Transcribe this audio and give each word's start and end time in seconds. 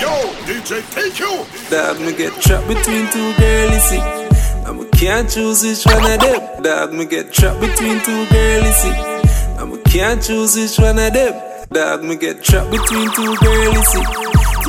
Yo, 0.00 0.08
DJ, 0.48 0.80
take 0.94 1.18
you. 1.18 1.44
Dog, 1.68 2.00
me 2.00 2.16
get 2.16 2.32
trapped 2.40 2.66
between 2.66 3.04
two 3.12 3.34
girls, 3.36 3.82
see. 3.84 4.00
And 4.64 4.80
me 4.80 4.88
can't 4.96 5.28
choose 5.28 5.62
which 5.62 5.84
one 5.84 6.10
of 6.10 6.20
them. 6.20 6.62
Dog, 6.62 6.94
me 6.94 7.04
get 7.04 7.30
trapped 7.30 7.60
between 7.60 8.00
two 8.00 8.24
girls, 8.30 8.76
see. 8.76 8.96
And 9.60 9.72
me 9.72 9.78
can't 9.84 10.22
choose 10.22 10.56
which 10.56 10.78
one 10.78 10.98
of 10.98 11.12
them. 11.12 11.34
Dog, 11.70 12.02
me 12.02 12.16
get 12.16 12.42
trapped 12.42 12.70
between 12.70 13.12
two 13.12 13.36
girls, 13.44 13.86
see. 13.92 14.04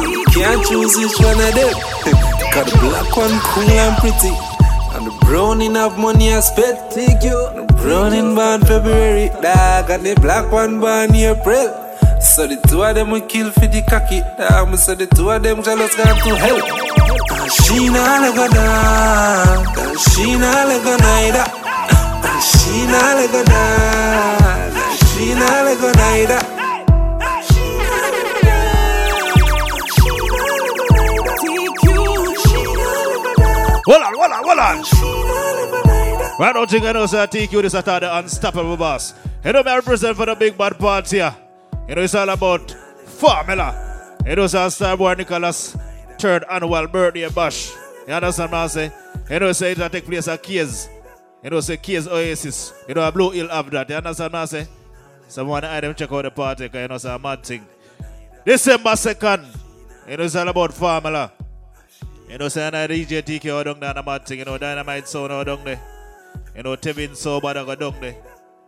And 0.03 0.11
me 0.11 0.25
can't 0.35 0.67
choose 0.67 0.97
which 0.97 1.17
one 1.23 1.39
of 1.39 1.55
them. 1.55 1.73
Cause 2.51 2.67
the 2.67 2.77
black 2.83 3.15
one 3.15 3.39
cool 3.55 3.71
and 3.71 3.97
pretty. 4.03 4.35
And 4.91 5.07
the 5.07 5.17
brown 5.25 5.61
in 5.61 5.75
have 5.75 5.97
money 5.97 6.33
I 6.33 6.41
spent. 6.41 6.91
Take 6.91 7.23
you. 7.23 7.39
The 7.55 7.73
brown 7.81 8.11
in 8.11 8.35
born 8.35 8.59
February. 8.67 9.29
Dog, 9.41 9.91
and 9.91 10.05
the 10.05 10.13
black 10.19 10.51
one 10.51 10.81
born 10.81 11.15
April. 11.15 11.80
So 12.23 12.45
the 12.45 12.55
two 12.67 12.83
of 12.83 12.93
them 12.95 13.09
will 13.09 13.21
kill 13.21 13.49
for 13.51 13.67
the 13.67 13.81
cocky. 13.89 14.21
Me 14.69 14.77
say 14.77 14.95
the 14.95 15.07
two 15.07 15.31
of 15.31 15.41
them 15.41 15.63
jealous 15.63 15.95
gone 15.95 16.17
to 16.21 16.35
hell. 16.35 16.59
She 17.49 17.89
not 17.89 18.21
let 18.21 18.35
go 18.35 18.47
down. 18.47 19.97
She 19.97 20.37
not 20.37 20.67
let 20.67 20.83
go 20.83 20.95
neither. 20.97 21.45
She 22.45 22.85
not 22.85 23.15
let 23.17 23.31
go 23.31 23.43
down. 23.43 24.71
She 25.01 25.33
not 25.33 25.65
let 25.65 25.77
go 25.81 25.91
neither. 25.91 26.39
Hold 33.83 34.01
on, 34.03 34.13
hold 34.13 34.31
on, 34.31 34.43
hold 34.43 34.59
on. 34.59 36.39
Right 36.39 36.55
now, 36.55 36.65
think 36.65 36.85
I 36.85 36.91
know, 36.91 37.07
sir, 37.07 37.25
TQ 37.27 37.61
this 37.63 37.73
attack 37.73 38.01
the 38.01 38.17
unstoppable 38.17 38.77
boss. 38.77 39.13
Know, 39.43 39.63
me 39.63 39.73
represent 39.75 40.15
for 40.15 40.27
the 40.27 40.35
big 40.35 40.57
bad 40.57 40.77
party 40.77 41.17
here. 41.17 41.35
It's 41.97 42.15
all 42.15 42.29
about 42.29 42.71
formula. 43.05 44.17
You 44.25 44.35
know, 44.35 44.47
sir, 44.47 44.67
Starboy 44.67 45.17
Nicholas 45.17 45.75
third 46.17 46.45
annual 46.49 46.87
birthday 46.87 47.27
bash. 47.29 47.71
You 48.07 48.13
understand 48.13 48.51
what 48.51 48.59
I'm 48.59 48.69
saying? 48.69 48.91
You 49.29 49.39
know, 49.39 49.49
it 49.49 49.91
take 49.91 50.05
place 50.05 50.27
at 50.27 50.41
Kies. 50.43 50.87
You 51.43 51.49
know, 51.49 51.59
say 51.59 51.77
Keys 51.77 52.07
Oasis. 52.07 52.73
You 52.87 52.93
know, 52.93 53.11
Blue 53.11 53.31
Hill 53.31 53.49
have 53.49 53.69
that. 53.71 53.89
You 53.89 53.95
understand 53.95 54.33
what 54.33 54.39
I'm 54.39 54.47
saying? 54.47 54.67
Someone 55.27 55.63
I 55.63 55.79
them 55.79 55.95
check 55.95 56.11
out 56.11 56.23
the 56.23 56.31
party, 56.31 56.65
because 56.65 56.81
you 56.81 56.87
know, 56.87 56.95
it's 56.95 57.05
a 57.05 57.17
mad 57.17 57.43
thing. 57.43 57.65
December 58.45 58.91
2nd. 58.91 59.45
You 60.07 60.17
know, 60.17 60.23
it's 60.23 60.35
all 60.35 60.47
about 60.47 60.73
formula. 60.73 61.31
You 62.29 62.37
know, 62.37 62.47
say 62.47 62.67
I 62.67 62.71
DJ 62.71 63.21
TK 63.21 63.49
out 63.49 63.63
down 63.63 63.79
there, 63.79 63.93
the 63.93 64.03
mad 64.03 64.25
thing. 64.25 64.39
You 64.39 64.45
know, 64.45 64.57
Dynamite 64.57 65.07
Sound 65.07 65.31
out 65.31 65.47
down 65.47 65.63
there. 65.63 65.81
You 66.55 66.63
know, 66.63 66.75
Tevin 66.75 67.15
Sober 67.15 67.53
down 67.53 67.65
there. 67.99 68.15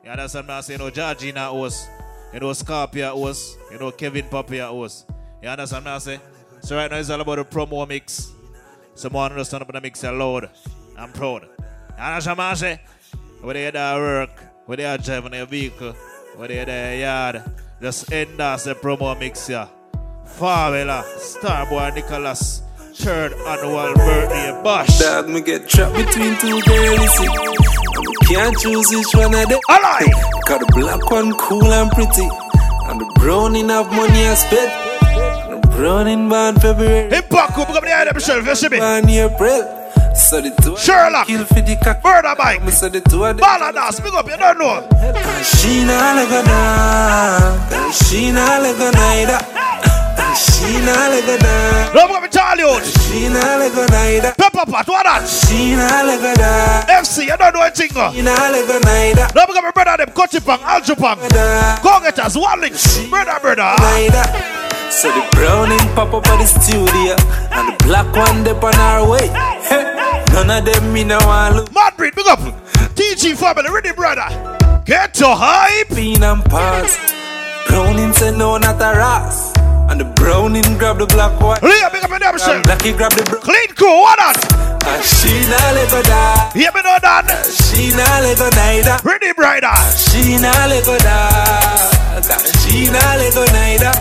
You 0.03 0.09
understand 0.09 0.47
what 0.47 0.53
I'm 0.55 0.61
saying? 0.63 0.79
You 0.79 0.85
know, 0.85 0.91
Georgina 0.91 1.45
host. 1.45 1.87
You 2.33 2.39
know, 2.39 2.49
Scorpia 2.49 3.11
host. 3.11 3.57
You 3.71 3.79
know, 3.79 3.91
Kevin 3.91 4.25
Papia 4.25 4.67
host. 4.67 5.09
You 5.41 5.49
understand 5.49 5.85
what 5.85 5.91
I'm 5.91 5.99
saying? 5.99 6.21
So 6.61 6.75
right 6.75 6.89
now 6.89 6.97
it's 6.97 7.09
all 7.09 7.21
about 7.21 7.35
the 7.35 7.45
promo 7.45 7.87
mix. 7.87 8.31
Someone 8.95 9.31
understand 9.31 9.63
about 9.63 9.73
the 9.73 9.81
mix 9.81 10.03
loud. 10.03 10.49
I'm 10.97 11.11
proud. 11.11 11.43
You 11.43 12.03
understand 12.03 12.37
what 12.37 12.43
I'm 12.45 12.55
saying? 12.55 12.79
Whether 13.41 13.59
you're 13.59 13.77
at 13.77 13.97
work, 13.97 14.43
whether 14.65 14.83
you're 14.83 14.97
driving 14.97 15.33
your 15.33 15.45
vehicle, 15.45 15.93
whether 16.35 16.53
you're 16.53 16.69
at 16.69 16.93
yard, 16.93 17.43
just 17.81 18.11
endorse 18.11 18.63
the 18.63 18.75
promo 18.75 19.19
mix 19.19 19.47
here. 19.47 19.67
Favela, 20.25 21.03
Starboy 21.17 21.93
Nicholas, 21.93 22.61
third 22.93 23.33
annual 23.33 23.93
birthday 23.95 24.61
bash. 24.63 24.99
Dog, 24.99 25.27
me 25.27 25.41
get 25.41 25.67
trapped 25.67 25.95
between 25.95 26.37
two 26.37 26.61
girls. 26.61 27.19
And 27.19 28.05
me 28.05 28.15
can't 28.27 28.57
choose 28.59 28.89
which 28.91 29.13
one 29.13 29.33
of 29.35 29.49
them. 29.49 29.59
Alive! 29.69 30.13
Cause 30.47 30.59
the 30.59 30.71
black 30.75 31.09
one 31.09 31.33
cool 31.37 31.73
and 31.73 31.91
pretty. 31.91 32.27
And 32.87 33.01
the 33.01 33.11
brown 33.19 33.55
have 33.55 33.91
money 33.91 34.27
I 34.27 34.35
spent. 34.35 34.71
And 35.49 35.63
the 35.63 35.67
brown 35.69 36.07
in 36.07 36.29
born 36.29 36.55
February. 36.55 37.09
Hey, 37.09 37.21
Paco, 37.21 37.61
up 37.63 37.83
the 37.83 37.95
item 37.95 38.19
shelf, 38.19 38.45
you 38.45 38.55
see 38.55 38.69
me? 38.69 38.79
Born 38.79 39.09
April. 39.09 39.79
So 40.15 40.41
the 40.41 40.53
two 40.61 40.77
Sherlock. 40.77 41.25
kill 41.25 41.43
for 41.45 41.61
the 41.61 41.75
cock. 41.83 42.03
Murder 42.03 42.35
Mike. 42.37 42.63
Me 42.63 42.71
say 42.71 42.89
the 42.89 43.01
two 43.01 43.25
of 43.25 43.35
them. 43.37 43.43
Baladas, 43.43 44.01
pick 44.03 44.13
up, 44.13 44.27
you 44.29 44.37
don't 44.37 44.59
know. 44.59 44.87
And 44.91 45.45
she 45.45 45.83
not 45.83 46.29
go 46.29 46.43
down. 46.45 47.73
And 47.73 47.93
she 47.93 48.31
not 48.31 48.61
let 48.61 48.77
go 48.77 48.91
neither. 48.91 50.02
She 50.63 50.79
not 50.79 51.11
let 51.11 51.25
go 51.27 51.37
down. 51.37 51.93
Don't 51.93 52.07
pick 52.07 52.23
up 52.23 52.31
Charlie 52.31 52.83
She 52.87 53.27
not 53.27 53.59
let 53.59 53.75
go 53.75 53.85
neither. 53.91 54.31
Pepper 54.37 54.65
Pot, 54.71 54.87
what 54.87 55.03
that? 55.03 55.27
She 55.27 55.75
not 55.75 56.05
let 56.07 56.21
go 56.23 56.33
down. 56.39 56.87
FC, 57.03 57.27
you 57.27 57.35
don't 57.35 57.53
know 57.53 57.61
anything. 57.61 57.91
uh. 57.97 58.11
She 58.13 58.21
not 58.21 58.47
neither. 58.47 59.27
Don't 59.33 59.47
pick 59.47 59.57
up 59.57 59.63
my 59.63 59.71
brother, 59.71 60.05
them 60.05 60.15
Kotipang, 60.15 60.63
Aljupang. 60.63 61.19
Go 61.83 61.99
get 61.99 62.17
us, 62.19 62.35
link. 62.35 63.09
Brother, 63.09 63.39
brother. 63.41 64.63
So 64.89 65.09
the 65.11 65.27
browning 65.35 65.79
pop 65.95 66.13
up 66.13 66.27
at 66.27 66.37
the 66.37 66.45
studio 66.45 67.15
and 67.51 67.73
the 67.73 67.83
black 67.83 68.07
one 68.15 68.43
dip 68.43 68.63
on 68.63 68.75
our 68.75 69.09
way. 69.09 69.27
None 70.31 70.49
of 70.49 70.63
them 70.65 70.93
me 70.93 71.03
no 71.03 71.17
want 71.25 71.55
look. 71.55 71.73
Mad 71.73 71.97
breed, 71.97 72.15
big 72.15 72.27
up. 72.27 72.39
TG 72.95 73.35
family, 73.35 73.69
ready, 73.69 73.91
brother. 73.91 74.29
Get 74.85 75.13
to 75.15 75.27
hype. 75.27 75.89
Bean 75.89 76.23
and 76.23 76.43
pass. 76.45 76.95
Browning 77.67 78.13
say 78.13 78.31
no, 78.37 78.57
not 78.57 78.75
a 78.75 78.97
ras. 78.97 79.51
And 79.89 79.99
the 79.99 80.05
browning 80.15 80.77
grab 80.77 80.97
the 80.97 81.05
black 81.07 81.39
one. 81.39 81.59
Leah, 81.61 81.89
big 81.91 82.03
up 82.03 82.11
in 82.11 82.19
them 82.19 82.35
And 82.35 82.63
blackie 82.65 82.95
grab 82.95 83.11
the 83.13 83.23
brown. 83.23 83.41
Clean 83.41 83.67
cool, 83.75 84.01
what 84.01 84.17
that? 84.17 84.37
And 84.87 85.03
she 85.03 85.31
not 85.47 85.73
let 85.75 85.89
go 85.91 86.01
die. 86.01 86.51
Hear 86.53 86.71
me 86.73 86.81
know 86.81 86.97
that? 87.01 87.27
She 87.47 87.91
not 87.95 88.23
let 88.23 88.37
go 88.37 88.49
neither. 88.55 88.97
Ready, 89.03 89.31
brother. 89.33 89.71
She 89.95 90.35
not 90.39 90.69
let 90.69 90.83
go 90.85 90.97
die. 90.99 92.19
She 92.63 92.87
not 92.91 93.15
let 93.19 93.33
go 93.33 93.45
neither. 93.51 93.91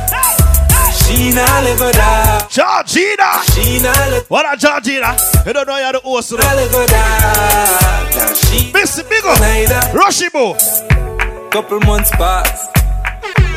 She 0.94 1.32
not 1.34 1.65
let 1.65 1.78
go 1.78 1.91
die. 1.93 2.47
Georgina. 2.49 3.43
She 3.53 3.82
not 3.82 4.31
What 4.31 4.47
a 4.47 4.56
Georgina. 4.56 5.16
You 5.47 5.53
don't 5.53 5.66
know 5.66 5.76
you're 5.78 5.93
the 5.93 6.00
host. 6.00 6.32
not 6.32 6.41
let 6.56 6.70
go 6.72 6.87
die. 6.87 8.34
She 8.34 8.72
Miss 8.72 9.03
Big 9.03 9.25
up. 9.25 9.41
neither. 9.41 9.81
Rushibo. 9.93 10.54
Couple 11.50 11.81
months 11.81 12.10
pass. 12.12 12.69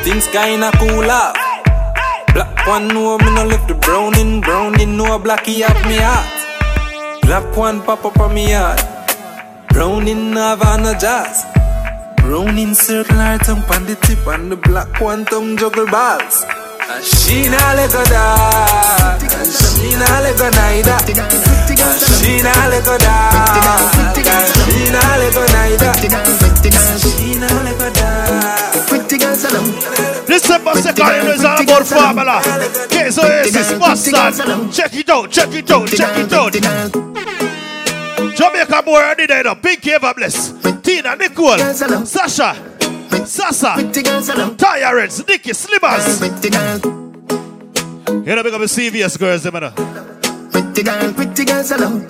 Things 0.04 0.28
kinda 0.28 0.72
cool 0.78 1.10
off. 1.10 1.55
Black 2.36 2.68
one 2.68 2.90
know 2.90 3.18
me 3.18 3.34
no 3.34 3.46
left 3.46 3.70
the 3.70 3.76
browning. 3.76 4.42
Browning 4.42 4.98
know 4.98 5.16
a 5.16 5.18
blackie 5.18 5.64
have 5.64 5.86
me 5.88 5.96
heart. 5.96 7.22
Black 7.22 7.56
one 7.56 7.82
pop 7.82 8.04
up 8.04 8.20
on 8.20 8.34
me 8.34 8.52
heart. 8.52 8.82
Browning 9.70 10.34
have 10.34 10.62
on 10.62 10.86
a 10.86 11.00
jazz. 11.00 11.46
Browning 12.18 12.74
circle 12.74 13.16
her 13.16 13.38
tongue 13.38 13.64
on 13.72 13.86
the 13.86 13.96
tip 13.96 14.28
and 14.28 14.52
the 14.52 14.58
black 14.58 15.00
one 15.00 15.24
tongue 15.24 15.56
juggle 15.56 15.88
balls. 15.88 16.44
And 16.88 17.04
she 17.04 17.50
not 17.50 17.76
let 17.76 17.92
go 17.92 18.04
die. 18.06 19.18
And 19.18 19.50
she 19.50 19.90
not 19.98 20.22
let 20.22 20.38
go 20.38 20.50
neither. 20.50 20.92
And 20.92 21.98
she 21.98 22.42
not 22.42 22.70
let 22.70 22.86
go 22.86 22.98
she 24.66 24.92
not 24.92 25.18
let 25.18 25.34
go 25.34 25.46
she 27.02 27.40
not 27.40 27.64
let 27.64 27.78
go 27.80 27.90
die. 27.94 28.86
Pretty 28.88 29.18
girls 29.18 29.44
alone. 29.46 29.74
December 30.28 30.72
2nd, 30.72 31.18
you 31.18 31.24
know 31.24 31.32
it's 31.32 31.44
all 31.44 31.62
about 31.64 31.86
formula. 31.88 32.42
Case 32.90 33.18
Oasis, 33.18 33.72
oh, 33.72 33.80
Mustang. 33.80 34.72
Check 34.72 34.94
it 34.94 35.10
out, 35.10 35.32
check 35.32 35.54
it 35.54 35.72
out, 35.72 35.88
check 35.88 36.18
it 36.18 36.34
out. 36.34 36.54
Jamaica 38.36 38.84
boy, 38.84 39.00
I 39.00 39.14
need 39.18 39.30
it 39.30 39.46
up. 39.48 39.66
Ever 39.66 40.14
Bless. 40.14 40.52
Tina, 40.82 41.16
Nicole, 41.16 41.58
Sasha, 42.06 42.56
Sasa, 43.26 43.74
Pretty 43.76 44.02
girls 44.04 44.30
alone. 44.30 44.58
Tyrants, 44.58 45.26
Nicky, 45.28 45.52
Slimmers. 45.52 46.20
Girl. 46.52 46.80
You 48.26 48.36
know, 48.36 48.44
become 48.44 48.62
a 48.62 48.66
CVS 48.66 49.18
girls, 49.20 49.44
them, 49.44 49.56
you 49.56 49.62
know. 49.62 49.72
Pretty 50.52 50.84
girl. 50.84 51.14
Pretty 51.14 51.46
girls 51.46 51.72
alone. 51.72 52.08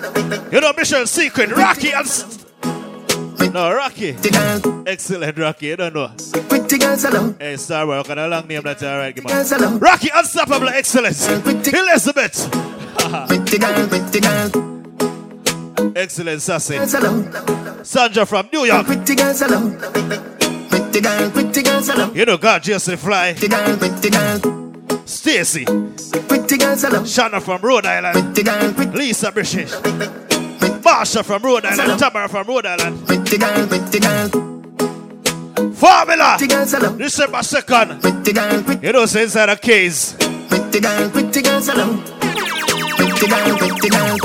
You 0.52 0.60
know, 0.60 0.72
Mission 0.76 1.06
Secret, 1.06 1.50
Rocky 1.56 1.92
and. 1.92 2.06
S- 2.06 2.44
No, 3.52 3.72
Rocky. 3.74 4.12
Girl. 4.12 4.84
Excellent, 4.86 5.38
Rocky. 5.38 5.66
You 5.66 5.76
don't 5.76 5.94
know. 5.94 6.10
Pretty 6.48 6.78
girls 6.78 7.04
alone. 7.04 7.36
Hey, 7.40 7.56
Star 7.56 7.86
Wars, 7.86 8.06
got 8.06 8.18
a 8.18 8.26
long 8.28 8.46
name 8.46 8.62
that's 8.62 8.82
alright. 8.82 9.14
Give 9.14 9.24
me. 9.24 9.32
Rocky 9.78 10.10
Unstoppable 10.14 10.68
Excellence. 10.68 11.26
Elizabeth. 11.28 12.50
Pretty 13.28 13.58
girl. 13.58 13.88
Pretty 13.88 14.20
girl. 14.20 15.92
Excellent, 15.96 16.42
Sassy. 16.42 16.76
Sandra 17.84 18.26
from 18.26 18.48
New 18.52 18.64
York. 18.64 18.86
Pretty 18.86 19.14
girls 19.14 19.40
alone. 19.42 19.78
Pretty 20.96 21.08
girl. 21.08 21.30
Pretty 21.30 21.62
girls 21.62 21.88
alone. 21.90 22.14
You 22.14 22.24
know, 22.24 22.38
God, 22.38 22.62
Jesse 22.62 22.96
Fly. 22.96 23.34
Pretty 23.34 23.48
girl. 23.48 23.76
Pretty 23.76 24.08
girl. 24.08 24.40
Stacy. 25.04 25.66
Pretty 25.66 26.56
girls 26.56 26.84
alone. 26.84 27.04
Shanna 27.04 27.38
from 27.38 27.60
Rhode 27.60 27.84
Island. 27.84 28.14
Pretty 28.14 28.42
girl. 28.42 28.72
Pretty 28.72 28.96
Lisa 28.96 29.30
British. 29.30 29.72
Marsha 30.80 31.22
from 31.22 31.42
Rhode 31.42 31.66
Island. 31.66 31.98
Tamara 32.00 32.28
from 32.30 32.46
Rhode 32.46 32.64
Island. 32.64 33.06
Pretty 33.06 33.36
girl. 33.36 33.66
Pretty 33.66 33.98
girl. 34.00 34.28
Formula. 35.74 36.36
Pretty 36.38 36.54
girls 36.54 36.72
alone. 36.72 36.96
December 36.96 37.38
2nd. 37.40 38.00
Pretty 38.00 38.32
girl. 38.32 38.62
Pretty 38.62 38.86
You 38.86 38.92
know, 38.94 39.04
say 39.04 39.24
inside 39.24 39.50
a 39.50 39.56
case. 39.56 40.14
Pretty 40.48 40.80
girl, 40.80 41.10
pretty 41.10 41.42
girls 41.42 41.68
alone. 41.68 42.02
Pretty 42.96 43.26
girl, 43.26 43.58
pretty 43.58 43.88
girl. 43.90 44.16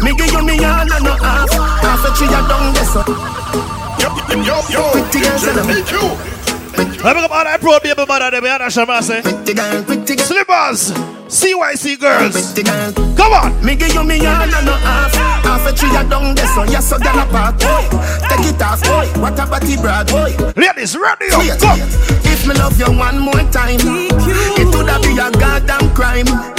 Me 0.00 0.16
give 0.16 0.32
you 0.32 0.42
me 0.42 0.64
all 0.64 0.90
and 0.90 1.04
no 1.04 1.12
half. 1.16 1.50
Half 1.52 2.04
a 2.06 2.16
tree 2.16 2.28
a 2.28 2.48
down 2.48 2.72
there 2.72 2.84
so. 2.86 3.87
Yo, 4.00 4.62
yo, 4.70 4.90
Pretty 4.92 5.20
alone. 5.26 5.66
take 5.66 5.90
you. 5.90 6.38
I 6.78 7.14
pick 7.14 7.22
up 7.24 7.30
all 7.30 7.44
that 7.44 7.60
pro 7.60 7.78
baby 7.80 8.04
mother, 8.06 8.30
them, 8.30 8.44
you? 8.44 9.22
Pretty 9.22 9.54
girl, 9.54 9.82
pretty 9.84 10.14
girl. 10.16 10.26
Slippers. 10.26 10.90
CYC 11.28 11.98
girls. 11.98 12.34
Pretty 12.34 12.62
girl. 12.62 12.92
Come 13.16 13.32
on. 13.32 13.64
Me 13.64 13.74
give 13.74 13.92
you 13.94 14.04
me 14.04 14.18
all 14.26 14.42
and 14.42 14.66
no 14.66 14.72
half. 14.74 15.14
Half 15.42 15.66
a 15.66 15.72
tree 15.74 15.90
down 15.90 16.34
there, 16.34 16.46
so 16.54 16.62
yes, 16.64 16.88
so 16.88 16.96
apart. 17.18 17.58
Take 17.58 18.46
it 18.54 18.62
off, 18.62 18.82
what 19.18 19.38
a 19.38 19.46
body 19.46 19.76
brag. 19.76 20.10
Ladies, 20.56 20.96
ready 20.96 21.30
up. 21.30 21.58
Come. 21.60 21.80
If 22.26 22.46
me 22.46 22.54
love 22.54 22.78
you 22.78 22.90
one 22.96 23.18
more 23.18 23.42
time, 23.50 23.78
it 23.82 24.66
would 24.74 24.88
have 24.88 25.02
be 25.02 25.18
a 25.18 25.30
goddamn 25.30 25.94
crime. 25.94 26.57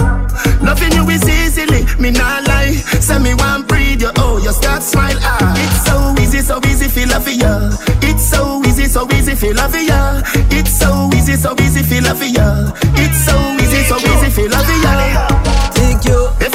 Loving 0.62 0.92
you 0.94 1.08
is 1.10 1.24
easily, 1.28 1.86
me 2.00 2.12
not 2.12 2.48
lie. 2.48 2.74
Say 3.00 3.20
me 3.20 3.34
one 3.36 3.64
breathe 3.64 4.02
you, 4.02 4.12
oh, 4.18 4.38
you 4.38 4.52
start 4.52 4.84
smile. 4.84 5.18
Ah, 5.22 5.54
it's 5.56 5.86
so 5.86 5.96
easy, 6.22 6.40
so 6.42 6.60
easy, 6.68 6.88
feel 6.88 7.10
love 7.10 7.24
for 7.24 7.32
ya. 7.32 7.70
It's 8.02 8.24
so 8.30 8.62
easy, 8.66 8.86
so 8.86 9.08
easy, 9.14 9.36
feel 9.36 9.56
love 9.56 9.72
for 9.72 9.80
ya. 9.80 10.22
It's 10.52 10.72
so 10.72 11.10
easy, 11.16 11.36
so 11.36 11.56
easy, 11.62 11.84
feel 11.84 12.04
love 12.04 12.18
for 12.18 12.26
ya. 12.26 12.72
It's 12.96 13.26
so 13.26 13.36
easy, 13.62 13.84
so 13.84 13.98
easy, 13.98 14.30
feel 14.30 14.50
love 14.52 14.66
for 14.66 14.78
ya. 14.84 15.28
Thank 15.74 16.06
you. 16.06 16.49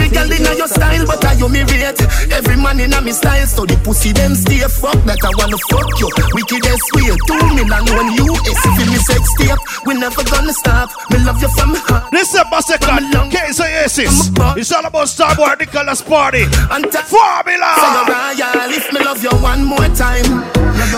Every 0.44 0.52
girl 0.52 0.52
in 0.52 0.58
your 0.58 0.68
style, 0.68 1.06
but 1.06 1.24
I 1.24 1.32
you 1.34 1.48
me 1.48 1.62
rate. 1.64 2.00
Every 2.32 2.56
man 2.56 2.80
in 2.80 2.92
me 3.04 3.12
style, 3.12 3.46
so 3.46 3.64
the 3.64 3.76
pussy 3.80 4.12
them 4.12 4.34
stay 4.34 4.60
fuck 4.68 4.96
that 5.08 5.20
I 5.24 5.30
wanna 5.40 5.56
fuck 5.72 5.88
you. 5.96 6.08
Wickedest 6.36 6.84
way, 6.94 7.08
two 7.24 7.40
million 7.56 7.84
when 7.96 8.08
you 8.12 8.28
is 8.44 8.60
if 8.60 8.76
me 8.84 8.98
sex 9.00 9.24
tape. 9.40 9.58
We 9.86 9.94
never 9.94 10.22
gonna 10.24 10.52
stop. 10.52 10.90
Me 11.10 11.18
love 11.24 11.40
you 11.40 11.48
from 11.56 11.72
my 11.72 11.80
heart. 11.88 12.12
December 12.12 12.60
2nd, 12.60 13.30
Case 13.32 13.60
Oasis. 13.60 14.30
It's 14.56 14.72
all 14.72 14.84
about 14.84 15.08
Starboy 15.08 15.58
Nicholas 15.60 16.02
Party. 16.02 16.44
And 16.70 16.90
ta- 16.92 17.04
Formula. 17.08 17.70
Say 17.80 17.88
you're 18.36 18.52
royal, 18.52 18.72
if 18.72 18.86
me 18.92 19.00
love 19.00 19.22
you 19.22 19.34
one 19.40 19.64
more 19.64 19.88
time. 19.96 20.44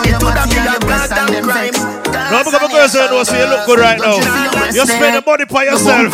It 0.07 0.19
would 0.23 0.35
have 0.35 0.49
been 0.51 0.67
a 0.67 0.77
goddamn 0.79 1.43
crime. 1.43 1.75
No, 2.31 2.43
because 2.43 2.61
my 2.61 2.67
girls 2.71 2.93
don't 2.93 3.11
know, 3.11 3.23
so 3.23 3.35
you 3.37 3.47
look 3.47 3.65
good 3.65 3.79
right 3.79 3.99
now. 3.99 4.15
You 4.71 4.83
spend 4.85 5.15
the 5.15 5.23
money 5.25 5.45
for 5.45 5.63
yourself. 5.63 6.11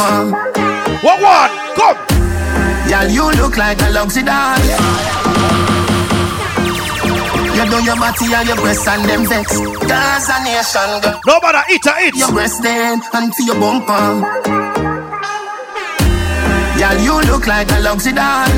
What 1.03 1.17
one? 1.21 1.51
Come. 1.75 2.22
Girl, 2.93 3.09
you 3.09 3.31
look 3.41 3.57
like 3.57 3.81
a 3.81 3.89
luxury 3.89 4.21
doll. 4.21 4.59
You 7.57 7.65
do 7.71 7.83
your 7.83 7.95
body 7.95 8.31
and 8.35 8.47
your 8.47 8.57
breasts 8.57 8.87
and 8.87 9.09
them 9.09 9.25
vex. 9.25 9.57
Gaza 9.89 10.37
nation, 10.43 11.01
girl. 11.01 11.19
No 11.25 11.39
matter 11.41 11.63
eat 11.73 11.87
or 11.87 11.99
eat. 12.05 12.15
Your 12.15 12.31
breast 12.31 12.61
then 12.61 13.01
and 13.13 13.33
for 13.33 13.41
your 13.41 13.59
bumper. 13.59 14.92
Girl, 16.83 16.99
you 16.99 17.15
look 17.31 17.47
like 17.47 17.71
a 17.71 17.79
luxury 17.79 18.11
doll. 18.11 18.49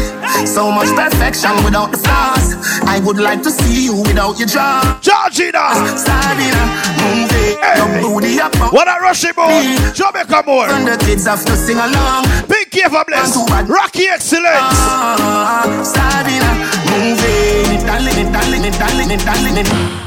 So 0.47 0.71
much 0.71 0.89
perfection 0.97 1.53
without 1.63 1.91
the 1.91 1.97
flaws. 1.97 2.57
I 2.81 2.99
would 3.05 3.17
like 3.19 3.43
to 3.43 3.51
see 3.51 3.85
you 3.85 4.01
without 4.01 4.39
your 4.39 4.47
jaw. 4.47 4.97
Georgina. 4.99 5.61
Starting 5.93 6.57
a 6.57 6.65
movie, 7.05 7.53
your 7.77 7.89
booty 8.01 8.41
up. 8.41 8.55
What 8.73 8.87
a 8.87 8.97
rushy 8.99 9.31
boy. 9.31 9.77
Jamaica 9.93 10.41
more. 10.47 10.65
And 10.65 10.87
the 10.87 10.97
kids 11.05 11.27
have 11.27 11.45
to 11.45 11.55
sing 11.55 11.77
along. 11.77 12.25
Big 12.49 12.71
K 12.71 12.89
for 12.89 13.05
bless. 13.05 13.37
Rocky 13.69 14.07
excellence. 14.09 14.73
Ah, 14.73 15.69
Starting 15.85 16.41
a 16.41 16.53
movie, 16.97 17.77
darling, 17.85 18.33
darling, 18.33 18.71
darling, 18.73 19.19
darling, 19.21 19.65
darling. 19.65 20.04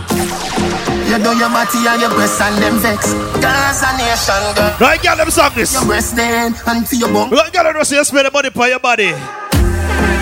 You 1.08 1.16
do 1.24 1.32
your 1.36 1.48
body 1.48 1.88
and 1.88 2.00
your 2.00 2.10
breasts 2.10 2.40
and 2.40 2.62
them 2.62 2.76
vex. 2.78 3.12
Gaza 3.40 3.96
nation, 3.96 4.44
girl. 4.54 4.88
I 4.88 4.98
got 5.02 5.16
them 5.16 5.30
song 5.30 5.52
this. 5.54 5.72
Your 5.72 5.86
breast 5.86 6.14
then 6.14 6.54
and 6.66 6.86
for 6.86 6.94
your 6.96 7.08
bum. 7.12 7.30
We 7.30 7.36
got 7.50 7.72
to 7.72 7.84
say 7.84 7.96
you 7.96 8.04
spend 8.04 8.26
the 8.26 8.30
money 8.30 8.50
for 8.50 8.68
your 8.68 8.78
body. 8.78 9.12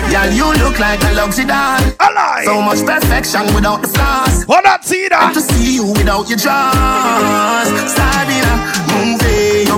Girl, 0.07 0.31
you 0.31 0.47
look 0.63 0.79
like 0.79 1.03
a 1.03 1.11
luxury 1.13 1.45
doll. 1.45 1.81
Alive. 1.99 2.45
So 2.45 2.61
much 2.61 2.85
perfection 2.85 3.53
without 3.53 3.81
the 3.81 3.89
flaws. 3.89 4.43
Hold 4.45 4.65
on, 4.65 4.81
see 4.81 5.09
that. 5.09 5.33
To 5.33 5.41
see 5.41 5.75
you 5.75 5.91
without 5.91 6.29
your 6.29 6.37
jaws. 6.39 7.67
Movie. 7.69 8.86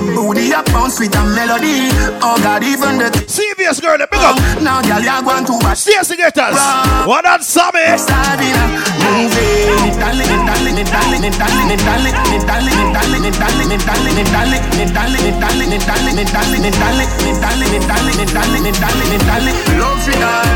Your 0.00 0.16
booty 0.16 0.48
a 0.52 0.62
bounce 0.72 0.98
with 0.98 1.12
a 1.12 1.20
melody. 1.36 1.92
Oh 2.24 2.40
God, 2.40 2.64
even 2.64 2.96
the 2.96 3.12
CVS 3.28 3.82
girl, 3.84 3.98
big 4.00 4.24
up. 4.24 4.40
Now 4.64 4.80
girl, 4.80 4.96
you're 4.96 5.20
going 5.20 5.44
to 5.44 5.52
watch 5.60 5.84
CS 5.84 6.08
Gators. 6.16 6.56
What 7.04 7.28
up, 7.28 7.42
Sammy? 7.44 7.84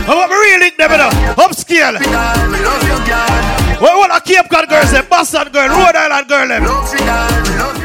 Oh, 0.08 0.25
I'm 0.25 0.32
really 0.32 0.73
never 0.81 0.96
upscale. 1.37 2.00
Well, 3.76 3.99
what 4.00 4.08
a 4.08 4.20
Cape 4.25 4.49
Cod 4.49 4.69
girl, 4.70 4.88
a 4.88 5.02
Boston 5.05 5.52
girl, 5.52 5.69
Rhode 5.69 5.96
Island 6.00 6.29
girl. 6.32 7.84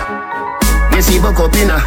Messi 0.99 1.17
Bokopina. 1.17 1.81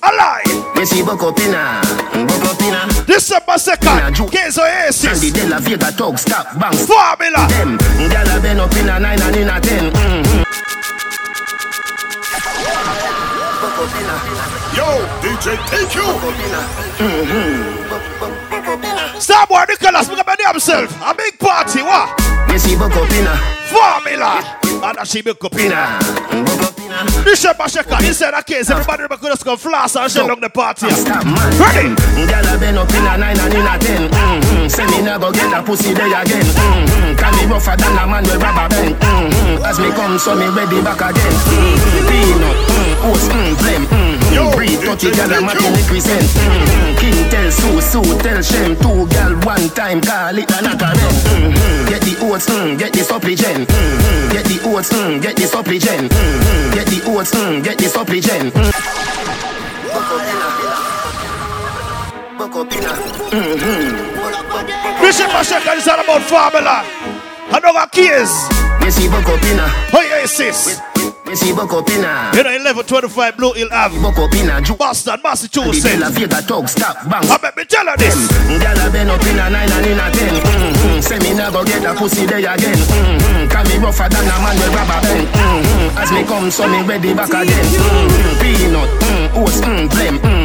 Alive! 0.00 0.62
Messi 0.76 1.02
Bokopina. 1.02 1.80
Bokopina. 2.12 2.86
December 3.04 3.58
2nd. 3.58 4.30
Quinze 4.30 4.60
Oasis. 4.60 5.00
Sandy 5.00 5.32
de 5.32 5.48
la 5.48 5.58
Vega 5.58 5.90
Talk 5.90 6.16
Stop 6.16 6.46
Formula. 6.86 7.48
Them. 7.48 7.76
Gala 8.08 8.38
up 8.62 8.76
in 8.76 8.88
a 8.88 9.00
9 9.00 9.22
and 9.22 9.36
in 9.36 9.48
a 9.48 9.60
10. 9.60 9.90
Mm-hmm. 9.90 10.42
Yo, 14.76 14.86
DJ 15.20 15.58
Thank 15.66 15.94
you. 15.96 16.06
Hmm 17.02 17.78
Starboy 19.18 19.66
Nicholas, 19.66 20.08
look 20.08 20.28
at 20.28 20.40
himself. 20.40 20.96
A 21.02 21.12
big 21.12 21.36
party, 21.40 21.82
what? 21.82 22.16
Messi 22.46 22.76
Bokopina. 22.76 23.36
Formula. 23.66 24.58
And 24.80 25.08
she 25.08 25.22
up 26.98 27.06
in 27.06 27.18
up. 27.18 27.24
December 27.24 27.64
2nd, 27.64 28.08
inside 28.08 28.34
the 28.34 28.42
case, 28.42 28.70
everybody 28.70 29.06
could 29.08 29.30
just 29.30 29.44
come 29.44 29.58
floss 29.58 29.96
and 29.96 30.10
shell 30.10 30.30
on 30.30 30.40
the 30.40 30.48
party. 30.50 30.86
Ready? 30.86 31.94
Gyal 32.26 32.54
a 32.54 32.58
been 32.58 32.78
up 32.78 32.90
inna 32.90 33.16
nine 33.16 33.38
and 33.38 33.54
inna 33.54 33.78
ten. 33.78 34.10
Mm-hmm. 34.10 34.68
Say 34.68 34.86
me 34.86 35.02
nah 35.02 35.18
go 35.18 35.32
get 35.32 35.52
a 35.52 35.62
pussy 35.62 35.94
day 35.94 36.10
again. 36.10 36.42
Mm-hmm. 36.42 37.16
Can 37.16 37.32
me 37.36 37.44
rougher 37.52 37.76
than 37.76 37.98
a 37.98 38.06
man 38.06 38.24
with 38.24 38.42
rubber 38.42 38.68
band. 38.68 38.94
Mm-hmm. 38.96 39.64
As 39.64 39.78
me 39.78 39.90
come, 39.92 40.18
so 40.18 40.34
me 40.34 40.46
ready 40.48 40.82
back 40.82 41.00
again. 41.00 41.32
Mm-hmm. 41.32 42.08
Peanut, 42.08 42.56
mm, 42.68 43.10
oats, 43.10 43.28
mm, 43.28 43.54
blem. 43.62 43.82
Mm-hmm. 43.86 44.07
Yo, 44.34 44.50
breathe, 44.52 44.80
dirty 44.82 45.10
gal 45.12 45.32
a 45.32 45.40
match 45.40 45.60
represent. 45.62 46.22
Mm-hmm. 46.22 46.96
King 47.00 47.30
tell 47.30 47.50
Sue, 47.50 47.80
Sue 47.80 48.18
tell 48.22 48.42
Shem. 48.42 48.76
Two 48.76 49.06
girl, 49.08 49.34
one 49.44 49.68
time 49.74 50.00
call 50.00 50.36
it 50.36 50.50
a 50.50 50.62
knocker. 50.62 50.92
Mm-hmm. 50.94 51.88
Get 51.88 52.02
the 52.02 52.14
oats, 52.26 52.46
mm, 52.48 52.78
get 52.78 52.92
the 52.92 53.02
supplicant. 53.04 53.68
Mm-hmm. 53.68 54.32
Get 54.32 54.44
the 54.44 54.58
oats, 54.68 54.90
mm, 54.92 55.22
get 55.22 55.36
the 55.36 55.46
supplicant. 55.46 56.12
Mm-hmm. 56.12 56.74
Get 56.74 56.86
the 56.86 57.00
oats, 57.10 57.34
mm, 57.34 57.64
get 57.64 57.78
the 57.78 57.88
supplicant. 57.88 58.54
Mm-hmm. 63.28 65.02
Bishop 65.02 65.30
Ashaka 65.30 65.76
is 65.76 65.88
all 65.88 66.00
about 66.00 66.22
family. 66.22 66.66
I 67.50 67.60
don't 67.60 67.74
got 67.74 67.90
kids. 67.92 68.30
Missy 68.84 69.08
Bokopina. 69.08 69.68
Oh, 69.92 70.02
yeah, 70.02 70.26
sis. 70.26 70.66
With- 70.66 70.97
buck 71.54 71.72
up 71.72 71.88
inna. 71.90 72.32
You 72.32 72.42
know, 72.42 72.50
1125 72.50 73.36
Blue 73.36 73.52
Hill 73.52 73.68
Ave. 73.72 73.96
Inna. 74.38 74.60
Ju- 74.62 74.76
Boston, 74.76 75.12
The 75.12 75.16
De 75.16 75.22
La 75.22 75.30
Massachusetts. 75.30 76.08
Vega 76.16 76.40
talk 76.46 76.68
stop. 76.68 76.96
I 77.04 77.38
bet 77.38 77.56
me 77.56 77.64
tell 77.64 77.86
her 77.86 77.96
this. 77.96 78.14
Gyal 78.48 78.86
a 78.86 78.90
been 78.90 79.10
up 79.10 79.22
inna 79.26 79.50
nine 79.50 79.70
and 79.70 79.86
inna 79.86 80.10
ten. 80.12 80.34
Mm-hmm. 80.34 81.00
Say 81.00 81.18
me 81.18 81.36
go 81.36 81.64
get 81.64 81.84
a 81.84 81.94
pussy 81.94 82.26
day 82.26 82.44
again. 82.44 82.76
Mm-hmm. 82.76 83.48
Can 83.50 83.64
me 83.68 83.76
rougher 83.78 84.08
than 84.08 84.24
a 84.24 84.36
man 84.40 84.56
with 84.56 84.74
rubber 84.74 85.00
band. 85.02 85.26
Mm-hmm. 85.28 85.98
As 85.98 86.10
me 86.12 86.24
come, 86.24 86.50
so 86.50 86.68
me 86.68 86.82
ready 86.86 87.14
back 87.14 87.30
again. 87.30 87.48
Mm-hmm. 87.48 88.40
Peanut, 88.40 88.90
mm, 89.02 89.42
oats, 89.42 89.60
mm. 89.60 89.88
Mm-hmm. 89.88 90.37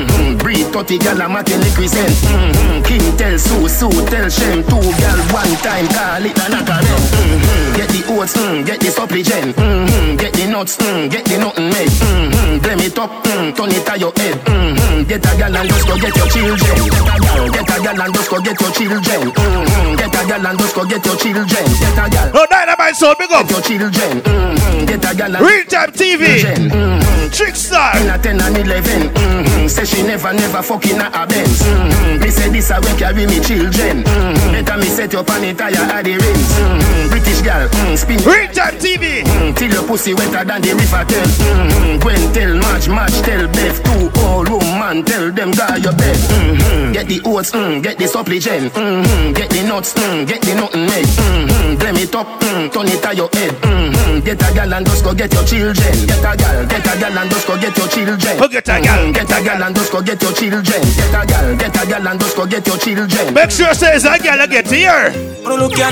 30 0.74 0.98
gyal 0.98 1.22
a 1.22 1.30
mat 1.30 1.46
in 1.53 1.62
the 1.62 1.70
crescent. 1.77 2.10
Mm-hmm. 2.25 2.82
King 2.82 3.06
tell 3.13 3.38
Sue, 3.38 3.70
Sue 3.70 3.94
tell 4.10 4.25
Shem. 4.25 4.65
Two 4.65 4.82
gyal 4.98 5.22
one 5.30 5.53
time 5.62 5.86
call 5.94 6.25
it 6.25 6.34
a 6.34 6.46
knock 6.50 6.65
a 6.65 6.77
mm-hmm. 6.82 7.77
Get 7.77 7.89
the 7.94 8.01
oats, 8.10 8.34
mm, 8.34 8.65
get 8.65 8.82
the 8.82 8.89
supplicant. 8.89 9.53
Mm-hmm. 9.53 10.18
Get 10.18 10.34
the 10.34 10.50
nuts, 10.50 10.77
mm, 10.82 11.12
get 11.13 11.25
the 11.30 11.38
nothing 11.38 11.70
made. 11.70 11.94
Mm-hmm. 11.94 12.58
Blem 12.65 12.82
it 12.82 12.98
up, 12.98 13.13
mm, 13.22 13.53
turn 13.53 13.70
it 13.70 13.86
to 13.86 13.94
your 14.01 14.13
head. 14.18 14.34
Mm-hmm. 14.50 15.06
Get 15.06 15.22
a 15.22 15.32
gyal 15.38 15.53
and 15.53 15.70
just 15.70 15.86
go 15.86 15.94
get 16.01 16.15
your 16.18 16.30
children. 16.34 16.77
Get 16.89 17.06
a 17.06 17.15
gyal, 17.22 17.46
get 17.53 17.70
a 17.70 17.75
gyal 17.77 18.01
and 18.01 18.13
just 18.18 18.30
go 18.34 18.38
get 18.42 18.58
your 18.58 18.72
children. 18.74 19.22
Mm-hmm. 19.30 19.94
Get 19.94 20.15
a 20.18 20.22
gyal 20.25 20.48
and 20.50 20.58
just 20.58 20.74
go 20.74 20.82
get 20.89 21.06
your 21.06 21.18
children. 21.22 21.46
Get 21.46 22.01
a 22.01 22.06
gyal, 22.10 22.34
No, 22.34 22.42
Dynamite 22.50 22.98
Soul, 22.98 23.13
big 23.13 23.30
up. 23.30 23.46
get 23.46 23.53
your 23.53 23.62
children. 23.62 24.13
Mm-hmm. 24.25 24.86
Get 24.89 25.06
a 25.06 25.12
gyal 25.13 25.38
and 25.38 25.46
Real 25.46 25.65
Time 25.70 25.92
TV. 25.94 26.42
Mm-hmm. 26.42 27.30
Trickstar. 27.30 28.01
In 28.01 28.10
a 28.10 28.18
10 28.18 28.42
and 28.42 28.58
11 28.58 29.10
mm-hmm. 29.10 29.68
Say 29.68 29.86
she 29.86 30.03
never, 30.03 30.34
never 30.34 30.62
fucking 30.63 31.00
a 31.00 31.08
a 31.12 31.27
Benz 31.27 31.62
mm-hmm. 31.62 32.24
Me 32.24 32.29
say 32.32 32.50
this 32.50 32.72
a 32.72 32.79
way 32.79 32.96
carry 32.98 33.25
me 33.27 33.39
children 33.43 34.03
mm-hmm. 34.03 34.51
Better 34.55 34.77
me 34.79 34.88
set 34.88 35.13
up 35.15 35.29
on 35.29 35.43
it 35.43 35.58
tire 35.58 35.75
at 35.75 36.03
the 36.03 36.15
rims 36.15 36.50
mm-hmm. 36.55 37.10
British 37.12 37.41
girl, 37.43 37.67
mm, 37.67 37.98
spin 37.98 38.17
Real 38.24 38.50
Time 38.55 38.75
TV. 38.79 39.22
mm, 39.24 39.55
Till 39.55 39.72
your 39.72 39.84
pussy 39.84 40.13
wetter 40.13 40.43
than 40.43 40.62
the 40.62 40.72
river 40.74 41.03
tell 41.05 41.27
mm-hmm. 41.27 42.00
Gwen 42.00 42.24
tell 42.34 42.53
March, 42.58 42.88
March 42.88 43.15
tell 43.27 43.46
Beth 43.51 43.77
Two 43.84 44.08
old 44.24 44.50
woman 44.50 45.03
tell 45.03 45.32
them 45.32 45.51
guy 45.51 45.77
your 45.77 45.93
bed 45.93 46.15
mm-hmm. 46.17 46.91
Get 46.93 47.08
the 47.08 47.20
oats, 47.27 47.51
mm, 47.51 47.84
get 47.84 47.98
the 48.00 48.08
supplicant 48.08 48.72
mm-hmm. 48.74 49.34
Get 49.34 49.50
the 49.51 49.62
nuts, 49.67 49.93
mm, 49.93 50.25
get 50.27 50.41
the 50.41 50.55
nothing 50.55 50.86
made 50.88 51.12
mm-hmm. 51.12 51.75
Blame 51.77 51.98
it 52.00 52.15
up, 52.15 52.27
mm, 52.39 52.72
turn 52.72 52.88
it 52.88 53.01
to 53.03 53.12
your 53.15 53.29
head 53.36 53.51
mm-hmm. 53.62 54.20
Get 54.24 54.39
a 54.41 54.50
gal 54.55 54.74
and 54.74 54.86
just 54.86 55.03
go 55.03 55.13
get 55.13 55.34
your 55.34 55.43
children 55.43 55.93
Get 56.08 56.24
a 56.24 56.32
gal, 56.38 56.65
get 56.65 56.88
a 56.88 56.93
gal 57.00 57.17
and 57.20 57.29
just 57.29 57.48
go 57.48 57.55
get 57.60 57.75
your 57.77 57.88
children 57.88 58.36
Go 58.39 58.48
get 58.48 58.70
a 58.70 58.79
gal. 58.82 59.00
Mm, 59.03 59.13
Get 59.13 59.29
a 59.32 59.38
gal 59.43 59.63
and 59.63 59.75
just 59.75 59.91
go 59.91 60.01
get 60.01 60.22
your 60.22 60.32
children 60.34 60.52
children. 60.62 60.81
Get 60.93 61.10
a 61.10 61.25
gal, 61.25 61.57
get 61.57 61.81
a 61.81 61.88
gal 61.88 62.07
and 62.07 62.19
just 62.19 62.36
go 62.36 62.45
get 62.45 62.67
your 62.67 62.77
children. 62.77 63.33
Make 63.33 63.50
sure 63.50 63.74
says 63.74 64.05
a 64.05 64.17
girl 64.19 64.45
get 64.48 64.67
here. 64.67 65.10
Look 65.43 65.74
here. 65.74 65.89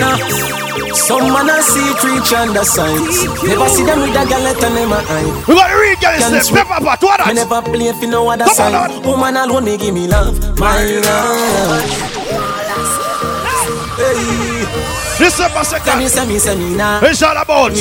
Some 0.94 1.34
man 1.34 1.50
a 1.50 1.62
see 1.62 1.94
creature 1.98 2.36
under 2.36 2.64
sights. 2.64 3.26
Never 3.42 3.68
see 3.70 3.86
them 3.86 4.02
with 4.02 4.14
a 4.14 4.24
girl 4.28 4.42
let 4.42 4.58
them 4.60 4.94
eye. 4.94 5.46
We 5.48 5.56
got 5.56 5.68
to 5.70 5.78
read 5.78 6.00
girl 6.00 6.34
is 6.34 6.50
pepper 6.52 6.84
pot. 6.84 7.02
What 7.02 7.28
Me 7.28 7.34
never 7.34 7.62
play 7.62 7.92
for 7.94 8.08
no 8.08 8.30
other 8.30 8.46
Come 8.46 8.74
on, 8.74 8.90
side. 8.90 9.06
Woman 9.06 9.38
alone 9.38 9.66
me 9.66 9.78
give 9.78 9.94
me 9.94 10.08
love, 10.08 10.38
my 10.60 10.84
love. 11.02 11.82
Hey, 13.98 14.66
December 15.18 15.64
tell 15.64 15.98
me, 15.98 16.06
2nd. 16.06 16.10
say 16.10 16.26
me, 16.28 16.40
say 16.40 16.56
me. 16.56 16.76
It's 17.08 17.22
all 17.24 17.38
about 17.38 17.74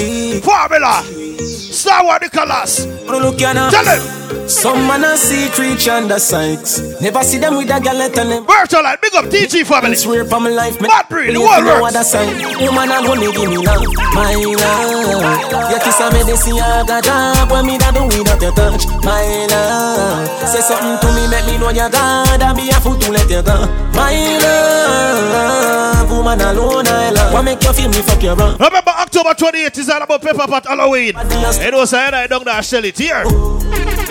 formula. 0.42 1.02
Starboy 1.40 2.99
Nicholas. 3.10 3.30
Look 3.32 3.40
here 3.40 3.54
now. 3.54 3.70
Tell 3.70 3.84
him. 3.84 4.20
Some 4.48 4.86
man 4.86 5.04
a 5.04 5.16
see 5.16 5.48
creature 5.50 5.92
under 5.92 6.18
sights. 6.18 7.00
Never 7.00 7.22
see 7.22 7.38
them 7.38 7.56
with 7.56 7.70
a 7.70 7.80
girl 7.80 7.94
let 7.94 8.14
them 8.14 8.44
Virtual 8.46 8.82
life. 8.82 9.00
Big 9.00 9.14
up 9.14 9.26
TG 9.26 9.64
family. 9.66 9.94
Swear 9.96 10.24
for 10.24 10.40
my 10.40 10.50
life, 10.50 10.80
me 10.80 10.88
Bad 10.88 11.08
breed, 11.08 11.34
the 11.34 11.38
play 11.38 11.46
world 11.46 11.58
for 11.58 11.64
no 11.64 11.82
works. 11.82 11.94
other 11.94 12.04
side. 12.04 12.34
Woman 12.58 12.90
alone 12.90 13.20
me 13.20 13.30
give 13.32 13.50
me 13.50 13.58
love, 13.58 13.82
my 14.14 14.34
love. 14.34 15.70
Your 15.70 15.80
kiss 15.80 16.00
a 16.00 16.10
medicine, 16.10 16.58
I 16.58 16.82
got 16.86 17.04
job. 17.04 17.50
When 17.50 17.66
me 17.66 17.78
that 17.78 17.94
do 17.94 18.02
without 18.06 18.42
your 18.42 18.54
touch, 18.54 18.86
my 19.06 19.46
love. 19.50 20.26
Say 20.50 20.62
something 20.62 20.98
to 20.98 21.08
me, 21.14 21.26
make 21.30 21.46
me 21.46 21.58
know 21.58 21.70
you're 21.70 21.90
God. 21.90 22.42
I 22.42 22.52
be 22.54 22.70
a 22.70 22.78
fool 22.82 22.98
to 22.98 23.10
let 23.10 23.30
you 23.30 23.42
go, 23.42 23.54
my 23.94 24.14
love. 24.42 26.10
Woman 26.10 26.40
alone, 26.40 26.86
I 26.86 27.10
love. 27.10 27.32
What 27.32 27.42
make 27.44 27.62
you 27.62 27.72
feel 27.72 27.88
me 27.88 28.02
fuck 28.02 28.22
your 28.22 28.34
run? 28.34 28.58
Remember 28.58 28.90
October 28.90 29.30
28th 29.30 29.78
is 29.78 29.88
all 29.88 30.02
about 30.02 30.22
pepper 30.22 30.46
pot 30.46 30.66
Halloween. 30.66 31.14
It 31.16 31.74
was 31.74 31.92
I 31.94 32.26
don't 32.26 32.44
know 32.44 32.52
I 32.52 32.60
sell 32.62 32.84
it 32.84 32.99
here. 33.00 33.24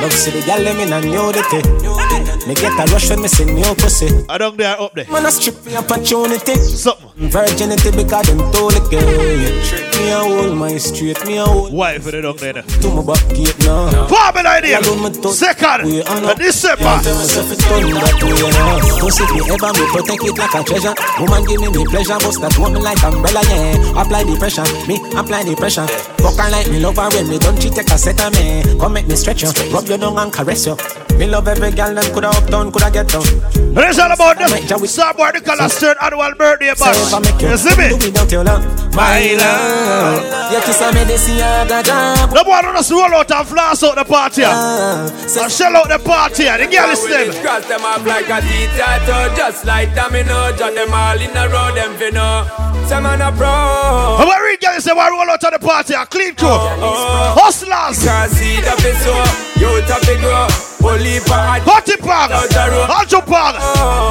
Love 0.01 0.13
see 0.13 0.31
the 0.31 0.41
gal 0.45 0.63
them 0.63 0.79
in 0.79 0.93
a 0.93 0.99
nudity. 1.01 1.61
Me 2.47 2.55
get 2.55 2.73
a 2.73 2.91
rush 2.91 3.09
when 3.09 3.21
me 3.21 3.27
see 3.27 3.45
new 3.45 3.75
pussy. 3.75 4.07
I 4.29 4.37
don't 4.37 4.57
there 4.57 4.79
up 4.79 4.93
there. 4.95 5.05
Man 5.11 5.25
a 5.25 5.31
strip 5.31 5.63
me 5.65 5.75
opportunity. 5.75 6.55
Something. 6.55 7.29
Virginity 7.29 7.91
because 7.91 8.25
them 8.27 8.39
told 8.51 8.73
the 8.73 8.81
girl. 8.89 9.03
Me 9.99 10.09
a 10.11 10.19
hold 10.23 10.55
my 10.57 10.77
straight, 10.77 11.19
me 11.27 11.37
a 11.37 11.43
hold 11.43 11.73
Wife 11.73 12.03
for 12.03 12.11
the 12.11 12.21
dog 12.21 12.37
there. 12.39 12.53
to 12.63 12.87
my 12.95 13.03
back 13.03 13.19
gate 13.35 13.59
now. 13.67 14.07
Formula 14.07 14.49
idea. 14.55 14.79
Me. 14.79 15.11
Second. 15.35 15.83
We 15.85 16.01
are 16.01 16.21
not- 16.21 16.39
December. 16.39 16.95
Tell 17.03 17.15
myself 17.19 17.51
it's 17.51 17.67
done 17.67 17.91
that 17.91 18.23
way 18.23 18.49
now. 18.55 18.79
Pussy 19.03 19.23
me 19.35 19.39
ever 19.51 19.71
me 19.75 19.83
protect 19.91 20.23
it 20.23 20.37
like 20.39 20.55
a 20.55 20.63
treasure. 20.63 20.95
Woman 21.19 21.43
give 21.43 21.59
me 21.59 21.67
the 21.75 21.83
pleasure, 21.91 22.17
bust 22.23 22.39
that 22.39 22.55
woman 22.57 22.81
like 22.81 23.03
umbrella, 23.03 23.43
yeah. 23.51 23.99
Apply 24.01 24.23
the 24.23 24.39
pressure, 24.39 24.63
me 24.87 24.95
apply 25.19 25.43
the 25.43 25.55
pressure. 25.59 25.85
Fuck 26.23 26.39
her 26.39 26.49
like 26.49 26.71
me 26.71 26.79
love 26.79 26.95
her 26.95 27.09
when 27.11 27.27
me 27.27 27.37
done 27.37 27.59
she 27.59 27.69
take 27.69 27.91
a 27.91 27.97
set 27.99 28.15
of 28.23 28.31
me. 28.39 28.63
Come 28.79 28.93
make 28.93 29.07
me 29.07 29.15
stretch 29.15 29.43
you, 29.43 29.49
rub 29.71 29.87
you 29.87 29.97
down 29.97 30.17
and 30.17 30.31
caress 30.31 30.65
you. 30.65 30.77
Me 31.17 31.27
love 31.27 31.47
every 31.49 31.71
girl 31.71 31.93
them 31.93 32.05
coulda 32.13 32.29
up 32.29 32.47
down, 32.47 32.71
coulda 32.71 32.89
get 32.89 33.07
down. 33.09 33.23
And 33.69 33.79
it's 33.79 33.99
all 33.99 34.11
about 34.11 34.37
the 34.37 34.45
Starboy 34.87 35.33
Nicholas 35.33 35.77
third 35.77 35.97
annual 36.01 36.33
birthday 36.35 36.73
So 36.75 36.89
if 36.89 37.13
I 37.13 37.19
bash. 37.19 37.33
make 37.33 37.41
you 37.41 37.49
You 37.49 37.57
see 37.57 37.75
me? 37.77 37.93
without 37.93 38.31
your 38.31 38.43
love, 38.43 38.63
My 38.95 39.35
love. 39.35 40.53
You 40.53 40.59
kiss 40.61 40.81
a 40.81 40.93
medicine, 40.93 41.41
I 41.41 41.67
got 41.67 41.85
job. 41.85 42.31
No 42.33 42.43
boy 42.43 42.61
don't 42.61 42.75
just 42.75 42.91
roll 42.91 43.13
out 43.13 43.29
and 43.31 43.47
floss 43.47 43.83
out 43.83 43.95
the 43.95 44.05
party. 44.05 44.43
And 44.43 45.09
say 45.29 45.49
shell 45.49 45.75
out 45.75 45.89
the 45.89 45.99
party. 45.99 46.45
The 46.45 46.67
girl 46.71 46.89
is 46.89 47.03
them. 47.05 47.43
Cross 47.43 47.67
them 47.67 47.83
off 47.83 48.05
like 48.05 48.29
a 48.29 48.39
teeter 48.41 49.35
Just 49.35 49.65
like 49.65 49.93
domino 49.93 50.55
Jot 50.57 50.73
them 50.73 50.93
all 50.93 51.19
in 51.19 51.35
a 51.35 51.47
row 51.49 51.71
Them 51.75 51.95
fi 51.97 52.09
know 52.09 52.47
Some 52.87 53.03
man 53.03 53.21
a 53.21 53.31
pro 53.31 54.17
And 54.19 54.27
when 54.27 54.39
girl 54.59 54.75
is 54.77 54.83
them, 54.83 54.97
why 54.97 55.09
roll 55.09 55.29
out 55.29 55.43
of 55.43 55.51
the 55.51 55.59
party? 55.59 55.93
A 55.93 56.05
clean 56.05 56.35
crew. 56.35 56.47
Oh. 56.49 57.35
Hustlers. 57.39 58.03
Cause 58.59 58.65
seed 58.65 58.67
up 58.67 58.83
is 58.83 58.99
so 59.03 59.13
Youth 59.59 59.89
up 59.91 60.03
it 60.03 60.19
grow 60.19 60.47
Holy 60.79 61.19
hot 61.27 61.61
Hotty 61.63 61.99
Pag. 61.99 62.31
Aljo 62.31 63.19
Pag. 63.23 63.55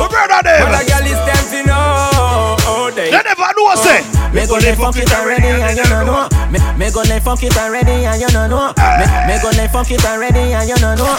We 0.00 0.08
brother 0.08 0.40
But 0.44 0.76
a 0.76 0.82
girl 0.84 1.06
is 1.08 1.20
them 1.24 1.44
fi 1.48 1.60
know 1.64 2.56
Oh 2.68 2.92
they 2.94 3.10
They 3.10 3.22
never 3.24 3.50
know 3.56 3.74
say. 3.76 4.00
Oh. 4.04 4.18
Me 4.32 4.46
go 4.46 4.56
lay 4.56 4.74
fuck 4.74 4.96
it 4.96 5.10
already 5.12 5.48
and 5.48 5.76
you 5.76 5.88
no 5.88 6.04
know. 6.04 6.28
Me 6.52 6.58
me 6.76 6.92
go 6.92 7.02
lay 7.02 7.20
fuck 7.20 7.42
it 7.42 7.56
already 7.56 8.04
and 8.04 8.20
you 8.20 8.28
no 8.32 8.46
know. 8.46 8.72
Me 8.76 9.04
me 9.26 9.40
go 9.40 9.50
lay 9.56 9.68
fuck 9.68 9.90
it 9.90 10.04
already 10.04 10.52
and 10.52 10.68
you 10.68 10.76
no 10.80 10.94
know. 10.94 11.16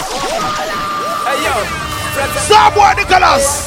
Hey 1.26 1.42
yo 1.42 1.54
Fret 2.14 2.30
Starboy 2.46 2.96
Nicholas. 2.96 3.66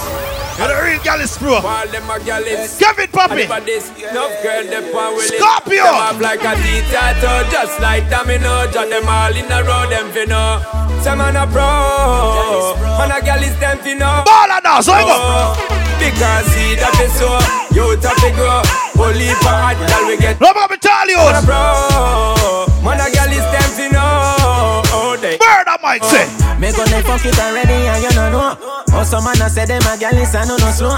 And 0.59 0.69
the 0.69 0.77
real 0.85 1.01
girl 1.01 1.19
is 1.19 1.35
pro. 1.37 1.55
All 1.55 1.87
them 1.89 2.09
a 2.09 2.19
girl 2.21 2.45
is 2.45 2.77
Kevin 2.77 3.09
Papi. 3.09 3.47
But 3.49 3.65
this 3.65 3.89
enough 3.97 4.31
girl 4.45 4.63
they 4.63 4.85
pan 4.93 5.15
with 5.17 5.33
it 5.33 5.41
Scorpio. 5.41 5.83
Them 5.83 6.21
like 6.21 6.45
a 6.45 6.53
teeter 6.61 7.41
Just 7.49 7.81
like 7.81 8.05
domino 8.09 8.69
Jot 8.71 8.89
them 8.89 9.07
all 9.09 9.33
in 9.33 9.49
a 9.49 9.59
row 9.65 9.89
Them 9.89 10.13
fi 10.13 10.25
know 10.29 10.61
Some 11.01 11.17
man 11.17 11.35
a 11.35 11.49
pro 11.49 12.77
Man 13.01 13.09
a 13.09 13.17
girl 13.25 13.41
is 13.41 13.57
them 13.59 13.77
fi 13.81 13.93
know 13.97 14.21
Baller 14.29 14.61
now. 14.63 14.79
So 14.81 14.93
go. 14.93 15.57
Because 15.97 16.45
see 16.53 16.77
that 16.77 17.01
is 17.01 17.13
so 17.17 17.33
You 17.73 17.97
top 17.97 18.21
it 18.21 18.37
grow 18.37 18.61
Only 19.01 19.33
for 19.41 19.49
hot 19.57 19.77
girl 19.89 20.05
we 20.05 20.17
get 20.21 20.37
more 20.37 20.53
battalions. 20.69 21.41
bro 21.49 22.69
Man 22.85 23.01
a 23.01 23.09
girl 23.09 23.33
is 23.33 23.47
know 23.89 24.85
Oh 24.93 25.17
they 25.19 25.37
Murder 25.41 25.81
Mike 25.81 26.03
say. 26.05 26.42
Me 26.63 26.71
go 26.71 26.87
lay 26.95 27.03
fuck 27.03 27.19
it 27.27 27.35
already 27.43 27.75
and 27.91 27.99
you 28.07 28.15
no 28.15 28.31
know. 28.31 28.55
Oh 28.95 29.03
some 29.03 29.27
man 29.27 29.35
I 29.35 29.51
say 29.51 29.67
them 29.67 29.83
a 29.83 29.99
is 30.15 30.31
a 30.31 30.47
no 30.47 30.55
no 30.55 30.71
slow. 30.71 30.95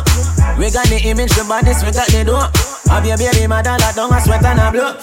We 0.62 0.70
got 0.70 0.86
the 0.94 1.02
image, 1.02 1.34
the 1.34 1.42
bodies, 1.42 1.82
we 1.82 1.90
got 1.90 2.06
the 2.14 2.22
dough. 2.22 2.54
Have 2.94 3.02
your 3.02 3.18
baby 3.18 3.50
mother 3.50 3.74
that 3.74 3.98
down 3.98 4.14
a 4.14 4.22
sweat 4.22 4.46
and 4.46 4.62
a 4.62 4.70
blow. 4.70 4.94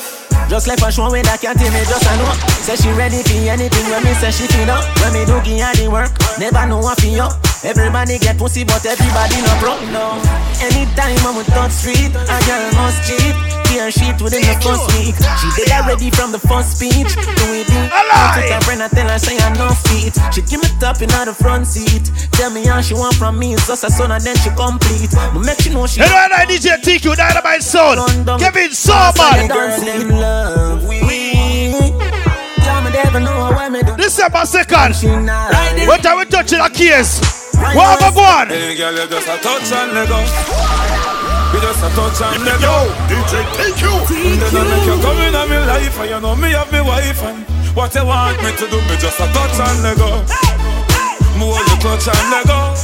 Just 0.47 0.71
like 0.71 0.78
a 0.78 0.87
with 0.87 1.26
that 1.26 1.42
can't 1.42 1.59
me 1.59 1.83
just 1.83 2.07
a 2.07 2.14
know. 2.14 2.31
Say 2.62 2.78
she 2.78 2.95
ready 2.95 3.26
for 3.26 3.42
anything 3.42 3.90
when 3.90 4.07
me 4.07 4.14
say 4.14 4.31
she 4.31 4.47
feel 4.54 4.71
up. 4.71 4.87
When 5.02 5.11
me 5.11 5.26
do 5.26 5.42
give 5.42 5.66
her 5.66 5.75
the 5.75 5.90
work, 5.90 6.14
never 6.38 6.62
know 6.71 6.78
what 6.78 6.95
feel 7.02 7.26
up. 7.26 7.42
Everybody 7.66 8.23
get 8.23 8.38
pussy, 8.38 8.62
but 8.62 8.87
everybody 8.87 9.42
no 9.42 9.54
pro. 9.59 9.75
No. 9.90 10.14
Anytime 10.62 11.19
I'm 11.26 11.42
with 11.42 11.50
touch 11.50 11.75
street, 11.75 12.14
a 12.14 12.38
girl 12.47 12.71
must 12.78 13.02
cheat. 13.11 13.62
Clear 13.73 13.91
sheet 13.91 14.21
within 14.21 14.45
the 14.45 14.52
first 14.61 14.85
week. 15.00 15.17
She 15.17 15.49
did 15.57 15.73
that 15.73 15.88
ready 15.88 16.12
from 16.12 16.29
the 16.29 16.38
first 16.38 16.76
speech. 16.76 17.09
Do 17.17 17.47
it 17.57 17.64
deep. 17.64 17.88
Alive. 17.88 18.45
Took 18.45 18.52
her 18.52 18.61
friend, 18.69 18.83
I 18.85 18.88
tell 18.93 19.09
her 19.09 19.17
say 19.17 19.41
I 19.41 19.49
no 19.57 19.73
feet. 19.88 20.12
She 20.29 20.45
give 20.45 20.61
me 20.61 20.69
top 20.76 21.00
in 21.00 21.09
the 21.09 21.33
front 21.33 21.64
seat. 21.64 22.12
Tell 22.37 22.52
me 22.52 22.69
how 22.69 22.85
she 22.85 22.93
want 22.93 23.17
from 23.17 23.38
me. 23.38 23.55
It's 23.57 23.67
just 23.67 23.85
a 23.85 23.91
son 23.91 24.12
and 24.12 24.21
then 24.21 24.37
she 24.45 24.52
complete. 24.52 25.09
But 25.17 25.41
make 25.41 25.57
she 25.64 25.73
know 25.73 25.87
she 25.88 26.05
You 26.05 26.07
know 26.07 26.21
I 26.21 26.45
DJ 26.45 26.85
TQ 26.85 27.17
Dynamite 27.17 27.64
son. 27.64 27.97
Kevin 28.37 28.76
Sorman. 28.76 29.49
Dancing 29.49 30.21
love. 30.21 30.85
We. 30.85 31.73
Yeah, 31.73 32.85
me 32.85 32.93
never 32.93 33.21
know 33.25 33.57
why. 33.57 33.73
December 33.97 34.45
2nd. 34.45 35.00
She 35.00 35.09
not 35.09 35.49
riding. 35.49 35.88
What 35.88 36.02
time 36.02 36.19
we 36.19 36.26
touching 36.26 36.61
a 36.61 36.69
case? 36.69 37.25
What 37.57 38.05
have 38.05 38.05
I 38.05 38.12
gone? 38.12 38.49
Hey 38.52 38.76
girl, 38.76 38.93
you 38.93 39.09
just 39.09 39.29
a 39.29 39.41
touch 39.41 39.73
and 39.73 39.97
let 39.97 40.09
go. 40.12 40.92
We 41.53 41.61
just 41.61 41.85
a 41.85 41.89
touch 41.93 42.21
and 42.23 42.45
let 42.45 42.61
Yo, 42.61 42.73
go. 42.73 42.89
DJ 43.13 43.45
TQ. 43.53 43.83
Then 44.41 44.57
I 44.57 44.65
make 44.73 44.87
you 44.89 44.97
come 45.05 45.21
in 45.21 45.35
on 45.35 45.51
me 45.51 45.59
life 45.59 45.99
and 46.01 46.11
you 46.11 46.21
know 46.21 46.35
me 46.35 46.51
have 46.53 46.73
me 46.73 46.81
wife 46.81 47.23
and 47.23 47.45
what 47.77 47.95
you 47.95 48.05
want 48.05 48.43
me 48.43 48.51
to 48.57 48.67
do, 48.69 48.81
me 48.89 48.97
just 48.97 49.21
a 49.21 49.27
touch 49.33 49.61
and 49.61 49.83
let 49.83 49.97
go. 49.97 50.25
More 51.39 51.59
you 51.59 51.77
touch 51.77 52.09
and 52.09 52.31
let 52.33 52.47
go. 52.47 52.75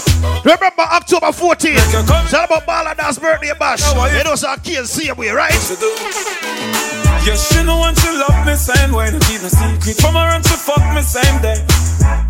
Remember 0.45 0.83
October 0.83 1.27
14th. 1.27 1.77
It's 1.77 2.35
all 2.35 2.45
about 2.45 2.67
Balada's 2.67 3.19
birthday 3.19 3.53
bash. 3.59 3.81
You 4.15 4.25
know, 4.25 4.35
so 4.35 4.53
a 4.53 4.59
case 4.59 4.91
same 4.91 5.17
way, 5.17 5.31
right? 5.31 7.08
Yes, 7.27 7.53
she 7.53 7.63
know 7.65 7.81
when 7.81 7.95
she 7.97 8.09
love 8.15 8.47
me 8.47 8.55
same 8.55 8.93
way, 8.93 9.11
no 9.11 9.19
keep 9.27 9.43
no 9.43 9.49
secret. 9.49 9.97
From 10.01 10.15
her 10.15 10.29
and 10.35 10.45
she 10.45 10.57
fuck 10.57 10.83
me 10.95 11.03
same 11.03 11.41
day. 11.43 11.59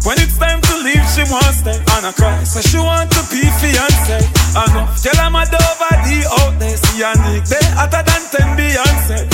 When 0.03 0.17
it's 0.19 0.39
time 0.39 0.61
to 0.61 0.75
leave, 0.83 1.05
she 1.13 1.23
won't 1.29 1.53
stay. 1.55 1.77
And 1.77 2.07
I 2.07 2.13
cry, 2.13 2.43
so 2.45 2.61
she 2.61 2.79
want 2.79 3.11
to 3.13 3.23
be 3.31 3.45
fiance. 3.61 4.19
I 4.57 4.65
know, 4.73 4.87
tell 4.99 5.19
her 5.21 5.31
my 5.31 5.45
over 5.45 5.95
the 6.07 6.19
out 6.41 6.59
there. 6.59 6.77
See 6.77 7.03
a 7.03 7.13
Nick, 7.29 7.45
they 7.47 7.63
hotter 7.77 8.03
than 8.03 8.23
10 8.57 8.59
Beyonce. 8.59 9.29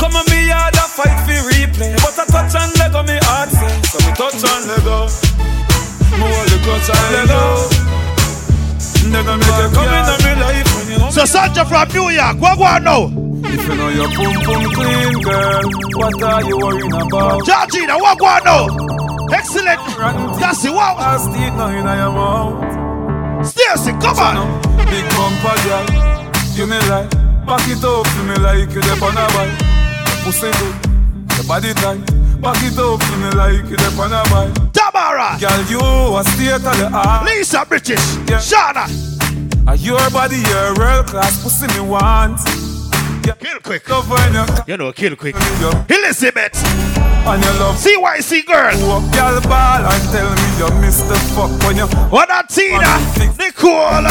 Come 0.00 0.16
on, 0.16 0.24
me 0.28 0.48
yard 0.48 0.74
a 0.74 0.84
fight 0.84 1.16
for 1.24 1.38
replay. 1.48 1.94
But 2.02 2.18
I 2.18 2.24
touch 2.26 2.54
and 2.58 2.72
let 2.78 2.92
go, 2.92 3.02
me 3.02 3.16
heart 3.22 3.50
say. 3.50 3.72
So 3.88 3.98
me 4.02 4.12
touch 4.18 4.42
and 4.42 4.64
let 4.66 4.82
go. 4.84 5.06
Me 6.18 6.26
hold 6.26 6.48
the 6.50 6.58
clutch 6.64 6.90
and 6.90 7.08
let 7.14 7.28
go. 7.28 7.86
Never 9.06 9.36
make 9.38 9.46
you 9.46 9.70
come 9.70 9.86
into 9.86 10.16
me 10.26 10.32
life 10.42 10.46
when 10.46 10.52
you 10.52 10.64
know 10.64 10.65
So 11.12 11.22
Sanja 11.24 11.66
from 11.66 11.88
New 11.94 12.10
York, 12.10 12.40
what 12.40 12.58
go 12.58 12.64
on 12.64 12.84
now? 12.84 13.10
If 13.48 13.68
you 13.68 13.74
know 13.74 13.88
your 13.88 14.08
pum 14.08 14.34
pum 14.44 14.64
clean, 14.74 15.22
girl, 15.22 15.62
what 15.96 16.22
are 16.22 16.42
you 16.44 16.58
worrying 16.58 16.92
about? 16.92 17.44
Georgina, 17.46 17.96
what 17.98 18.18
go 18.18 18.26
on 18.26 18.44
now? 18.44 18.66
Excellent. 19.32 19.80
That's 20.38 20.64
it, 20.64 20.72
wow. 20.72 20.96
Last 20.98 21.26
teeth 21.32 21.54
now 21.54 21.68
in 21.68 21.84
your 21.84 22.12
mouth. 22.12 23.46
Stacy, 23.46 23.92
come 23.92 24.18
on. 24.18 24.60
Big 24.86 25.06
bumper, 25.16 25.56
girl. 25.64 25.86
You 26.54 26.66
me 26.66 26.78
like, 26.88 27.10
back 27.46 27.66
it 27.68 27.84
up 27.84 28.06
to 28.06 28.22
me 28.24 28.34
like 28.36 28.70
you 28.74 28.80
dep 28.82 29.02
on 29.02 29.16
a 29.16 29.26
bike. 29.34 29.56
Pussy 30.24 30.50
good, 30.50 30.74
the 31.36 31.44
body 31.46 31.72
tight. 31.74 32.00
Back 32.40 32.62
it 32.62 32.78
up 32.78 33.00
to 33.00 33.16
me 33.16 33.30
like 33.36 33.68
you 33.70 33.76
dep 33.76 33.98
on 33.98 34.12
a 34.12 34.22
bike. 34.30 34.72
Tamara. 34.72 35.36
Girl, 35.40 35.62
you 35.70 36.16
a 36.16 36.24
state 36.24 36.54
of 36.54 36.76
the 36.78 36.90
art. 36.92 37.24
Lisa 37.26 37.64
British. 37.68 38.16
Yeah. 38.28 38.38
Shauna. 38.38 38.86
And 39.68 39.80
your 39.80 39.98
body, 40.10 40.36
your 40.48 40.74
world 40.78 41.06
class 41.06 41.42
pussy 41.42 41.66
me 41.74 41.80
want. 41.88 42.38
Yeah. 43.26 43.34
Kill 43.34 43.58
quick. 43.60 43.82
You 43.88 44.02
You 44.66 44.76
know, 44.76 44.92
kill 44.92 45.16
quick. 45.16 45.34
you 45.60 45.70
Elizabeth. 45.90 46.54
and 47.26 47.42
you 47.42 47.50
love 47.58 47.74
CYC 47.76 48.46
girl. 48.46 48.70
Walk 48.86 49.02
girl 49.12 49.40
ball 49.42 49.82
and 49.82 50.02
tell 50.14 50.30
me 50.30 50.46
you 50.58 50.70
miss 50.80 51.02
the 51.02 51.16
fuck 51.34 51.50
when 51.66 51.76
you. 51.76 51.86
What 52.14 52.28
that 52.28 52.48
Tina? 52.48 52.94
Nicole. 53.38 54.06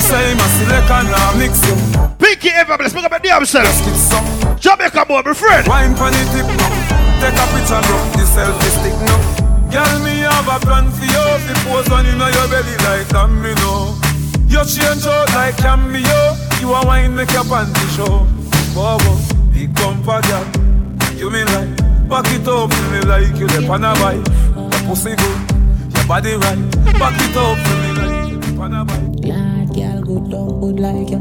Say 0.00 0.34
my 0.34 0.48
and 0.80 1.08
I 1.12 1.36
mix 1.38 1.60
you. 1.68 1.76
Pinky 2.18 2.48
ever 2.56 2.78
bless. 2.78 2.92
Pick 2.94 3.04
up 3.04 3.12
a 3.12 3.18
damn 3.20 3.44
self. 3.44 3.68
Jamaica 4.58 5.04
boy, 5.06 5.20
my 5.24 5.34
friend. 5.34 5.68
Wine 5.68 5.94
for 5.94 6.08
the 6.10 6.22
tip 6.32 6.48
now. 6.48 6.72
Take 7.20 7.36
a 7.36 7.44
picture 7.52 7.80
now. 7.84 8.16
The 8.16 8.24
selfie 8.24 8.72
stick 8.80 8.96
now. 9.04 9.20
Girl, 9.70 9.98
me 10.04 10.20
have 10.24 10.48
a 10.48 10.58
plan 10.64 10.90
for 10.90 11.04
you. 11.04 11.26
The 11.46 11.54
pose 11.68 11.90
on 11.92 12.06
in 12.06 12.18
your 12.18 12.48
belly 12.48 12.76
like 12.88 13.08
that, 13.12 13.28
me 13.28 13.52
know. 13.60 14.11
You 14.52 14.62
change 14.66 15.06
out 15.06 15.32
like 15.32 15.56
cameo. 15.56 16.36
You 16.60 16.74
a 16.74 16.84
wine 16.84 17.16
make 17.16 17.32
your 17.32 17.44
panty 17.44 17.88
show. 17.96 18.28
Bobo, 18.74 19.16
big 19.50 19.72
bumper 19.74 20.20
girl. 20.28 20.44
You 21.16 21.30
me 21.30 21.42
like 21.44 21.72
back 22.06 22.28
it 22.28 22.46
up, 22.46 22.68
me 22.92 23.00
like 23.00 23.34
you 23.40 23.48
the 23.48 23.66
on 23.72 23.82
a 23.82 23.94
bike. 23.94 24.20
Your 24.54 24.82
pussy 24.84 25.16
good, 25.16 25.96
your 25.96 26.06
body 26.06 26.34
right. 26.36 26.60
Back 27.00 27.16
it 27.16 27.34
up, 27.34 27.56
me 27.80 27.88
like 27.96 28.30
you 28.30 28.40
the 28.40 28.60
on 28.60 28.74
a 28.74 28.84
girl 29.72 30.02
good, 30.02 30.30
don't 30.30 30.60
good 30.60 30.80
like 30.80 31.08
you. 31.08 31.20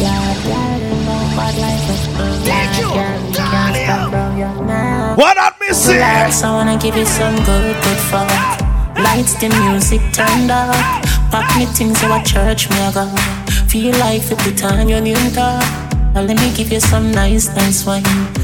Glad 0.00 0.36
girl 0.42 0.80
don't 1.04 1.36
bad 1.36 1.56
like 1.60 1.84
you. 1.84 2.44
Glad 2.44 2.80
girl 2.80 3.28
you 3.28 3.34
can't 3.36 3.76
stand 3.76 4.12
down 4.12 4.38
you 4.38 4.64
now. 4.64 5.16
What 5.16 5.36
up, 5.36 5.60
missing? 5.60 5.96
Relax, 5.96 6.42
I 6.42 6.50
wanna 6.50 6.78
give 6.78 6.96
you 6.96 7.04
some 7.04 7.36
good, 7.44 7.76
good 7.84 7.98
fuck. 8.08 8.96
Lights 8.96 9.34
the 9.34 9.50
music 9.50 10.00
turned 10.14 10.50
up. 10.50 11.19
Pack 11.30 11.56
me 11.58 11.66
things 11.66 12.00
so 12.00 12.12
a 12.12 12.22
church 12.24 12.68
me 12.70 12.76
a 12.86 12.92
go. 12.92 13.06
Feel 13.68 13.94
like 13.98 14.22
the 14.22 14.52
time 14.56 14.88
you 14.88 15.00
need 15.00 15.16
talk. 15.34 15.62
Now 16.14 16.22
let 16.22 16.36
me 16.40 16.52
give 16.56 16.72
you 16.72 16.80
some 16.80 17.12
nice, 17.12 17.48
nice 17.54 17.86
wine. 17.86 18.02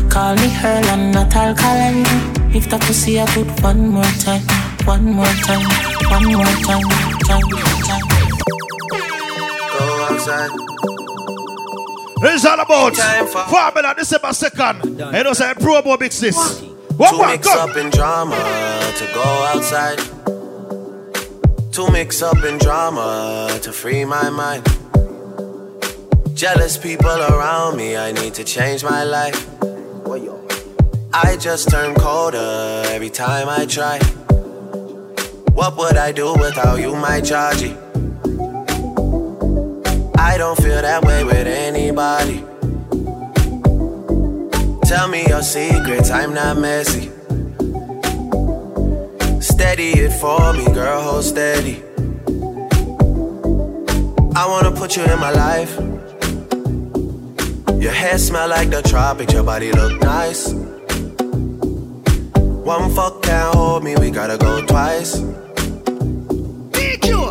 Call 0.08 0.34
me 0.36 0.48
her 0.60 0.80
and 0.94 1.12
not 1.12 1.34
alkaline. 1.34 2.04
If 2.54 2.70
that 2.70 2.80
pussy 2.82 3.20
I 3.20 3.26
put 3.26 3.48
one 3.62 3.88
more 3.88 4.04
time, 4.22 4.42
one 4.86 5.04
more 5.04 5.26
time, 5.46 5.66
one 6.10 6.24
more 6.32 6.44
time, 6.66 6.82
time, 7.26 7.46
time. 7.86 8.06
Go 9.74 10.06
outside. 10.10 10.50
It's 12.22 12.44
all 12.46 12.60
about 12.60 12.94
Time 12.94 13.26
for- 13.26 13.44
Formula 13.50 13.94
December 13.96 14.28
2nd. 14.32 15.14
You 15.16 15.22
know, 15.24 15.32
say 15.32 15.52
promo 15.54 15.98
big 15.98 16.12
sis. 16.12 16.36
What 16.96 17.10
To 17.10 17.18
one? 17.18 17.30
mix 17.32 17.46
up 17.48 17.76
in 17.76 17.90
drama, 17.90 18.36
to 18.96 19.04
go 19.12 19.22
outside. 19.52 20.00
To 21.76 21.90
mix 21.92 22.22
up 22.22 22.42
in 22.42 22.56
drama, 22.56 23.58
to 23.60 23.70
free 23.70 24.06
my 24.06 24.30
mind. 24.30 24.64
Jealous 26.32 26.78
people 26.78 27.10
around 27.10 27.76
me, 27.76 27.98
I 27.98 28.12
need 28.12 28.32
to 28.32 28.44
change 28.44 28.82
my 28.82 29.04
life. 29.04 29.46
I 31.12 31.36
just 31.36 31.68
turn 31.68 31.94
colder 31.94 32.82
every 32.86 33.10
time 33.10 33.50
I 33.50 33.66
try. 33.66 33.98
What 35.52 35.76
would 35.76 35.98
I 35.98 36.12
do 36.12 36.32
without 36.32 36.80
you, 36.80 36.96
my 36.96 37.20
Georgie? 37.20 37.76
I 40.16 40.38
don't 40.38 40.56
feel 40.56 40.80
that 40.80 41.02
way 41.04 41.24
with 41.24 41.46
anybody. 41.46 42.42
Tell 44.88 45.08
me 45.08 45.26
your 45.28 45.42
secrets, 45.42 46.10
I'm 46.10 46.32
not 46.32 46.56
messy. 46.56 47.15
Steady 49.56 49.92
it 49.92 50.12
for 50.12 50.52
me, 50.52 50.66
girl, 50.74 51.00
hold 51.00 51.24
steady. 51.24 51.82
I 54.36 54.46
wanna 54.46 54.70
put 54.70 54.96
you 54.98 55.02
in 55.04 55.18
my 55.18 55.30
life. 55.30 55.74
Your 57.80 57.92
hair 57.92 58.18
smell 58.18 58.48
like 58.50 58.68
the 58.68 58.82
tropics, 58.82 59.32
your 59.32 59.44
body 59.44 59.72
look 59.72 59.98
nice. 60.02 60.52
One 62.72 62.94
fuck 62.94 63.22
can't 63.22 63.54
hold 63.54 63.82
me, 63.82 63.96
we 63.96 64.10
gotta 64.10 64.36
go 64.36 64.60
twice. 64.66 65.16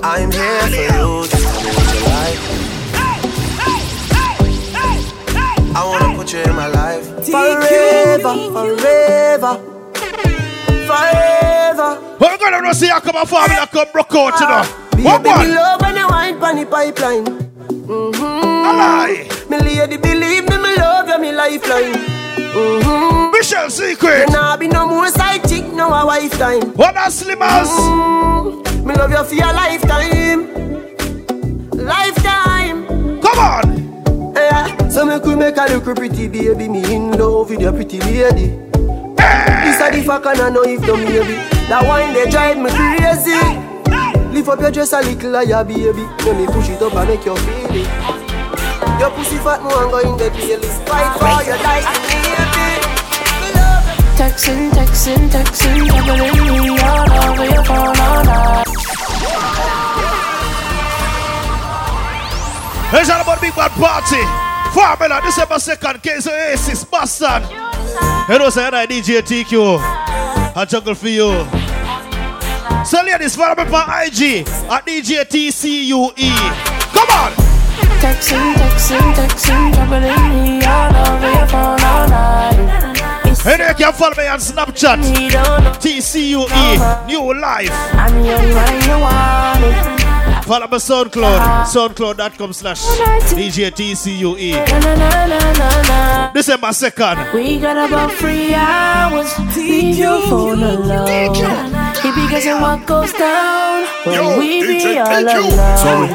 I'm 0.02 0.32
here 0.32 0.62
for 0.62 0.82
you, 0.98 1.28
just 1.30 1.46
tell 1.46 1.62
me 1.62 1.70
what 1.78 1.88
you 1.94 2.02
like. 2.16 2.40
I 5.76 5.82
wanna 5.86 6.18
put 6.18 6.34
you 6.34 6.40
in 6.40 6.56
my 6.56 6.70
life. 6.70 7.06
Forever, 7.24 8.34
forever, 8.56 9.60
forever. 10.88 11.65
We're 11.78 12.38
gonna 12.38 12.74
see 12.74 12.88
you 12.88 13.00
come 13.02 13.18
and 13.18 13.28
Formula 13.28 13.68
come 13.72 13.88
broke 13.92 14.16
out, 14.16 14.40
you 14.40 14.48
know. 14.48 14.64
What 15.04 15.24
Baby, 15.24 15.50
me 15.50 15.56
love 15.56 15.82
when 15.82 15.98
you 15.98 16.08
wine 16.08 16.40
pon 16.40 16.56
the 16.56 16.66
pipeline. 16.66 17.26
Mm-hmm. 17.26 18.66
Aye. 18.66 19.28
Me 19.50 19.60
lady, 19.60 19.98
believe 19.98 20.48
me, 20.48 20.58
me 20.58 20.76
love 20.78 21.10
you, 21.10 21.20
me 21.20 21.32
lifeline. 21.34 21.94
Mm-hmm. 21.94 23.32
Michelle 23.32 23.70
Secret. 23.70 24.30
You 24.30 24.34
nah 24.34 24.56
be 24.56 24.68
no 24.70 24.88
more 24.88 25.10
side 25.10 25.48
chick, 25.50 25.66
no 25.74 25.94
a 25.94 26.06
wife 26.06 26.32
time. 26.38 26.74
What 26.76 26.96
a 26.96 27.10
slimmers. 27.12 27.68
Mm-hmm. 27.68 28.88
Me 28.88 28.96
love 28.96 29.12
you 29.12 29.24
for 29.26 29.36
your 29.36 29.54
lifetime. 29.54 30.48
Lifetime. 31.72 32.86
Come 33.22 33.40
on. 33.40 34.34
Yeah. 34.34 34.88
So 34.88 35.06
me 35.06 35.20
could 35.20 35.38
make 35.38 35.58
a 35.58 35.66
look 35.74 35.94
pretty 35.96 36.30
baby, 36.30 36.70
me 36.70 36.96
in 36.96 37.12
love 37.18 37.50
with 37.50 37.60
your 37.60 37.74
pretty 37.74 38.00
lady. 38.00 38.66
This 39.16 39.82
a 39.82 39.92
the 39.92 40.04
fuck 40.06 40.26
and 40.26 40.42
I 40.42 40.50
know 40.50 40.64
if 40.64 40.82
the 40.82 40.94
maybe 40.96 41.36
That 41.68 41.84
wine 41.88 42.14
they 42.14 42.30
drive 42.30 42.58
me 42.58 42.70
crazy 42.70 43.40
Lift 44.34 44.50
up 44.50 44.60
your 44.60 44.72
dress 44.72 44.94
a 44.94 45.02
little 45.02 45.34
higher 45.34 45.64
baby 45.64 46.04
Let 46.26 46.36
me 46.38 46.46
push 46.48 46.70
it 46.70 46.82
up 46.82 46.94
and 46.94 47.10
make 47.10 47.26
you 47.26 47.36
feel 47.36 47.76
it 47.76 49.00
Your 49.00 49.12
pussy 49.12 49.38
fat 49.40 49.64
more 49.64 49.84
and 49.84 49.92
go 49.92 50.00
in 50.00 50.18
the 50.18 50.30
daily 50.30 50.68
Fight 50.86 51.12
for 51.18 51.44
your 51.48 51.60
life 51.64 51.88
baby 52.08 52.96
Texting, 54.16 54.72
texting, 54.72 55.28
texting, 55.28 55.88
juggling 55.88 56.48
me 56.48 56.80
all 56.80 57.12
over 57.12 57.46
your 57.52 57.64
phone 57.66 58.00
all 58.00 58.24
night. 58.24 58.66
It's 62.94 63.10
all 63.10 63.22
about 63.22 63.42
big 63.42 63.54
bad 63.56 63.72
party. 63.72 64.24
Formula 64.74 65.20
December 65.22 65.56
2nd, 65.56 66.02
Case 66.02 66.28
Oasis, 66.28 66.86
Boston. 66.86 67.44
You 68.30 68.40
know, 68.40 68.50
say, 68.50 68.66
I 68.66 68.86
DJ 68.86 69.22
TQ. 69.22 69.78
I 70.58 70.66
juggle 70.66 70.96
for 70.96 71.10
you. 71.10 71.46
So, 72.86 73.02
ladies, 73.04 73.36
follow 73.36 73.56
me 73.56 73.64
on 73.64 74.06
IG 74.06 74.48
at 74.70 74.86
DJ 74.86 75.26
TCUE. 75.26 76.32
Come 76.94 77.10
on. 77.10 77.32
Texting, 78.00 78.54
texting, 78.54 79.14
texting, 79.14 79.74
juggling 79.74 80.30
me 80.30 80.66
all 80.66 80.96
over 80.96 81.32
your 81.32 81.48
phone 81.48 81.82
all 81.82 82.08
night. 82.08 82.86
And 83.48 83.60
you 83.60 83.86
can 83.86 83.94
follow 83.94 84.16
me 84.18 84.28
on 84.28 84.40
Snapchat. 84.40 85.00
me 85.00 85.30
don't 85.30 85.64
know. 85.64 85.72
TCUE, 85.72 87.08
new 87.08 87.40
life. 87.40 87.70
I'm 87.94 88.26
young 88.26 88.54
when 88.56 88.82
you 88.84 89.00
want 89.00 89.64
it. 89.64 89.95
Follow 90.46 90.68
me 90.68 90.78
SoundCloud, 90.78 91.40
uh-huh. 91.40 91.66
soundcloud.com 91.66 92.54
slash 92.54 92.80
DJ 93.34 93.72
TCUE. 93.72 94.54
December 96.36 96.68
2nd. 96.68 97.34
We 97.34 97.60
got 97.60 97.90
about 97.90 98.12
three 98.12 98.54
hours. 98.54 99.34
Leave 99.58 99.98
your 99.98 100.22
phone 100.28 100.62
alone. 100.62 101.08
It 101.10 102.14
be 102.14 102.30
guessing 102.30 102.62
what 102.62 102.86
goes 102.86 103.12
down 103.14 103.88
when 104.04 104.16
Yo, 104.22 104.38
we 104.38 104.62
be 104.62 104.80
DJ 104.80 105.00
all 105.00 105.08
Thank 105.08 105.30
you. 105.34 105.50
alone. 105.50 105.78
Sorry. 105.82 106.10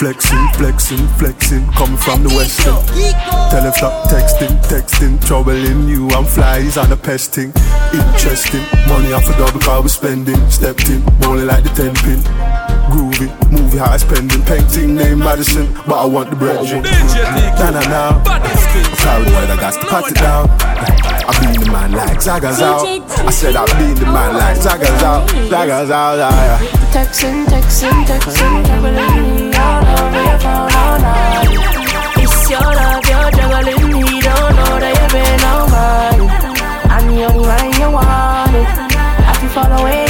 Flexing, 0.00 0.48
flexing, 0.54 1.06
flexing, 1.16 1.64
coming 1.74 1.96
from 1.96 2.24
the 2.24 2.30
western. 2.30 2.74
Tell 3.50 3.62
him 3.62 3.72
stop 3.74 4.10
texting, 4.10 4.60
texting, 4.64 5.24
troubling 5.24 5.86
you 5.86 6.10
and 6.10 6.26
flies 6.26 6.76
on 6.76 6.90
the 6.90 6.96
pesting. 6.96 7.52
Interesting, 7.94 8.62
money 8.88 9.12
off 9.12 9.28
a 9.28 9.38
double 9.38 9.60
car 9.60 9.80
we 9.82 9.88
spending. 9.88 10.50
Stepped 10.50 10.90
in, 10.90 11.00
bowling 11.20 11.46
like 11.46 11.62
the 11.62 11.70
ten 11.70 11.94
pin. 11.94 12.73
Groovy, 12.94 13.26
movie 13.50 13.78
how 13.78 13.90
I 13.90 13.96
spending. 13.96 14.40
Painting 14.42 14.94
name 14.94 15.18
Madison, 15.18 15.66
but 15.82 15.98
I 15.98 16.06
want 16.06 16.30
the 16.30 16.36
bread. 16.36 16.62
Na 17.58 17.74
na 17.74 17.82
na. 17.90 18.22
Proud 18.22 19.26
boy, 19.26 19.50
I 19.50 19.56
got 19.58 19.74
to 19.74 19.86
pat 19.90 20.06
it 20.06 20.14
down. 20.14 20.46
I 21.26 21.32
been 21.42 21.58
the 21.58 21.72
man 21.72 21.90
like 21.90 22.22
Zaga's 22.22 22.62
out. 22.62 22.86
I 22.86 23.30
said 23.30 23.56
I 23.56 23.66
been 23.78 23.96
the 23.98 24.06
man 24.06 24.36
like 24.38 24.56
Zaga's 24.62 25.02
out. 25.02 25.28
Zaga's 25.50 25.90
out, 25.90 26.18
yeah. 26.22 26.58
Texting, 26.94 27.44
texting, 27.50 28.06
texting, 28.06 28.62
juggling 28.62 29.54
all 29.58 29.82
over 29.98 30.22
your 30.22 30.38
phone 30.38 30.70
all 30.70 30.98
night. 31.02 31.50
It's 32.22 32.46
your 32.48 32.62
love, 32.62 33.02
you're 33.10 33.30
juggling 33.34 33.90
me, 33.90 34.22
don't 34.22 34.54
know 34.54 34.78
that 34.78 34.94
you've 34.94 35.10
been 35.18 35.42
over 35.50 35.90
it. 36.14 36.30
I'm 36.94 37.10
young 37.10 37.42
when 37.42 37.66
you 37.74 37.90
want 37.90 38.54
it. 38.54 38.70
I 39.26 39.34
can 39.34 39.48
follow 39.50 39.82
where 39.82 40.03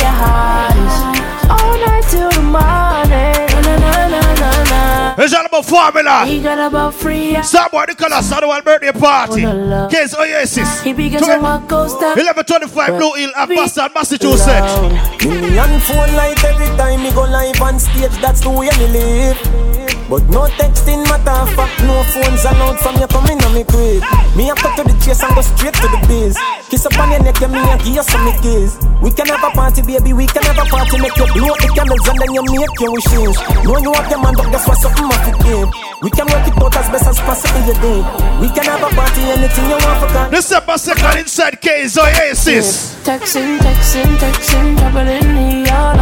Formula. 5.65 6.25
We 6.27 6.41
got 6.43 6.59
about 6.59 6.95
three 6.95 7.37
hours. 7.37 7.51
Somebody 7.51 7.95
the 7.95 8.03
colors 8.05 8.31
of 8.33 8.41
the 8.41 8.63
birthday 8.65 8.93
party. 8.93 9.45
Oh, 9.45 9.49
Wanna 9.49 9.65
love. 9.65 9.91
Case 9.91 10.15
Oasis. 10.15 10.81
Oh, 10.81 10.85
he 10.85 10.93
be 10.93 11.11
guessing 11.11 11.43
what 11.43 11.67
goes 11.69 11.93
1125 11.95 12.99
Blue 12.99 13.13
Hill 13.15 13.31
at 13.37 13.49
Boston, 13.49 13.89
Massachusetts. 13.95 15.25
Me 15.25 15.59
on 15.59 15.81
phone 15.81 16.15
like 16.17 16.43
every 16.45 16.67
time 16.77 17.03
me 17.03 17.11
go 17.13 17.23
live 17.23 17.61
on 17.61 17.79
stage, 17.79 18.11
that's 18.21 18.41
the 18.41 18.51
way 18.51 18.69
me 18.79 18.89
live. 18.89 19.74
But 20.15 20.31
no 20.31 20.47
texting 20.47 21.03
matter 21.11 21.43
fuck, 21.59 21.75
no 21.83 21.99
phones 22.15 22.47
allowed 22.47 22.79
from 22.79 23.03
you 23.03 23.07
coming 23.11 23.35
on 23.43 23.51
me 23.51 23.67
quick. 23.67 23.99
Me 24.39 24.47
up 24.47 24.63
to 24.63 24.83
the 24.87 24.95
chase 25.03 25.19
and 25.27 25.35
go 25.35 25.43
straight 25.43 25.75
to 25.75 25.91
the 25.91 25.99
biz. 26.07 26.39
Kiss 26.71 26.87
up 26.87 26.95
on 27.03 27.11
your 27.11 27.19
neck, 27.27 27.43
and 27.43 27.51
me 27.51 27.59
and 27.59 27.83
give 27.83 27.99
you 27.99 28.07
some 28.07 28.23
kiss. 28.39 28.79
We 29.03 29.11
can 29.11 29.27
have 29.27 29.43
a 29.43 29.51
party, 29.51 29.83
baby, 29.83 30.15
we 30.15 30.31
can 30.31 30.47
have 30.47 30.55
a 30.55 30.71
party. 30.71 31.03
Make 31.03 31.19
you 31.19 31.27
blow 31.35 31.59
the 31.59 31.67
candles 31.75 32.07
and 32.07 32.15
then 32.23 32.31
you 32.31 32.47
make 32.47 32.79
your 32.79 32.95
wishes. 32.95 33.35
Know 33.67 33.75
you 33.83 33.91
have 33.91 34.07
your 34.07 34.23
man, 34.23 34.39
but 34.39 34.55
guess 34.55 34.63
what? 34.71 34.79
Something 34.79 35.11
must 35.11 35.27
be 35.27 35.35
give. 35.43 35.67
We 35.99 36.15
can 36.15 36.31
work 36.31 36.47
it 36.47 36.63
out 36.63 36.79
as 36.79 36.87
best 36.95 37.11
as 37.11 37.19
possible, 37.19 37.67
you 37.67 37.75
day. 37.83 38.01
We 38.39 38.47
can 38.55 38.71
have 38.71 38.87
a 38.87 38.95
party, 38.95 39.19
anything 39.35 39.67
you 39.67 39.83
want 39.83 39.99
for 39.99 40.15
God. 40.15 40.31
December 40.31 40.79
2nd 40.79 41.27
inside 41.27 41.59
K's 41.59 41.99
Oasis. 41.99 43.03
Texting, 43.03 43.59
texting, 43.59 44.15
texting, 44.23 44.79
trouble 44.79 45.11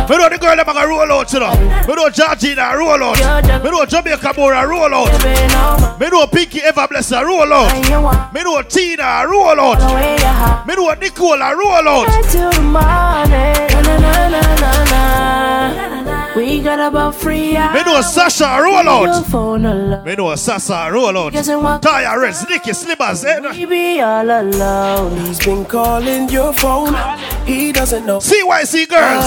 Me 0.09 0.19
know 0.19 0.29
the 0.29 0.39
girl 0.39 0.57
them 0.57 0.69
a 0.69 0.73
go 0.73 0.87
roll 0.87 1.13
out, 1.13 1.33
you 1.33 1.41
know. 1.41 1.55
Me 1.87 1.95
know 1.95 2.11
Georgina 2.11 2.77
roll 2.77 3.03
out. 3.03 3.65
Me 3.65 3.71
know 3.71 3.85
Jamaica 3.87 4.33
Mora 4.37 4.67
roll 4.67 4.93
out. 4.93 5.99
Me 6.01 6.09
know 6.09 6.27
Pinky 6.27 6.61
Ever 6.61 6.87
Bless 6.89 7.13
a 7.13 7.25
roll 7.25 7.53
out. 7.53 8.33
Me 8.35 8.43
know 8.43 8.63
Tina 8.63 9.25
roll 9.27 9.61
out. 9.61 10.67
Me 10.67 10.75
know 10.75 10.93
Nicola 10.95 11.55
roll 11.57 11.89
out. 11.89 12.09
Got 16.63 16.79
about 16.81 17.15
free 17.15 17.57
hours. 17.57 17.75
Me 17.75 17.83
know 17.93 18.01
Sasha 18.01 18.59
roll 18.63 18.83
Your 18.85 19.09
out. 19.09 19.27
phone 19.27 19.65
alone. 19.67 20.05
Me 20.05 20.15
know 20.15 20.35
Sasa 20.37 20.89
roll 20.93 21.17
out. 21.19 21.33
Guessing 21.33 21.63
what- 21.63 21.83
Taya 21.83 22.17
Reds, 22.21 22.45
Nicky 22.49 22.71
Slimmers, 22.73 23.25
eh? 23.25 23.41
We 23.53 23.65
be 23.67 24.01
all 24.01 24.29
alone. 24.29 25.17
He's 25.27 25.39
been 25.39 25.65
calling 25.65 26.29
your 26.29 26.53
phone. 26.53 26.95
He 27.47 27.73
doesn't 27.73 28.07
know. 28.07 28.19
CYC 28.21 28.87
girls. 28.89 29.25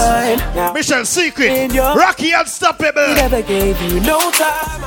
Now, 0.55 0.71
Mission 0.73 1.05
Secret. 1.05 1.51
In 1.51 1.71
your- 1.73 1.95
Rocky 1.95 2.25
he 2.25 2.33
Unstoppable. 2.33 3.13
never 3.15 3.41
gave 3.41 3.79
you 3.81 3.99
no 3.99 4.19
time. 4.31 4.81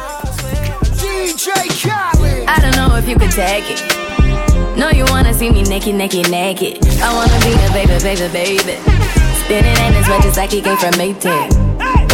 DJ 0.97 1.49
Khaled. 1.83 2.49
I 2.49 2.59
don't 2.61 2.77
know 2.77 2.97
if 2.97 3.09
you 3.09 3.17
could 3.17 3.31
take 3.31 3.65
it. 3.71 3.81
No, 4.77 4.91
you 4.91 5.05
wanna 5.07 5.35
see 5.35 5.51
me 5.51 5.63
naked, 5.63 5.95
naked, 5.95 6.31
naked. 6.31 6.79
I 7.03 7.13
wanna 7.15 7.39
be 7.45 7.53
a 7.53 7.71
baby, 7.73 8.03
baby, 8.03 8.29
baby. 8.33 8.77
Spinning 9.45 9.77
in 9.87 9.93
his 9.95 10.09
red 10.09 10.23
just 10.23 10.37
like 10.37 10.51
he 10.53 10.61
came 10.61 10.77
from 10.77 10.93
Maytag. 10.95 11.68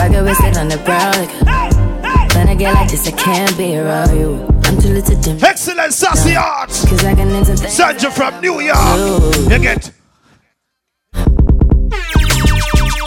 Rocket 0.04 0.22
with 0.22 0.40
it 0.40 0.58
on 0.58 0.68
the 0.68 0.76
brown. 0.84 1.14
Like, 1.46 2.34
when 2.34 2.48
I 2.48 2.54
get 2.54 2.74
like 2.74 2.90
this, 2.90 3.08
I 3.08 3.12
can't 3.12 3.56
be 3.56 3.74
around 3.78 4.14
you. 4.14 4.34
I'm 4.64 4.78
too 4.78 4.88
little 4.88 5.16
to 5.16 5.22
dim. 5.22 5.38
Excellent 5.42 5.94
Sassy 5.94 6.36
Art. 6.36 6.68
Cause 6.68 7.02
I 7.06 7.14
can 7.14 7.30
into 7.30 7.56
things. 7.56 7.72
Sandra 7.72 8.10
from 8.10 8.38
New 8.42 8.60
York. 8.60 9.34
You 9.50 9.58
get. 9.58 9.90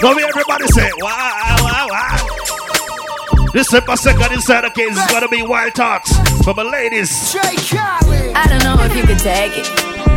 Go 0.01 0.15
me 0.15 0.23
everybody 0.23 0.65
say, 0.69 0.89
wow, 0.97 1.57
wow, 1.59 1.87
wow. 1.87 3.49
December 3.53 3.93
2nd 3.93 4.33
inside 4.33 4.63
the 4.63 4.71
case 4.71 4.97
is 4.97 5.11
gonna 5.11 5.27
be 5.27 5.43
wild 5.43 5.75
thoughts 5.75 6.11
for 6.43 6.55
my 6.55 6.63
ladies. 6.63 7.35
I 7.35 8.45
don't 8.49 8.63
know 8.63 8.83
if 8.83 8.95
you 8.95 9.03
could 9.03 9.19
take 9.19 9.53
it. 9.55 10.16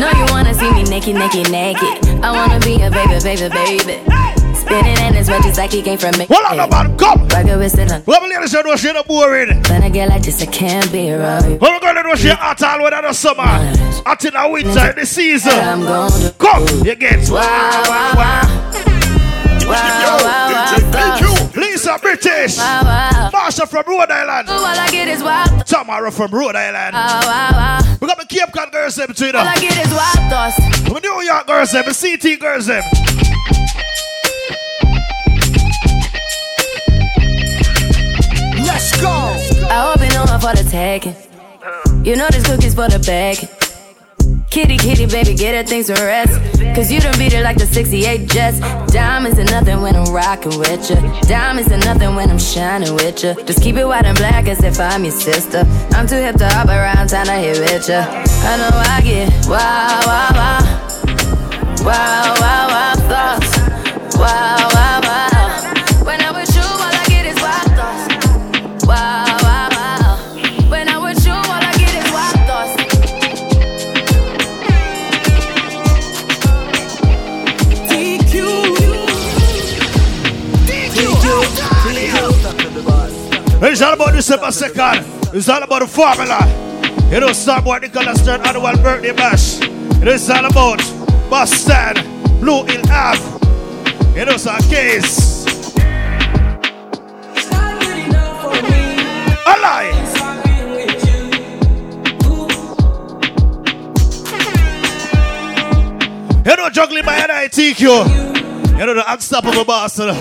No, 0.00 0.08
you 0.12 0.24
wanna 0.32 0.54
see 0.54 0.72
me 0.72 0.82
naked, 0.84 1.14
naked, 1.14 1.50
naked. 1.50 2.24
I 2.24 2.32
wanna 2.32 2.58
be 2.60 2.80
a 2.80 2.90
baby, 2.90 3.20
baby, 3.22 3.50
baby. 3.52 4.00
Spinning 4.56 4.96
in 4.96 5.12
his 5.12 5.26
just 5.26 5.58
like 5.58 5.72
he 5.72 5.82
came 5.82 5.98
from 5.98 6.12
Maytag. 6.12 6.34
Hold 6.34 6.58
on, 6.58 6.70
man, 6.70 6.96
come. 6.96 7.28
Rocket 7.28 7.58
with. 7.58 8.06
Well, 8.06 8.20
my 8.22 8.28
ladies, 8.28 8.50
you 8.54 8.62
know 8.62 8.76
she 8.76 8.94
not 8.94 9.06
boring. 9.06 9.62
When 9.64 9.82
I 9.82 9.90
get 9.90 10.08
like 10.08 10.22
this, 10.22 10.40
I 10.40 10.46
can't 10.46 10.90
be 10.90 11.12
around 11.12 11.50
you. 11.50 11.58
Well, 11.58 11.72
we're 11.72 11.80
gonna 11.80 12.02
know 12.02 12.14
she 12.14 12.30
hot 12.30 12.62
all 12.62 12.82
weather 12.82 13.02
the 13.02 13.12
summer. 13.12 13.42
Hot 13.42 14.24
in 14.24 14.32
the 14.32 14.48
winter, 14.48 14.88
in 14.88 14.96
the 14.96 15.04
season. 15.04 15.52
I'm 15.52 15.82
gonna 15.82 16.32
Come, 16.38 16.66
you 16.82 16.94
get. 16.94 17.28
Wow, 17.28 17.42
wow, 17.86 18.12
wow. 18.16 18.72
Wow, 19.66 20.18
wow, 20.24 20.64
wow. 20.94 21.39
Lisa 21.56 21.98
British. 22.00 22.56
Wow, 22.58 22.82
wow. 22.84 23.30
Marsha 23.32 23.68
from 23.68 23.84
Rhode 23.86 24.10
Island. 24.10 24.48
All 24.48 24.64
I 24.64 24.88
get 24.90 25.08
is 25.08 25.22
wild. 25.22 25.66
Tamara 25.66 26.10
from 26.12 26.30
Rhode 26.30 26.56
Island. 26.56 26.94
Wow, 26.94 27.20
wow, 27.24 27.50
wow. 27.52 27.96
We 28.00 28.06
got 28.06 28.18
the 28.18 28.26
Cape 28.26 28.52
Cod 28.52 28.72
girls 28.72 28.94
them 28.96 29.08
between 29.08 29.34
All 29.34 29.46
I 29.46 29.56
get 29.56 29.76
is 29.84 29.92
wild 29.92 30.30
thoughts. 30.30 30.56
The 30.56 31.00
New 31.00 31.22
York 31.22 31.46
girls 31.46 31.72
them. 31.72 31.84
The 31.86 31.94
CT 31.94 32.40
girls 32.40 32.66
them. 32.66 32.82
Let's 38.64 39.00
go. 39.00 39.08
I 39.08 39.92
hope 39.92 40.00
you 40.00 40.12
know 40.14 40.24
I'm 40.24 40.40
for 40.40 40.54
the 40.54 40.68
taking. 40.70 41.16
You 42.04 42.16
know 42.16 42.28
this 42.30 42.46
cookie's 42.46 42.74
for 42.74 42.88
the 42.88 42.98
bag. 43.00 43.48
Kitty, 44.50 44.78
kitty, 44.78 45.06
baby, 45.06 45.34
get 45.34 45.54
her 45.54 45.62
things 45.62 45.86
to 45.86 45.92
rest. 45.94 46.34
Cause 46.74 46.90
you 46.90 46.98
done 46.98 47.16
beat 47.18 47.32
it 47.32 47.44
like 47.44 47.56
the 47.56 47.66
68 47.66 48.28
Jets. 48.28 48.58
Diamonds 48.92 49.38
are 49.38 49.44
nothing 49.44 49.80
when 49.80 49.94
I'm 49.94 50.12
rocking 50.12 50.58
with 50.58 50.90
you. 50.90 50.96
Diamonds 51.28 51.70
are 51.70 51.78
nothing 51.78 52.16
when 52.16 52.28
I'm 52.28 52.38
shining 52.38 52.94
with 52.94 53.22
you. 53.22 53.34
Just 53.44 53.62
keep 53.62 53.76
it 53.76 53.84
white 53.84 54.04
and 54.06 54.18
black 54.18 54.48
as 54.48 54.64
if 54.64 54.80
I'm 54.80 55.04
your 55.04 55.12
sister. 55.12 55.64
I'm 55.92 56.08
too 56.08 56.16
hip 56.16 56.34
to 56.36 56.48
hop 56.48 56.66
around, 56.66 57.10
time 57.10 57.26
to 57.26 57.32
hit 57.34 57.60
with 57.60 57.88
you. 57.88 57.94
I 57.94 58.56
know 58.58 58.70
I 58.74 59.00
get 59.04 59.30
wow, 59.46 60.02
wow, 60.04 60.30
wow. 60.34 60.80
Wow, 61.84 62.34
wow, 62.40 62.68
wow, 62.68 62.94
thoughts. 63.08 64.16
Wow, 64.16 64.68
wow. 64.74 64.89
December 84.50 84.74
2nd. 84.74 85.34
It's 85.34 85.48
all 85.48 85.62
about 85.62 85.80
the 85.80 85.86
formula. 85.86 86.40
You 87.08 87.20
know, 87.20 87.28
Starboy 87.28 87.82
Nicholas 87.82 88.20
Stern 88.20 88.40
annual 88.44 88.76
birthday 88.82 89.12
bash. 89.12 89.60
It 89.60 90.08
is 90.08 90.28
all 90.28 90.44
about 90.44 90.78
Boston, 91.30 91.94
Blue 92.40 92.64
Hill 92.64 92.82
Ave. 92.90 94.18
You 94.18 94.24
know, 94.24 94.36
some 94.36 94.58
case. 94.62 95.46
Alive. 99.46 99.94
You 106.44 106.56
know, 106.56 106.70
juggling 106.70 107.04
by 107.04 107.20
NITQ. 107.20 107.80
You 108.78 108.86
know, 108.86 108.94
the 108.94 109.12
unstoppable 109.12 109.64
bastard. 109.64 110.16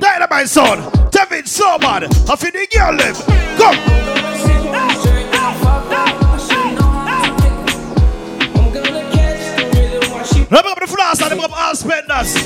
Dynamite 0.00 0.48
son. 0.48 0.97
Tevin 1.18 1.48
so 1.48 1.76
bad. 1.78 2.04
I 2.04 2.36
feel 2.36 2.52
the 2.52 2.68
girl 2.70 2.94
live. 2.94 3.18
Come. 3.58 3.74
Let 10.48 10.64
me 10.64 10.70
up 10.70 10.78
the 10.78 10.86
floss 10.86 11.20
and 11.20 11.32
them 11.32 11.40
up 11.40 11.50
all 11.58 11.74
spenders. 11.74 12.36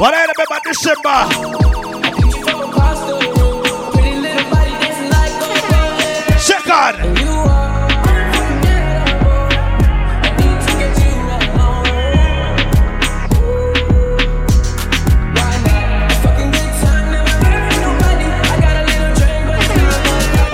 What 0.00 0.14
I 0.14 0.22
remember 0.22 0.60
December. 0.64 1.83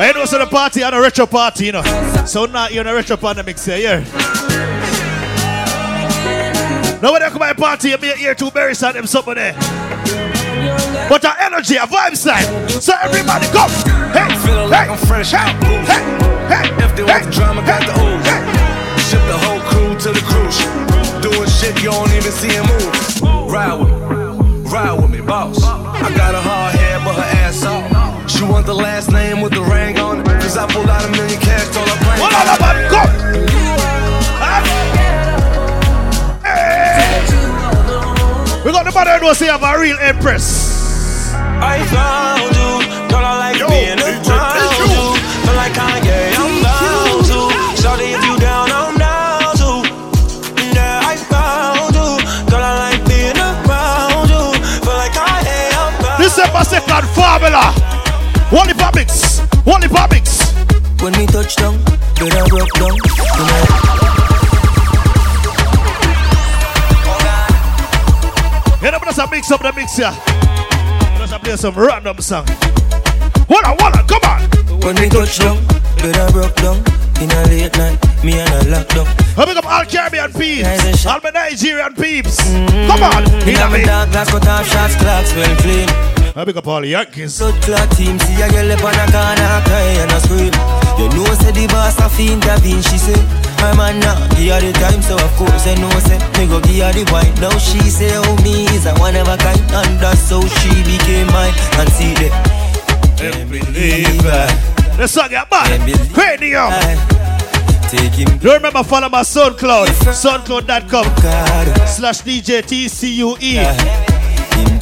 I 0.00 0.12
know 0.12 0.24
so 0.24 0.38
the 0.38 0.46
party 0.46 0.80
and 0.82 0.94
a 0.94 1.00
retro 1.00 1.26
party, 1.26 1.66
you 1.66 1.72
know. 1.72 1.82
So 2.24 2.46
now 2.46 2.68
you're 2.68 2.80
in 2.80 2.86
a 2.86 2.94
retro 2.94 3.18
mix 3.44 3.66
here, 3.66 3.76
yeah. 3.76 4.00
Nobody 7.02 7.26
come 7.26 7.38
my 7.38 7.52
party 7.52 7.92
and 7.92 8.00
be 8.00 8.08
here 8.12 8.34
to 8.34 8.50
bury 8.50 8.74
some 8.74 8.94
them 8.94 9.06
something 9.06 9.34
there. 9.34 9.52
But 11.06 11.22
our 11.26 11.36
energy, 11.40 11.76
our 11.76 11.86
vibe 11.86 12.16
side. 12.16 12.48
So 12.70 12.94
everybody 13.02 13.46
come. 13.48 13.68
Hey, 14.16 14.34
Feeling 14.40 14.70
like 14.70 14.88
hey, 14.88 14.92
I'm 14.94 14.98
fresh 15.06 15.34
out. 15.34 15.52
hey, 15.64 16.00
hey, 16.48 16.84
If 16.84 16.96
there 16.96 17.04
was 17.04 17.24
hey, 17.26 17.30
drama, 17.30 17.60
got 17.66 17.84
the 17.84 17.92
ooze. 17.92 18.24
hey. 18.24 18.40
Ship 19.04 19.20
the 19.28 19.36
whole 19.36 19.60
crew 19.68 19.98
to 19.98 20.12
the 20.16 20.24
cruise. 20.24 20.60
Doing 21.20 21.48
shit 21.48 21.76
you 21.82 21.90
don't 21.90 22.10
even 22.12 22.32
see 22.32 22.48
him 22.48 22.64
move. 22.64 23.52
Ride 23.52 23.74
with 23.74 23.90
me, 23.90 24.70
ride 24.70 24.98
with 24.98 25.10
me, 25.10 25.20
boss. 25.20 25.62
I 25.62 26.10
got 26.16 26.34
a 26.34 26.40
hard 26.40 26.74
head, 26.74 27.04
but 27.04 27.16
her 27.16 27.36
ass 27.44 27.64
off. 27.66 27.99
She 28.40 28.46
want 28.46 28.64
the 28.64 28.72
last 28.72 29.12
name 29.12 29.42
with 29.42 29.52
the 29.52 29.60
ring 29.60 29.98
on 29.98 30.20
it. 30.20 30.24
Cause 30.24 30.56
I 30.56 30.64
pulled 30.72 30.88
out 30.88 31.04
a 31.04 31.08
million 31.12 31.38
cash, 31.42 31.68
told 31.76 31.86
her 31.86 31.96
plain. 32.00 32.20
One 32.24 32.32
other 32.32 32.56
man, 32.56 32.88
go. 32.88 33.04
Huh? 34.40 34.64
Hey. 36.40 37.20
We 38.64 38.72
got 38.72 38.88
the 38.88 38.92
mother 38.96 39.18
who 39.20 39.34
say 39.34 39.52
have 39.52 39.62
a 39.62 39.78
real 39.78 39.98
empress. 40.00 41.36
I 41.36 41.84
found 41.92 42.56
you, 42.56 42.80
girl, 43.12 43.28
I 43.28 43.52
like 43.52 43.60
Yo, 43.60 43.68
being 43.68 44.00
DJ 44.00 44.32
around 44.32 44.88
you. 44.88 45.20
Feel 45.44 45.60
like 45.60 45.76
Kanye, 45.76 46.32
I'm 46.40 46.64
bound 46.64 47.20
to. 47.28 47.52
Shorty, 47.76 48.16
if 48.16 48.24
you 48.24 48.40
down, 48.40 48.72
I'm 48.72 48.96
down 48.96 49.52
to. 49.60 49.84
Yeah, 50.72 51.04
I 51.04 51.20
found 51.28 51.92
you, 51.92 52.16
girl, 52.48 52.64
I 52.64 52.88
like 52.88 53.04
being 53.04 53.36
around 53.36 54.32
you. 54.32 54.56
Feel 54.80 54.96
like 54.96 55.12
Kanye, 55.12 55.76
I'm 55.76 55.92
bound 56.00 56.24
December 56.24 56.64
2nd, 56.64 57.04
Formula. 57.12 57.99
Wally 58.52 58.74
Publics. 58.74 59.40
Wally 59.64 59.86
Publics. 59.86 60.52
When 61.00 61.12
me 61.12 61.26
touch 61.26 61.54
down, 61.54 61.78
bed 62.18 62.34
I 62.34 62.48
broke 62.48 62.72
down. 62.74 62.96
Hit 68.80 68.94
up, 68.94 69.02
let's 69.06 69.30
mix 69.30 69.52
up 69.52 69.62
the 69.62 69.72
mix 69.76 69.96
here. 69.96 70.10
Let's 71.20 71.32
play 71.38 71.56
some 71.56 71.74
random 71.76 72.18
song. 72.18 72.44
Hold 73.48 73.64
on, 73.64 74.06
come 74.08 74.24
on. 74.24 74.42
When 74.80 74.96
me 74.96 75.08
touch 75.08 75.38
down, 75.38 75.64
bed 76.02 76.16
I 76.16 76.30
broke 76.32 76.56
down. 76.56 76.82
In 77.22 77.30
a 77.30 77.44
late 77.46 77.76
night, 77.78 78.24
me 78.24 78.40
and 78.40 78.50
a 78.50 78.60
lockdown. 78.74 79.06
I 79.38 79.44
pick 79.44 79.56
up 79.58 79.66
all 79.66 79.84
Caribbean 79.84 80.32
peeps, 80.32 81.06
all 81.06 81.20
my 81.22 81.30
Nigerian 81.30 81.94
peeps. 81.94 82.40
Mm-hmm. 82.40 82.86
Come 82.88 83.02
on, 83.04 83.24
a 83.26 83.46
me. 83.46 83.78
me 83.78 83.84
dark 83.84 84.10
glass, 84.10 84.30
cut 84.30 84.48
off 84.48 84.66
shots, 84.66 84.96
clocks 84.96 85.34
well 85.36 85.56
clean. 85.58 86.19
I 86.36 86.44
pick 86.44 86.56
up 86.56 86.66
all 86.68 86.80
the 86.80 86.88
Yankees. 86.88 87.38
Blood 87.38 87.60
clot 87.62 87.90
team, 87.98 88.18
see 88.20 88.40
a 88.40 88.48
girl 88.48 88.70
up 88.70 88.84
on 88.84 88.94
a 88.94 89.06
corner, 89.10 89.60
cry 89.66 89.98
and 89.98 90.12
a 90.12 90.20
scream. 90.22 90.54
You 90.96 91.10
know, 91.10 91.26
say 91.34 91.50
the 91.50 91.66
boss 91.66 91.98
a 91.98 92.08
fi 92.08 92.32
intervene, 92.32 92.82
she 92.82 92.98
say. 92.98 93.18
My 93.58 93.74
man 93.76 93.98
now, 93.98 94.14
give 94.38 94.54
her 94.54 94.60
the 94.62 94.72
time, 94.78 95.02
so 95.02 95.18
of 95.18 95.32
course 95.34 95.66
I 95.66 95.74
know, 95.74 95.90
say. 96.06 96.18
Me 96.38 96.46
go 96.46 96.60
give 96.62 96.86
her 96.86 96.92
the 96.94 97.02
wine. 97.10 97.34
Now 97.42 97.50
she 97.58 97.80
say, 97.90 98.14
oh, 98.14 98.36
me 98.44 98.64
is 98.70 98.86
a 98.86 98.94
one 98.94 99.16
of 99.16 99.26
a 99.26 99.36
kind, 99.36 99.60
and 99.74 99.98
that's 99.98 100.30
how 100.30 100.40
she 100.40 100.70
became 100.86 101.26
mine. 101.34 101.52
And 101.82 101.90
see 101.92 102.14
that. 102.22 102.32
Can't 103.18 103.50
believe 103.50 104.22
that. 104.22 104.96
The 104.96 105.08
song 105.08 105.30
get 105.30 105.50
bad. 105.50 105.82
Crazy, 106.14 106.54
yo. 106.54 106.70
Take 107.90 108.14
him. 108.14 108.38
You 108.40 108.54
remember 108.54 108.84
follow 108.84 109.08
my 109.08 109.22
SoundCloud, 109.22 109.88
soundcloud.com 110.14 111.04
slash 111.86 112.22
DJ 112.22 112.62
TCUE. 112.62 114.09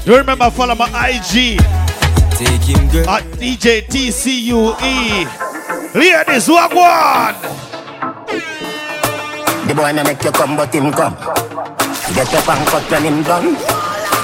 You 0.08 0.16
remember 0.16 0.48
follow 0.48 0.74
my 0.74 0.88
IG 0.88 1.60
Take 2.32 2.64
him, 2.64 2.88
girl. 2.88 3.06
at 3.10 3.24
DJ 3.36 3.84
TCUE. 3.84 5.28
Ladies, 5.92 6.48
walk 6.48 6.72
one. 6.72 7.36
The 9.68 9.74
boy 9.76 9.92
no 9.92 10.02
make 10.04 10.24
you 10.24 10.32
come, 10.32 10.56
but 10.56 10.72
him 10.72 10.90
come. 10.92 11.12
Get 12.16 12.32
up 12.32 12.48
and 12.48 12.66
cut 12.72 12.90
when 12.90 13.04
him 13.04 13.22
done. 13.22 13.52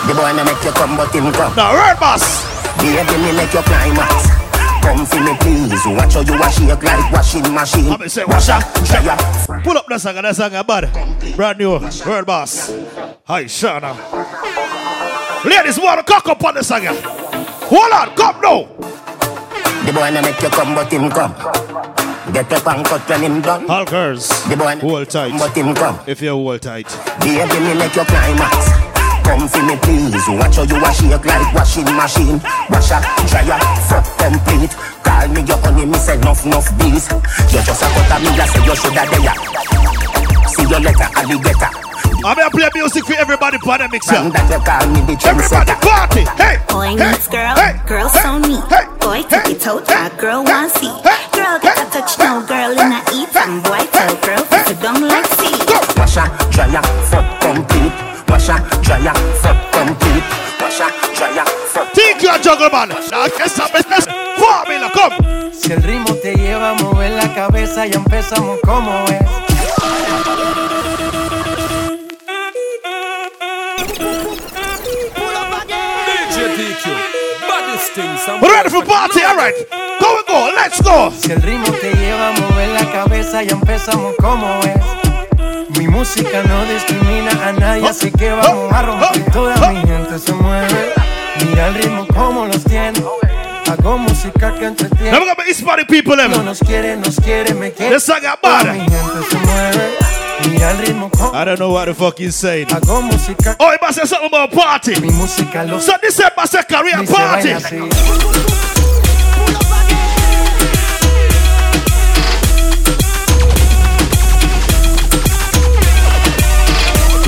The 0.08 0.14
boy 0.16 0.32
no 0.32 0.44
make 0.48 0.64
you 0.64 0.72
come, 0.72 0.96
but 0.96 1.12
him 1.12 1.30
come. 1.34 1.54
Now, 1.54 1.74
word 1.74 2.00
boss. 2.00 2.48
Baby, 2.78 3.04
me 3.20 3.36
make 3.36 3.52
you 3.52 3.60
climax. 3.60 4.32
Come 4.80 5.04
for 5.04 5.20
me, 5.20 5.36
please. 5.36 5.84
Watch 5.84 6.14
how 6.14 6.20
you 6.22 6.40
wash 6.40 6.56
shake 6.56 6.82
like 6.82 7.12
washing 7.12 7.52
machine. 7.52 7.92
I'm 7.92 8.08
say, 8.08 8.24
wash 8.24 8.48
up, 8.48 8.64
Pull 9.62 9.76
up 9.76 9.84
that 9.88 10.00
song, 10.00 10.14
that 10.14 10.34
song, 10.34 10.52
bad. 10.66 11.36
Brand 11.36 11.58
new, 11.58 11.72
word 12.06 12.24
boss. 12.24 12.70
Hi, 13.26 13.44
Shana. 13.44 14.93
Ladies, 15.44 15.78
want 15.78 15.98
to 16.04 16.04
cock 16.12 16.26
up 16.28 16.42
on 16.44 16.54
the 16.54 16.62
song. 16.64 16.82
here. 16.82 16.92
Hold 16.94 17.92
on, 17.92 18.16
come 18.16 18.40
now. 18.40 18.64
The 19.84 19.92
boy 19.92 20.10
no 20.10 20.22
make 20.22 20.40
you 20.40 20.48
come, 20.48 20.74
but 20.74 20.90
him 20.90 21.10
come. 21.10 21.32
Get 22.32 22.50
up 22.52 22.66
and 22.66 22.84
cut 22.86 23.06
when 23.08 23.20
him 23.22 23.40
done. 23.42 23.68
All 23.70 23.84
girls, 23.84 24.28
The 24.48 24.56
boy 24.56 24.76
hold 24.80 25.10
tight. 25.10 25.38
but 25.38 25.54
him 25.56 25.74
come. 25.74 26.00
If 26.06 26.22
you're 26.22 26.32
hold 26.34 26.62
tight. 26.62 26.88
Baby, 27.20 27.60
me 27.60 27.74
make 27.74 27.94
you 27.94 28.04
climax. 28.04 28.72
Come 29.24 29.48
for 29.48 29.62
me, 29.62 29.76
please. 29.84 30.16
Watch 30.28 30.56
how 30.56 30.62
you 30.64 30.80
wash 30.80 30.98
shake 31.00 31.24
like 31.24 31.54
washing 31.54 31.84
machine. 31.96 32.40
Wash 32.70 32.90
up, 32.92 33.04
dry 33.28 33.44
up, 33.52 33.60
fuck 33.88 34.04
complete. 34.16 34.72
Call 35.04 35.28
me 35.28 35.42
your 35.42 35.58
honey, 35.58 35.84
me 35.84 35.98
say 35.98 36.16
enough, 36.16 36.44
enough 36.46 36.68
bees. 36.78 37.08
You 37.52 37.60
just 37.60 37.82
a 37.82 37.86
cut 38.08 38.20
me, 38.22 38.28
I 38.32 38.46
say 38.48 38.64
you 38.64 38.74
shoulda 38.76 39.04
there. 39.12 40.48
See 40.48 40.68
your 40.68 40.80
letter, 40.80 41.08
alligator. 41.20 41.83
I'm 42.24 42.36
gonna 42.36 42.50
play 42.50 42.68
music 42.74 43.04
for 43.04 43.12
everybody 43.20 43.58
for 43.58 43.76
the 43.76 43.86
mix 43.92 44.08
here. 44.08 44.18
And 44.18 44.32
that 44.32 44.48
you 44.48 44.56
call 44.64 44.84
me 44.88 45.00
the 45.04 45.12
Everybody 45.28 45.44
trendsetter. 45.44 45.76
party. 45.84 46.24
Hey, 46.40 46.56
Boy 46.72 46.96
hey, 46.96 47.12
needs 47.12 47.28
girl, 47.28 47.52
hey, 47.60 47.76
girl 47.84 48.08
hey, 48.08 48.24
so 48.24 48.38
neat. 48.40 48.64
hey, 48.72 48.86
Boy 48.96 49.20
take 49.28 49.52
it 49.52 49.66
out, 49.68 49.84
that 49.92 50.16
girl 50.16 50.40
want 50.40 50.72
see. 50.72 50.88
Girl 51.36 51.60
get 51.60 51.76
a 51.76 51.84
touch 51.92 52.16
now, 52.16 52.40
girl 52.48 52.72
in 52.72 52.88
a 52.96 53.00
eat. 53.12 53.28
And 53.36 53.60
boy 53.60 53.84
tell 53.92 54.16
girl 54.24 54.40
to 54.40 54.56
sit 54.64 54.80
down 54.80 55.04
like 55.04 55.28
see. 55.36 55.52
Wash 56.00 56.16
up, 56.16 56.32
dry 56.48 56.72
up, 56.72 56.86
fuck 57.12 57.28
complete. 57.44 57.92
Wash 58.32 58.48
up, 58.48 58.62
dry 58.80 59.04
up, 59.04 59.18
fuck 59.44 59.58
complete. 59.76 60.24
Wash 60.64 60.80
up, 60.80 60.92
dry 61.12 61.36
up, 61.36 61.48
fuck. 61.68 61.92
Think 61.92 62.24
you're 62.24 62.32
a 62.32 62.40
jungle 62.40 62.72
man. 62.72 62.88
Now 63.12 63.28
get 63.36 63.52
some 63.52 63.68
business. 63.68 64.08
Formula, 64.40 64.88
come. 64.96 65.52
Si 65.52 65.72
el 65.76 65.82
ritmo 65.84 66.16
te 66.24 66.32
lleva 66.32 66.72
a 66.72 66.74
mover 66.80 67.12
la 67.20 67.28
cabeza, 67.36 67.84
ya 67.84 68.00
empezamos 68.00 68.58
como 68.64 68.96
es. 69.12 69.28
Ready 78.28 78.68
for 78.70 78.84
party, 78.84 79.20
alright. 79.24 79.54
Go 80.00 80.18
and 80.18 80.26
go, 80.26 80.52
let's 80.54 80.80
go. 80.80 81.10
Si 81.10 81.32
el 81.32 81.42
ritmo 81.42 81.70
te 81.80 81.92
lleva 81.94 82.28
a 82.28 82.32
mover 82.32 82.68
la 82.70 82.90
cabeza, 82.92 83.42
ya 83.42 83.52
empezamos 83.52 84.14
como 84.16 84.60
es. 84.60 85.78
Mi 85.78 85.88
música 85.88 86.42
no 86.42 86.64
discrimina 86.66 87.30
a 87.48 87.52
nadie, 87.52 87.88
así 87.88 88.10
que 88.10 88.30
vamos 88.30 88.72
a 88.72 88.82
romper. 88.82 89.32
Toda 89.32 89.56
mi 89.70 89.80
gente 89.80 90.18
se 90.18 90.32
Hago 93.84 93.98
música 93.98 94.54
que 94.54 94.60
Now 94.62 94.68
entretiene. 94.68 95.18
we 95.20 95.26
got 95.26 95.36
my 95.38 95.44
Hispanic 95.44 95.88
people 95.88 96.16
No 96.16 96.42
nos 96.42 96.58
quiere, 96.60 96.96
nos 96.96 97.16
quiere, 97.20 97.52
me 97.52 97.70
quiere. 97.70 97.94
This 97.94 98.04
song 98.04 98.20
got 98.22 98.40
Toda 98.40 98.62
bad. 98.64 98.72
mi 98.74 98.80
gente 98.80 99.30
se 99.30 99.36
mueve. 99.36 99.94
Mira 100.50 100.70
el 100.70 100.78
ritmo 100.78 101.10
como 101.10 101.34
I 101.34 101.44
don't 101.44 101.58
know 101.58 101.70
what 101.72 101.84
the 101.86 101.94
fuck 101.94 102.18
he's 102.18 102.34
saying. 102.34 102.66
hago 102.68 103.02
música. 103.02 103.56
Oh, 103.60 103.70
he 103.70 103.76
must 103.86 103.98
say 103.98 104.06
something 104.06 104.28
about 104.28 104.52
party. 104.52 104.98
Mi 105.00 105.10
música 105.10 105.64
lo 105.64 105.78
So 105.80 105.92
this 106.00 106.18
is 106.18 106.24
my 106.34 106.46
second 106.46 106.76
Korean 106.78 107.00
dice 107.04 107.12
party. 107.12 108.54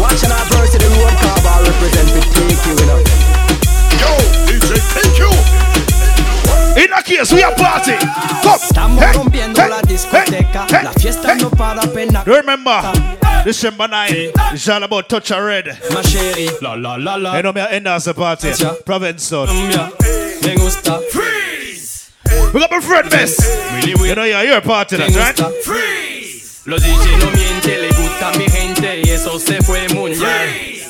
Watching 0.00 0.30
our 0.30 0.44
verse 0.52 0.72
in 0.76 0.80
the 0.84 0.90
road 1.00 1.14
car 1.20 1.36
bar 1.44 1.58
represent 1.64 2.08
the 2.12 2.22
take 2.32 2.62
you, 2.68 2.85
In 6.76 6.90
that 6.90 7.04
case, 7.06 7.32
we 7.32 7.42
are 7.42 7.54
party. 7.54 7.96
Come. 8.42 8.60
Estamos 8.60 9.02
Hey, 9.02 9.12
rompiendo 9.14 9.60
hey, 9.62 9.70
la 9.70 9.80
discoteca. 9.82 10.66
hey, 10.68 10.84
la 10.84 10.92
fiesta 10.92 11.32
hey. 11.34 11.40
no 11.42 11.50
para 11.50 11.80
apenas. 11.82 12.26
Remember, 12.26 12.82
December 13.44 13.88
9, 13.88 14.32
it's 14.52 14.68
all 14.68 14.82
about 14.82 15.08
touch 15.08 15.30
a 15.30 15.40
red. 15.42 15.66
Ma 15.92 16.02
chérie, 16.02 16.50
la 16.60 16.74
la 16.74 16.96
la 16.96 17.16
la. 17.16 17.36
You 17.36 17.42
know 17.42 17.52
me, 17.54 17.60
I 17.62 17.66
end 17.76 17.88
as 17.88 18.06
a 18.08 18.14
party. 18.14 18.48
Yeah. 18.58 18.74
Provincetown. 18.84 19.46
Cumbia, 19.48 19.90
me 20.44 20.54
gusta. 20.56 21.00
We 22.52 22.60
got 22.60 22.70
my 22.70 22.80
friend 22.80 23.10
Miss. 23.10 23.38
You 23.86 24.14
know, 24.14 24.24
you're 24.24 24.42
your 24.44 24.60
party, 24.60 24.98
Me 24.98 25.08
that, 25.08 25.16
right? 25.16 25.36
gusta. 25.36 26.68
Los 26.68 26.82
DJ 26.82 27.16
no 27.18 27.30
mienten, 27.30 27.80
le 27.80 27.88
gusta 27.88 28.32
mi 28.38 28.48
gente 28.50 29.00
y 29.02 29.10
eso 29.10 29.38
se 29.38 29.62
fue 29.62 29.88
muy 29.94 30.10
bien. 30.10 30.82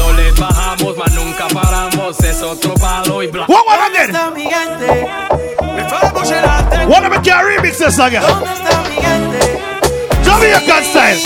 No 0.00 0.12
les 0.14 0.34
bajamos, 0.34 0.96
mas 0.96 1.12
nunca 1.12 1.46
paramos, 1.48 2.18
es 2.20 2.40
otro 2.40 2.72
palo 2.74 3.22
y 3.22 3.26
bla. 3.26 3.44
What 3.46 3.66
one 3.66 3.84
again? 3.86 4.12
¿Dónde 4.12 4.14
está 4.14 4.30
mi 4.30 4.44
gente? 4.44 5.08
Me 5.74 5.84
fue 5.88 5.98
a 5.98 6.10
pushar 6.10 6.42
la 6.42 6.68
tecla. 6.70 6.86
One 6.86 7.06
of 7.06 7.12
them 7.12 7.22
can 7.22 7.44
remix 7.44 7.76
this 7.76 7.94
song. 7.96 8.10
yeah. 8.10 8.22
¿Dónde 8.22 8.50
está 8.50 8.82
mi 8.88 8.96
gente? 8.96 9.60
Jamaican 10.24 10.84
style. 10.84 11.20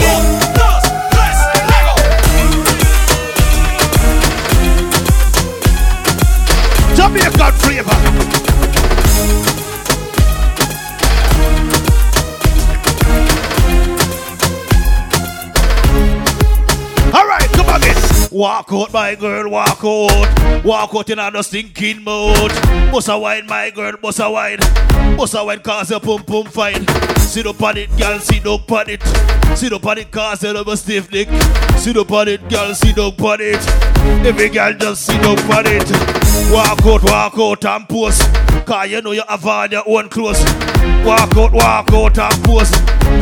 Jamaican 6.96 7.52
flavor. 7.58 8.03
Walk 18.34 18.72
out, 18.72 18.92
my 18.92 19.14
girl, 19.14 19.48
walk 19.48 19.78
out. 19.84 20.64
Walk 20.64 20.90
out 20.92 21.08
in 21.08 21.20
a 21.20 21.42
stinking 21.44 22.02
mood. 22.02 22.50
Bust 22.90 23.08
a 23.08 23.16
wine, 23.16 23.46
my 23.46 23.70
girl, 23.70 23.96
bust 24.02 24.18
a 24.18 24.28
wine. 24.28 24.58
Bust 25.16 25.36
a 25.38 25.44
wine, 25.44 25.60
cause 25.60 25.88
your 25.88 26.00
pum 26.00 26.24
pum 26.24 26.46
fine. 26.46 26.84
Sit 27.18 27.46
up 27.46 27.62
on 27.62 27.76
it, 27.76 27.96
girl, 27.96 28.18
sit 28.18 28.44
up 28.44 28.72
on 28.72 28.90
it. 28.90 29.00
Sit 29.56 29.72
up 29.72 29.86
on 29.86 29.98
it, 29.98 30.10
cause 30.10 30.42
love 30.42 30.66
a 30.66 30.76
stiff 30.76 31.08
dick. 31.08 31.28
Sit 31.78 31.96
up 31.96 32.10
on 32.10 32.26
it, 32.26 32.48
girl, 32.48 32.74
sit 32.74 32.98
up 32.98 33.22
on 33.22 33.38
it. 33.40 33.64
Every 34.26 34.48
girl 34.48 34.72
just 34.72 35.06
sit 35.06 35.24
up 35.24 35.48
on 35.50 35.66
it. 35.68 35.88
Walk 36.52 36.84
out, 36.84 37.04
walk 37.04 37.38
out 37.38 37.64
and 37.66 37.88
pose. 37.88 38.20
Cause 38.66 38.90
you 38.90 39.00
know 39.00 39.12
you 39.12 39.22
have 39.28 39.46
all 39.46 39.68
your 39.68 39.84
own 39.86 40.08
clothes. 40.08 40.42
Walk 41.06 41.36
out, 41.36 41.52
walk 41.52 41.92
out 41.92 42.18
and 42.18 42.44
pose. 42.44 42.72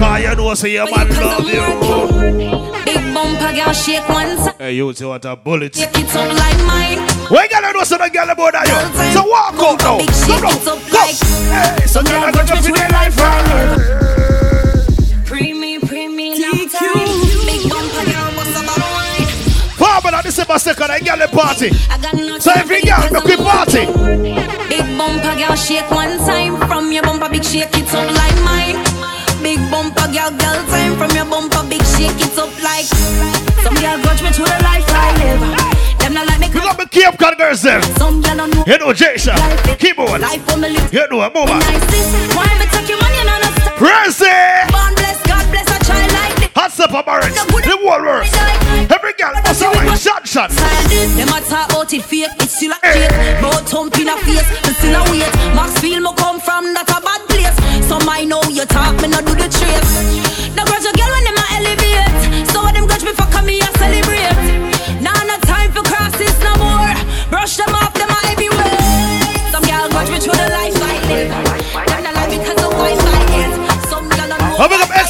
Cause 0.01 0.23
you 0.23 0.35
know 0.37 0.55
say 0.55 0.73
your 0.73 0.91
man 0.91 1.11
love 1.11 1.47
you. 1.47 2.72
Big 2.85 3.15
bumper 3.15 3.53
girl 3.55 3.73
shake 3.73 4.09
one 4.09 4.37
side. 4.39 4.55
Hey, 4.59 4.73
you 4.73 4.93
say 4.93 5.05
what 5.05 5.25
a 5.25 5.37
bullet. 5.37 5.75
Shake 5.75 5.91
it 5.95 6.17
up 6.17 6.29
like 6.37 6.59
mine. 6.67 6.99
We 7.31 7.49
gotta 7.49 7.73
know 7.73 7.85
some 7.85 8.01
girl 8.11 8.31
about 8.31 8.53
that, 8.53 8.67
yo. 8.69 8.77
So 9.13 9.23
walk 9.29 9.59
out 9.61 9.79
now. 9.83 9.99
Big 9.99 10.09
Go 10.09 10.15
shake 10.25 10.47
it 10.49 10.67
up 10.69 10.81
like. 10.93 11.17
Hey, 11.53 11.87
so 11.87 12.03
girl, 12.03 12.25
I 12.25 12.33
got 12.33 12.47
to 12.49 12.57
feel 12.63 12.75
their 12.75 12.89
life 12.89 13.17
Preemie, 15.29 15.79
preemie, 15.81 16.39
long 16.41 16.69
time. 16.69 17.09
Big 17.45 17.63
bumper 17.69 18.05
girl, 18.09 18.31
what's 18.37 18.57
about 18.57 18.81
wine? 18.81 19.27
Farmer 19.77 20.23
December 20.23 20.55
2nd, 20.55 20.91
I 20.91 20.99
get 21.01 21.19
the 21.19 21.29
party. 21.29 21.71
I 21.91 21.99
got 21.99 22.43
So 22.43 22.53
every 22.53 22.83
girl, 22.83 23.09
make 23.11 23.25
we 23.25 23.37
party. 23.37 23.87
Big 24.69 24.87
bumper 24.97 25.35
girl 25.37 25.57
shake 25.57 25.91
one 25.91 26.17
time 26.25 26.57
from 26.69 26.93
your 26.93 27.03
bumper 27.03 27.29
big 27.29 27.45
shake 27.45 27.69
it 27.77 27.95
up 27.95 28.09
like 28.17 28.37
mine. 28.45 28.81
Big 29.43 29.59
bumper, 29.71 30.07
girl, 30.13 30.31
girl, 30.31 30.59
time 30.71 30.97
from 30.97 31.11
your 31.11 31.27
bumper, 31.27 31.51
big 31.51 31.52
shake 31.97 32.21
it 32.21 32.39
up 32.39 32.53
like. 32.63 32.87
Some 33.63 33.75
girl 33.79 33.99
grudge 34.03 34.23
me 34.23 34.31
to 34.33 34.43
the 34.43 34.59
life 34.65 34.87
I 34.89 35.09
live. 35.21 35.99
Them 36.01 36.15
not 36.15 36.27
like 36.27 36.41
me. 36.41 36.47
You 36.49 36.61
got 36.61 36.79
me 36.79 36.87
Cape 36.87 37.19
Cod 37.19 37.39
girls 37.39 37.63
there. 37.63 37.83
Some 37.97 38.21
girl 38.21 38.37
don't 38.37 38.55
know. 38.55 38.65
You 38.67 38.79
know 38.79 38.93
Jason. 38.93 39.37
Keyboard. 39.79 40.21
Life 40.21 40.43
for 40.49 40.59
me 40.59 40.71
live. 40.71 40.93
You 40.93 41.07
know 41.11 41.23
it. 41.23 41.37
On. 41.37 41.47
Why 42.35 42.49
me 42.59 42.67
take 42.73 42.89
your 42.89 42.99
money 43.01 43.19
and 43.23 43.31
understand? 43.31 43.77
Crazy. 43.79 44.39
Born 44.75 44.95
bless, 44.99 45.19
God 45.27 45.45
bless 45.51 45.69
a 45.71 45.79
child 45.87 46.13
like 46.13 46.37
this. 46.43 46.51
Hot 46.55 46.71
step 46.73 46.93
up 46.93 47.07
marriage. 47.07 47.35
The 47.35 47.79
whole 47.79 48.03
works. 48.03 48.33
Every 48.91 49.15
girl 49.15 49.33
must 49.45 49.63
have 49.63 49.75
a 49.75 49.97
shot 49.97 50.27
shot. 50.27 50.51
Them 50.51 51.29
a 51.29 51.41
talk 51.47 51.71
about 51.71 51.93
it 51.93 52.03
fake, 52.03 52.31
it's 52.41 52.57
still 52.57 52.73
a 52.73 52.79
eh. 52.83 53.09
cake. 53.09 53.43
Bout 53.43 53.63
thump 53.69 53.97
in 53.99 54.09
a 54.09 54.17
face, 54.27 54.49
it's 54.67 54.79
still 54.79 54.97
a 54.97 55.03
wait. 55.11 55.29
Maxfield 55.55 56.03
me 56.03 56.13
come 56.17 56.41
from, 56.41 56.75
that 56.75 56.89
a 56.91 56.99
bad 57.01 57.23
place. 57.29 57.57
Some 57.87 58.09
I 58.09 58.25
know 58.25 58.43
you 58.51 58.65
talk, 58.67 59.01
me 59.01 59.09
not 59.09 59.25
do 59.25 59.32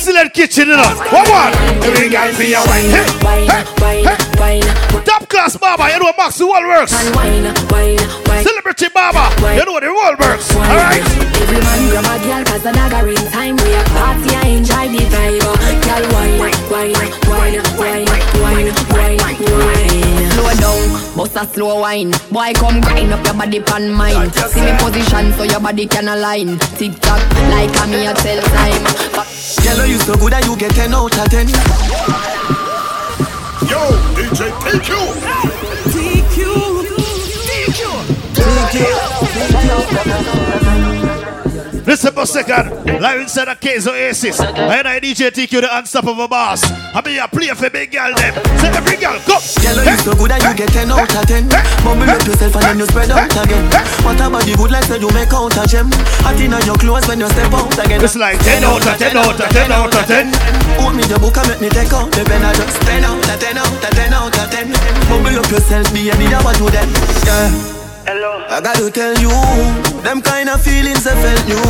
excellent 0.02 0.34
kitchen, 0.34 0.66
you 0.66 0.76
know. 0.76 0.94
What 1.14 1.30
one? 1.30 1.54
Every 1.86 2.08
girl 2.08 2.32
for 2.34 2.42
your 2.42 2.66
wine. 2.66 2.90
Hey, 2.90 3.46
hey, 3.46 4.02
hey. 4.02 4.60
Top 5.04 5.28
class 5.28 5.56
barber, 5.56 5.88
you 5.90 5.98
know 6.00 6.06
what 6.06 6.18
Max 6.18 6.38
the 6.38 6.46
world 6.46 6.66
works. 6.66 6.90
Celebrity 8.42 8.88
barber, 8.92 9.30
you 9.54 9.64
know 9.64 9.72
what 9.72 9.82
the 9.82 9.94
world 9.94 10.18
works. 10.18 10.50
All 10.56 10.62
right. 10.62 11.02
Every 11.38 11.60
man 11.62 11.90
grab 11.90 12.04
a 12.04 12.18
girl 12.26 12.44
cause 12.44 12.62
the 12.62 12.72
dagger 12.72 13.08
in 13.08 13.16
time 13.30 13.56
We 13.56 13.74
a 13.74 13.82
party 13.94 14.34
and 14.34 14.48
enjoy 14.58 14.88
the 14.90 15.04
vibe 15.06 15.42
Girl 15.86 16.04
wine, 16.12 16.38
wine, 16.40 16.92
wine, 17.30 17.62
wine, 17.78 18.06
wine, 18.42 18.74
wine, 18.90 19.18
wine 19.22 20.01
down, 20.60 21.16
bust 21.16 21.36
a 21.36 21.46
slow 21.46 21.80
wine. 21.80 22.10
Boy 22.30 22.52
come 22.54 22.80
grind 22.80 23.12
up 23.12 23.24
your 23.24 23.34
body 23.34 23.60
pan 23.60 23.90
mine. 23.92 24.30
See 24.32 24.60
me 24.60 24.72
position 24.78 25.32
so 25.34 25.44
your 25.44 25.60
body 25.60 25.86
can 25.86 26.08
align. 26.08 26.58
Tick 26.76 26.98
tock, 27.00 27.20
like 27.50 27.74
a 27.80 27.86
me 27.86 28.06
a 28.06 28.14
tell 28.14 28.42
time. 28.42 28.84
Girl, 29.62 29.86
you 29.86 29.98
so 29.98 30.14
good 30.16 30.32
that 30.32 30.44
you 30.44 30.56
get 30.56 30.72
10 30.72 30.92
out 30.94 31.16
of 31.16 31.28
10 31.30 31.46
Yo, 33.70 33.78
DJ 34.16 34.50
TQ, 34.58 34.90
TQ, 35.92 36.38
TQ, 37.46 37.80
TQ. 39.32 40.51
Listen 41.82 42.14
for 42.14 42.22
a 42.22 42.26
second. 42.26 42.86
Live 43.02 43.20
inside 43.20 43.50
the 43.50 43.56
case 43.58 43.86
Oasis. 43.90 44.38
I 44.38 44.82
know 44.86 45.02
DJ 45.02 45.34
TQ 45.34 45.66
the 45.66 45.70
unstoppable 45.76 46.28
boss. 46.28 46.62
I 46.94 47.02
mean, 47.02 47.18
you 47.18 47.26
play 47.26 47.50
for 47.58 47.70
big 47.70 47.90
girl 47.90 48.14
them. 48.14 48.34
Say 48.62 48.70
every 48.70 48.96
girl, 49.02 49.18
come. 49.26 49.42
Girl, 49.58 49.82
you 49.82 49.98
so 49.98 50.14
good 50.14 50.30
that 50.30 50.38
you 50.46 50.54
get 50.54 50.70
10 50.70 50.94
out 50.94 51.10
of 51.10 51.26
10 51.26 51.50
Bumble 51.82 52.06
up 52.06 52.22
yourself 52.22 52.54
and 52.54 52.64
then 52.70 52.78
you 52.78 52.86
spread 52.86 53.10
out 53.10 53.34
again. 53.34 53.66
What 54.06 54.22
about 54.22 54.46
the 54.46 54.54
good 54.54 54.70
life 54.70 54.86
so 54.86 54.94
you 54.94 55.10
make 55.10 55.34
out 55.34 55.58
a 55.58 55.66
gem. 55.66 55.90
Hot 56.22 56.38
in 56.38 56.54
your 56.54 56.78
clothes 56.78 57.06
when 57.10 57.18
you 57.18 57.30
step 57.34 57.50
out 57.50 57.74
again. 57.74 57.98
It's 57.98 58.14
like 58.14 58.38
10 58.46 58.62
out 58.62 58.86
of 58.86 58.94
10 58.94 59.18
out 59.18 59.40
of 59.42 59.50
10 59.50 59.72
out 59.74 59.90
of 59.90 60.04
10. 60.06 60.30
Hold 60.78 60.94
me 60.94 61.02
the 61.02 61.18
book 61.18 61.34
and 61.34 61.50
make 61.50 61.60
me 61.66 61.68
take 61.74 61.90
out 61.90 62.14
the 62.14 62.22
pen. 62.22 62.46
I 62.46 62.54
just 62.54 62.78
10 62.86 63.02
out 63.02 63.26
of 63.26 63.36
10 63.42 63.58
out 63.58 63.74
of 63.74 63.90
10 63.90 64.14
out 64.14 64.38
of 64.38 64.46
10 64.54 64.70
Bumble 65.10 65.34
up 65.34 65.50
yourself, 65.50 65.90
baby, 65.90 66.30
I 66.30 66.38
want 66.46 66.62
to 66.62 66.70
them? 66.70 66.88
Yeah 67.26 67.81
Hello. 68.04 68.42
I 68.50 68.58
gotta 68.60 68.90
tell 68.90 69.14
you, 69.22 69.30
them 70.02 70.20
kind 70.22 70.50
of 70.50 70.58
feelings 70.58 71.06
I 71.06 71.14
felt 71.14 71.44
new. 71.46 71.62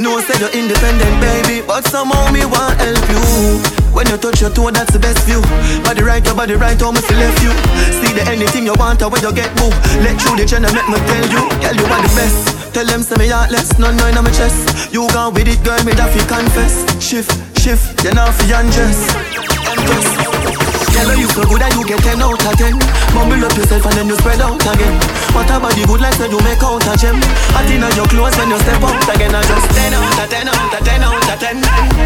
No, 0.00 0.16
said 0.24 0.40
you're 0.40 0.48
independent, 0.56 1.12
baby, 1.20 1.60
but 1.60 1.84
somehow 1.84 2.32
me 2.32 2.48
want 2.48 2.80
help 2.80 3.04
you. 3.04 3.20
When 3.92 4.08
you 4.08 4.16
touch 4.16 4.40
your 4.40 4.48
toe, 4.48 4.72
that's 4.72 4.88
the 4.92 4.98
best 4.98 5.20
view. 5.28 5.44
Body 5.84 6.00
right, 6.00 6.24
your 6.24 6.34
body 6.34 6.56
right, 6.56 6.80
how 6.80 6.90
me 6.90 7.04
feel 7.04 7.20
left 7.20 7.42
you. 7.44 7.52
See 8.00 8.16
the 8.16 8.24
anything 8.32 8.64
you 8.64 8.72
want, 8.80 9.02
or 9.02 9.10
when 9.12 9.20
you 9.20 9.32
get 9.36 9.52
move. 9.60 9.76
Let 10.00 10.16
you 10.24 10.32
the 10.40 10.48
channel, 10.48 10.72
make 10.72 10.88
me 10.88 10.96
tell 10.96 11.26
you, 11.28 11.44
girl, 11.60 11.76
you 11.76 11.84
are 11.84 12.00
the 12.00 12.12
best. 12.16 12.72
Tell 12.72 12.86
them 12.86 13.02
say 13.02 13.20
me 13.20 13.28
heartless, 13.28 13.76
no 13.78 13.92
no 13.92 14.08
in 14.08 14.16
my 14.16 14.32
chest. 14.32 14.88
You 14.88 15.04
gone 15.12 15.34
with 15.36 15.52
it, 15.52 15.60
girl, 15.60 15.84
me 15.84 15.92
that 16.00 16.08
fi 16.16 16.24
confess. 16.24 16.80
Shift, 16.96 17.36
shift, 17.60 18.00
you 18.04 18.16
know 18.16 18.32
fi 18.32 18.56
undress. 18.56 19.04
Undress. 19.68 20.29
Girl, 21.00 21.16
you 21.16 21.28
so 21.32 21.42
good 21.48 21.64
that 21.64 21.72
you 21.72 21.82
get 21.88 22.00
10 22.04 22.20
out 22.20 22.36
of 22.36 22.54
10 22.60 22.76
Bumble 23.16 23.40
up 23.40 23.56
yourself 23.56 23.88
and 23.88 23.96
then 23.96 24.06
you 24.12 24.16
spread 24.20 24.40
out 24.44 24.60
again. 24.60 24.94
What 25.32 25.48
about 25.48 25.72
the 25.72 25.82
good 25.88 26.00
life 26.04 26.18
that 26.20 26.28
you 26.28 26.40
make 26.44 26.60
out 26.60 26.84
a 26.84 26.92
gem. 27.00 27.16
Hot 27.56 27.68
in 27.72 27.80
your 27.96 28.08
clothes 28.12 28.36
when 28.36 28.52
you 28.52 28.60
step 28.60 28.84
out 28.84 29.00
again. 29.08 29.32
I 29.32 29.40
just 29.40 29.68
10 29.72 29.96
out 29.96 30.20
of 30.20 30.28
10 30.28 30.52
out 30.52 30.74
of 30.76 30.82
10 30.84 31.00
out 31.00 31.24
of 31.24 31.38
10 31.40 31.56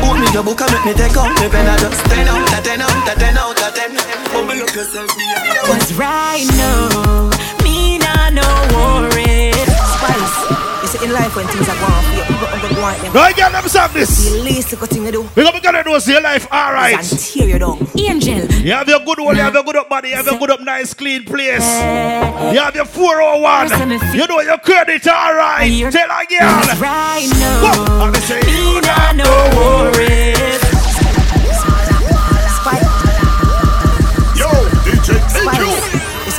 Hold 0.06 0.18
me 0.22 0.26
your 0.30 0.44
book 0.46 0.62
and 0.62 0.70
make 0.70 0.86
me 0.86 0.92
take 0.94 1.16
out 1.18 1.32
the 1.34 1.50
pen. 1.50 1.66
I 1.66 1.74
just 1.82 2.00
10 2.06 2.30
out 2.30 2.54
of 2.54 2.62
10 2.62 2.86
out 2.86 3.08
of 3.10 3.16
10 3.18 3.34
out 3.34 3.58
of 3.58 3.70
10 3.74 3.98
Bumble 4.30 4.62
up 4.62 4.70
yourself, 4.70 5.10
baby. 5.18 5.50
Cause 5.66 5.90
right 5.98 6.46
now, 6.54 7.34
me 7.66 7.98
nah 7.98 8.30
no 8.30 8.46
worry. 8.78 9.50
Spice, 9.98 10.38
you 10.82 10.88
see 10.88 11.02
in 11.02 11.10
life 11.10 11.34
when 11.34 11.50
things 11.50 11.66
are 11.66 11.78
going 11.82 12.13
want 12.84 13.00
them. 13.02 13.12
No, 13.14 13.20
I 13.20 13.32
get 13.32 13.52
them 13.52 13.68
stop 13.68 13.92
this. 13.92 14.30
The 14.30 14.42
least 14.42 14.72
little 14.72 14.86
thing 14.86 15.04
you 15.06 15.12
do. 15.12 15.22
We 15.34 15.42
gonna 15.42 15.60
gonna 15.60 15.84
do 15.84 15.94
is 15.94 16.06
your 16.06 16.20
life 16.20 16.46
alright. 16.52 17.00
Is 17.00 17.32
tear 17.32 17.48
you 17.48 17.58
down. 17.58 17.86
Angel. 17.96 18.44
You 18.60 18.72
have 18.72 18.88
your 18.88 19.00
good 19.00 19.18
one, 19.20 19.36
you 19.36 19.42
have 19.42 19.54
your 19.54 19.64
good 19.64 19.76
up 19.76 19.88
body, 19.88 20.10
you 20.10 20.16
have 20.16 20.26
your 20.26 20.38
good 20.38 20.50
up 20.50 20.60
nice 20.60 20.92
clean 20.94 21.24
place. 21.24 21.64
You 22.52 22.60
have 22.60 22.74
your 22.74 22.84
401. 22.84 24.14
You 24.14 24.26
know 24.26 24.40
your 24.40 24.58
credit 24.58 25.06
alright. 25.06 25.92
Tell 25.92 26.10
a 26.10 26.24
girl. 26.28 26.80
Right 26.80 27.28
now, 27.40 27.72
Come, 27.74 28.12
me 28.12 28.18
say 28.20 28.40
you 28.52 28.74
me 28.74 28.80
nah 28.80 29.12
no 29.12 29.30
worries. 29.56 30.62
Yo, 34.36 34.48
DJ 34.84 35.08
Spice. 35.30 35.54
TQ. 35.54 35.62
You 35.64 35.70
see 35.80 35.93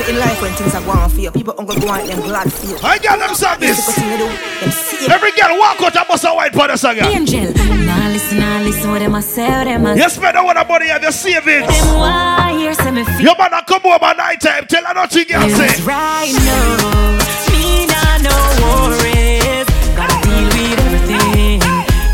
in 0.08 0.18
life 0.18 0.40
when 0.40 0.52
things 0.54 0.74
are 0.74 0.82
going 0.82 1.08
for 1.10 1.20
you, 1.20 1.30
people 1.30 1.54
are 1.58 1.64
going 1.64 1.80
to 1.80 1.86
want 1.86 2.06
them 2.06 2.20
glad 2.20 2.52
for 2.52 2.66
you. 2.66 2.76
I 2.82 2.98
got 2.98 3.18
them 3.18 3.34
stop 3.34 3.58
this. 3.58 3.76
Little 3.78 3.92
thing 3.94 4.18
do, 4.18 4.26
them 4.60 4.70
see. 4.70 5.06
Every 5.12 5.32
girl 5.32 5.58
walk 5.58 5.80
out 5.82 5.96
and 5.96 6.08
bust 6.08 6.24
a 6.24 6.28
white 6.30 6.52
for 6.52 6.66
the 6.68 6.76
song. 6.76 6.96
yeah. 6.96 7.08
Angel. 7.08 7.52
Nah 7.86 8.08
listen, 8.08 8.38
nah 8.38 8.60
listen 8.60 8.90
what 8.90 8.98
them 9.00 9.14
a 9.14 9.22
say, 9.22 9.48
what 9.48 9.64
them 9.64 9.86
a 9.86 9.96
You 9.96 10.08
spend 10.08 10.36
all 10.36 10.52
the 10.54 10.64
money 10.64 10.90
of 10.90 11.02
your 11.02 11.12
savings. 11.12 11.66
Them 11.66 11.98
why 11.98 12.54
hear 12.58 12.74
say 12.74 12.90
me 12.90 13.04
feel 13.04 13.20
Your 13.20 13.36
man 13.38 13.52
a 13.54 13.64
come 13.64 13.82
over 13.84 14.14
night 14.14 14.40
time, 14.40 14.66
tell 14.66 14.84
her 14.84 14.94
nothing 14.94 15.24
girl 15.26 15.42
Yes, 15.46 15.76
say. 15.76 15.82
right 15.84 16.32
now, 16.46 17.18
me 17.50 17.86
nah 17.86 18.18
no 18.22 18.36
worries. 18.62 19.66
Gotta 19.96 20.16
deal 20.22 20.46
with 20.46 20.78
everything. 20.86 21.60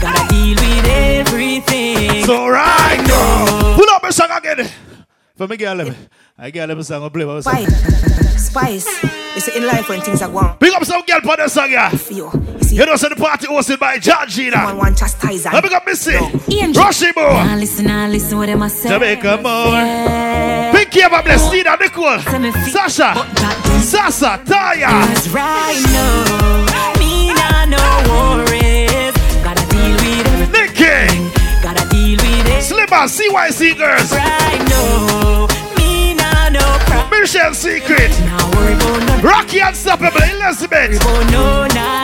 Gotta 0.01 0.29
deal 0.29 0.57
with 0.57 0.87
everything. 0.89 2.25
So 2.25 2.49
right 2.49 3.03
now, 3.07 3.77
pull 3.77 3.89
up 3.91 4.05
a 4.05 4.13
song 4.13 4.31
again. 4.33 4.69
For 5.37 5.47
me 5.49 5.57
girl, 5.57 5.91
I 6.39 6.51
get 6.51 6.67
them 6.67 6.83
song, 6.83 7.05
I 7.05 7.09
play 7.11 7.25
my 7.25 7.41
song. 7.41 7.55
Spice, 7.55 8.47
spice. 8.49 9.03
You 9.35 9.41
see 9.41 9.57
in 9.59 9.67
life 9.67 9.89
when 9.89 10.01
things 10.01 10.21
are 10.23 10.31
going 10.31 10.57
Big 10.59 10.73
up 10.73 10.85
some 10.85 11.03
girl 11.05 11.21
for 11.21 11.37
the 11.37 11.49
song, 11.49 11.71
yeah. 11.71 11.91
for 11.91 12.13
you. 12.13 12.31
You 12.71 12.87
know, 12.87 12.97
so 12.97 13.09
the 13.11 13.17
party 13.17 13.47
hosted 13.47 13.79
by 13.79 13.99
Georgina. 13.99 14.57
someone 14.57 14.77
want 14.79 14.99
chastise 14.99 15.45
Let 15.45 15.63
me 15.63 15.69
go 15.71 15.79
Missy. 15.87 16.15
Angel. 16.15 16.83
Rushy 16.83 17.13
Nah 17.15 17.45
Moore. 17.45 17.57
listen, 17.57 17.87
nah 17.87 18.07
listen 18.07 18.39
what 18.39 18.47
them 18.47 18.63
a 18.63 18.71
say. 18.71 18.89
Jamaica 18.89 19.37
Moore. 19.43 19.73
Yeah. 19.73 20.73
Pinky 20.75 21.01
Eva 21.01 21.23
Bless, 21.23 21.53
Nina 21.53 21.77
Nicole. 21.77 22.19
Sasha. 22.71 23.15
Sasa, 23.83 24.41
Taya. 24.45 24.79
Yes, 24.79 25.29
right 25.29 25.83
now, 25.93 26.93
me 26.99 27.35
nah 27.35 27.67
no 27.67 27.79
worries. 28.09 29.13
Gotta 29.45 29.69
deal 29.69 29.95
with 29.97 30.27
everything. 30.27 30.53
Nicky. 30.53 31.63
Gotta 31.63 31.89
deal 31.91 32.17
with 32.17 32.49
it. 32.49 32.63
Slimmer, 32.63 33.07
CYC 33.07 33.77
girls. 33.77 34.13
Right 34.13 34.59
now, 34.71 34.87
me 35.07 35.29
nah 35.29 35.49
no 35.49 35.52
problem. 37.27 37.55
Secret. 37.55 38.11
Rocky 39.23 39.61
Unstoppable, 39.61 40.21
Elizabeth. 40.23 40.99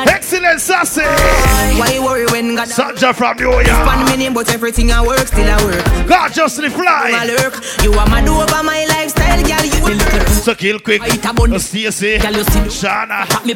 Excellent 0.09 0.61
Sassy. 0.61 1.03
Why 1.03 1.99
worry 2.03 2.27
when 2.27 2.55
God 2.55 2.69
Sanja 2.69 3.15
from 3.15 3.37
New 3.37 3.51
York. 3.51 3.87
One 3.87 4.05
minute, 4.05 4.35
but 4.35 4.53
everything 4.53 4.93
I 4.93 5.05
work, 5.05 5.27
still 5.27 5.49
I 5.49 5.65
work. 5.65 6.09
Gorgeously 6.09 6.67
I 6.67 6.71
fly. 6.71 7.25
lurk. 7.27 7.55
You 7.83 7.93
are 7.95 8.07
mad 8.09 8.29
over 8.29 8.63
my 8.63 8.85
lifestyle, 8.87 9.43
girl. 9.43 9.65
You 9.65 9.99
a 9.99 10.31
So 10.31 10.55
kill 10.55 10.79
quick. 10.79 11.03
Stacy. 11.03 12.19
The- 12.19 12.69
Shana. 12.69 13.27
Me. 13.45 13.55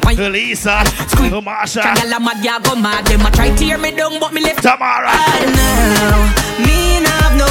Squeak. 1.09 1.31
Marsha. 1.33 1.83
I'm 1.83 2.23
mad, 2.23 2.43
yeah, 2.43 2.59
go 2.59 2.75
mad. 2.75 3.05
Them 3.05 3.25
a 3.25 3.31
try 3.31 3.55
tear 3.55 3.77
me 3.77 3.91
down, 3.91 4.19
but 4.19 4.33
me 4.33 4.41
left. 4.41 4.61
Tamara. 4.61 5.07
now. 5.07 6.33
Me 6.59 7.01
have 7.05 7.37
no. 7.37 7.47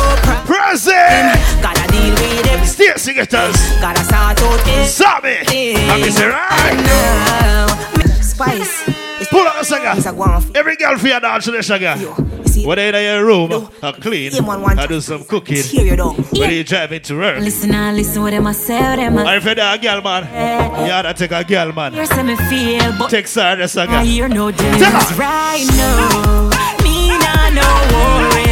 Present. 0.46 1.81
Gotta 1.92 2.16
deal 2.16 2.30
with 2.38 2.46
everything. 2.46 2.66
Stacy 2.96 3.14
Getters. 3.14 3.56
Gotta 3.80 4.04
sort 4.04 4.42
out 4.42 4.64
this. 4.64 4.94
Sabi. 4.94 5.36
I'm 5.76 6.00
Mr. 6.00 6.30
Right. 6.32 8.22
Spice. 8.22 8.88
It's 9.20 9.28
Pull 9.30 9.46
up 9.46 9.60
a 9.60 9.64
singer. 9.64 9.92
things 9.92 10.06
are 10.06 10.12
going 10.12 10.40
for 10.40 10.56
Every 10.56 10.76
girl 10.76 10.98
for 10.98 11.06
your 11.08 11.20
dance 11.20 11.44
to 11.44 11.50
the 11.52 11.62
sugar. 11.62 11.94
you. 11.98 12.14
You 12.54 12.70
in 12.72 12.94
your 12.94 13.24
room, 13.24 13.68
I 13.82 13.92
clean, 13.92 14.30
I 14.34 14.86
do 14.86 15.00
some 15.00 15.24
cooking. 15.24 15.62
Tear 15.62 15.86
you 15.86 15.96
down. 15.96 16.14
When 16.16 16.50
you 16.50 16.62
driving 16.64 17.00
to 17.02 17.16
work. 17.18 17.38
Listen 17.40 17.70
now, 17.70 17.92
listen 17.92 18.20
what 18.22 18.30
them 18.32 18.46
a 18.46 18.52
say, 18.52 18.78
what 18.80 18.96
them 18.96 19.16
a 19.18 19.22
Or 19.24 19.36
if 19.36 19.44
you're 19.44 19.52
a 19.52 19.78
girl, 19.78 20.02
man, 20.02 20.86
you 20.86 20.92
ought 20.92 21.02
to 21.02 21.14
take 21.14 21.32
a 21.32 21.44
girl, 21.44 21.72
man. 21.72 21.92
Here's 21.94 22.10
how 22.10 22.22
me 22.22 22.36
feel, 22.36 22.92
but 22.98 23.08
Take 23.10 23.26
Sardis 23.26 23.76
I 23.76 23.84
again. 23.84 24.04
hear 24.04 24.28
no 24.28 24.50
Tell 24.50 24.78
dance 24.80 25.10
her. 25.10 25.16
right 25.16 25.64
now. 25.76 26.50
Me 26.84 27.08
nah 27.18 27.48
no 27.50 27.62
worries. 27.94 28.51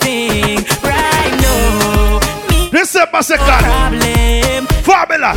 Everything 0.00 0.64
right 0.82 1.34
now. 1.40 2.20
Me 2.72 2.80
December 2.80 3.18
2nd. 3.18 3.60
problem. 3.60 4.66
Formula. 4.82 5.34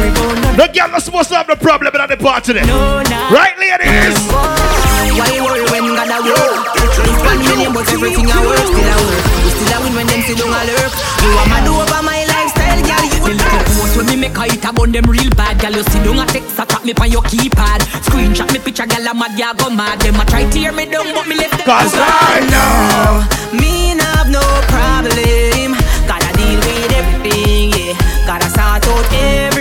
The 0.55 0.67
girl 0.73 0.89
not 0.89 1.01
supposed 1.01 1.29
to 1.29 1.35
have 1.35 1.47
the 1.47 1.55
problem 1.55 1.95
at 1.95 2.09
the 2.09 2.17
party 2.17 2.53
then. 2.53 2.67
Right, 2.67 3.57
ladies? 3.57 4.17
Why 5.13 5.39
worry 5.41 5.63
when 5.69 5.93
God 5.93 6.09
a 6.09 6.19
work? 6.25 6.73
It's 6.75 7.21
one 7.21 7.39
million, 7.39 7.73
but 7.73 7.87
everything 7.91 8.31
I 8.31 8.39
work 8.45 8.57
still 8.57 8.89
I 8.89 8.97
work. 8.97 9.25
You 9.43 9.51
still 9.53 9.73
a 9.73 9.77
win 9.83 9.93
when 9.95 10.07
them 10.07 10.21
sit 10.25 10.37
down 10.37 10.49
a 10.49 10.61
lurk. 10.65 10.93
You 11.21 11.29
are 11.37 11.47
mad 11.49 11.67
over 11.67 12.01
my 12.01 12.17
lifestyle, 12.25 12.32
post 14.23 14.37
when 14.37 14.37
me 14.37 14.37
make 14.37 14.37
a 14.37 14.53
hit 14.53 14.65
about 14.65 14.91
them 14.91 15.05
real 15.05 15.29
bad. 15.35 15.59
Girl, 15.59 15.71
you 15.71 15.83
sit 15.83 16.03
down 16.03 16.19
a 16.19 16.25
text 16.25 16.59
attack 16.59 16.85
me 16.85 16.93
on 16.93 17.11
your 17.11 17.21
keypad. 17.23 17.79
Screenshot 18.03 18.51
me 18.53 18.59
picture, 18.59 18.85
girl, 18.85 19.07
I'm 19.07 19.19
mad, 19.19 19.37
ya 19.37 19.53
go 19.53 19.69
mad. 19.69 19.99
Them 20.01 20.19
a 20.19 20.25
try 20.25 20.49
tear 20.49 20.71
me 20.71 20.85
down, 20.85 21.13
but 21.13 21.27
me 21.27 21.35
left 21.35 21.57
them 21.57 21.65
Cause 21.65 21.93
right 21.95 22.47
now, 22.49 23.27
Me 23.53 23.97
have 23.99 24.29
no 24.29 24.43
problem. 24.67 25.75
Gotta 26.07 26.31
deal 26.37 26.59
with 26.59 26.91
everything, 26.91 27.71
yeah. 27.71 28.25
Gotta 28.25 28.49
sort 28.49 28.87
out 28.87 29.13
everything 29.13 29.52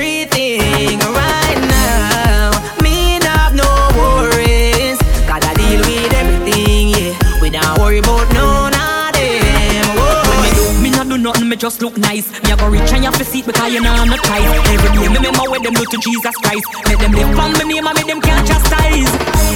just 11.62 11.80
look 11.80 11.96
nice. 11.96 12.26
Me 12.42 12.50
a 12.50 12.56
go 12.56 12.68
rich 12.68 12.90
and 12.90 13.04
you 13.04 13.10
have 13.10 13.16
to 13.16 13.24
see 13.24 13.38
it 13.38 13.46
because 13.46 13.72
you 13.72 13.80
know 13.80 13.92
I'm 13.94 14.08
not 14.08 14.18
tight. 14.24 14.42
Every 14.42 14.98
day 14.98 15.06
me 15.06 15.14
remember 15.14 15.46
what 15.46 15.62
them 15.62 15.74
do 15.74 15.84
to 15.84 15.98
Jesus 15.98 16.34
Christ. 16.42 16.66
Let 16.90 16.98
them 16.98 17.12
live 17.12 17.30
from 17.38 17.52
me 17.52 17.74
name 17.74 17.86
and 17.86 17.94
make 17.94 18.08
them 18.08 18.20
can't 18.20 18.44
chastise. 18.44 19.06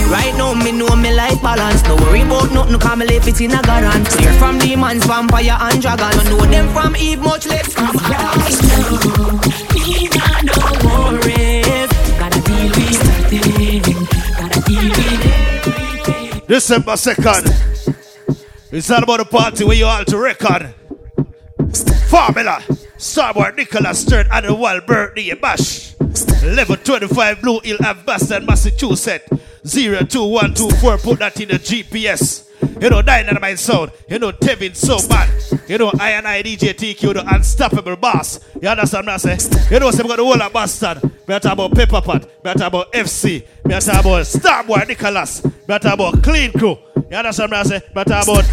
Right 0.06 0.32
now, 0.38 0.54
me 0.54 0.70
know 0.70 0.94
me 0.94 1.12
life 1.12 1.42
balance. 1.42 1.82
No 1.82 1.96
worry 1.96 2.22
about 2.22 2.52
nothing, 2.52 2.78
cause 2.78 2.96
me 2.96 3.06
live 3.06 3.26
it 3.26 3.40
in 3.40 3.50
a 3.50 3.60
garden. 3.60 4.04
Clear 4.04 4.32
from 4.34 4.58
demons, 4.60 5.04
vampire, 5.04 5.58
and 5.58 5.82
dragon. 5.82 6.14
I 6.14 6.22
know 6.30 6.46
them 6.46 6.68
from 6.72 6.94
Eve, 6.94 7.18
much 7.18 7.44
less 7.48 7.74
from 7.74 7.90
Christ. 7.98 8.62
Me 9.74 10.06
not 10.14 10.46
no 10.46 10.54
worries. 10.86 11.90
Gotta 12.22 12.38
deal 12.46 12.70
with 12.70 13.02
everything. 13.18 13.82
Gotta 14.38 14.60
deal 14.62 14.94
with 16.38 16.46
December 16.46 16.92
2nd. 16.92 17.50
It's 18.70 18.90
all 18.92 19.02
about 19.02 19.18
the 19.18 19.24
party 19.24 19.64
where 19.64 19.76
you 19.76 19.86
all 19.86 20.04
to 20.04 20.18
record. 20.18 20.85
Formula. 22.08 22.62
Starboy 22.98 23.56
Nicholas 23.56 24.00
Stern 24.02 24.26
annual 24.32 24.80
birthday 24.86 25.34
bash. 25.34 25.94
Level 26.42 26.76
25 26.76 27.42
Blue 27.42 27.60
Hill 27.60 27.78
Ave, 27.84 28.02
Boston, 28.04 28.46
Massachusetts. 28.46 29.28
02124. 29.64 30.98
Put 30.98 31.18
that 31.18 31.40
in 31.40 31.48
the 31.48 31.54
GPS. 31.54 32.46
You 32.80 32.88
know, 32.90 33.02
Dynamite 33.02 33.58
Sound. 33.58 33.92
You 34.08 34.18
know, 34.18 34.32
Tevin 34.32 34.74
So 34.74 34.98
Bad. 35.08 35.30
You 35.68 35.78
know, 35.78 35.92
I 35.98 36.12
and 36.12 36.26
I 36.26 36.42
DJ 36.42 36.72
TQ, 36.72 37.14
the 37.14 37.34
unstoppable 37.34 37.96
boss. 37.96 38.40
You 38.60 38.68
understand 38.68 39.06
what 39.06 39.12
I'm 39.12 39.36
saying? 39.36 39.68
You 39.70 39.80
know, 39.80 39.90
so 39.90 40.02
we 40.02 40.08
got 40.08 40.16
the 40.16 40.24
whole 40.24 40.40
of 40.40 40.52
Boston. 40.52 41.12
We 41.26 41.34
about 41.34 41.74
Pepper 41.74 42.00
Pot. 42.00 42.44
Talk 42.44 42.56
about 42.56 42.92
FC. 42.92 43.44
Talk 43.68 44.00
about 44.00 44.24
Starboy 44.24 44.88
Nicholas. 44.88 45.42
Talk 45.66 45.84
about 45.84 46.22
Clean 46.22 46.52
Crew. 46.52 46.78
You 47.10 47.16
understand 47.16 47.50
what 47.50 47.58
I'm 47.58 47.66
saying? 47.66 47.82
We 47.94 48.02
about 48.02 48.44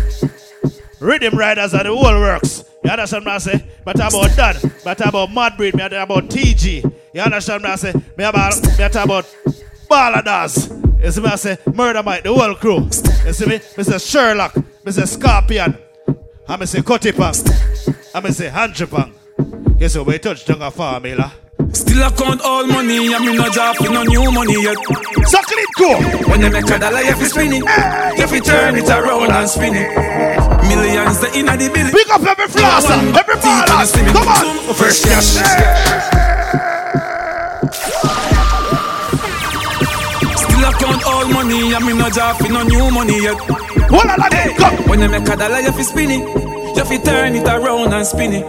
Rhythm 1.00 1.38
Riders 1.38 1.74
and 1.74 1.86
the 1.86 1.96
whole 1.96 2.20
works. 2.20 2.64
You 2.84 2.92
understand 2.92 3.26
what 3.26 3.34
I'm 3.34 3.40
saying? 3.40 3.64
But 3.86 3.96
about 3.96 4.36
Dan, 4.36 4.56
but 4.84 5.08
about 5.08 5.32
Mad 5.32 5.56
Breed, 5.58 5.76
me 5.76 5.84
about 5.84 6.26
TG. 6.30 6.94
You 7.14 7.22
understand 7.22 7.64
what 7.64 7.72
I'm 7.72 7.78
saying? 7.78 8.04
Me 8.18 8.24
about 8.26 8.56
me 8.62 8.84
about 8.84 9.26
Balladas. 9.90 11.02
You 11.04 11.12
see 11.12 11.22
me 11.22 11.28
I 11.28 11.36
say 11.36 11.58
Murder 11.74 12.04
Mike, 12.04 12.24
the 12.24 12.34
whole 12.34 12.56
crew. 12.56 12.84
You 13.26 13.34
see 13.34 13.46
me? 13.46 13.60
Say 13.60 13.98
Sherlock, 13.98 14.56
say 14.90 15.06
Scorpion. 15.06 15.78
I 16.48 16.58
me 16.58 16.66
say 16.66 16.80
Cutipang. 16.80 18.14
I 18.14 18.20
me 18.20 18.32
say 18.32 18.50
Hanchipang. 18.50 19.14
You 19.80 19.90
see 19.90 20.00
we 20.00 20.20
touch 20.20 20.46
down 20.46 20.62
a 20.62 20.72
formula. 20.72 21.32
Still 21.72 22.04
I 22.04 22.12
count 22.12 22.42
all 22.42 22.68
money, 22.68 23.14
I'm 23.14 23.28
in 23.28 23.38
no 23.38 23.50
job 23.50 23.76
for 23.78 23.90
no 23.90 24.04
new 24.04 24.32
money 24.32 24.62
yet. 24.62 24.78
So 25.28 25.40
clean 25.48 25.68
go. 25.78 25.96
When 26.30 26.42
they 26.42 26.50
make 26.50 26.70
a 26.70 26.78
dollar, 26.80 27.02
you 27.02 27.16
fi 27.16 27.26
spin 27.26 27.54
it, 27.54 27.64
you 28.18 28.28
fi 28.28 28.40
turn 28.40 28.76
it 28.76 28.90
around 28.90 29.32
and 29.32 29.50
spin 29.50 29.76
it. 29.76 29.90
Millions 30.68 31.20
the 31.20 31.32
inna 31.38 31.56
the 31.56 31.70
billy. 31.70 31.92
Pick 31.92 32.10
up 32.10 32.22
every 32.22 32.48
flosser, 32.48 32.98
every 33.16 33.36
ballers. 33.36 33.94
Come 34.12 34.28
on, 34.28 34.74
First 34.76 35.04
cash. 35.06 35.40
Still 40.36 40.66
I 40.66 40.72
count 40.80 41.04
all 41.06 41.28
money, 41.30 41.74
I'm 41.74 41.88
in 41.88 41.98
no 41.98 42.10
job 42.10 42.38
for 42.38 42.50
no 42.50 42.64
new 42.64 42.92
money 42.92 43.22
yet. 43.24 43.38
Hold 43.90 44.10
on, 44.10 44.32
hey. 44.32 44.54
When 44.90 45.00
they 45.00 45.08
make 45.08 45.28
a 45.28 45.36
dollar, 45.36 45.60
you 45.60 45.72
fi 45.72 45.84
spin 45.84 46.12
it, 46.12 46.24
you 46.78 46.86
fi 46.86 46.98
turn 46.98 47.36
it 47.36 47.48
around 47.48 47.94
and 47.94 48.06
spin 48.06 48.34
it. 48.34 48.46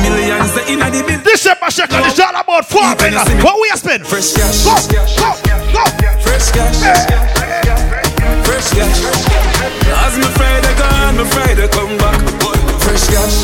Millions 0.00 0.54
the 0.54 0.64
inna 0.72 0.90
the 0.90 1.02
billy. 1.06 1.22
December 1.24 1.70
second 1.70 2.04
is 2.06 2.18
all 2.19 2.19
about 2.60 2.98
formula. 3.00 3.24
What 3.42 3.60
we 3.60 3.68
spend? 3.76 4.06
Fresh 4.06 4.32
cash. 4.34 4.64
Go, 4.64 4.74
go, 4.92 5.04
go. 5.72 5.84
Fresh 6.20 6.50
cash. 6.52 6.76
Fresh 8.44 8.70
cash. 8.76 9.00
As 10.04 10.16
me 10.18 10.28
Friday 10.36 10.74
gone, 10.76 11.16
me 11.16 11.24
Friday 11.24 11.68
come 11.68 11.96
back. 11.98 12.20
Fresh 12.80 13.06
cash. 13.08 13.34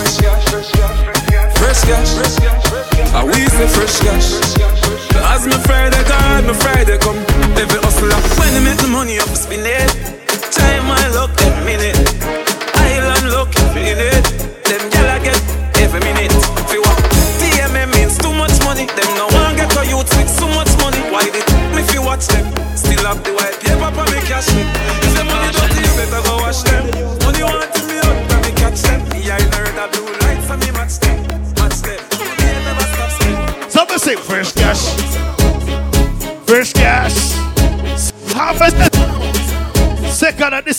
Fresh 1.57 1.81
cash. 1.85 2.11
I 3.15 3.25
we 3.25 3.47
say 3.49 3.69
fresh 3.69 3.99
cash. 4.01 4.29
As 5.33 5.47
me 5.47 5.57
Friday 5.65 6.05
gone, 6.09 6.47
me 6.47 6.55
Friday 6.55 6.99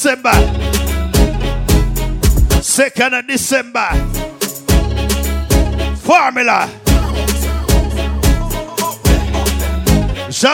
December. 0.08 0.40
Second 2.62 3.14
of 3.16 3.28
December. 3.28 3.90
Formula. 5.98 6.70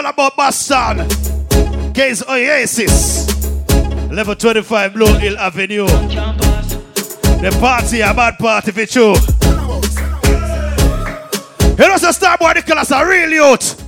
About 0.10 0.36
Boston. 0.36 1.08
Gaze 1.94 2.24
Oasis. 2.28 3.28
Level 4.12 4.34
25 4.36 4.94
Blue 4.94 5.14
Hill 5.20 5.38
Avenue. 5.38 5.86
The 5.86 7.56
party, 7.60 8.02
a 8.02 8.12
bad 8.12 8.40
party 8.40 8.72
for 8.72 8.82
you. 8.82 9.14
You 11.78 11.90
know, 11.90 11.98
so 11.98 12.10
Starboy 12.10 12.56
Nicholas 12.56 12.90
a 12.90 13.06
real 13.06 13.30
youth. 13.30 13.80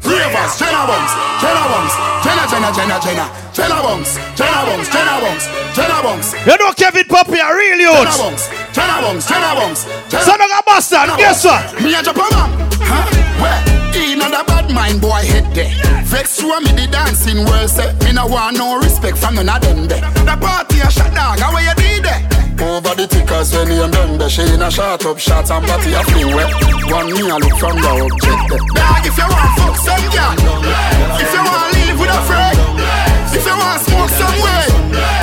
Three 0.00 0.22
of 0.22 0.34
us, 0.34 0.58
Jenna 0.58 0.86
Bunks, 0.88 1.12
Jenna 1.40 1.68
Bunks, 1.68 1.94
Jenna, 2.24 2.48
Jenna, 2.50 2.72
Jenna, 2.74 3.00
Jenna, 3.00 3.47
Jenna 3.58 3.82
Bunks, 3.82 4.14
Jenna 4.38 4.62
Bunks, 4.70 4.88
Jenna 4.88 5.18
Bunks, 5.18 5.46
Jenna 5.74 5.98
Bunks. 6.02 6.28
You 6.46 6.56
know 6.62 6.70
Kevin 6.78 7.04
Puppy 7.10 7.42
a 7.42 7.50
real 7.50 7.74
Jenna 7.74 8.06
youth. 8.06 8.18
Bunks, 8.18 8.44
Jenna 8.70 9.02
Bunks, 9.02 9.26
Jenna 9.26 9.50
Bunks. 9.58 9.82
Jenna- 10.08 10.24
Son 10.24 10.40
of 10.40 10.46
a 10.46 10.62
bastard, 10.62 11.10
Jenna 11.10 11.16
guess 11.18 11.44
what? 11.44 11.82
Me 11.82 11.90
a 11.94 12.00
Japan 12.02 12.30
Huh? 12.78 13.10
Where? 13.42 13.60
In 13.98 14.22
a 14.22 14.44
bad 14.46 14.70
mind 14.70 15.00
boy 15.00 15.26
head 15.26 15.52
there. 15.54 15.74
Vex 16.06 16.38
through 16.38 16.60
me 16.60 16.70
the 16.70 16.86
dancing 16.86 17.44
world 17.44 17.68
say 17.68 17.92
Me 18.04 18.12
no 18.12 18.26
want 18.26 18.56
no 18.56 18.78
respect 18.78 19.18
from 19.18 19.34
none 19.34 19.48
of 19.48 19.60
them 19.60 19.88
there. 19.88 20.00
The 20.22 20.36
party 20.38 20.78
a 20.78 20.88
shot 20.90 21.12
dog, 21.12 21.40
how 21.40 21.50
you 21.58 21.74
did 21.74 22.04
there? 22.04 22.22
Over 22.62 22.94
the 22.94 23.06
tickers 23.06 23.52
when 23.54 23.70
you 23.70 23.90
done 23.90 24.18
the 24.18 24.28
She 24.28 24.42
in 24.42 24.62
a 24.62 24.70
shot 24.70 25.04
up 25.04 25.18
shot 25.18 25.50
and 25.50 25.66
body 25.66 25.94
a 25.94 26.02
fling 26.04 26.34
wet 26.34 26.50
One 26.90 27.06
me 27.12 27.22
a 27.30 27.36
look 27.38 27.54
from 27.58 27.74
the 27.78 27.90
object 28.06 28.42
there. 28.50 28.62
Dog 28.74 29.02
if 29.06 29.18
you 29.18 29.26
want 29.26 29.50
fuck 29.58 29.76
some 29.82 30.06
girl 30.14 30.34
If 31.18 31.30
you 31.34 31.42
want 31.42 31.58
to 31.58 31.78
live 31.78 31.98
with 32.00 32.10
a 32.10 32.22
friend 32.26 32.67
If 33.38 33.46
you 33.46 33.54
want 33.54 33.80
smoke 33.86 34.10
some 34.18 34.34
way 34.42 34.66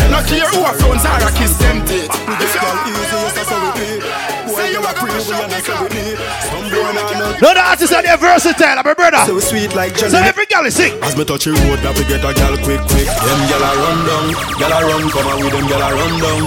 No 0.07 0.23
care 0.23 0.47
who 0.47 0.63
a 0.63 0.71
phones 0.79 1.03
are 1.03 1.19
a 1.19 1.31
kiss 1.35 1.57
them 1.59 1.83
teeth 1.85 2.07
If 2.07 2.55
you 2.55 2.61
want 2.63 2.87
easy, 2.87 3.11
yes 3.11 3.33
that's 3.35 3.49
how 3.51 3.59
we 3.59 3.71
be 3.75 3.91
Say 4.55 4.71
you 4.71 4.79
a 4.79 4.93
preach 4.95 5.27
we 5.27 5.35
and 5.35 5.51
I 5.51 5.59
say 5.59 5.75
we 5.83 5.89
need. 5.91 6.64
No. 6.95 7.51
The 7.53 7.59
artists 7.59 7.93
are 7.93 8.01
there 8.01 8.17
versatile, 8.17 8.81
my 8.83 8.93
brother. 8.93 9.19
So 9.27 9.35
we 9.35 9.41
sweet 9.41 9.75
like 9.75 9.95
jelly. 9.95 10.11
So 10.11 10.17
every 10.19 10.45
girl 10.47 10.65
is 10.65 10.75
sick. 10.75 10.93
As 11.03 11.15
me 11.17 11.25
touch 11.25 11.45
the 11.45 11.51
road, 11.51 11.79
that 11.83 11.91
we 11.97 12.07
get 12.07 12.23
a 12.23 12.31
gal 12.31 12.55
quick, 12.63 12.79
quick. 12.87 13.07
Them 13.07 13.41
gal 13.51 13.63
a 13.63 13.71
run 13.75 13.99
down, 14.07 14.27
gal 14.55 14.71
a 14.71 14.79
run, 14.87 15.03
come 15.11 15.27
on 15.27 15.37
with 15.43 15.51
them 15.51 15.67
gal 15.67 15.83
a 15.83 15.89
run 15.91 16.15
down. 16.23 16.43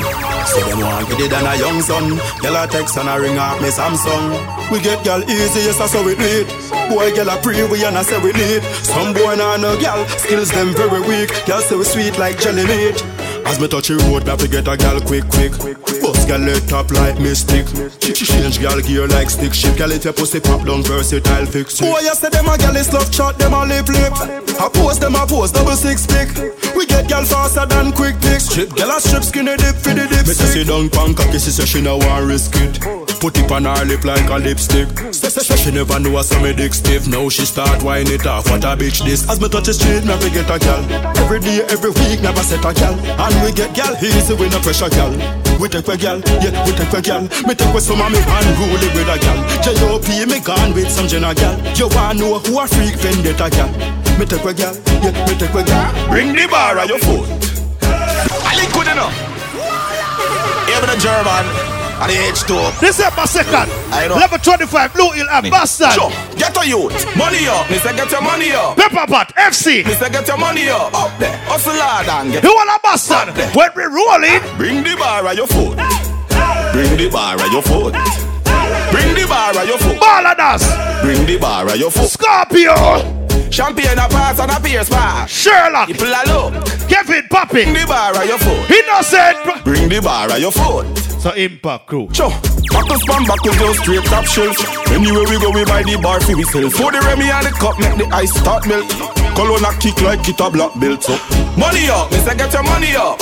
So 0.49 0.59
them 0.65 0.81
want 0.81 1.09
get 1.13 1.21
it 1.21 1.29
than 1.29 1.45
a 1.45 1.53
young 1.61 1.81
son. 1.85 2.17
Gal 2.41 2.57
a 2.57 2.65
text 2.67 2.97
and 2.97 3.09
a 3.09 3.21
ring 3.21 3.37
off 3.37 3.61
me 3.61 3.69
Samsung. 3.69 4.33
We 4.73 4.81
get 4.81 5.05
gal 5.05 5.21
easy, 5.29 5.69
yes 5.69 5.77
that's 5.77 5.93
how 5.93 6.01
we 6.05 6.17
need. 6.17 6.49
Boy 6.89 7.13
gal 7.13 7.29
a 7.29 7.37
pre, 7.41 7.61
we 7.69 7.85
and 7.85 7.99
I 7.99 8.03
say 8.03 8.17
we 8.25 8.33
need. 8.33 8.65
Some 8.81 9.13
boy 9.13 9.37
nah 9.37 9.61
no 9.61 9.77
gal, 9.77 10.09
skills 10.17 10.51
them 10.51 10.73
very 10.73 11.01
weak. 11.05 11.31
Say 11.45 11.77
we 11.77 11.85
sweet 11.85 12.17
like 12.19 12.41
jelly 12.41 12.65
meat. 12.65 12.97
As 13.49 13.59
me 13.59 13.67
touch 13.67 13.89
the 13.89 13.97
road, 14.13 14.25
that 14.29 14.37
we 14.43 14.49
get 14.49 14.69
a 14.69 14.77
gal 14.77 15.01
quick, 15.01 15.25
quick. 15.33 15.57
Bust 16.05 16.29
gal 16.29 16.39
leg 16.39 16.61
top 16.69 16.93
like 16.93 17.19
mystic. 17.19 17.65
She 17.97 18.13
she 18.13 18.27
change 18.29 18.61
gal 18.61 18.77
gear 18.85 19.09
like 19.09 19.31
stick 19.31 19.55
shift. 19.55 19.79
Gal 19.79 19.91
it 19.91 20.05
your 20.05 20.13
pussy 20.13 20.39
pop 20.39 20.67
down 20.69 20.85
versatile 20.85 21.47
fix. 21.47 21.81
Boy, 21.81 22.05
you 22.05 22.15
say 22.15 22.29
them 22.29 22.45
a 22.45 22.59
gal 22.59 22.77
is 22.77 22.93
love 22.93 23.09
shot, 23.09 23.39
them 23.39 23.55
a 23.57 23.65
lip 23.65 23.89
lip. 23.89 24.13
I 24.61 24.69
post 24.69 25.01
them 25.01 25.17
a 25.17 25.25
post 25.27 25.55
double 25.55 25.77
six 25.81 26.05
pick. 26.05 26.29
We 26.77 26.85
get 26.85 27.09
gal 27.09 27.25
faster 27.25 27.65
than 27.65 27.93
quick 27.93 28.21
pick. 28.21 28.45
Strip 28.45 28.77
gal 28.77 28.93
a 28.93 29.01
strip 29.01 29.25
skinny 29.25 29.57
dip 29.57 29.77
for 29.81 29.97
the 29.97 30.05
dip. 30.05 30.29
Me 30.29 30.37
say 30.37 30.61
sit 30.61 30.67
down 30.69 30.91
pan 30.93 31.15
cocky, 31.15 31.41
she 31.41 31.49
say 31.49 31.65
she 31.65 31.81
no 31.81 31.97
want 31.97 32.29
risk 32.29 32.53
it. 32.57 32.77
Put 33.21 33.37
it 33.37 33.51
on 33.51 33.65
her 33.65 33.85
lip 33.85 34.05
like 34.05 34.31
a 34.31 34.39
lipstick. 34.39 34.87
Say 35.11 35.27
say 35.27 35.43
say 35.43 35.57
she 35.57 35.71
never 35.75 35.99
know 35.99 36.15
how 36.15 36.43
me 36.43 36.55
dick 36.55 36.73
stiff. 36.73 37.09
Now 37.09 37.29
she 37.29 37.43
start 37.43 37.83
whine 37.83 38.07
it 38.07 38.25
off. 38.27 38.49
What 38.49 38.63
a 38.63 38.79
bitch 38.79 39.03
this. 39.03 39.29
As 39.29 39.41
me 39.41 39.49
touch 39.49 39.67
the 39.67 39.75
street, 39.75 40.07
me 40.07 40.15
we 40.23 40.31
get 40.31 40.47
a 40.47 40.59
gal. 40.59 40.79
Every 41.19 41.41
day, 41.41 41.67
every 41.67 41.91
week, 41.91 42.23
never 42.23 42.47
set 42.47 42.63
a 42.63 42.71
gal. 42.71 42.95
And 42.95 43.35
we 43.43 43.51
get 43.51 43.75
gal 43.75 43.91
easy, 43.99 44.35
we 44.39 44.47
no 44.51 44.63
pressure 44.63 44.89
gal. 44.89 45.11
We 45.59 45.67
take 45.67 45.89
a 45.91 45.97
gal, 45.99 46.23
yeah, 46.39 46.55
we 46.63 46.71
take 46.79 46.95
a 46.95 47.03
gal. 47.03 47.23
Me 47.43 47.59
take 47.59 47.75
with 47.75 47.83
some 47.83 47.99
of 47.99 48.07
me 48.07 48.23
unruly 48.23 48.89
with 48.95 49.11
a 49.11 49.19
gal. 49.19 49.39
J.O.P. 49.67 50.27
me 50.31 50.39
gone 50.39 50.71
with 50.75 50.87
some 50.87 51.11
Jenna 51.11 51.35
gal. 51.35 51.59
You 51.75 51.91
wanna 51.91 52.23
know 52.23 52.39
who 52.39 52.63
a 52.63 52.71
freak 52.71 52.95
vendetta 53.03 53.51
gal? 53.51 53.71
Me 54.15 54.31
take 54.31 54.47
a 54.47 54.55
gal, 54.55 54.75
yeah, 55.03 55.11
me 55.27 55.35
take 55.35 55.59
a 55.59 55.63
gal. 55.67 55.91
Bring 56.07 56.39
the 56.39 56.47
bar 56.47 56.79
on 56.79 56.87
your 56.87 57.03
foot. 57.03 57.27
I 57.83 58.55
look 58.63 58.71
good 58.79 58.87
enough. 58.95 59.17
Even 60.71 60.87
a 60.87 60.97
German 61.03 61.68
and 62.01 62.11
the 62.11 62.17
H2. 62.31 62.81
December 62.81 63.27
2nd, 63.27 63.67
I 63.93 64.07
know. 64.09 64.15
level 64.15 64.39
25, 64.39 64.93
Blue 64.95 65.11
Hill 65.13 65.27
and 65.31 65.51
Boston. 65.51 65.91
Sure. 65.91 66.11
Get 66.37 66.57
a 66.57 66.67
youth. 66.67 66.95
Money 67.17 67.47
up. 67.49 67.67
Say 67.69 67.95
get 67.97 68.11
your 68.11 68.23
money 68.23 68.53
up. 68.53 68.77
Pepper 68.77 69.07
Pot, 69.07 69.33
FC. 69.37 69.83
Say 69.85 70.11
get 70.11 70.27
your 70.29 70.39
money 70.39 70.69
up. 70.69 70.95
Up 70.95 71.11
there. 71.19 71.37
Hustle 71.47 71.75
hard 71.75 72.07
and 72.09 72.33
get 72.33 72.43
You 72.45 72.55
want 72.55 72.71
a 72.71 72.79
Boston? 72.83 73.35
When 73.55 73.71
we 73.75 73.85
rolling, 73.85 74.43
Bring 74.57 74.85
the 74.85 74.97
bar 74.97 75.27
on 75.27 75.37
your 75.37 75.47
foot. 75.47 75.77
Bring 76.73 76.97
the 76.97 77.09
bar 77.11 77.41
on 77.41 77.51
your 77.53 77.63
foot. 77.63 77.95
Bring 78.93 79.15
the 79.15 79.27
bar 79.29 79.57
on 79.59 79.67
your 79.67 79.79
foot. 79.79 79.99
Balladas, 79.99 81.03
Bring 81.03 81.27
the 81.27 81.39
bar 81.39 81.69
on 81.69 81.79
your 81.79 81.91
foot. 81.91 82.09
Scorpio, 82.09 82.75
Champagne 83.51 83.99
a 83.99 84.07
pass 84.09 84.39
and 84.39 84.51
a 84.51 84.61
pierce 84.61 84.89
pass. 84.89 85.31
Sherlock, 85.31 85.89
People 85.89 86.07
a 86.07 86.23
look. 86.29 86.67
Kevin 86.89 87.27
Poppy, 87.29 87.65
Bring 87.65 87.75
the 87.75 87.87
bar 87.87 88.17
on 88.17 88.29
your 88.29 88.39
foot. 88.39 88.71
Innocent. 88.71 89.65
Bring 89.65 89.89
the 89.89 90.01
bar 90.01 90.31
on 90.31 90.41
your 90.41 90.53
foot. 90.53 90.87
So 91.19 91.33
Impact 91.35 91.87
Crew. 91.87 92.09
Sure. 92.13 92.31
Back 92.71 92.87
spam 93.03 93.27
back 93.27 93.43
to 93.43 93.51
just 93.51 93.81
straight 93.81 94.05
top 94.05 94.25
shelf. 94.25 94.55
Anywhere 94.93 95.27
we 95.27 95.41
go, 95.41 95.51
we 95.51 95.65
buy 95.65 95.83
the 95.83 95.99
bar 96.01 96.21
for 96.21 96.37
we 96.37 96.45
sell. 96.45 96.69
For 96.71 96.93
the 96.93 97.01
Remy 97.01 97.27
and 97.27 97.47
the 97.47 97.51
cup, 97.51 97.79
make 97.79 97.97
the 97.99 98.07
ice 98.15 98.31
start 98.39 98.67
melt. 98.69 98.87
Cologne 99.35 99.65
a 99.65 99.73
kick 99.79 100.01
like 100.03 100.29
it 100.29 100.39
a 100.39 100.51
black 100.51 100.79
belt 100.79 101.11
up. 101.11 101.21
Money 101.59 101.89
up, 101.91 102.11
me 102.13 102.19
say 102.19 102.37
get 102.37 102.53
your 102.53 102.63
money 102.63 102.95
up. 102.95 103.19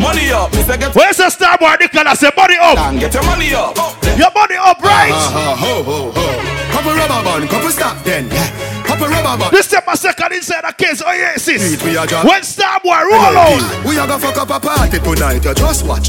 Money 0.00 0.30
up, 0.32 0.52
me 0.52 0.62
say 0.62 0.78
get. 0.78 0.94
Where's 0.94 1.18
the 1.18 1.28
Starboy 1.28 1.78
Nicholas? 1.80 2.20
Say 2.20 2.30
money 2.36 2.56
up. 2.56 2.78
And 2.78 3.00
get 3.00 3.12
your 3.12 3.24
money 3.24 3.52
up. 3.52 3.76
Your 4.16 4.32
money 4.32 4.56
up, 4.56 4.80
right? 4.80 5.12
Ha 5.12 5.56
ho 5.58 5.82
ho 5.82 6.12
ho. 6.16 6.24
Couple 6.72 6.94
rubber 6.96 7.20
band, 7.24 7.50
couple 7.50 7.70
stop 7.70 8.02
then. 8.04 8.30
Yeah. 8.30 8.73
Couple 8.94 9.08
rubber 9.08 9.36
band. 9.38 9.50
December 9.50 9.98
2nd 9.98 10.32
inside 10.36 10.62
the 10.62 10.72
case 10.72 11.02
Oasis. 11.02 11.74
Street 11.74 11.82
we 11.90 11.96
are 11.96 12.06
just. 12.06 12.28
When 12.28 12.42
star 12.44 12.78
boy 12.78 12.94
roll 13.10 13.34
out. 13.34 13.84
We 13.84 13.98
are 13.98 14.06
gonna 14.06 14.20
fuck 14.22 14.38
up 14.38 14.50
a 14.50 14.60
party 14.60 15.00
tonight. 15.00 15.42
You 15.42 15.52
just 15.52 15.84
watch. 15.84 16.06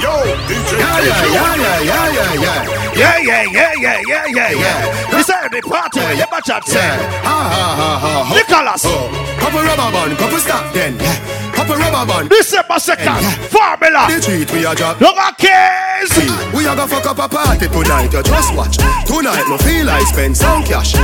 Yo, 0.00 0.08
DJ. 0.48 0.80
Yeah 0.80 1.04
yeah 1.04 1.36
yeah 1.36 1.56
yeah 1.60 1.84
yeah 1.84 2.08
yeah 2.16 2.32
yeah. 2.32 2.80
Yeah, 2.96 3.18
yeah, 3.18 3.42
yeah, 3.52 3.72
yeah, 3.78 4.00
yeah, 4.08 4.26
yeah, 4.26 4.50
yeah. 4.50 5.10
This 5.10 5.29
the 5.48 5.62
party. 5.62 6.00
Yeah, 6.00 6.26
my 6.30 6.40
chat 6.40 6.66
say. 6.66 6.80
Ha 6.80 7.38
ha 7.48 7.66
ha 7.80 7.90
ha 7.98 8.24
ha. 8.24 8.34
Nicholas. 8.34 8.84
Oh, 8.84 9.08
couple 9.38 9.62
rubber 9.62 9.90
band, 9.92 10.18
couple 10.18 10.38
stop 10.38 10.72
then. 10.74 10.98
Yeah. 10.98 11.52
Couple 11.54 11.76
rubber 11.76 12.04
band. 12.06 12.28
December 12.28 12.76
2nd. 12.76 13.22
Formula. 13.48 14.06
The 14.08 14.20
street 14.20 14.52
we 14.52 14.66
are 14.66 14.74
just. 14.74 15.00
Look 15.00 15.16
at 15.16 15.38
case. 15.38 16.28
Ah, 16.28 16.50
we 16.54 16.66
are 16.66 16.76
gonna 16.76 16.88
fuck 16.88 17.06
up 17.06 17.18
a 17.18 17.28
party 17.28 17.68
tonight. 17.68 18.12
You 18.12 18.22
just 18.22 18.54
watch. 18.54 18.76
Tonight 19.06 19.44
no 19.48 19.56
feel 19.58 19.86
like 19.86 20.06
spend 20.06 20.36
some 20.36 20.62
cash. 20.64 20.94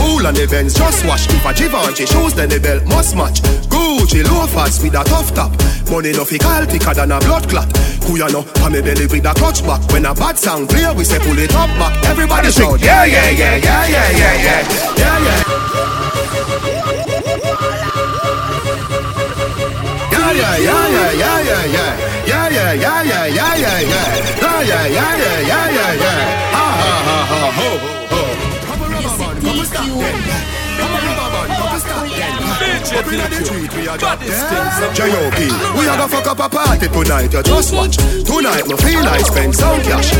Cool 0.00 0.26
on 0.26 0.32
the 0.34 0.46
Benz, 0.48 0.72
just 0.74 1.04
wash. 1.04 1.28
If 1.28 1.44
a 1.44 1.52
Givenchy 1.52 2.06
shoes, 2.06 2.32
then 2.32 2.48
the 2.48 2.58
belt 2.58 2.84
must 2.88 3.14
match. 3.14 3.42
Gucci 3.68 4.24
loafers 4.24 4.80
with 4.82 4.94
a 4.96 5.04
tough 5.04 5.34
top. 5.34 5.52
Money 5.90 6.12
no 6.12 6.24
fi 6.24 6.38
call 6.38 6.64
thicker 6.64 6.94
than 6.94 7.12
a 7.12 7.20
blood 7.20 7.48
clot. 7.48 7.68
Kuya 8.08 8.32
no, 8.32 8.42
pa 8.42 8.68
me 8.70 8.80
belly 8.80 9.06
with 9.06 9.26
a 9.26 9.34
clutch 9.34 9.60
back. 9.66 9.80
When 9.92 10.06
a 10.06 10.14
bad 10.14 10.38
sound 10.38 10.68
clear, 10.70 10.94
we 10.94 11.04
say 11.04 11.18
pull 11.20 11.38
it 11.38 11.54
up 11.54 11.68
back. 11.78 11.92
Everybody 12.06 12.50
shout, 12.50 12.80
yeah, 12.80 13.04
yeah, 13.04 13.30
yeah, 13.30 13.56
yeah, 13.56 13.86
yeah, 13.86 14.10
yeah, 14.10 14.34
yeah, 14.40 14.62
yeah, 14.96 15.18
yeah. 15.20 16.50
Yeah, 20.10 20.32
yeah, 20.32 20.56
yeah, 20.56 20.88
yeah, 20.88 21.12
yeah, 21.12 21.40
yeah, 21.42 21.64
yeah, 21.66 22.00
yeah, 22.26 22.48
yeah, 22.54 22.72
yeah, 22.72 23.04
yeah, 23.04 23.26
yeah, 23.26 23.60
yeah, 23.60 23.80
yeah, 23.80 24.16
yeah, 24.64 24.86
yeah, 24.86 25.16
yeah, 25.20 25.68
yeah, 25.70 25.94
yeah, 25.94 26.09
Up 33.90 34.16
we 35.76 35.86
are 35.86 35.96
gonna 35.96 36.08
fuck 36.08 36.26
up 36.26 36.38
a 36.38 36.48
party 36.48 36.88
tonight, 36.88 37.32
you 37.32 37.42
just 37.42 37.74
watch 37.74 37.96
Tonight 37.96 38.66
me 38.66 38.76
feel 38.76 39.02
like 39.04 39.24
spend 39.26 39.54
some 39.54 39.80
cash 39.82 40.10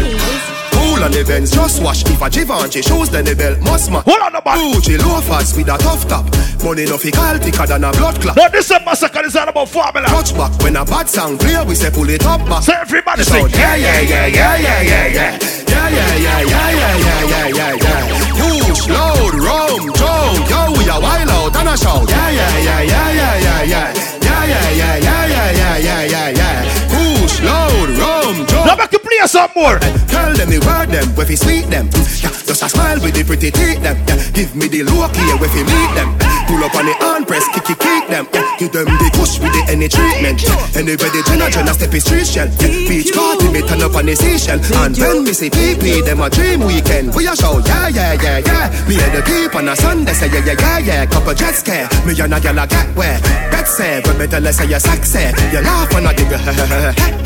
Cool 0.72 1.04
on 1.04 1.12
the 1.12 1.24
Benz, 1.26 1.50
just 1.52 1.82
wash 1.82 2.04
If 2.04 2.20
a 2.20 2.30
Givenchy 2.30 2.82
shows 2.82 3.10
then 3.10 3.24
the 3.24 3.34
belt 3.34 3.60
must 3.60 3.90
match 3.90 4.04
Hold 4.04 4.20
on 4.20 4.32
the 4.32 4.40
back 4.40 4.58
Gucci 4.58 4.98
loafers 4.98 5.56
with 5.56 5.68
a 5.68 5.78
tough 5.78 6.08
top 6.08 6.24
Money 6.64 6.84
no 6.86 6.96
fi 6.98 7.10
call 7.10 7.38
thicker 7.38 7.66
than 7.66 7.84
a 7.84 7.92
blood 7.92 8.20
clot 8.20 8.36
Now 8.36 8.48
this 8.48 8.70
a 8.70 8.80
massacre, 8.84 9.22
this 9.22 9.36
all 9.36 9.48
about 9.48 9.68
formula 9.68 10.08
Touch 10.08 10.34
back, 10.34 10.52
when 10.62 10.76
a 10.76 10.84
bad 10.84 11.08
sound 11.08 11.40
clear, 11.40 11.64
we 11.64 11.74
say 11.74 11.90
pull 11.90 12.08
it 12.08 12.24
up 12.26 12.40
back 12.48 12.62
So 12.62 12.72
everybody 12.74 13.22
sing 13.24 13.48
Yeah, 13.50 13.76
yeah, 13.76 14.00
yeah, 14.00 14.26
yeah, 14.26 14.56
yeah, 14.56 14.80
yeah, 14.82 15.06
yeah 15.06 15.38
Yeah, 15.68 15.88
yeah, 15.88 16.16
yeah, 16.16 16.40
yeah, 16.42 16.70
yeah, 16.70 17.26
yeah, 17.28 17.48
yeah, 17.48 17.74
yeah 17.76 18.29
Push, 18.40 18.88
load, 18.88 19.34
rum, 19.36 19.92
drunk, 19.92 20.48
yo, 20.48 20.72
we 20.76 20.88
a 20.88 20.96
wild 20.98 21.28
out 21.28 21.56
and 21.56 21.68
a 21.68 21.76
shout. 21.76 22.08
Yeah, 22.08 22.30
yeah, 22.30 22.58
yeah, 22.58 22.80
yeah, 22.82 23.12
yeah, 23.12 23.36
yeah, 23.36 23.62
yeah. 23.62 23.86
Yeah, 24.20 24.44
yeah, 24.44 24.70
yeah, 24.70 24.96
yeah, 24.96 25.26
yeah, 25.26 25.50
yeah, 25.52 25.76
yeah, 25.76 26.02
yeah, 26.04 26.28
yeah. 26.40 26.58
Push, 26.88 27.40
load, 27.44 27.90
rum, 28.00 28.46
drunk. 28.46 28.66
Now 28.66 28.76
make 28.76 28.92
you 28.92 28.98
play 28.98 29.20
some 29.26 29.50
more. 29.54 29.78
Tell 30.08 30.32
them 30.34 30.48
the 30.48 30.58
word 30.64 30.88
them, 30.88 31.08
where 31.16 31.26
fi 31.26 31.34
sweet 31.34 31.66
them. 31.68 31.86
Yeah, 32.22 32.32
just 32.48 32.62
a 32.62 32.68
smile 32.68 33.00
with 33.00 33.14
the 33.14 33.24
pretty 33.24 33.50
teeth 33.50 33.82
them. 33.82 33.96
Yeah, 34.08 34.18
give 34.32 34.56
me 34.56 34.68
the 34.68 34.82
look 34.84 35.14
here, 35.14 35.36
where 35.36 35.50
fi 35.50 35.62
meet 35.62 35.92
them. 35.94 36.29
Pull 36.50 36.64
up 36.66 36.74
on 36.74 36.82
the 36.82 36.94
hand 36.98 37.28
press, 37.30 37.46
kick 37.54 37.62
kick 37.62 37.78
kick 37.78 38.10
them. 38.10 38.26
Yeah, 38.34 38.42
give 38.58 38.72
them 38.74 38.90
the 38.90 39.08
push 39.14 39.38
with 39.38 39.54
the 39.54 39.62
any 39.70 39.86
treatment. 39.86 40.42
Anybody 40.74 41.22
Jenna 41.22 41.46
Jenna 41.46 41.70
step 41.78 41.94
is 41.94 42.02
street 42.02 42.26
shell. 42.26 42.50
Yeah, 42.58 42.90
beach 42.90 43.14
party 43.14 43.46
me 43.54 43.62
turn 43.62 43.78
up 43.86 43.94
on 43.94 44.10
the 44.10 44.18
station. 44.18 44.58
And 44.82 44.98
when 44.98 45.22
me 45.22 45.30
see 45.30 45.46
PP, 45.46 46.02
them 46.02 46.18
a 46.18 46.26
dream 46.26 46.66
weekend. 46.66 47.14
We 47.14 47.30
a 47.30 47.38
show, 47.38 47.62
yeah 47.62 47.86
yeah 47.94 48.18
yeah 48.18 48.42
yeah. 48.42 48.66
Me 48.90 48.98
and 48.98 49.14
the 49.14 49.22
keep 49.22 49.54
on 49.54 49.70
a 49.70 49.78
Sunday 49.78 50.10
say 50.10 50.26
yeah 50.26 50.42
yeah 50.42 50.58
yeah 50.58 50.78
yeah. 50.82 51.06
Couple 51.06 51.38
jet 51.38 51.54
scare, 51.54 51.86
me 52.02 52.18
and 52.18 52.34
a 52.34 52.42
gyal 52.42 52.58
a 52.58 52.66
get 52.66 52.90
where. 52.98 53.22
Bet 53.54 53.70
say 53.70 54.02
when 54.02 54.18
me 54.18 54.26
tell 54.26 54.42
her 54.42 54.50
say 54.50 54.66
you 54.66 54.82
sexy, 54.82 55.30
you 55.54 55.62
laugh 55.62 55.86
when 55.94 56.02
I 56.02 56.12
give 56.18 56.34
you 56.34 56.40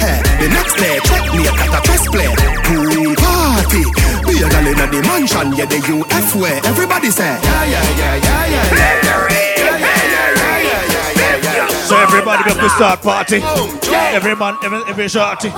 The 0.44 0.48
next 0.52 0.76
day 0.76 1.00
check 1.00 1.24
me 1.32 1.48
at 1.48 1.72
a 1.72 1.80
press 1.80 2.04
play. 2.12 2.28
Pool 2.68 3.16
party, 3.74 3.82
be 4.26 4.42
a 4.42 4.48
gyal 4.48 4.66
inna 4.66 4.86
the 4.86 5.02
mansion, 5.02 5.52
yeah 5.56 5.66
the 5.66 5.78
UF 5.82 6.36
way. 6.36 6.60
Everybody 6.64 7.10
say 7.10 7.24
yeah 7.24 7.64
yeah 7.64 7.82
yeah 7.98 8.14
yeah 8.14 8.46
yeah 8.46 8.70
yeah. 8.70 9.14
yeah, 9.54 9.90
yeah, 9.94 10.36
yeah, 10.86 11.56
yeah. 11.56 11.68
So 11.84 11.96
everybody 11.98 12.44
make 12.46 12.62
we 12.62 12.68
start 12.68 13.02
party. 13.02 13.42
Every 14.14 14.36
man, 14.36 14.56
every, 14.62 14.82
every 14.88 15.08
shorty. 15.08 15.48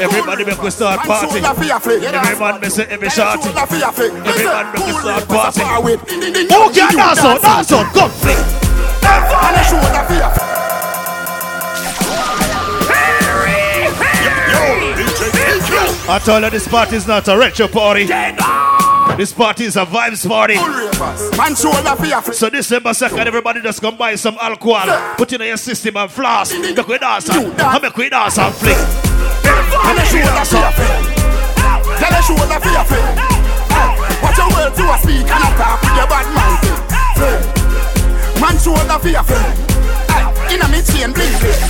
Everybody 0.00 0.44
make 0.44 0.62
we 0.62 0.70
start 0.70 1.00
party. 1.00 1.40
Every 1.40 2.38
man 2.38 2.60
make 2.60 2.70
say 2.70 2.86
every 2.86 3.10
shorty. 3.10 3.50
Every 3.50 3.80
man 3.80 4.72
make 4.72 4.86
we 4.86 4.92
start 4.92 5.28
party. 5.28 5.60
Who 5.60 6.70
can 6.72 6.94
dance 6.96 7.20
out? 7.20 7.42
Dance 7.42 7.72
out. 7.72 7.92
Come. 7.94 8.10
I 9.02 10.69
told 16.18 16.42
you 16.44 16.50
this 16.50 16.66
party 16.66 16.96
is 16.96 17.06
not 17.06 17.28
a 17.28 17.38
retro 17.38 17.68
party. 17.68 18.06
This 19.16 19.32
party 19.32 19.64
is 19.64 19.76
a 19.76 19.84
vibes 19.84 20.26
party. 20.26 20.54
Man, 21.36 21.54
shoulder 21.54 21.96
for 21.96 22.06
your 22.06 22.22
So 22.32 22.50
December 22.50 22.90
2nd, 22.90 23.26
everybody 23.26 23.60
just 23.60 23.80
come 23.80 23.96
buy 23.96 24.14
some 24.14 24.36
alcohol, 24.40 25.16
put 25.16 25.32
it 25.32 25.40
in 25.40 25.46
your 25.48 25.56
system 25.56 25.96
and 25.96 26.10
floss. 26.10 26.52
Make 26.52 26.86
we 26.86 26.98
dance 26.98 27.28
and 27.30 27.82
make 27.82 27.96
we 27.96 28.08
dance 28.08 28.38
and 28.38 28.54
flick. 28.54 28.76
And 28.76 29.98
the 29.98 30.04
shoulder 30.04 30.44
for 30.44 30.56
your 30.56 30.72
friend. 30.72 31.06
Tell 32.00 32.10
the 32.10 32.22
shoulder 32.22 32.60
for 32.60 32.70
your 32.70 32.84
friend. 32.84 33.20
Watch 34.22 34.38
your 34.38 34.48
words 34.50 34.78
you 34.78 34.90
a 34.90 34.98
speak 34.98 35.30
and 35.30 35.44
a 35.44 35.50
talk 35.56 35.80
with 35.80 35.96
your 35.96 36.06
bad. 36.06 36.26
Man 38.40 38.56
shoulder 38.58 38.98
for 38.98 39.08
your 39.08 39.22
friend. 39.22 39.52
Inna 40.50 40.66
me 40.68 40.80
chain 40.82 41.12
blinking. 41.12 41.60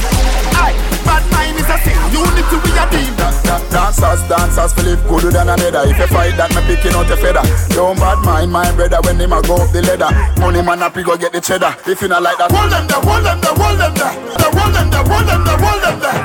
Aye, 0.56 0.74
bad 1.10 1.24
mind 1.34 1.58
is 1.58 1.66
a 1.66 1.76
sin. 1.82 1.98
Unity 2.14 2.56
we 2.62 2.70
a 2.78 2.84
deal. 2.94 3.10
Dancers, 3.70 4.22
dancers, 4.30 4.72
feel 4.74 4.94
it 4.94 5.02
good 5.10 5.34
than 5.34 5.50
another. 5.50 5.82
If 5.90 5.98
you 5.98 6.06
fight 6.06 6.38
that, 6.38 6.54
me 6.54 6.62
picking 6.70 6.94
out 6.94 7.10
your 7.10 7.18
feather. 7.18 7.42
Don't 7.74 7.98
bad 7.98 8.22
mind 8.22 8.50
my 8.54 8.70
brother 8.70 9.02
when 9.02 9.18
him 9.18 9.34
a 9.34 9.42
go 9.42 9.58
up 9.58 9.70
the 9.74 9.82
ladder. 9.82 10.10
Money 10.38 10.62
man 10.62 10.82
up, 10.82 10.94
he 10.94 11.02
go 11.02 11.18
get 11.18 11.32
the 11.34 11.40
cheddar. 11.42 11.74
If 11.86 12.02
you 12.02 12.08
not 12.08 12.22
like 12.22 12.38
that, 12.38 12.50
hold 12.54 12.70
them 12.70 12.86
there, 12.86 13.02
hold 13.02 13.26
them 13.26 13.38
there, 13.42 13.54
hold 13.58 13.78
them 13.78 13.94
there. 13.98 14.14
The 14.38 14.46
hold 14.54 14.74
them 14.74 14.86
there, 14.90 15.06
hold 15.06 15.26
them 15.26 15.42
there, 15.42 15.58
hold 15.58 15.82
them 15.82 15.96
there. 15.98 16.20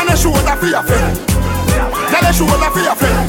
And 0.00 0.08
the 0.08 0.16
shoulder 0.16 0.56
for 0.56 0.68
your 0.68 0.84
friend. 0.84 1.12
Tell 2.08 2.22
the 2.24 2.32
for 2.32 2.80
your 2.80 2.96
friend. 2.96 3.28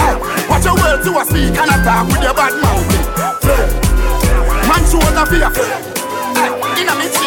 Aye, 0.00 0.16
watch 0.48 0.64
your 0.64 0.76
words 0.76 1.04
you 1.04 1.12
a 1.16 1.24
speak 1.24 1.56
and 1.56 1.70
a 1.70 1.76
talk 1.84 2.08
with 2.08 2.22
your 2.24 2.34
bad 2.36 2.52
mouth. 2.60 2.84
Man 4.68 4.82
shoulder 4.88 5.24
for 5.28 5.36
your 5.36 5.52
friend. 5.52 5.80
Aye, 6.36 6.80
inna 6.80 6.94
me. 6.96 7.06
Aye, 7.08 7.25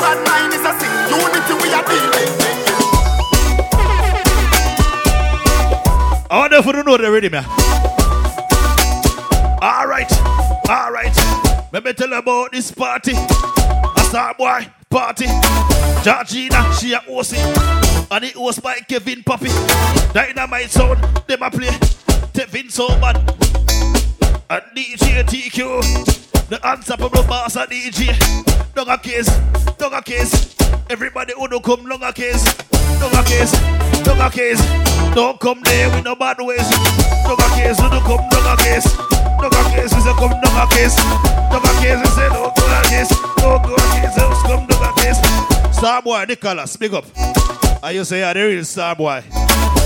we. 0.00 0.14
I 6.30 6.38
wonder 6.38 6.56
if 6.56 6.66
you 6.66 6.72
don't 6.72 6.86
know 6.86 6.96
that 6.96 7.06
already, 7.06 7.28
man. 7.28 7.44
All 9.62 9.86
right, 9.86 10.10
all 10.68 10.90
right. 10.90 11.14
Let 11.72 11.84
me 11.84 11.92
tell 11.92 12.12
about 12.12 12.52
this 12.52 12.72
party. 12.72 13.12
A 13.12 14.00
star 14.08 14.34
boy 14.34 14.66
party. 14.90 15.26
Georgina, 16.02 16.72
she 16.74 16.92
a 16.92 17.00
it. 17.08 17.38
And 18.10 18.24
it 18.24 18.36
was 18.36 18.58
by 18.58 18.78
Kevin 18.88 19.22
Poppy. 19.22 19.48
Dynamite 20.12 20.70
sound, 20.70 21.00
them 21.26 21.42
a 21.42 21.50
play. 21.50 21.70
Kevin 22.32 22.68
so 22.68 22.88
bad. 22.88 23.16
And 24.50 24.62
DJ 24.74 25.22
TQ. 25.24 26.23
The 26.48 26.60
unstoppable 26.62 27.22
boss 27.22 27.56
of 27.56 27.70
DJ. 27.70 28.12
Dog 28.74 28.88
a 28.88 28.98
case, 28.98 29.26
dog 29.78 29.94
a 29.94 30.02
case. 30.02 30.54
Everybody 30.90 31.32
who 31.34 31.48
don't 31.48 31.64
come, 31.64 31.90
a 31.90 32.12
case. 32.12 32.44
Dog 33.00 33.14
a 33.14 33.24
case, 33.24 33.52
dog 34.04 34.20
a 34.20 34.30
case. 34.30 34.60
Don't 35.14 35.40
come 35.40 35.62
there 35.62 35.88
with 35.88 36.04
no 36.04 36.14
bad 36.14 36.36
ways. 36.40 36.68
Dog 37.24 37.40
a 37.40 37.48
case, 37.56 37.80
who 37.80 37.88
don't 37.88 38.04
come, 38.04 38.28
dog 38.28 38.58
a 38.58 38.62
case. 38.62 38.84
Dog 39.40 39.54
a 39.54 39.62
case, 39.72 39.96
is 39.96 40.06
a 40.06 40.12
come, 40.12 40.36
dog 40.42 40.68
a 40.68 40.74
case. 40.74 40.96
Dog 41.48 41.64
a 41.64 41.72
case, 41.80 42.08
is 42.08 42.18
a 42.18 42.28
don't 42.28 42.54
go 42.54 42.66
a 42.68 42.82
case. 42.92 43.08
Don't 43.40 43.62
go 43.64 43.74
a 43.74 43.84
case, 43.96 44.14
just 44.14 44.44
come, 44.44 44.66
dog 44.66 44.84
a 44.84 45.00
case. 45.00 45.20
Starboy, 45.72 46.28
Nicholas, 46.28 46.76
big 46.76 46.92
up. 46.92 47.43
I 47.84 47.90
you 47.90 48.04
say, 48.04 48.20
yeah, 48.20 48.32
the 48.32 48.40
real 48.40 48.62
Starboy. 48.62 49.20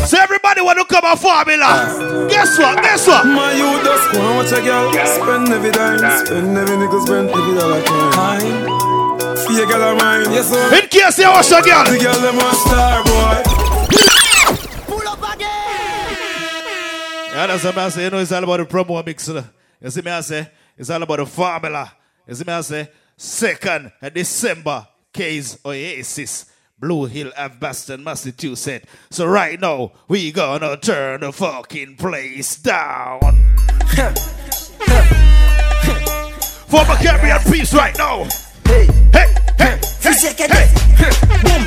So 0.06 0.16
everybody 0.20 0.60
want 0.62 0.78
to 0.78 0.84
come 0.84 1.04
and 1.04 1.18
formula. 1.18 2.28
Guess 2.30 2.56
what? 2.56 2.80
Guess 2.80 3.08
what? 3.08 3.26
My 3.26 3.50
you 3.50 3.82
just 3.82 4.12
go 4.12 4.22
and 4.22 4.36
watch 4.38 4.52
a 4.52 4.62
girl 4.62 4.92
Spend 4.94 5.48
every 5.48 5.72
dime 5.72 5.98
Spend 5.98 6.56
every 6.56 6.76
nickel 6.76 7.04
Spend 7.04 7.28
every 7.28 7.54
dollar 7.58 7.82
time 7.82 9.36
See 9.36 9.60
a 9.60 9.66
girl 9.66 9.82
of 9.82 9.98
mine 9.98 10.30
Yes 10.30 10.48
sir 10.48 10.78
In 10.78 10.86
case 10.88 11.18
you 11.18 11.26
watch 11.26 11.50
a 11.50 11.60
girl 11.60 11.84
The 11.90 11.98
girl 11.98 12.20
them 12.22 12.38
a 12.38 12.54
star 12.54 13.02
boy 13.02 13.42
Pull 14.86 15.08
up 15.08 15.34
again. 15.34 16.14
Yeah, 17.34 17.46
that's 17.48 17.64
what 17.64 17.78
I 17.78 17.88
say. 17.88 18.04
You 18.04 18.10
know, 18.10 18.18
it's 18.18 18.30
all 18.30 18.44
about 18.44 18.58
the 18.58 18.66
promo 18.66 19.04
mix. 19.04 19.26
You 19.26 19.42
You 19.82 19.90
see 19.90 20.02
me, 20.02 20.12
I 20.12 20.20
say, 20.20 20.48
it's 20.76 20.88
all 20.88 21.02
about 21.02 21.16
the 21.18 21.26
formula. 21.26 21.92
You 22.28 22.34
see 22.36 22.44
me, 22.44 22.52
I 22.52 22.60
say, 22.60 22.88
second 23.16 23.90
December, 24.14 24.86
Case 25.12 25.58
Oasis. 25.66 26.46
Blue 26.80 27.06
Hill 27.06 27.32
Ave, 27.36 27.56
Boston, 27.58 28.04
Massachusetts. 28.04 28.86
So 29.10 29.26
right 29.26 29.60
now, 29.60 29.90
we 30.06 30.30
gonna 30.30 30.76
turn 30.76 31.20
the 31.22 31.32
fucking 31.32 31.96
place 31.96 32.54
down. 32.56 33.18
For 36.68 36.84
my 36.84 36.96
Caribbean 37.02 37.40
peace 37.50 37.74
right 37.74 37.96
now. 37.98 38.24
Hey, 38.64 38.86
hey, 39.12 39.34
hey, 39.58 39.80
hey, 40.00 40.12
second 40.12 40.52
hey, 40.52 40.68
boom. 41.42 41.66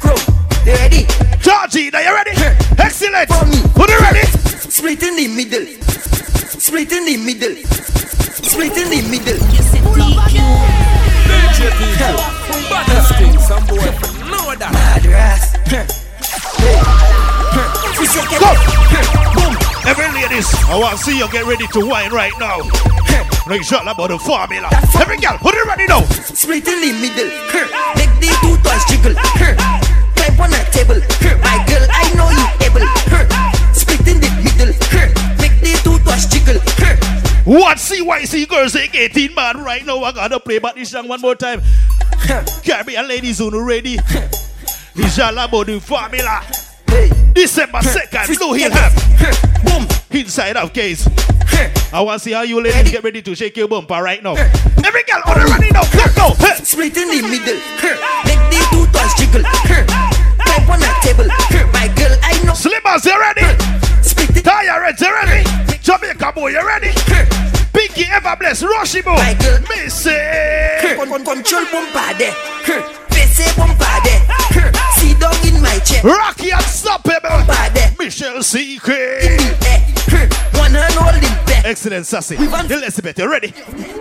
Crow, 0.00 0.16
you 0.64 0.72
ready? 0.72 1.06
Georgie, 1.40 1.92
are 1.92 2.02
you 2.02 2.14
ready? 2.14 2.30
Excellent. 2.78 3.30
Who 3.30 3.82
you 3.86 3.98
ready? 3.98 4.26
Split 4.70 5.02
in 5.02 5.16
the 5.16 5.28
middle. 5.28 5.66
Split 6.58 6.90
in 6.92 7.04
the 7.04 7.16
middle. 7.18 7.56
Split 8.42 8.76
in 8.78 8.88
the 8.88 9.02
middle. 9.10 9.38
DJ 11.28 11.68
TQ. 11.68 12.53
Baddest 12.74 13.14
thing, 13.14 13.38
some 13.38 13.62
boy 13.70 13.86
know 14.26 14.50
that. 14.58 14.74
Madras. 14.74 15.54
Go! 18.34 18.50
Boom! 19.38 19.54
Every 19.86 20.10
ladies, 20.10 20.50
I 20.66 20.74
want 20.74 20.98
to 20.98 21.04
see 21.04 21.16
you 21.16 21.30
get 21.30 21.46
ready 21.46 21.68
to 21.70 21.86
wine 21.86 22.10
right 22.10 22.34
now. 22.42 22.66
Make 23.46 23.62
sure 23.62 23.78
about 23.78 24.10
the 24.10 24.18
formula. 24.18 24.66
Every 24.98 25.18
girl, 25.18 25.38
put 25.38 25.54
it 25.54 25.64
ready 25.70 25.86
now. 25.86 26.02
Split 26.34 26.66
in 26.66 26.82
the 26.82 26.90
middle. 26.98 27.30
Make 27.94 28.10
the 28.18 28.34
two 28.42 28.58
toys 28.66 28.82
jiggle. 28.90 29.14
Climb 30.18 30.40
on 30.42 30.50
a 30.50 30.58
table. 30.74 30.98
My 31.46 31.62
girl, 31.70 31.86
I 31.86 32.10
know 32.18 32.26
you 32.34 32.46
able. 32.66 32.82
Split 33.70 34.02
in 34.10 34.18
the 34.18 34.30
middle. 34.42 34.74
Make 35.38 35.62
the 35.62 35.78
two 35.86 36.02
toys 36.02 36.26
jiggle. 36.26 36.58
What 37.44 37.76
CYC 37.76 38.48
girls 38.48 38.74
ain't 38.74 38.94
18 38.94 39.34
man 39.34 39.62
right 39.62 39.84
now? 39.84 40.02
I 40.02 40.12
gotta 40.12 40.40
play 40.40 40.58
back 40.58 40.74
this 40.76 40.90
song 40.90 41.06
one 41.08 41.20
more 41.20 41.34
time. 41.34 41.60
Caribbean 42.64 43.06
ladies 43.06 43.38
who 43.38 43.50
ready. 43.66 43.98
It's 44.96 45.18
all 45.18 45.36
about 45.36 45.66
the 45.66 45.80
formula. 45.80 46.42
December 47.34 47.78
2nd, 47.82 48.38
Blue 48.38 48.52
Hill 48.54 48.72
Ave. 48.72 49.64
Boom. 49.64 49.86
Inside 50.10 50.56
of 50.56 50.72
case. 50.72 51.06
I 51.92 52.00
want 52.00 52.20
to 52.20 52.24
see 52.24 52.32
how 52.32 52.42
you 52.42 52.62
ladies 52.62 52.92
get 52.92 53.04
ready 53.04 53.20
to 53.22 53.34
shake 53.34 53.56
your 53.56 53.68
bumper 53.68 54.00
right 54.02 54.22
now. 54.22 54.34
Every 54.34 55.02
girl 55.02 55.22
on 55.26 55.38
the 55.38 55.46
running 55.50 55.72
now. 55.72 55.82
Let's 55.94 56.14
go. 56.14 56.30
Split 56.64 56.96
in 56.96 57.08
the 57.08 57.22
middle. 57.22 57.60
Make 58.24 58.42
the 58.50 58.60
two 58.70 58.86
toys 58.90 59.14
jiggle. 59.18 59.42
Climb 60.38 60.70
on 60.70 60.82
a 60.82 60.90
table. 61.02 61.26
My 61.72 61.88
girl, 61.94 62.16
I 62.22 62.40
know. 62.44 62.54
Slimmers, 62.54 63.04
you 63.04 63.20
ready? 63.20 64.02
Split 64.02 64.36
it. 64.36 64.44
Tire 64.44 64.64
you 64.64 65.12
ready? 65.12 65.78
Jamaica 65.82 66.32
boy, 66.32 66.48
you 66.50 66.66
ready? 66.66 67.53
Pinky 67.74 68.04
ever 68.10 68.36
bless, 68.38 68.62
Rushy 68.62 69.02
boy. 69.02 69.14
My 69.14 69.34
girl. 69.34 69.58
Missy. 69.68 70.14
Con 70.96 71.08
con 71.08 71.24
control. 71.24 71.64
Face 73.10 73.52
bumper 73.56 74.00
there. 74.04 74.72
See 74.96 75.14
down 75.14 75.34
in 75.46 75.60
my 75.60 75.78
chair. 75.80 76.02
Rocky 76.04 76.50
unstoppable. 76.50 77.44
Michelle 77.98 78.42
Secret. 78.42 79.24
In. 79.24 79.54
One 80.58 80.72
hand 80.72 80.94
holding 80.94 81.22
back. 81.46 81.64
Excellent, 81.64 82.06
Sassy. 82.06 82.36
Elizabeth, 82.36 83.18
you 83.18 83.28
ready? 83.28 83.52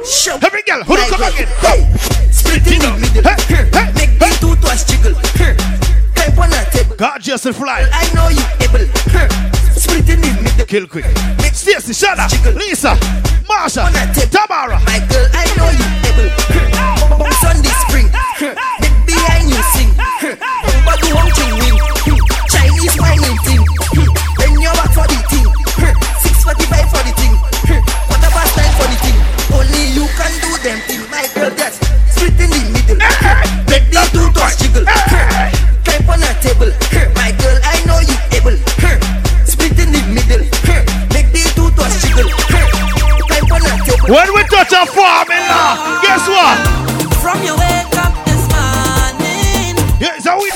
Show. 0.05 0.37
Every 0.43 0.61
girl, 0.63 0.83
who 0.83 0.93
My 0.93 1.07
come 1.09 1.23
again? 1.23 1.47
Hey. 1.59 1.81
Split 2.31 2.67
in 2.67 2.79
the 2.79 2.91
middle. 2.99 3.23
Make 3.95 4.19
the 4.19 4.29
two 4.39 4.55
toys 4.61 4.83
jiggle. 4.85 5.15
Climb 6.13 6.39
on 6.39 6.53
a 6.53 6.69
table. 6.71 6.95
Gorgeous 6.95 7.45
and 7.45 7.55
fly. 7.55 7.87
I 7.91 8.13
know 8.13 8.29
you 8.29 8.43
able. 8.61 9.62
Split 9.93 10.09
in 10.09 10.21
the. 10.21 10.65
Kill 10.67 10.87
quick. 10.87 11.05
Stacy, 11.53 11.93
Shana, 11.93 12.25
Lisa, 12.55 12.95
Marsha. 13.47 13.85
Tamara. 14.31 14.79
My 14.85 14.99
girl, 15.07 15.27
I 15.33 15.45
know 15.55 15.69
you 15.69 15.85
able. 16.09 16.29
On 17.45 17.61
the 17.61 17.72
When 44.05 44.33
we 44.35 44.43
touch 44.43 44.73
a 44.73 44.85
formula, 44.85 45.77
eh, 45.79 46.01
guess 46.03 46.27
what? 46.27 46.57
From 47.23 47.41
your 47.41 47.55
wake 47.55 47.95
up 47.95 48.13
this 48.25 48.43
morning. 48.51 49.77
Yeah, 49.97 50.19
so 50.19 50.37
we. 50.43 50.49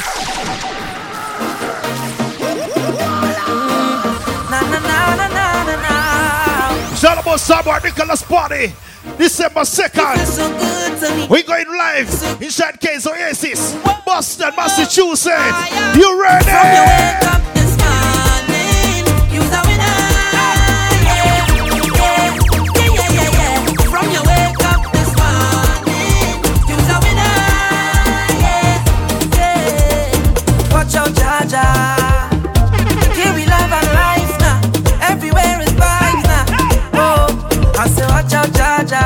Na 4.52 4.60
na 4.60 4.80
na 4.80 5.16
na 5.16 5.28
na 5.28 5.64
na 5.64 5.76
na. 5.80 6.91
It's 6.91 7.06
all 7.06 7.18
about 7.20 7.39
Samuel 7.39 7.80
Nicholas 7.84 8.22
party. 8.24 8.74
December 9.18 9.62
2nd. 9.62 10.18
So 10.26 10.50
good 10.60 11.00
to 11.00 11.16
me. 11.16 11.28
We 11.30 11.43
going 11.43 11.70
live 11.70 12.10
inside 12.41 12.82
Case 12.82 13.08
Oasis, 13.08 13.76
Boston, 14.06 14.52
Massachusetts. 14.58 15.95
You 15.95 16.22
ready? 16.22 16.43
From 16.43 16.68
your 16.76 16.84
wake 16.84 17.24
up 17.32 17.41
this 17.56 17.74
morning, 17.80 19.08
you's 19.32 19.50
Georgia. 31.48 32.28
Here 33.16 33.32
we 33.32 33.48
love 33.48 33.72
and 33.72 33.88
life 33.95 34.36
now. 34.43 34.60
Everywhere 35.00 35.64
is 35.64 35.72
vibes 35.80 36.28
now. 36.28 36.43
Oh, 36.91 37.32
I 37.80 37.88
say 37.88 38.04
watch 38.04 38.36
out, 38.36 38.52
Georgia. 38.52 39.00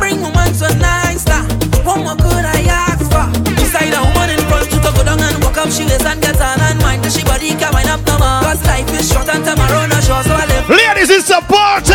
Bring 0.00 0.22
woman 0.24 0.54
so 0.54 0.68
nice 0.80 1.26
now. 1.28 1.44
What 1.84 2.00
more 2.00 2.16
could 2.16 2.48
I 2.48 2.64
ask 2.64 3.04
for? 3.12 3.28
Beside 3.60 3.92
a 3.92 4.00
woman 4.08 4.40
in 4.40 4.40
front 4.48 4.72
to 4.72 4.80
go 4.80 5.04
down 5.04 5.20
and 5.20 5.36
walk 5.44 5.60
up 5.60 5.68
she 5.68 5.84
waist 5.84 6.06
and 6.08 6.16
get 6.22 6.40
on 6.40 6.60
and 6.64 6.80
mind. 6.80 7.04
She 7.12 7.22
body 7.28 7.52
can 7.52 7.76
wind 7.76 7.92
up 7.92 8.00
no 8.08 8.16
more. 8.16 8.40
Cause 8.48 8.64
life 8.64 8.88
is 8.96 9.12
short 9.12 9.28
and 9.28 9.44
tomorrow 9.44 9.84
not 9.84 10.00
sure, 10.00 10.24
so 10.24 10.32
I 10.32 10.48
live. 10.48 10.64
Ladies, 10.64 11.12
it's 11.12 11.28
a 11.28 11.44
party. 11.44 11.92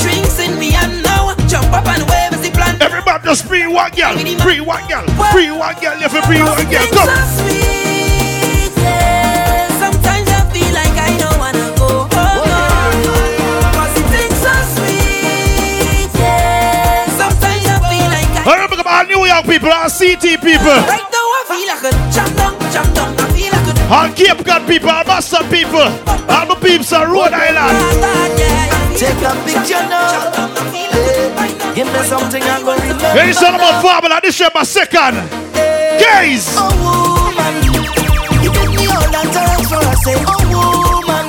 Drinks 0.00 0.40
in 0.40 0.56
me 0.56 0.72
and 0.80 1.04
now 1.04 1.36
jump 1.44 1.68
up 1.76 1.84
and 1.92 2.08
wave 2.08 2.32
as 2.32 2.40
the 2.40 2.48
plan. 2.56 2.80
Everybody 2.80 3.20
just 3.28 3.44
free 3.44 3.68
one 3.68 3.92
girl. 3.92 4.16
Free 4.16 4.64
one 4.64 4.88
girl. 4.88 5.04
Free 5.28 5.52
one 5.52 5.76
girl. 5.76 6.00
If 6.00 6.16
you 6.16 6.22
free 6.24 6.40
one 6.40 6.64
girl, 6.72 6.88
come. 6.96 7.69
About 19.40 19.52
people 19.52 19.72
and 19.72 19.92
CT 19.92 20.40
people. 20.40 20.76
Right 20.88 21.08
now 21.10 21.26
I 21.38 21.42
feel 21.48 21.66
like 21.68 21.84
a 21.84 21.92
jump 22.12 22.36
down, 22.36 22.54
jump 22.72 22.94
down. 22.94 23.14
I 23.18 23.26
feel 23.32 23.50
like 23.52 23.68
a 23.68 23.94
All 23.94 24.08
Cape 24.14 24.44
Cod 24.44 24.66
people, 24.68 24.90
all 24.90 25.04
Boston 25.04 25.48
people, 25.48 25.80
all 25.80 26.46
the 26.46 26.56
peeps 26.60 26.92
on 26.92 27.10
Rhode 27.10 27.32
Island. 27.32 27.76
Take 28.96 29.22
a 29.22 29.32
picture 29.44 29.82
now. 29.88 30.30
Hey, 30.70 31.74
give 31.74 31.86
me 31.86 32.00
something 32.04 32.42
I'm 32.42 32.64
gonna 32.64 32.80
remember. 32.82 33.06
Hey, 33.16 33.30
it's 33.30 33.42
all 33.42 33.54
about 33.54 33.82
formula. 33.82 34.20
This 34.22 34.38
year 34.40 34.50
my 34.54 34.62
second. 34.62 35.16
Gaze. 35.98 36.54
Oh 36.56 36.70
woman, 36.80 37.54
you 37.64 38.52
give 38.52 38.70
me 38.76 38.86
all 38.88 39.08
that 39.10 39.28
time 39.32 39.64
for 39.68 39.80
I 39.80 39.94
say, 40.04 40.16
oh 40.26 40.40
woman. 40.52 41.26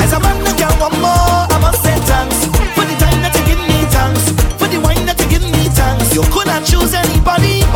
As 0.00 0.12
a 0.12 0.20
man 0.20 0.36
that 0.44 0.56
can 0.58 0.72
want 0.80 0.96
more, 1.00 1.46
I 1.48 1.58
must 1.60 1.82
say 1.82 1.96
thanks 2.04 2.44
for 2.74 2.84
the 2.84 2.96
time 2.98 3.20
that 3.22 3.32
you 3.36 3.44
give 3.44 3.60
me 3.60 3.78
thanks 3.92 4.24
for 4.58 4.68
the 4.68 4.80
wine 4.80 5.04
that 5.06 5.20
you 5.20 5.28
give 5.28 5.44
me 5.44 5.68
thanks. 5.72 6.14
You 6.14 6.22
could 6.32 6.46
not 6.48 6.64
choose 6.64 6.92
anybody, 6.94 7.19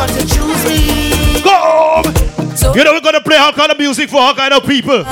but 0.07 0.15
you 0.21 0.27
choose 0.27 0.65
me. 0.69 1.43
Go 1.43 1.51
home. 1.51 2.75
You 2.75 2.85
know 2.85 2.93
we're 2.93 3.01
gonna 3.01 3.21
play 3.21 3.37
all 3.37 3.53
kind 3.53 3.71
of 3.71 3.79
music 3.79 4.11
for 4.11 4.21
all 4.21 4.35
kind 4.35 4.53
of 4.53 4.67
people. 4.67 5.05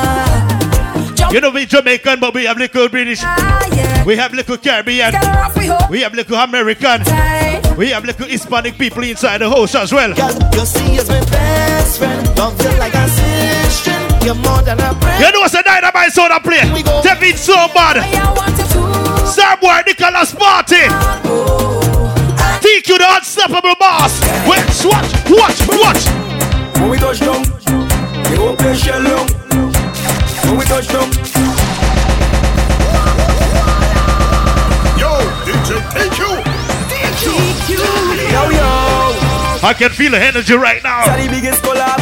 You 1.33 1.41
know 1.41 1.51
we 1.51 1.67
Jamaican, 1.67 2.21
but 2.21 2.35
we 2.35 2.45
have 2.45 2.59
little 2.59 2.89
British. 2.89 3.23
We 4.05 4.17
have 4.17 4.35
little 4.35 4.59
Caribbean. 4.59 5.15
We 5.89 6.01
have 6.01 6.15
little 6.15 6.37
American. 6.37 7.03
We 7.77 7.91
have 7.91 8.05
little 8.05 8.27
Hispanic 8.27 8.77
people 8.77 9.05
inside 9.05 9.39
the 9.39 9.49
house 9.49 9.75
as 9.75 9.93
well. 9.93 10.11
You 10.11 10.67
see, 10.67 10.99
as 10.99 11.09
my 11.09 11.21
best 11.21 11.99
friend, 11.99 12.37
love 12.37 12.61
you 12.61 12.79
like 12.79 12.95
a 12.95 13.09
sister. 13.09 13.93
You're 14.25 14.35
more 14.35 14.63
than 14.63 14.81
a 14.81 14.95
friend. 15.01 15.25
You 15.25 15.33
know 15.33 15.41
what's 15.41 15.55
the 15.55 15.63
dynamite 15.65 16.13
sound 16.13 16.33
I 16.33 16.39
play? 16.39 16.61
Take 17.03 17.35
it 17.35 17.39
so 17.39 17.55
bad. 17.73 17.97
Starboy 19.25 19.87
Nicholas 19.87 20.35
Martin. 20.39 22.02
TQ 22.63 22.97
the 22.99 23.07
unstoppable 23.19 23.75
boss. 23.75 24.21
Wait, 24.47 24.63
watch, 24.87 25.11
watch, 25.29 25.59
watch. 25.67 26.07
When 26.79 26.91
we 26.91 26.97
touch 26.97 27.19
down, 27.19 27.43
we 28.31 28.37
go 28.37 28.55
play 28.55 28.77
shell 28.77 29.03
long. 29.03 29.27
When 30.47 30.59
we 30.59 30.65
touch 30.67 30.87
down. 30.87 31.11
Yo, 34.95 35.11
DJ 35.43 35.83
TQ. 35.91 36.43
TQ. 36.87 37.69
Yo, 38.31 38.51
yo. 38.51 38.69
I 39.65 39.75
can 39.77 39.91
feel 39.91 40.13
the 40.13 40.23
energy 40.23 40.55
right 40.55 40.83
now. 40.85 41.03
It's 41.17 41.27
the 41.27 41.31
biggest 41.33 41.63
collab. 41.65 41.99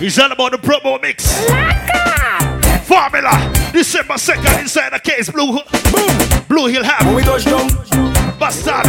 It's 0.00 0.18
all 0.18 0.32
about 0.32 0.52
the 0.52 0.58
promo 0.58 1.00
mix. 1.02 1.26
Formula. 2.86 3.52
December 3.72 4.14
2nd 4.14 4.60
inside 4.60 4.92
the 4.94 5.00
case. 5.00 5.28
Blue, 5.28 5.52
boom. 5.92 6.44
Blue 6.48 6.66
Hill 6.68 6.84
Ave. 6.84 7.04
When 7.06 7.16
we 7.16 7.22
touch 7.22 7.44
down, 7.44 7.68
Bastard. 8.38 8.86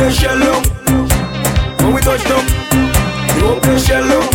When 1.82 1.94
we 1.94 2.02
touch 2.02 2.24
down, 2.28 2.44
we 3.36 3.42
go 3.42 3.60
play 3.60 3.80
shell 3.80 4.04
long. 4.04 4.30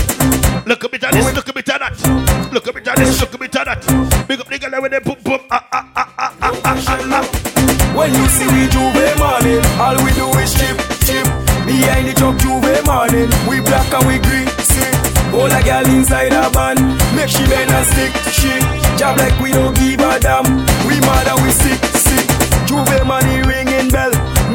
Look 0.65 0.85
a 0.85 0.89
bit 0.89 1.05
at 1.05 1.13
this, 1.13 1.35
look 1.35 1.49
a 1.49 1.53
bit 1.53 1.69
at 1.69 1.81
that. 1.81 2.53
Look 2.53 2.67
a 2.67 2.73
bit 2.73 2.89
at 2.89 2.97
this, 2.97 3.21
look 3.21 3.35
a 3.35 3.39
bit 3.39 3.57
at 3.57 3.65
that. 3.67 4.27
Big 4.29 4.41
up 4.41 4.49
the 4.49 4.59
girl 4.59 4.81
with 4.81 4.93
them 4.93 5.03
boom 5.03 5.17
boom. 5.23 5.41
Ah, 5.51 5.69
ah, 5.73 5.91
ah, 5.97 6.15
ah, 6.17 6.37
ah, 6.41 6.61
ah, 6.65 6.85
ah, 6.87 7.21
ah. 7.21 7.53
When 7.97 8.09
you 8.15 8.25
see 8.29 8.47
we 8.49 8.69
Juve 8.73 9.19
morning, 9.21 9.61
all 9.77 9.97
we 10.01 10.11
do 10.17 10.31
is 10.41 10.55
chip, 10.57 10.79
chip. 11.05 11.27
Behind 11.69 12.09
the 12.09 12.15
truck 12.17 12.39
Juve 12.41 12.73
morning, 12.87 13.29
we 13.45 13.61
black 13.61 13.93
and 13.93 14.07
we 14.09 14.17
green, 14.17 14.49
see. 14.65 14.89
All 15.37 15.51
a 15.53 15.61
girl 15.61 15.85
inside 15.93 16.33
a 16.33 16.49
van, 16.57 16.79
make 17.13 17.29
she 17.29 17.45
bend 17.53 17.69
and 17.69 17.85
stick, 17.93 18.13
she. 18.33 18.53
Job 18.97 19.19
like 19.19 19.37
we 19.41 19.53
don't 19.53 19.77
give 19.77 20.01
a 20.01 20.17
damn, 20.21 20.47
we 20.89 20.97
mad 21.05 21.29
and 21.29 21.41
we 21.45 21.51
sick, 21.53 21.81
sick. 22.01 22.25
Juve 22.65 23.05
money 23.05 23.43
ringing 23.45 23.91
bell, 23.91 24.13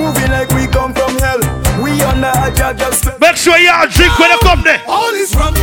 moving 0.08 0.32
like 0.32 0.50
we 0.56 0.68
come 0.68 0.94
from 0.94 1.12
hell. 1.20 1.40
We 1.84 2.02
under 2.02 2.32
a 2.32 2.74
just 2.74 3.06
Make 3.20 3.36
sure 3.36 3.58
y'all 3.58 3.88
drink 3.88 4.18
when 4.20 4.32
you 4.32 4.40
come 4.40 4.64
there. 4.64 4.82
All 4.88 5.14
is 5.14 5.36
rum. 5.36 5.54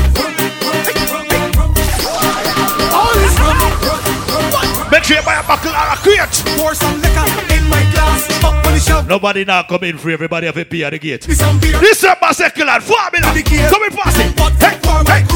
All 2.93 3.17
is 3.25 3.35
rum. 3.41 3.57
Make 4.93 5.05
sure 5.05 5.17
you 5.17 5.25
buy 5.25 5.41
a 5.41 5.43
buckle 5.47 5.73
or 5.73 5.89
a 5.93 5.97
crate. 5.97 6.37
Pour 6.61 6.75
some 6.75 7.01
liquor 7.01 7.27
in 7.57 7.65
my 7.69 7.83
glass, 7.93 8.29
up 8.45 8.55
on 8.67 8.73
the 8.73 8.81
shelf. 8.81 9.07
Nobody 9.09 9.45
now 9.45 9.63
come 9.63 9.85
in 9.85 9.99
free. 9.99 10.13
Everybody 10.13 10.47
have 10.47 10.57
a 10.57 10.65
pee 10.65 10.85
at 10.85 10.91
the 10.91 10.99
gate. 10.99 11.23
This 11.23 11.43
beer. 11.61 11.81
December 11.81 12.31
2nd 12.31 12.69
and 12.69 12.83
formula. 12.83 13.33
Come 13.71 13.85
in 13.85 13.93
past 13.97 14.21
it. 14.21 14.31
Hey, 14.61 15.21
hey, 15.21 15.34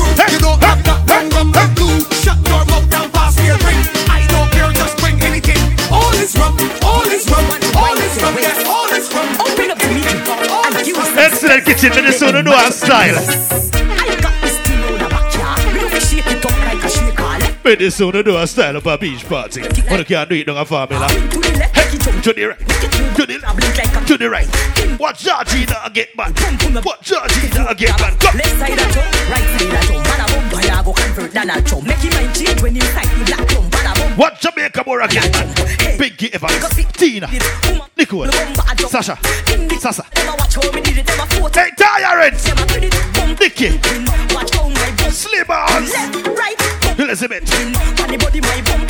shake 16.09 16.27
it 16.27 16.45
up 16.45 16.59
like 16.65 16.85
a 16.85 16.91
shaker. 16.91 17.59
Minnesota 17.65 18.23
Noir 18.23 18.47
style 18.47 18.77
of 18.77 18.87
a 18.87 18.99
beach 18.99 19.29
party. 19.29 19.63
But 19.63 19.99
you 19.99 20.05
can't 20.05 20.29
do 20.29 20.35
it 20.37 20.49
on 20.49 20.57
a 20.57 20.65
formula. 20.65 21.07
Hey, 21.09 21.19
to 22.23 22.33
the 22.33 22.47
right, 22.47 22.59
to 23.17 23.27
the 23.27 23.39
left, 23.39 24.09
to 24.09 24.17
the 24.17 24.29
right. 24.29 24.49
Watch 24.99 25.21
Georgina 25.23 25.91
get 25.93 26.17
back. 26.17 26.35
Watch 26.85 27.03
Georgina 27.03 27.75
get 27.75 27.97
back. 27.99 28.19
Go. 28.19 28.29
Left 28.35 28.59
side 28.59 28.79
of 28.79 28.93
Trump, 28.93 29.31
right 29.31 29.47
side 29.59 29.75
of 29.75 29.81
Trump. 29.87 30.07
Bada 30.07 30.27
boom, 30.33 30.49
boy, 30.51 30.69
I 30.69 30.83
go 30.83 30.93
convert 30.93 31.33
Donald 31.33 31.67
Trump. 31.67 31.87
Make 31.87 31.99
him 31.99 32.13
mind 32.15 32.35
change 32.35 32.63
when 32.63 32.75
you 32.75 32.83
fight 32.83 33.07
the 33.19 33.25
black 33.25 33.49
Trump. 33.49 33.68
What 34.19 34.41
Jamaica 34.41 34.83
more 34.85 35.01
again? 35.03 35.31
Pinky 35.97 36.35
Evans, 36.35 36.75
Tina, 36.95 37.29
Nicole, 37.97 38.27
Sasha, 38.89 39.17
Sasa. 39.79 40.05
Hey, 41.55 41.71
Tyrant, 41.79 42.35
Nicky, 43.39 43.79
Slim 45.13 45.47
Arms, 45.49 45.95
Elizabeth, 46.99 47.45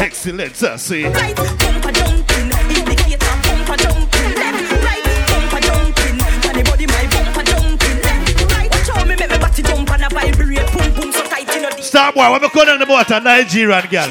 Excellent, 0.00 0.56
Sassy. 0.56 1.04
Right, 1.04 1.36
bumper 1.36 1.92
jumping, 1.92 2.48
indicator 2.72 3.18
bumper 3.44 3.76
jumping, 3.76 4.32
left, 4.32 4.72
right, 4.82 5.04
bumper 5.28 5.60
jumping, 5.60 6.18
funny 6.40 6.62
body 6.62 6.86
my 6.86 7.06
bumper 7.12 7.44
jumping, 7.44 8.00
left, 8.00 8.52
right. 8.54 8.70
Watch 8.70 8.88
how 8.88 9.04
me 9.04 9.14
make 9.14 9.30
me 9.30 9.36
body 9.36 9.62
jump 9.62 9.90
and 9.90 10.04
a 10.04 10.08
vibrate, 10.08 10.72
boom 10.72 10.94
boom 10.94 11.12
so 11.12 11.22
tight 11.24 11.54
in 11.54 11.62
the 11.64 11.82
Star 11.82 12.14
boy, 12.14 12.32
when 12.32 12.40
we 12.40 12.48
call 12.48 12.66
on 12.70 12.78
the 12.78 12.86
boat, 12.86 13.10
a 13.10 13.20
Nigerian 13.20 13.86
girl. 13.90 14.08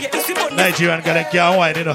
Nigerian 0.57 1.01
girl, 1.05 1.21
can't 1.29 1.53
wine, 1.53 1.77
you 1.77 1.85
know. 1.85 1.93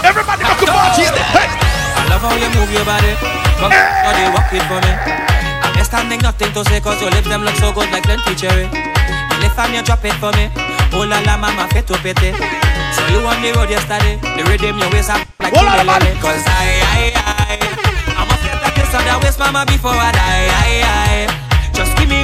Everybody 0.00 0.42
rock 0.48 0.60
the 0.64 0.72
party. 0.72 1.04
I 1.04 2.08
love 2.08 2.24
how 2.24 2.32
you 2.40 2.48
move 2.56 2.72
your 2.72 2.88
body. 2.88 3.12
Come 3.60 3.68
hey. 3.68 3.84
body, 4.00 4.24
walk 4.32 4.48
it 4.48 4.64
for 4.64 4.80
me. 4.80 4.92
You're 5.76 5.84
standing 5.84 6.24
nothing 6.24 6.56
to 6.56 6.64
say 6.64 6.80
cause 6.80 6.96
your 7.04 7.12
lips 7.12 7.28
them 7.28 7.44
look 7.44 7.52
so 7.60 7.68
good 7.68 7.92
like 7.92 8.08
plenty 8.08 8.32
cherry. 8.32 8.64
You 8.64 9.36
lift 9.44 9.60
and 9.60 9.76
you 9.76 9.84
drop 9.84 10.00
it 10.00 10.16
for 10.16 10.32
me. 10.32 10.48
Oh 10.96 11.04
la 11.04 11.20
la 11.20 11.36
mama 11.36 11.68
fet 11.68 11.84
to 11.92 12.00
pete. 12.00 12.32
So 12.96 13.04
you 13.12 13.20
on 13.28 13.44
the 13.44 13.52
road 13.60 13.68
yesterday. 13.68 14.16
The 14.24 14.42
rhythm 14.48 14.80
your 14.80 14.88
waist 14.88 15.12
up 15.12 15.20
like 15.36 15.52
Cause 15.52 16.44
I, 16.48 16.80
I, 16.80 17.12
I 17.12 17.60
I'm 18.16 18.24
a 18.24 18.36
fit 18.40 18.56
like 18.64 18.72
this 18.72 18.94
on 18.96 19.04
the 19.04 19.20
waist 19.20 19.36
mama 19.38 19.68
before 19.68 19.92
I 19.92 20.08
die. 20.16 20.48
I, 20.48 20.80
I, 20.80 21.03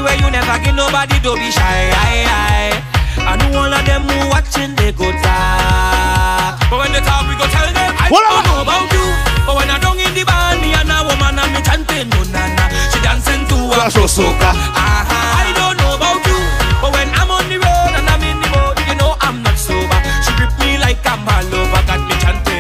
just 0.01 0.05
give 0.05 0.05
where 0.05 0.17
you 0.17 0.31
never 0.31 0.59
give 0.65 0.75
nobody 0.75 1.19
don't 1.21 1.39
be 1.39 1.51
shy. 1.51 1.91
I, 1.93 2.25
I, 2.29 2.83
I 3.21 3.37
know 3.37 3.59
all 3.59 3.73
of 3.73 3.85
them 3.85 4.03
who 4.03 4.29
watching 4.31 4.75
they 4.77 4.93
go 4.93 5.11
talk. 5.23 6.61
But 6.71 6.79
when 6.79 6.93
they 6.93 7.01
talk 7.01 7.29
we 7.29 7.35
go 7.37 7.47
tell 7.49 7.69
them 7.73 7.93
I 7.99 8.09
Hold 8.09 8.25
don't 8.25 8.45
know 8.49 8.63
about 8.63 8.89
you. 8.93 9.05
But 9.47 9.55
when 9.57 9.69
I 9.71 9.79
don't 9.81 9.99
in 9.99 10.13
the 10.15 10.25
band, 10.25 10.61
me 10.63 10.73
and 10.73 10.91
a 10.91 11.05
woman 11.05 11.39
and 11.39 11.53
me 11.53 11.61
chanting 11.63 12.09
no 12.09 12.21
na 12.33 12.43
na. 12.57 12.65
She 12.93 12.99
dancing 13.03 13.45
to 13.51 13.59
a 13.77 13.89
soca. 14.09 14.51
Aha, 14.73 15.21
I 15.45 15.53
don't 15.57 15.77
know 15.77 15.97
about 15.97 16.21
you, 16.25 16.39
but 16.81 16.91
when 16.95 17.09
I'm 17.17 17.31
on 17.31 17.45
the 17.49 17.59
road 17.59 17.93
and 17.99 18.07
I'm 18.09 18.23
in 18.25 18.39
the 18.41 18.49
boat, 18.53 18.77
you 18.89 18.97
know 18.97 19.17
I'm 19.21 19.43
not 19.43 19.59
sober. 19.59 20.01
She 20.25 20.33
grip 20.39 20.53
me 20.61 20.79
like 20.79 21.03
I'm 21.05 21.27
all 21.29 21.55
over, 21.55 21.83
got 21.87 22.01
me 22.09 22.15
chanting. 22.21 22.59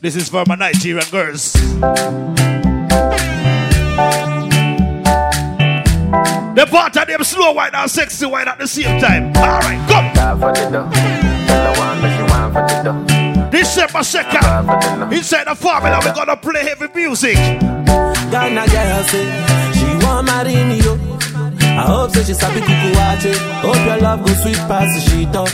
This 0.00 0.14
is 0.14 0.28
for 0.28 0.44
my 0.46 0.54
Nigerian 0.54 1.08
girls. 1.10 1.56
The 6.56 6.66
part 6.70 6.96
of 6.96 7.06
them 7.06 7.22
slow 7.22 7.52
white 7.52 7.74
and 7.74 7.90
sexy 7.90 8.24
white 8.26 8.48
at 8.48 8.58
the 8.58 8.66
same 8.66 8.98
time. 8.98 9.32
Alright, 9.36 9.88
come. 9.90 10.06
December 13.50 14.00
2nd, 14.00 15.12
inside 15.12 15.46
the 15.46 15.54
formula, 15.54 16.00
we're 16.04 16.14
gonna 16.14 16.36
play 16.36 16.62
heavy 16.62 16.88
music. 16.94 17.36
Ghana 17.36 18.66
girl 18.68 19.02
say 19.04 19.26
she 19.74 20.04
want 20.04 20.26
marry 20.26 20.54
me 20.64 20.80
yo. 20.80 20.94
I 21.60 21.84
hope 21.86 22.10
say 22.12 22.24
she 22.24 22.34
sabi 22.34 22.60
kuku 22.60 22.92
wache. 22.96 23.34
Hope 23.60 23.76
your 23.86 23.98
love 23.98 24.24
go 24.24 24.32
sweet 24.42 24.56
past 24.68 24.94
the 24.94 25.00
sheet 25.10 25.36
up. 25.36 25.48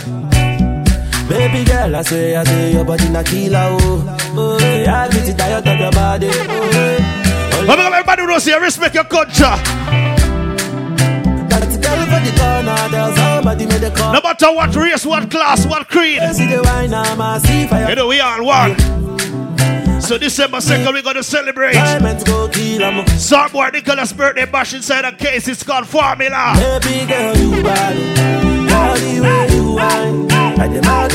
Baby 1.29 1.65
girl, 1.65 1.97
I 1.97 2.03
say, 2.03 2.37
I 2.37 2.45
say 2.45 2.73
your 2.75 2.85
body 2.85 3.09
na 3.09 3.23
killer 3.23 3.59
oh. 3.81 4.19
Oh, 4.37 4.59
yeah, 4.59 5.03
I 5.05 5.09
get 5.09 5.29
it 5.29 5.39
tired 5.39 5.67
of 5.67 5.79
your 5.81 5.91
body. 5.93 6.29
Made 13.63 13.81
the 13.81 13.93
call. 13.95 14.13
No 14.13 14.21
matter 14.23 14.53
what 14.53 14.75
race, 14.75 15.05
what 15.07 15.31
class, 15.31 15.67
what 15.67 15.87
creed. 15.89 16.21
See 16.35 16.47
the 16.47 16.63
wine, 16.63 16.95
I'm 16.95 17.21
a 17.21 17.39
see 17.41 17.67
fire. 17.67 17.89
You 17.91 17.95
know, 17.95 18.07
we 18.09 18.19
all 18.21 18.43
one. 18.45 18.77
So 20.01 20.19
December 20.19 20.59
2nd, 20.59 20.93
we're 20.93 21.03
gonna 21.03 21.23
celebrate. 21.23 21.75
Starboy 21.75 23.73
Nicholas' 23.73 24.13
birthday 24.13 24.47
bash 24.47 24.75
inside 24.75 25.05
a 25.05 25.13
case. 25.13 25.47
It's 25.49 25.63
called 25.63 25.87
Formula. 25.87 26.55
Baby 26.57 27.07
girl, 27.07 27.37
you 27.37 27.63
bad. 27.63 27.97
The 28.99 29.21
way 29.21 29.49
you 29.55 29.73
wine. 29.75 30.33
I 30.33 30.69
demand 30.69 31.13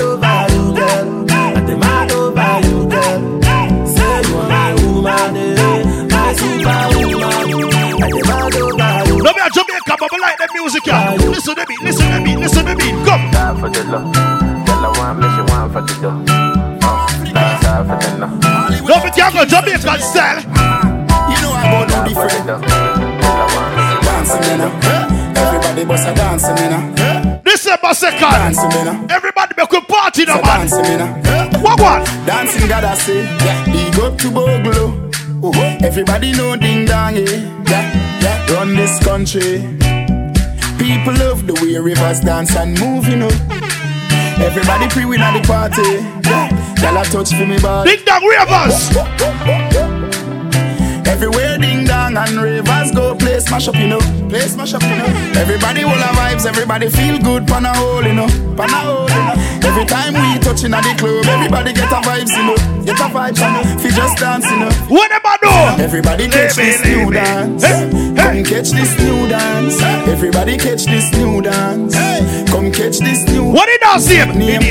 Jamaica, 10.08 10.16
but 10.16 10.24
I 10.24 10.30
like 10.30 10.38
the 10.38 10.48
music, 10.54 10.86
yeah. 10.86 11.14
Listen 11.14 11.56
to 11.56 11.66
me, 11.68 11.78
listen 11.82 12.12
to 12.12 12.20
me, 12.22 12.38
listen 12.38 12.66
to 12.66 12.76
me. 12.76 12.92
Come. 13.06 13.32
Die 13.32 13.60
for 13.60 13.70
the 13.70 13.84
love. 13.86 14.14
Girl, 14.14 14.86
I 14.86 14.90
want 14.98 15.20
me, 15.20 15.28
she 15.36 15.42
want 15.52 15.74
for 15.74 15.82
the 15.82 15.94
dough. 16.02 16.26
Die 17.34 17.84
for 17.84 17.98
the 17.98 18.18
love. 18.18 18.42
No, 18.88 18.96
but 19.02 19.18
you 19.18 19.32
go 19.32 19.46
Jamaican 19.46 20.02
style. 20.02 20.42
You 21.28 21.38
know 21.42 21.52
I'm 21.52 21.88
gonna 21.88 22.08
do 22.08 22.14
different. 22.14 22.48
Dancing, 24.04 24.44
you 24.52 24.58
know. 24.58 24.72
Everybody 25.36 25.86
bust 25.86 26.08
a 26.08 26.16
dancing, 26.16 26.58
you 26.58 26.70
know. 26.70 27.42
December 27.44 27.94
2nd. 27.94 28.20
Dancing, 28.20 28.72
you 28.72 28.84
know. 28.86 29.08
Everybody 29.10 29.54
make 29.58 29.74
a 29.74 29.82
party 29.82 30.26
now, 30.26 30.42
man. 30.42 30.68
Dancing, 30.68 30.86
you 30.86 30.98
know. 30.98 31.60
What 31.62 31.80
one? 31.80 32.04
Dancing, 32.26 32.68
gotta 32.68 32.96
say. 32.96 33.24
Yeah. 33.24 33.66
Big 33.66 34.00
up 34.00 34.18
to 34.20 34.28
Boglo. 34.30 35.12
Oh, 35.44 35.78
everybody 35.82 36.32
know 36.32 36.56
ding 36.56 36.86
dong, 36.86 37.16
yeah. 37.16 37.30
yeah, 37.70 38.22
yeah. 38.22 38.54
Run 38.56 38.76
this 38.76 38.98
country. 39.04 39.97
People 40.88 41.16
love 41.16 41.46
the 41.46 41.54
way 41.56 41.76
rivers 41.78 42.22
dance 42.22 42.56
and 42.56 42.80
move, 42.80 43.10
you 43.10 43.18
know. 43.18 43.28
Everybody 44.40 44.88
free 44.90 45.04
win 45.04 45.20
at 45.20 45.36
the 45.36 45.46
party. 45.46 45.84
Y'all 46.82 47.04
touch 47.04 47.34
for 47.36 47.46
me, 47.46 47.60
body. 47.60 47.98
Ding 47.98 48.06
dong 48.06 48.24
rivers. 48.24 48.96
Everywhere 51.06 51.58
ding 51.58 51.84
and 52.18 52.42
rivers 52.42 52.92
go 52.92 53.16
play 53.16 53.40
smash 53.40 53.68
up, 53.68 53.76
you 53.76 53.88
know. 53.88 54.00
Play 54.30 54.42
smash 54.42 54.74
up, 54.74 54.82
you 54.82 54.98
know. 54.98 55.06
Everybody 55.38 55.86
will 55.86 56.02
have 56.02 56.16
vibes, 56.16 56.46
everybody 56.46 56.90
feel 56.90 57.20
good, 57.20 57.48
pan 57.48 57.66
a 57.66 57.74
hole, 57.74 58.04
you 58.04 58.14
know. 58.14 58.28
Pan 58.58 58.70
a 58.74 58.80
hole, 58.82 59.10
you 59.10 59.24
know. 59.28 59.70
Every 59.70 59.86
time 59.86 60.14
we 60.14 60.40
touching 60.40 60.74
at 60.74 60.82
the 60.82 60.96
club, 60.98 61.26
everybody 61.26 61.74
get 61.74 61.92
a 61.92 62.02
vibes, 62.02 62.34
you 62.36 62.44
know. 62.44 62.58
Get 62.84 63.00
a 63.00 63.08
vibes, 63.14 63.40
you 63.40 63.52
know. 63.54 63.64
Fi 63.80 63.90
just 63.96 64.18
dance, 64.18 64.46
you 64.50 64.60
know. 64.60 64.72
What 64.90 65.12
I 65.12 65.38
doing? 65.42 65.86
Everybody 65.86 66.28
catch 66.28 66.56
this 66.56 66.84
new 66.86 67.12
dance. 67.12 67.64
Come 67.64 68.44
catch 68.44 68.72
this 68.72 68.98
new 69.00 69.28
dance. 69.28 69.82
Everybody 70.08 70.58
catch 70.58 70.86
this 70.86 71.12
new 71.14 71.42
dance. 71.42 71.96
Come 72.50 72.72
catch 72.72 73.00
this 73.00 73.26
new. 73.28 73.46
What 73.46 73.68
did 73.68 73.84
I 73.84 73.98
say? 74.00 74.26
Name, 74.34 74.62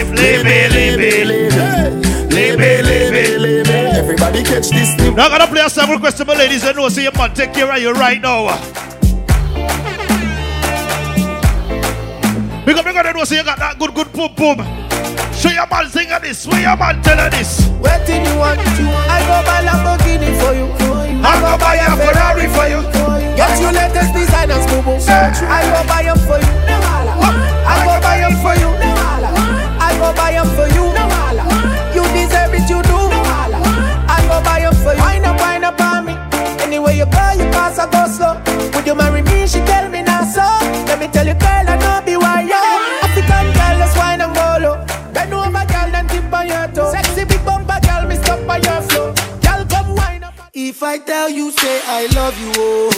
lebe, 2.36 2.82
lebe, 2.84 3.38
lebe. 3.38 3.76
Everybody 3.96 4.42
catch 4.42 4.68
this 4.68 4.96
new. 4.98 5.12
Now 5.12 5.26
I'm 5.26 5.30
gonna 5.32 5.46
play 5.46 5.64
a 5.64 5.70
song 5.70 5.90
request 5.90 6.18
to 6.18 6.24
my 6.24 6.34
ladies 6.34 6.64
and 6.64 6.76
know, 6.76 6.88
so 6.88 7.00
your 7.00 7.12
man 7.12 7.32
take 7.34 7.52
care 7.54 7.70
of 7.70 7.80
you 7.80 7.92
right 7.92 8.20
now. 8.20 8.52
Because 12.64 12.84
we're 12.84 12.92
gonna 12.92 13.12
know, 13.12 13.24
so 13.24 13.34
you 13.34 13.44
got 13.44 13.58
that 13.58 13.78
good, 13.78 13.94
good 13.94 14.12
boom, 14.12 14.34
boom. 14.34 14.58
Show 15.32 15.50
your 15.50 15.66
man 15.68 15.88
sing 15.88 16.10
of 16.12 16.22
this. 16.22 16.46
Where 16.46 16.60
your 16.60 16.76
man 16.76 17.02
tell 17.02 17.16
her 17.16 17.30
this? 17.30 17.66
What 17.80 18.04
do 18.06 18.12
you 18.12 18.34
want? 18.36 18.60
To 18.60 18.84
i 18.84 19.20
go 19.24 19.36
buy 19.46 19.60
a 19.60 19.68
Lamborghini 19.68 20.30
for 20.40 20.52
you. 20.52 20.66
I 21.24 21.40
go 21.40 21.56
buy 21.56 21.76
a 21.80 21.92
Ferrari 21.96 22.48
for 22.52 22.66
you. 22.68 22.80
Get 23.36 23.60
your 23.60 23.72
latest 23.72 24.12
designers, 24.12 24.64
boo 24.66 24.82
boo. 24.82 24.96
I 25.08 25.62
go 25.72 25.80
buy 25.88 26.02
them 26.04 26.18
for 26.28 26.38
you. 26.40 26.52
I 27.64 27.84
go 27.84 27.94
buy 28.00 28.18
them 28.20 28.34
for 28.44 28.54
you. 28.60 28.70
I 29.78 29.92
go 29.98 30.12
buy 30.16 30.32
them 30.32 30.48
for 30.56 30.68
you. 30.74 30.86
You 30.86 30.95
Anywhere 36.86 37.04
you 37.04 37.10
go, 37.10 37.44
you 37.44 37.50
pass, 37.50 37.78
I 37.78 37.90
go 37.90 38.06
slow. 38.06 38.34
Would 38.74 38.86
you 38.86 38.94
marry 38.94 39.22
me? 39.22 39.46
She 39.46 39.58
tell 39.64 39.88
me 39.88 40.02
now 40.02 40.22
so. 40.24 40.42
Let 40.86 40.98
me 41.00 41.08
tell 41.08 41.26
you, 41.26 41.34
girl, 41.34 41.66
I 41.68 41.76
know 41.78 42.02
be 42.04 42.16
why 42.16 42.42
yo. 42.42 42.56
African 43.02 43.46
girl, 43.52 43.78
let's 43.78 43.96
wine 43.96 44.20
and 44.20 44.34
go 44.34 44.58
low. 44.62 45.12
Bend 45.12 45.32
over, 45.34 45.50
girl, 45.66 45.90
then 45.90 46.06
tip 46.08 46.32
on 46.32 46.46
your 46.46 46.66
toe. 46.68 46.92
Sexy 46.92 47.24
big 47.24 47.44
bumper, 47.44 47.78
girl, 47.82 48.06
me 48.08 48.16
stop 48.16 48.48
on 48.48 48.62
your 48.62 48.80
flow. 48.82 49.12
Girl, 49.42 49.64
come 49.66 49.94
wine 49.96 50.24
up. 50.24 50.34
If 50.54 50.82
I 50.82 50.98
tell 50.98 51.28
you, 51.28 51.50
say 51.52 51.80
I 51.86 52.06
love 52.14 52.38
you, 52.38 52.52
oh. 52.56 52.90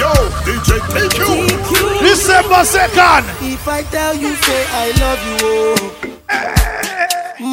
Yo, 0.00 0.12
DJ 0.44 0.78
TQ. 0.92 2.00
December 2.00 2.62
2nd. 2.64 3.52
If 3.52 3.68
I 3.68 3.82
tell 3.82 4.14
you, 4.16 4.34
say 4.36 4.64
I 4.70 4.90
love 5.00 5.20
you, 5.28 5.36
oh. 5.42 6.12
Eh. 6.30 6.65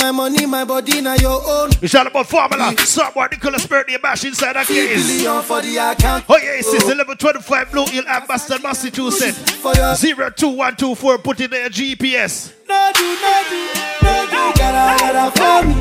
My 0.03 0.11
money, 0.11 0.45
my 0.45 0.65
body, 0.65 0.99
now 0.99 1.13
your 1.13 1.41
own. 1.47 1.69
It's 1.81 1.95
all 1.95 2.05
about 2.05 2.27
formula. 2.27 2.75
Someone 2.79 3.29
Nicholas 3.31 3.65
birthday 3.65 3.95
bash 3.95 4.25
inside 4.25 4.57
that 4.57 4.67
case. 4.67 5.07
Billion 5.07 5.41
for 5.43 5.61
the 5.61 5.77
account. 5.77 6.25
Oh 6.27 6.35
yeah, 6.35 6.55
it's 6.59 6.67
1125 6.67 7.71
Blue 7.71 7.85
Hill 7.85 8.03
Ambassador, 8.09 8.61
Massachusetts. 8.61 9.39
02124, 9.63 11.19
put 11.19 11.39
in 11.39 11.51
their 11.51 11.69
GPS. 11.69 12.51
No 12.67 12.91
do, 12.93 13.01
no 13.01 13.43
do, 13.47 13.67
no 14.03 14.25
do, 14.25 14.51
gotta, 14.59 14.99
gotta 14.99 15.31
for 15.39 15.63
me. 15.69 15.75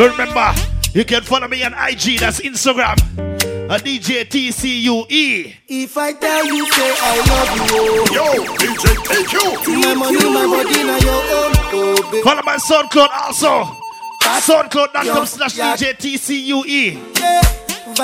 You 0.00 0.08
remember, 0.08 0.54
you 0.94 1.04
can 1.04 1.22
follow 1.22 1.48
me 1.48 1.64
on 1.64 1.74
IG, 1.74 2.20
that's 2.20 2.38
Instagram. 2.42 2.96
A 3.70 3.76
DJ 3.78 4.24
TCUE. 4.24 5.54
If 5.68 5.98
I 5.98 6.14
tell 6.14 6.46
you, 6.46 6.72
say 6.72 6.94
I 7.02 7.18
love 7.28 7.52
you, 7.54 7.64
oh. 7.76 8.14
Yo, 8.14 8.24
DJ 8.56 8.96
TQ. 9.04 9.34
My 9.84 9.92
money, 9.92 10.24
my 10.24 10.46
body, 10.46 10.84
now 10.84 10.96
your 10.96 11.12
own. 11.12 11.52
Oh, 11.76 12.10
baby. 12.10 12.22
Follow 12.22 12.42
my 12.46 12.56
SoundCloud 12.56 13.08
also. 13.12 13.76
SoundCloud.com 14.22 15.26
slash 15.26 15.58
DJ 15.58 15.92
TCUE. 15.98 16.96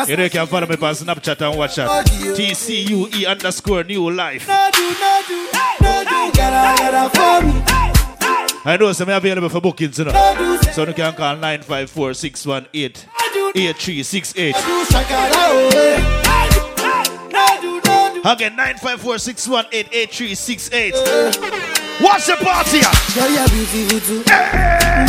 You 0.06 0.16
know 0.18 0.24
you 0.24 0.30
can 0.30 0.46
follow 0.46 0.66
me 0.66 0.74
on 0.74 0.94
Snapchat 0.94 1.40
and 1.40 1.58
WhatsApp. 1.58 2.04
TCUE 2.36 3.26
underscore 3.26 3.84
new 3.84 4.10
life. 4.10 4.46
No 4.46 4.68
do, 4.70 4.82
no 5.00 5.22
do, 5.26 5.48
no 5.80 6.04
do, 6.04 6.30
gotta, 6.36 6.82
gotta 6.82 7.08
for 7.08 7.40
me. 7.46 7.62
I 8.66 8.76
know 8.78 8.92
some 8.92 9.08
available 9.08 9.48
for 9.48 9.62
bookings, 9.62 9.98
you 9.98 10.04
know. 10.04 10.60
So 10.72 10.86
you 10.86 10.92
can 10.92 11.14
call 11.14 11.36
954 11.36 12.12
618 12.12 13.08
8368. 13.54 14.56
Again, 18.26 18.56
954 18.56 19.18
618 19.18 19.86
8368. 19.92 20.94
What's 22.00 22.26
the 22.26 22.34
party? 22.42 22.80
Girl, 23.14 23.30
you're 23.30 23.48
beautiful. 23.48 24.24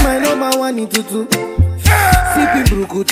My 0.04 0.20
number 0.20 0.60
one 0.60 0.88
tutu. 0.88 1.26
Sipping 2.36 2.66
bruku 2.70 3.04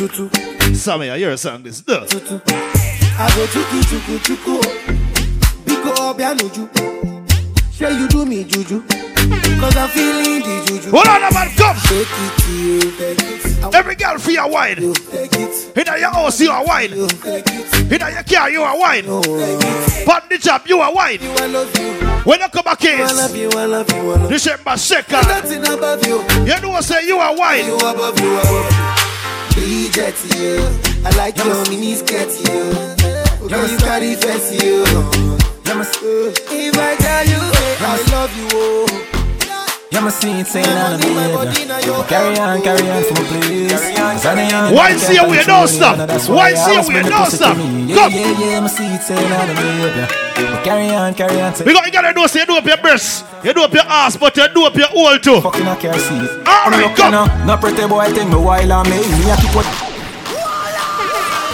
I 1.09 1.17
hear 1.17 1.31
a 1.31 1.38
song 1.38 1.63
this. 1.63 1.81
Duh. 1.81 2.05
Tutu. 2.05 2.39
I 2.45 3.31
go 3.36 3.47
chuku 3.47 3.81
chuku 3.89 4.19
chuku. 4.19 4.61
Biko 5.65 5.91
obianuju. 6.13 6.69
Say 7.73 7.97
you 7.97 8.07
do 8.07 8.25
me 8.25 8.43
juju. 8.43 9.02
Cause 9.59 9.78
I'm 9.78 9.89
feeling 9.89 10.41
the 10.41 10.63
juju. 10.67 10.89
Hold 10.91 11.07
on, 11.07 11.21
man, 11.34 11.49
come. 11.55 11.78
Take 11.88 12.07
it 12.09 12.49
you. 12.49 12.91
Take 12.91 13.19
it. 13.21 13.74
Every 13.74 13.95
girl 13.95 14.17
for 14.19 14.32
your 14.32 14.49
wine. 14.49 14.78
In 14.78 15.86
your 15.86 16.11
house, 16.11 16.39
you 16.41 16.51
are 16.51 16.65
wine. 16.65 16.91
In 16.91 17.99
your 17.99 18.24
car, 18.24 18.49
you 18.49 18.61
are 18.61 18.78
wine. 18.78 19.05
On 19.07 20.21
the 20.30 20.38
job, 20.39 20.63
you 20.67 20.80
are 20.80 20.93
wine. 20.93 21.19
When 22.26 22.39
you 22.39 22.47
come 22.49 22.63
back 22.63 22.84
in, 22.86 23.01
I 23.01 23.11
love 23.13 23.36
you, 23.36 23.49
I 23.51 23.65
love 23.65 23.89
you, 23.89 23.95
I 23.97 24.03
love 24.03 24.21
you. 24.24 24.30
December 24.30 24.71
2nd, 24.71 25.11
Nothing 25.11 25.67
above 25.74 26.05
you. 26.07 26.21
you 26.45 26.61
know 26.61 26.69
what 26.69 26.84
say 26.84 27.05
you 27.07 27.17
are 27.17 27.36
wine. 27.38 27.65
You 27.65 27.76
above 27.78 28.19
you, 28.19 28.38
above 28.38 28.71
you. 29.55 29.61
Be 29.61 29.89
jet 29.91 30.15
you. 30.36 30.57
I 31.05 31.09
like 31.17 31.38
your 31.38 31.63
mini 31.69 31.95
skirt 31.95 32.30
you. 32.47 33.49
Girl, 33.49 33.67
you 33.69 33.78
carry 33.78 34.15
fancy 34.15 34.65
you. 34.65 35.52
If 35.82 36.78
I 36.78 36.95
tell 37.01 37.26
you, 37.26 37.41
eh, 37.41 37.78
I 37.82 37.97
love 38.13 38.38
you, 38.38 38.47
oh. 38.53 39.09
Yeah, 39.89 40.01
my 40.01 40.09
seat 40.09 40.45
saying 40.45 40.65
on 40.65 40.97
the 40.97 41.05
behavior. 41.05 42.03
Carry 42.09 42.38
on, 42.38 42.61
carry 42.61 42.89
on 42.89 43.03
for 43.03 43.13
my 43.13 43.41
please. 43.41 43.74
Why 44.74 44.95
see 44.97 45.15
you 45.15 45.28
we 45.30 45.43
don't 45.43 45.67
stop? 45.67 45.97
Why 46.30 46.53
see 46.53 46.74
you 46.74 46.82
we 46.88 47.09
don't 47.09 47.30
stop? 47.30 47.57
Yeah, 47.57 47.95
Come. 47.95 48.13
yeah, 48.13 48.39
yeah, 48.39 48.59
my 48.61 48.67
seat 48.67 49.01
saying 49.01 49.32
on 49.34 49.47
the 49.47 49.53
behavior. 49.53 50.07
Carry 50.63 50.89
on, 50.89 51.13
carry 51.15 51.41
on. 51.41 51.53
We 51.65 51.74
got, 51.74 51.86
you 51.88 51.91
gotta 51.91 52.13
do, 52.13 52.28
say, 52.28 52.41
you 52.41 52.45
do 52.45 52.57
up 52.57 52.65
your 52.65 52.78
breasts, 52.78 53.24
you 53.43 53.53
do 53.53 53.63
up 53.63 53.74
your 53.74 53.86
ass, 53.86 54.15
but 54.17 54.38
you 54.38 54.47
do 54.53 54.65
up 54.65 54.76
your 54.76 54.88
hole 54.89 55.17
too. 55.17 55.41
Fucking 55.41 55.67
I 55.67 55.76
can't 55.76 55.99
see 55.99 56.17
it. 56.17 56.47
Alright, 56.47 56.95
come. 56.95 57.11
No, 57.11 57.26
no 57.45 57.57
pretty 57.57 57.88
boy 57.88 58.05
thing 58.13 58.30
me 58.30 58.36
while 58.36 58.71
I'm 58.74 58.86
me. 58.89 58.97
Me 58.97 59.30
a 59.32 59.36
keep 59.38 59.55
what. 59.55 59.65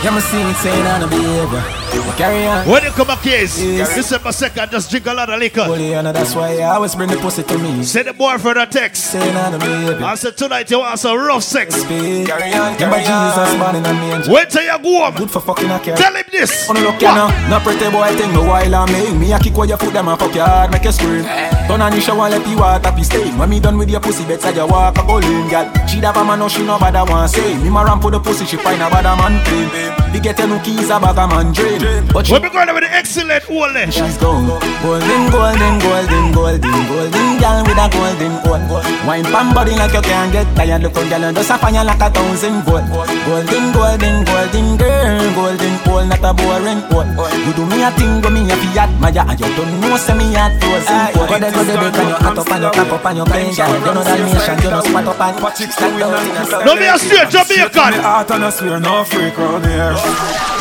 Yeah, 0.03 0.11
my 0.11 0.19
seat 0.19 0.55
saying 0.59 0.87
on 0.87 1.01
the 1.01 1.07
behavior. 1.07 1.78
Carry 2.17 2.45
on. 2.45 2.67
When 2.67 2.83
you 2.83 2.91
come 2.91 3.07
back 3.07 3.21
here, 3.21 3.41
December 3.41 4.29
2nd, 4.29 4.71
just 4.71 4.91
drink 4.91 5.05
a 5.07 5.13
lot 5.13 5.29
of 5.29 5.39
liquor. 5.39 5.65
Well, 5.67 5.79
yeah, 5.79 6.01
no, 6.01 6.11
that's 6.11 6.35
why 6.35 6.57
I 6.59 6.75
always 6.75 6.95
bring 6.95 7.09
the 7.09 7.17
pussy 7.17 7.43
to 7.43 7.57
me. 7.57 7.83
Send 7.83 8.07
the 8.07 8.13
boyfriend 8.13 8.59
a 8.59 8.65
text. 8.65 9.15
On 9.15 9.51
the 9.51 9.57
behavior. 9.57 10.05
I 10.05 10.15
said 10.15 10.35
tonight 10.37 10.69
you 10.69 10.79
want 10.79 10.99
some 10.99 11.17
rough 11.17 11.43
sex. 11.43 11.83
Carry 11.83 12.53
on, 12.53 12.77
Jesus 12.77 13.53
in 13.53 13.85
a 13.85 13.93
manger. 13.93 14.31
Wait 14.31 14.49
till 14.49 14.63
you 14.63 14.77
go 14.83 15.05
home. 15.05 15.15
Good 15.15 15.31
for 15.31 15.39
fucking 15.39 15.69
a 15.69 15.79
care. 15.79 15.95
Tell 15.95 16.13
him 16.13 16.25
this. 16.31 16.69
On 16.69 16.75
the 16.75 16.81
look, 16.81 17.01
you 17.01 17.07
know, 17.07 17.29
no 17.49 17.59
pretty 17.59 17.89
boy 17.89 18.11
thing 18.15 18.31
me 18.31 18.37
while 18.37 18.75
I'm 18.75 18.91
me. 18.91 19.13
Me 19.17 19.33
a 19.33 19.39
kick 19.39 19.55
where 19.55 19.67
you 19.67 19.77
put 19.77 19.93
them 19.93 20.07
and 20.09 20.19
fuck 20.19 20.35
your 20.35 20.45
hard, 20.45 20.71
make 20.71 20.83
you 20.83 20.91
scream. 20.91 21.23
Turn 21.23 21.81
on 21.81 21.91
the 21.91 22.01
shower, 22.01 22.29
let 22.29 22.43
the 22.43 22.55
water 22.55 22.91
be 22.91 23.03
stain. 23.03 23.37
When 23.37 23.49
me 23.49 23.59
done 23.59 23.77
with 23.77 23.89
your 23.89 24.01
pussy, 24.01 24.25
better 24.25 24.51
you 24.51 24.67
walk 24.67 24.97
a 24.97 25.03
bowling, 25.03 25.47
girl. 25.49 25.71
She 25.87 26.01
da 26.01 26.11
man, 26.11 26.39
no 26.39 26.49
she 26.49 26.65
no 26.65 26.77
bother 26.77 27.05
want 27.09 27.31
say. 27.31 27.55
Me 27.63 27.69
ma 27.69 27.83
ramp 27.83 28.01
for 28.01 28.11
the 28.11 28.19
pussy, 28.19 28.45
she 28.45 28.57
find 28.57 28.81
a 28.81 28.89
bother 28.89 29.15
man 29.15 29.43
clean. 29.45 29.69
We 30.11 30.19
get 30.19 30.39
no 30.39 30.59
keys, 30.59 30.89
a 30.89 30.99
bag 30.99 31.17
a 31.17 31.27
man 31.27 31.53
drain. 31.53 31.78
But 32.11 32.25
she 32.27 32.33
When 32.33 32.41
we 32.43 32.49
going 32.49 32.73
with 32.73 32.83
the 32.83 32.91
excellent 32.91 33.49
Ole. 33.49 33.91
She's 33.91 34.17
gone. 34.17 34.47
Golden, 34.83 35.23
golden, 35.31 35.75
golden, 35.79 36.25
golden, 36.35 36.79
golden 36.89 37.29
girl 37.39 37.63
with 37.63 37.79
a 37.79 37.87
golden 37.87 38.33
hole. 38.43 38.83
Wine 39.07 39.23
pam 39.23 39.53
body 39.53 39.75
like 39.79 39.93
you 39.93 40.01
can't 40.01 40.31
get 40.31 40.47
tired. 40.55 40.81
Look 40.83 40.97
on 40.97 41.07
girl 41.07 41.23
and 41.23 41.37
just 41.37 41.51
a 41.51 41.57
fire 41.57 41.83
like 41.83 42.01
a 42.01 42.09
thousand 42.09 42.63
volt. 42.67 42.83
Golden, 43.23 43.71
golden, 43.71 44.15
golden 44.25 44.67
girl, 44.75 45.23
golden 45.37 45.75
hole, 45.85 46.05
not 46.05 46.23
a 46.25 46.31
boring 46.33 46.81
hole. 46.91 47.07
You 47.47 47.53
do 47.55 47.63
me 47.69 47.83
a 47.83 47.91
thing, 47.95 48.19
go 48.19 48.29
me 48.29 48.43
a 48.49 48.55
fi 48.59 48.83
admire, 48.83 49.23
and 49.23 49.39
you 49.39 49.49
don't 49.55 49.79
know 49.79 49.97
say 49.97 50.15
me 50.17 50.35
a 50.35 50.51
frozen 50.59 51.15
hole. 51.15 51.27
Go 51.27 51.39
there, 51.39 51.51
go 51.51 51.63
there, 51.63 51.79
go 51.79 51.89
there, 51.93 52.09
you 52.09 52.17
hot 52.19 52.37
up 52.37 52.51
and 52.51 52.63
you 52.63 52.71
clap 52.75 52.91
up 52.91 53.05
and 53.05 53.17
you 53.17 53.25
bang, 53.25 53.55
girl. 53.55 53.71
You 53.71 53.93
know 53.95 54.03
that 54.03 54.19
nation, 54.19 54.57
you 54.59 54.69
know 54.73 54.81
spot 54.83 55.07
up 55.07 55.21
and 55.21 55.57
stand 55.71 56.01
out 56.03 56.19
in 56.27 56.35
a 56.35 56.65
No, 56.65 56.75
me 56.75 56.87
a 56.91 56.97
straight 56.99 57.29
Jamaican. 57.29 58.01
Heart 58.03 58.31
and 58.31 58.45
I 58.45 58.49
swear 58.49 58.79
no 58.79 59.03
freak 59.05 59.37
round 59.37 59.65
here. 59.65 60.58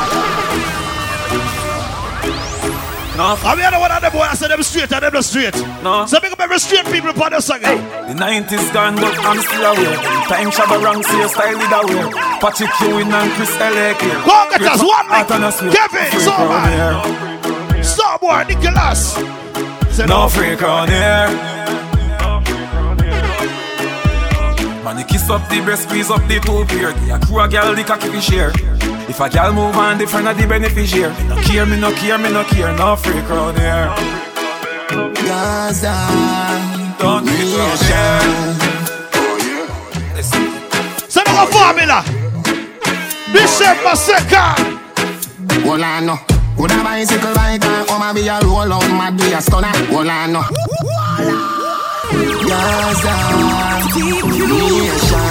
No. 3.19 3.35
I 3.35 3.57
mean, 3.57 3.67
I 3.67 3.71
know 3.75 3.81
what 3.81 3.91
other 3.91 4.15
boy 4.15 4.23
I 4.23 4.35
said 4.39 4.53
them 4.55 4.63
straight 4.63 4.93
and 4.95 5.03
them 5.03 5.13
not 5.13 5.25
straight. 5.25 5.59
No. 5.83 6.07
So 6.07 6.21
big 6.21 6.31
up 6.31 6.39
every 6.39 6.61
straight 6.61 6.87
people 6.87 7.11
upon 7.11 7.33
the 7.35 7.41
song. 7.41 7.59
Eh? 7.65 7.67
Hey. 7.67 8.15
The 8.15 8.15
90s 8.15 8.73
gone, 8.73 8.95
but 8.95 9.11
I'm 9.27 9.43
still 9.43 9.75
aware. 9.75 9.99
Time 10.31 10.55
Shabba 10.55 10.79
wrong, 10.79 11.03
see 11.03 11.19
your 11.19 11.27
style 11.27 11.59
with 11.59 11.67
a 11.67 11.83
wear. 11.83 12.07
Patrick 12.39 12.71
Ewing 12.79 13.11
and 13.11 13.33
Chris 13.35 13.51
L.A. 13.59 13.99
here. 13.99 14.23
Go 14.23 14.39
get 14.55 14.63
us 14.71 14.79
one 14.79 15.11
and 15.11 15.75
Kevin, 15.75 16.07
freak 16.15 16.23
so 16.23 16.31
man. 16.31 16.71
here. 16.71 17.83
Starboy, 17.83 18.47
Nicholas. 18.47 19.19
Say 19.91 20.07
No 20.07 20.29
freak 20.29 20.61
round 20.63 20.91
here. 20.91 21.27
Man, 24.85 24.97
you 24.97 25.05
kiss 25.07 25.29
up 25.29 25.43
the 25.51 25.61
breast, 25.65 25.91
squeeze 25.91 26.09
up 26.09 26.23
the 26.29 26.39
two 26.39 26.63
beard. 26.71 26.95
A 27.11 27.19
crew 27.27 27.41
a 27.41 27.49
gal, 27.49 27.75
the 27.75 27.83
cocky 27.83 28.11
fi 28.11 28.21
share. 28.21 28.78
If 29.09 29.21
a 29.21 29.29
gal 29.31 29.53
move 29.55 29.75
on, 29.75 29.97
different 29.99 30.29
of 30.29 30.37
the 30.37 30.47
beneficiary. 30.47 31.13
Me 31.15 31.29
no 31.29 31.37
care, 31.43 31.67
me 31.67 31.81
no 31.81 31.93
care, 31.93 32.19
me 32.19 32.31
no 32.31 32.45
care. 32.45 32.73
No 32.77 32.95
freak 32.95 33.29
round 33.29 33.59
here. 33.59 33.89
Gaza. 35.25 35.95
Don't 36.99 37.27
freak 37.27 37.57
round 37.57 37.81
here. 37.89 38.23
Say 41.09 41.23
no 41.27 41.47
formula. 41.47 42.05
December 43.33 43.97
2nd. 43.97 44.79
Hold 45.65 45.83
on, 45.83 46.07
no. 46.07 46.17
Could 46.57 46.73
a 46.73 46.85
bicycle 46.85 47.35
bike 47.35 47.65
and 47.65 47.89
come 47.89 48.03
and 48.03 48.15
be 48.15 48.29
a 48.29 48.39
roll 48.41 48.73
out 48.73 48.91
mad 48.91 49.17
be 49.17 49.33
a 49.33 49.41
stunner. 49.41 49.69
Hold 49.89 50.09
on, 50.09 50.33
no. 50.33 50.43
Gaza. 52.47 53.15
Nation. 54.49 55.29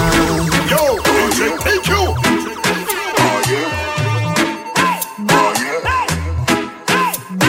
Yo, 0.68 0.98
DJ 1.04 1.38
T 1.62 1.80
Cue. 1.82 2.37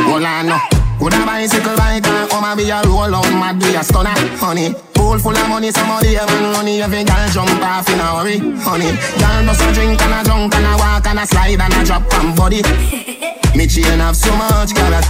Hold 0.09 0.23
on, 0.25 0.47
no. 0.47 0.57
Could 0.97 1.13
a 1.13 1.25
bicycle 1.25 1.77
bike 1.77 2.05
and 2.05 2.29
come 2.29 2.43
and 2.43 2.57
be 2.57 2.69
a 2.69 2.81
roll 2.81 3.13
out 3.13 3.29
mad 3.37 3.59
be 3.59 3.75
a 3.75 3.83
stunner. 3.83 4.09
Honey, 4.41 4.73
pool 4.93 5.19
full 5.19 5.37
of 5.37 5.47
money, 5.47 5.69
somebody 5.71 6.15
have 6.15 6.33
money. 6.57 6.81
Every 6.81 7.03
girl 7.03 7.29
jump 7.29 7.61
off 7.61 7.87
in 7.87 7.99
a 7.99 8.07
hurry. 8.17 8.37
Honey, 8.65 8.91
girl 9.21 9.43
must 9.45 9.61
a 9.61 9.71
drink 9.71 10.01
and 10.01 10.13
a 10.17 10.23
drunk 10.25 10.55
and 10.55 10.65
a 10.65 10.73
walk 10.81 11.05
and 11.05 11.19
a 11.19 11.25
slide 11.27 11.61
and 11.61 11.73
a 11.73 11.85
drop 11.85 12.09
on 12.17 12.35
body. 12.35 12.61
Me 13.55 13.67
chain 13.67 14.01
have 14.01 14.17
so 14.17 14.33
much 14.35 14.73
carrot. 14.73 15.05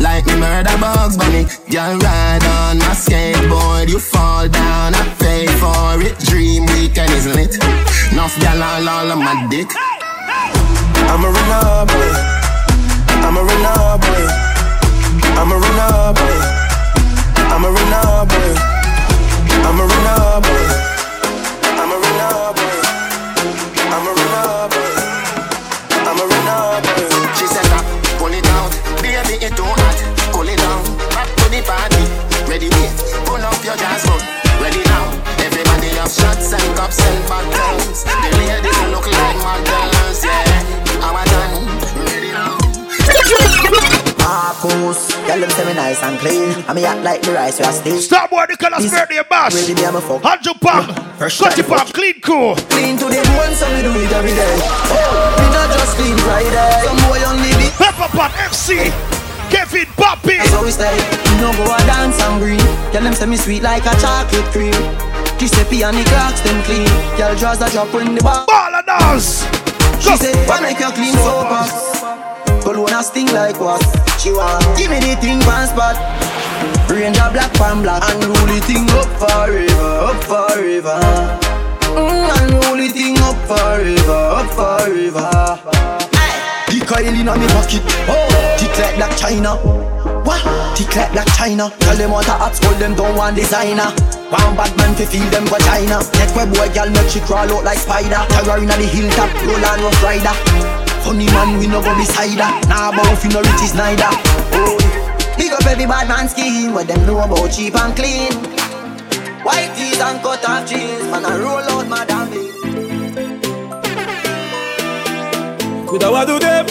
Like 0.00 0.26
me 0.26 0.36
murder 0.36 0.76
bugs 0.78 1.16
bunny 1.16 1.44
Girl 1.70 1.98
ride 1.98 2.44
on 2.44 2.78
my 2.78 2.94
skateboard 2.94 3.88
You 3.88 3.98
fall 3.98 4.48
down, 4.48 4.94
I 4.94 5.14
pay 5.18 5.46
for 5.58 6.00
it 6.00 6.18
Dream 6.20 6.66
weekend 6.66 7.10
is 7.12 7.26
lit 7.26 7.56
Enough 8.12 8.38
gal 8.40 8.62
all, 8.62 8.88
all 8.88 9.12
on 9.12 9.18
my 9.18 9.46
dick 9.50 9.68
I'm 11.12 11.24
a 11.24 11.28
runner 11.28 11.86
boy. 11.86 12.41
I'm 13.24 13.36
a 13.36 13.42
runner 13.42 13.98
boy. 14.02 14.24
I'm 15.38 15.52
a 15.52 15.56
runner 15.56 16.12
boy. 16.12 16.38
I'm 17.52 17.64
a 17.64 17.70
runner 17.70 18.26
boy. 18.26 18.71
Me 46.82 46.88
act 46.88 47.04
like 47.04 47.22
the 47.22 47.30
rice 47.30 47.60
you 47.60 47.64
are 47.64 47.70
still. 47.70 47.94
Starboy 47.94 48.42
Nicholas 48.50 48.90
birthday 48.90 49.22
bash. 49.30 49.54
Ready 49.54 49.78
me, 49.78 49.86
I'm 49.86 49.94
a 49.94 50.00
fuck. 50.02 50.18
Hundred 50.18 50.58
pound, 50.58 50.90
twenty 51.14 51.62
pound, 51.62 51.94
clean 51.94 52.18
cool. 52.18 52.58
Clean 52.74 52.98
to 52.98 53.06
the 53.06 53.22
bone, 53.22 53.54
so 53.54 53.70
we 53.70 53.86
do 53.86 53.94
it 54.02 54.10
every 54.10 54.34
day. 54.34 54.58
Oh, 54.90 55.30
me 55.38 55.46
not 55.54 55.70
just 55.70 55.94
clean 55.94 56.18
Friday. 56.26 56.74
Some 56.82 56.98
boy 57.06 57.22
only 57.30 57.54
be 57.54 57.70
Pepper 57.78 58.10
Pot 58.10 58.34
FC, 58.34 58.90
Kevin 59.46 59.86
Poppy. 59.94 60.42
So 60.50 60.66
we 60.66 60.74
stay. 60.74 60.90
You 61.30 61.38
know 61.38 61.54
go 61.54 61.70
a 61.70 61.78
dance 61.86 62.18
and 62.18 62.42
green. 62.42 62.66
Tell 62.90 63.06
them 63.06 63.14
say 63.14 63.30
me 63.30 63.38
sweet 63.38 63.62
like 63.62 63.86
a 63.86 63.94
chocolate 64.02 64.50
cream. 64.50 64.74
Giuseppe 65.38 65.86
and 65.86 65.94
the 65.94 66.02
clocks 66.10 66.42
them 66.42 66.58
clean. 66.66 66.90
Girl 67.14 67.30
draws 67.38 67.62
a 67.62 67.70
drop 67.70 67.94
in 67.94 68.18
the 68.18 68.22
bar. 68.26 68.42
Ball 68.50 68.74
and 68.74 68.86
dance. 68.90 69.46
She 70.02 70.18
say, 70.18 70.34
"Why 70.50 70.58
make 70.58 70.82
you 70.82 70.90
clean 70.90 71.14
so 71.14 71.46
fast?" 71.46 72.02
Cologne 72.66 72.90
a 72.90 73.02
sting 73.06 73.30
like 73.30 73.58
what? 73.62 73.82
She 74.18 74.34
want 74.34 74.66
give 74.74 74.90
me 74.90 74.98
the 74.98 75.14
thing 75.22 75.38
pan 75.46 75.70
spot. 75.70 75.94
Range 76.88 77.16
a 77.16 77.30
black 77.32 77.52
pan 77.54 77.82
black 77.82 78.02
and 78.10 78.24
roll 78.24 78.46
the 78.46 78.60
thing 78.66 78.88
up 78.96 79.08
forever, 79.18 80.12
up 80.12 80.20
forever. 80.24 80.98
Mm, 81.92 82.28
and 82.36 82.52
roll 82.64 82.76
the 82.76 82.88
thing 82.88 83.18
up 83.20 83.36
forever, 83.48 84.20
up 84.40 84.48
forever. 84.52 85.28
The 86.68 86.80
coil 86.88 87.04
in 87.04 87.28
a 87.28 87.36
me 87.36 87.46
pocket, 87.52 87.84
oh, 88.08 88.56
tick 88.58 88.72
like 88.78 88.96
black 88.96 89.16
China. 89.16 89.56
What? 90.24 90.40
Tick 90.76 90.94
like 90.96 91.12
black 91.12 91.28
China. 91.36 91.68
Tell 91.80 91.96
them 91.96 92.10
what 92.10 92.26
a 92.28 92.32
hot 92.32 92.56
school, 92.56 92.72
them 92.80 92.94
don't 92.94 93.16
want 93.16 93.36
designer. 93.36 93.92
One 94.32 94.56
bad 94.56 94.72
man 94.80 94.96
fi 94.96 95.04
feel 95.04 95.28
them 95.28 95.44
vagina. 95.44 96.00
Neck 96.16 96.32
where 96.32 96.48
boy 96.48 96.72
girl 96.72 96.88
make 96.88 97.08
she 97.12 97.20
crawl 97.20 97.44
out 97.44 97.64
like 97.64 97.76
spider. 97.76 98.24
Terror 98.32 98.56
inna 98.56 98.76
the 98.80 98.88
hilltop, 98.88 99.28
roll 99.44 99.60
on 99.60 99.84
rough 99.84 100.02
rider. 100.02 100.32
Funny 101.04 101.26
man, 101.26 101.58
we 101.58 101.66
no 101.66 101.82
go 101.82 101.92
beside 101.98 102.40
her. 102.40 102.52
Nah, 102.70 102.94
but 102.94 103.04
if 103.12 103.24
no 103.28 103.42
riches 103.44 103.74
neither. 103.74 104.08
Oh, 104.56 104.81
big 105.42 105.52
up 105.52 105.66
every 105.66 105.86
bad 105.86 106.08
man 106.08 106.28
scheme. 106.28 106.72
What 106.74 106.86
them 106.86 107.04
know 107.06 107.18
about 107.20 107.50
cheap 107.50 107.74
and 107.74 107.94
clean. 107.96 108.32
White 109.46 109.72
tees 109.74 110.00
and 110.00 110.22
cut 110.22 110.48
off 110.48 110.68
jeans. 110.68 111.04
Man, 111.10 111.24
I 111.24 111.38
roll 111.42 111.68
out 111.72 111.86
my 111.88 112.04
damn 112.04 112.30
beat. 112.30 112.52
Could 115.88 116.04
I 116.04 116.10
what 116.10 116.26
do 116.28 116.38
them? 116.38 116.66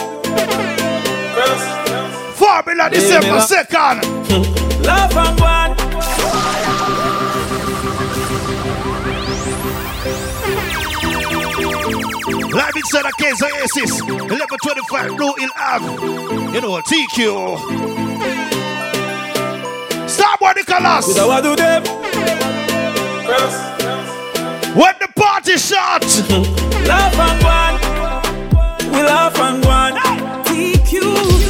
Formula 2.40 2.90
December 2.90 3.42
second. 3.42 4.00
Love 4.88 5.18
and 5.24 5.40
one. 5.40 5.72
Live 12.52 12.76
inside 12.76 13.04
the 13.04 13.14
K's 13.18 13.42
Oasis, 13.44 14.02
1125 14.02 15.16
Blue 15.16 15.34
Hill 15.38 15.50
Ave. 15.58 16.54
You 16.54 16.62
know, 16.62 16.82
T 16.82 17.08
Cue. 17.14 18.11
Starboy 20.22 20.54
Nicholas. 20.56 21.06
Could 21.08 21.18
I 21.18 21.26
what 21.26 21.42
do 21.42 21.56
them? 21.56 21.82
When 24.78 24.94
the 25.02 25.08
party 25.16 25.58
shot. 25.58 26.06
laugh 26.86 27.18
and 27.26 27.42
go 27.42 27.50
on. 27.50 27.74
We 28.94 29.02
laugh 29.02 29.40
and 29.40 29.64
go 29.64 29.70
on. 29.70 29.94
T 30.46 30.78
Cue. 30.86 31.02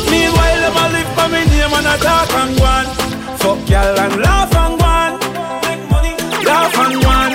Meanwhile, 0.08 0.60
them 0.64 0.78
a 0.80 0.88
live 0.88 1.12
for 1.20 1.28
me 1.28 1.44
name 1.52 1.76
and 1.76 1.88
a 1.92 1.98
talk 2.00 2.32
and 2.32 2.56
go 2.58 2.64
on. 2.64 2.86
Fuck 3.44 3.70
y'all 3.70 4.00
and 4.00 4.16
laugh 4.24 4.56
and 4.56 4.80
go 4.80 4.86
on. 4.88 5.12
Make 5.68 5.84
money. 5.92 6.16
Laugh 6.48 6.78
and 6.80 6.96
go 7.04 7.10
on. 7.12 7.32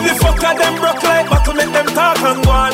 The 0.00 0.12
fucker 0.16 0.54
them 0.56 0.74
broke 0.80 1.02
like 1.02 1.28
buckle, 1.28 1.52
make 1.52 1.72
them 1.76 1.88
talk 1.92 2.18
and 2.24 2.42
go 2.42 2.50
on. 2.50 2.72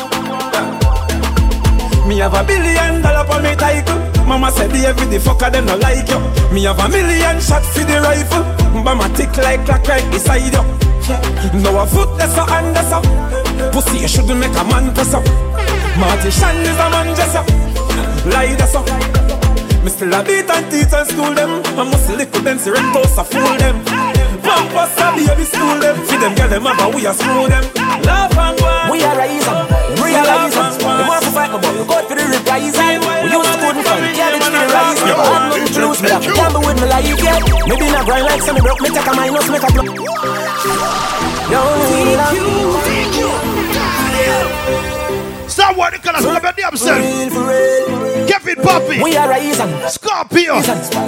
Me 2.07 2.19
have 2.19 2.33
a 2.35 2.43
billion 2.45 3.01
dollar 3.01 3.25
for 3.27 3.41
me 3.41 3.53
title. 3.55 4.04
Mama 4.27 4.51
said 4.51 4.71
the 4.71 4.87
every 4.87 5.07
the 5.07 5.17
fucker 5.17 5.51
them 5.51 5.65
no 5.65 5.75
like 5.77 6.09
you. 6.09 6.19
Me 6.53 6.63
have 6.63 6.79
a 6.79 6.89
million 6.89 7.39
shot 7.39 7.63
for 7.63 7.85
the 7.85 8.01
rifle. 8.01 8.43
Mama 8.83 9.07
tick 9.15 9.35
like 9.37 9.65
clock 9.65 9.87
right 9.87 10.11
beside 10.11 10.51
you. 10.51 10.85
No 11.53 11.79
a 11.79 11.85
foot 11.85 12.17
that's 12.17 12.35
a 12.35 12.45
hand 12.49 12.75
that's 12.75 12.91
a 12.91 12.99
Pussy 13.71 13.99
you 13.99 14.07
shouldn't 14.07 14.39
make 14.39 14.55
a 14.57 14.63
man 14.63 14.91
press 14.95 15.13
up 15.13 15.23
Marty 15.99 16.31
Shan 16.31 16.57
is 16.65 16.79
a 16.79 16.89
man 16.89 17.15
just 17.15 17.35
up 17.35 17.47
Lie 18.25 18.55
that's 18.55 18.73
up 18.73 18.85
Me 19.83 19.89
still 19.91 20.09
beat 20.23 20.49
and 20.49 20.71
teach 20.71 20.91
and 20.91 21.07
school 21.07 21.33
them 21.35 21.61
I 21.77 21.83
must 21.83 22.09
little 22.09 22.41
them 22.41 22.57
see 22.57 22.71
rent 22.71 22.87
house 22.95 23.29
fool 23.29 23.57
them 23.57 24.14
Pampers 24.55 24.95
a 24.95 25.07
baby 25.11 25.43
school 25.43 25.75
them 25.83 25.95
See 26.07 26.17
them 26.17 26.33
girl 26.35 26.47
them 26.47 26.63
have 26.63 26.79
a 26.79 26.95
we 26.95 27.05
a 27.05 27.13
screw 27.13 27.47
them 27.51 27.65
Laugh 28.05 28.37
and 28.37 28.57
go 28.59 28.65
on. 28.65 28.91
We 28.91 29.01
are 29.03 29.17
rising, 29.17 29.49
realize 29.97 30.53
them. 30.53 30.77
You 30.77 31.07
want 31.09 31.23
to 31.25 31.31
fight 31.31 31.51
my 31.51 31.57
boy, 31.57 31.73
you 31.73 31.85
go 31.85 31.97
for 32.05 32.15
the 32.15 32.21
reprisal. 32.21 33.01
We 33.25 33.33
used 33.33 33.49
to 33.49 33.57
couldn't 33.57 33.83
find 33.83 34.05
carriage 34.13 34.43
for 34.43 34.51
the 34.53 34.61
rise. 34.69 35.01
Never 35.01 35.25
had 35.25 35.49
nothing 35.49 35.73
to 35.73 35.79
lose, 35.87 36.01
me 36.01 36.09
have 36.09 36.23
to 36.23 36.33
gamble 36.33 36.61
with 36.61 36.77
my 36.77 36.85
life, 36.85 37.23
yeah. 37.23 37.39
Maybe 37.65 37.89
not 37.89 38.05
grind 38.05 38.25
like 38.25 38.41
some 38.41 38.57
broke, 38.57 38.81
me 38.81 38.89
take 38.89 39.07
a 39.07 39.13
minus, 39.15 39.49
make 39.49 39.63
a 39.63 39.71
block. 39.73 39.89
Yo, 41.49 41.61
Stop 45.47 45.77
what 45.77 45.93
the 45.93 45.99
colors 45.99 46.25
of 46.25 46.41
the 46.41 46.53
damn 46.55 46.77
self. 46.77 48.04
Kevin 48.27 48.55
Poppy. 48.63 49.01
We 49.01 49.15
are 49.17 49.29
rising. 49.29 49.71
Scorpio. 49.89 50.61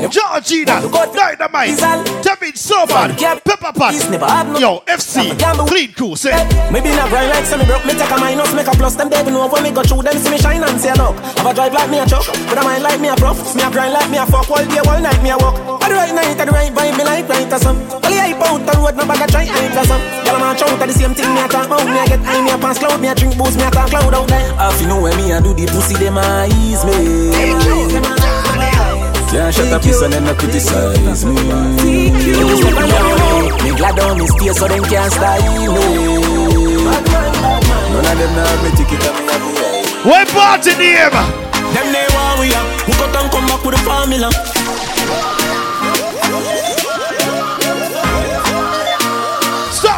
Georgina. 0.09 0.82
Dynamite. 1.13 1.78
Tevin 2.22 2.55
Soban. 2.55 3.18
Pepper 3.43 3.74
Pot. 3.74 4.59
Yo, 4.59 4.84
FC. 4.88 5.38
Clean 5.68 5.91
Cool. 5.93 6.15
Say. 6.15 6.32
Maybe 6.72 6.89
not 6.89 7.09
grind 7.09 7.30
like 7.30 7.45
some 7.45 7.63
broke, 7.65 7.86
me 7.86 7.93
take 7.93 8.09
a 8.11 8.18
minus, 8.18 8.53
make 8.53 8.68
a 8.68 8.72
plus. 8.72 8.95
Them 8.95 9.09
they 9.09 9.24
know 9.32 9.47
when 9.47 9.63
me 9.63 9.72
go 9.72 9.82
through 9.84 10.03
them, 10.03 10.18
see 10.18 10.30
me 10.30 10.38
shine 10.38 10.63
and 10.63 10.80
say 10.80 10.93
look. 10.93 11.15
Have 11.39 11.47
a 11.47 11.53
drive 11.53 11.74
like 11.74 11.89
me 11.89 11.99
a 11.99 12.05
truck, 12.05 12.26
but 12.49 12.57
I 12.57 12.63
mind 12.63 12.84
like 12.84 12.99
me 12.99 13.07
a 13.07 13.15
prof. 13.15 13.38
Me 13.55 13.63
a 13.63 13.70
grind 13.72 13.93
like 13.93 14.09
me 14.09 14.18
a 14.18 14.26
fuck 14.26 14.49
all 14.49 14.65
day, 14.65 14.82
all 14.84 14.99
night 14.99 15.22
me 15.24 15.30
a 15.32 15.38
walk. 15.38 15.55
At 15.82 15.89
the 15.89 15.95
right 15.95 16.13
night, 16.13 16.38
at 16.38 16.45
the 16.45 16.51
right 16.51 16.72
vibe, 16.74 16.97
me 16.97 17.03
like 17.03 17.30
right 17.30 17.53
or 17.53 17.59
some. 17.59 17.78
Only 18.03 18.18
hype 18.18 18.41
out 18.43 18.61
the 18.65 18.74
road, 18.78 18.95
no 18.97 19.05
bag 19.07 19.22
a 19.24 19.28
try 19.32 19.45
hype 19.45 19.78
or 19.78 19.86
some. 19.86 20.01
Y'all 20.26 20.39
man 20.39 20.57
shout 20.57 20.76
at 20.76 20.88
the 20.88 20.93
same 20.93 21.13
thing 21.13 21.30
me 21.34 21.41
a 21.41 21.47
talk 21.47 21.65
about. 21.65 21.86
Me 21.86 21.97
a 21.97 22.05
get 22.05 22.22
high, 22.26 22.41
me 22.43 22.51
a 22.51 22.57
pass 22.57 22.78
cloud, 22.80 22.99
me 22.99 23.07
a 23.07 23.15
drink 23.15 23.38
booze, 23.38 23.55
me 23.55 23.63
a 23.63 23.72
talk 23.72 23.89
cloud 23.89 24.13
out 24.13 24.28
there. 24.28 24.43
If 24.70 24.82
you 24.82 24.88
know 24.88 25.01
where 25.01 25.15
me 25.15 25.32
a 25.32 25.39
do 25.39 25.53
the 25.53 25.65
pussy, 25.72 25.95
them 25.95 26.18
a 26.18 26.47
ease 26.51 26.84
me. 26.84 27.07
Can't 29.30 29.53
shut 29.53 29.72
up 29.72 29.82
piece 29.82 30.01
and 30.01 30.12
then 30.14 30.24
no 30.26 30.34
criticize 30.34 31.24
me. 31.24 31.34
Me 33.64 33.72
glad 33.76 33.99
on 33.99 34.18
me 34.18 34.28
stay 34.28 34.51
so 34.51 34.68
them 34.68 34.84
can't 34.84 35.12
style 35.12 35.41
me. 35.58 35.68
None 37.93 38.05
of 38.05 38.18
them 38.18 38.32
now 38.36 38.47
have 38.47 38.64
me 38.64 38.70
ticket 38.76 39.05
and 39.05 39.16
me 39.16 39.24
have 39.32 39.43
me 39.45 39.51
eye. 39.58 39.84
What 40.03 40.28
party 40.30 40.76
name? 40.76 41.12
Them 41.74 41.88
they 41.93 42.08
want 42.16 42.39
we 42.39 42.53
are. 42.55 42.66
Who 42.86 42.91
got 42.93 43.16
and 43.16 43.32
come 43.32 43.45
back 43.47 43.64
with 43.64 43.76
the 43.76 43.82
formula? 43.84 44.30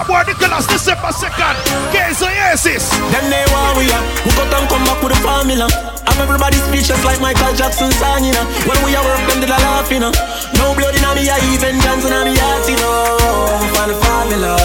Boy 0.09 0.25
Nicholas 0.25 0.65
December 0.65 1.13
2nd. 1.13 1.55
K's 1.93 2.17
Oasis. 2.25 2.89
Them 3.13 3.29
they 3.29 3.45
want 3.53 3.77
we 3.77 3.85
are. 3.93 4.01
Who 4.25 4.33
got 4.33 4.49
and 4.57 4.65
come 4.65 4.81
back 4.81 4.97
with 5.05 5.13
the 5.13 5.21
formula? 5.21 5.69
I'm 6.09 6.17
everybody 6.17 6.57
speechless 6.65 7.05
like 7.05 7.21
Michael 7.21 7.53
Jackson 7.53 7.93
song, 7.93 8.25
you 8.25 8.33
know. 8.33 8.41
When 8.65 8.81
we 8.81 8.97
are 8.97 9.05
work, 9.05 9.21
them 9.29 9.37
did 9.37 9.53
a 9.53 9.59
laugh, 9.61 9.85
you 9.93 10.01
know. 10.01 10.09
No 10.57 10.73
blood 10.73 10.97
in 10.97 11.05
me, 11.13 11.29
I 11.29 11.37
even 11.53 11.77
dance 11.85 12.09
in 12.09 12.17
me 12.25 12.33
heart, 12.41 12.65
you 12.65 12.81
know. 12.81 13.61
For 13.77 13.85
the 13.85 13.95
formula, 14.01 14.57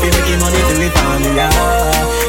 we 0.00 0.08
making 0.16 0.40
money 0.40 0.64
to 0.64 0.74
live 0.80 0.96
formula. 0.96 1.46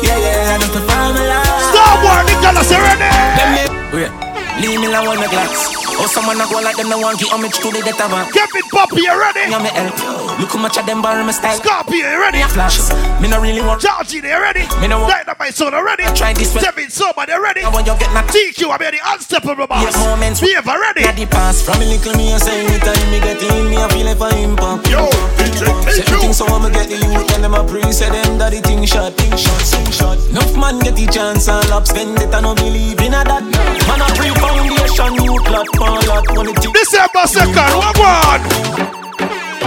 Yeah, 0.03 0.19
yeah, 0.19 0.59
that's 0.59 0.75
the 0.75 0.83
formula. 0.83 1.39
Starboy 1.71 2.19
Nicholas, 2.27 2.67
you 2.67 2.83
ready? 2.83 3.09
Them 3.39 3.49
they, 3.55 3.67
oh, 3.71 3.95
wait, 3.95 4.11
leave 4.59 4.75
me 4.75 4.91
alone 4.91 5.23
my 5.23 5.31
glass. 5.31 5.80
Oh, 6.01 6.09
someone 6.09 6.41
a 6.41 6.49
go 6.49 6.57
like 6.57 6.81
them, 6.81 6.89
no 6.89 6.97
one 6.97 7.13
give 7.13 7.29
homage 7.29 7.61
to 7.61 7.69
the 7.69 7.77
death 7.85 8.01
of 8.01 8.09
a. 8.09 8.25
Kevin 8.33 8.65
Poppy, 8.73 9.05
you 9.05 9.13
ready? 9.13 9.45
Yeah, 9.45 9.61
me 9.61 9.69
help. 9.69 9.93
Look 10.41 10.49
how 10.49 10.57
much 10.57 10.73
of 10.81 10.89
them 10.89 10.97
borrow 10.97 11.21
my 11.21 11.29
style. 11.29 11.53
Scorpio, 11.61 12.09
you 12.09 12.17
ready? 12.17 12.41
Me 12.41 12.43
a 12.43 12.49
flash. 12.49 12.89
Me 13.21 13.29
no 13.29 13.37
really 13.37 13.61
want. 13.61 13.85
Georgie, 13.85 14.17
you 14.17 14.33
ready? 14.33 14.65
Me 14.81 14.89
no 14.89 15.05
want. 15.05 15.13
Dynamite 15.13 15.53
Soda, 15.53 15.77
ready? 15.77 16.09
Try 16.17 16.33
this 16.33 16.57
one. 16.57 16.65
Tevin 16.65 16.89
Soba, 16.89 17.29
you 17.29 17.37
ready? 17.37 17.61
I 17.61 17.69
want 17.69 17.85
you 17.85 17.93
get 18.01 18.09
my 18.17 18.25
T 18.33 18.41
Cue, 18.41 18.73
I'm 18.73 18.81
the 18.81 18.97
unstoppable 18.97 19.69
boss. 19.69 19.93
Yeah, 19.93 20.09
moments. 20.09 20.41
Beaver, 20.41 20.73
ready? 20.73 21.05
At 21.05 21.21
the 21.21 21.29
past, 21.29 21.69
from 21.69 21.77
a 21.77 21.85
little 21.85 22.17
me, 22.17 22.33
I 22.33 22.41
say 22.41 22.65
anytime 22.65 22.97
me 23.13 23.21
get 23.21 23.37
in, 23.37 23.69
me 23.69 23.77
I 23.77 23.85
feel 23.93 24.09
like 24.09 24.17
I 24.17 24.41
impact. 24.41 24.89
Yo, 24.89 25.05
the 25.05 26.17
thing 26.17 26.33
so 26.33 26.49
I'ma 26.49 26.73
get 26.73 26.89
the 26.89 26.97
youth 26.97 27.29
and 27.37 27.45
them 27.45 27.53
a 27.53 27.61
pre 27.61 27.85
say 27.93 28.09
them 28.09 28.41
that 28.41 28.57
the 28.57 28.61
thing 28.65 28.89
shot, 28.89 29.13
thing 29.21 29.37
shot, 29.37 29.61
thing 29.69 29.91
shot. 29.93 30.17
Enough 30.33 30.57
man 30.57 30.81
get 30.81 30.97
the 30.97 31.05
chance 31.05 31.45
and 31.45 31.69
lap 31.69 31.85
spend 31.85 32.17
it 32.17 32.33
and 32.33 32.41
no 32.41 32.57
believe 32.57 32.97
in 32.97 33.13
a 33.13 33.21
that. 33.21 33.45
Man 33.85 34.01
a 34.01 34.07
pre 34.17 34.33
foundation, 34.41 35.21
you 35.21 35.37
clap, 35.45 35.69
man 35.77 35.90
lot 35.90 35.90
when 35.90 35.90
it 35.90 35.90
December 35.91 37.25
2nd, 37.27 37.71
what 37.77 37.97
one? 37.99 38.43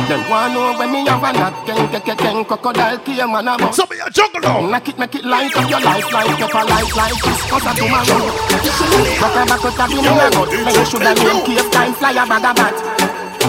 Them 0.09 0.20
want 0.29 0.53
know 0.53 0.77
when 0.79 0.93
me 0.93 1.07
have 1.09 1.22
a 1.25 1.33
knock 1.33 1.64
Ken, 1.64 1.89
ken, 1.89 2.01
ken, 2.03 2.16
ken, 2.16 2.45
crocodile 2.45 2.99
came 2.99 3.35
and 3.35 3.49
a 3.49 3.57
bust 3.57 3.77
Some 3.77 3.91
of 3.91 3.97
your 3.97 4.11
jungle 4.11 4.41
now. 4.41 4.61
Knock 4.68 4.89
it, 4.89 4.99
make 4.99 5.14
it 5.14 5.25
light 5.25 5.57
up 5.57 5.68
your 5.70 5.81
life 5.81 6.12
light 6.12 6.93
like 6.93 7.16
this 7.25 7.41
Cause 7.49 7.64
I 7.64 7.72
do 7.72 7.89
my 7.89 8.05
road 8.05 8.33
Back 9.20 9.37
a 9.37 9.43
back 9.49 9.64
out 9.64 9.81
of 9.81 9.89
the 9.89 9.97
name 9.97 10.33
God 10.37 10.49
Make 10.64 10.77
you 10.77 10.85
shoulda 10.85 11.12
name 11.16 11.41
cave 11.49 11.70
time 11.72 11.95
Fly 11.95 12.12
a 12.12 12.25
bag 12.29 12.45
of 12.45 12.57
bat. 12.57 12.77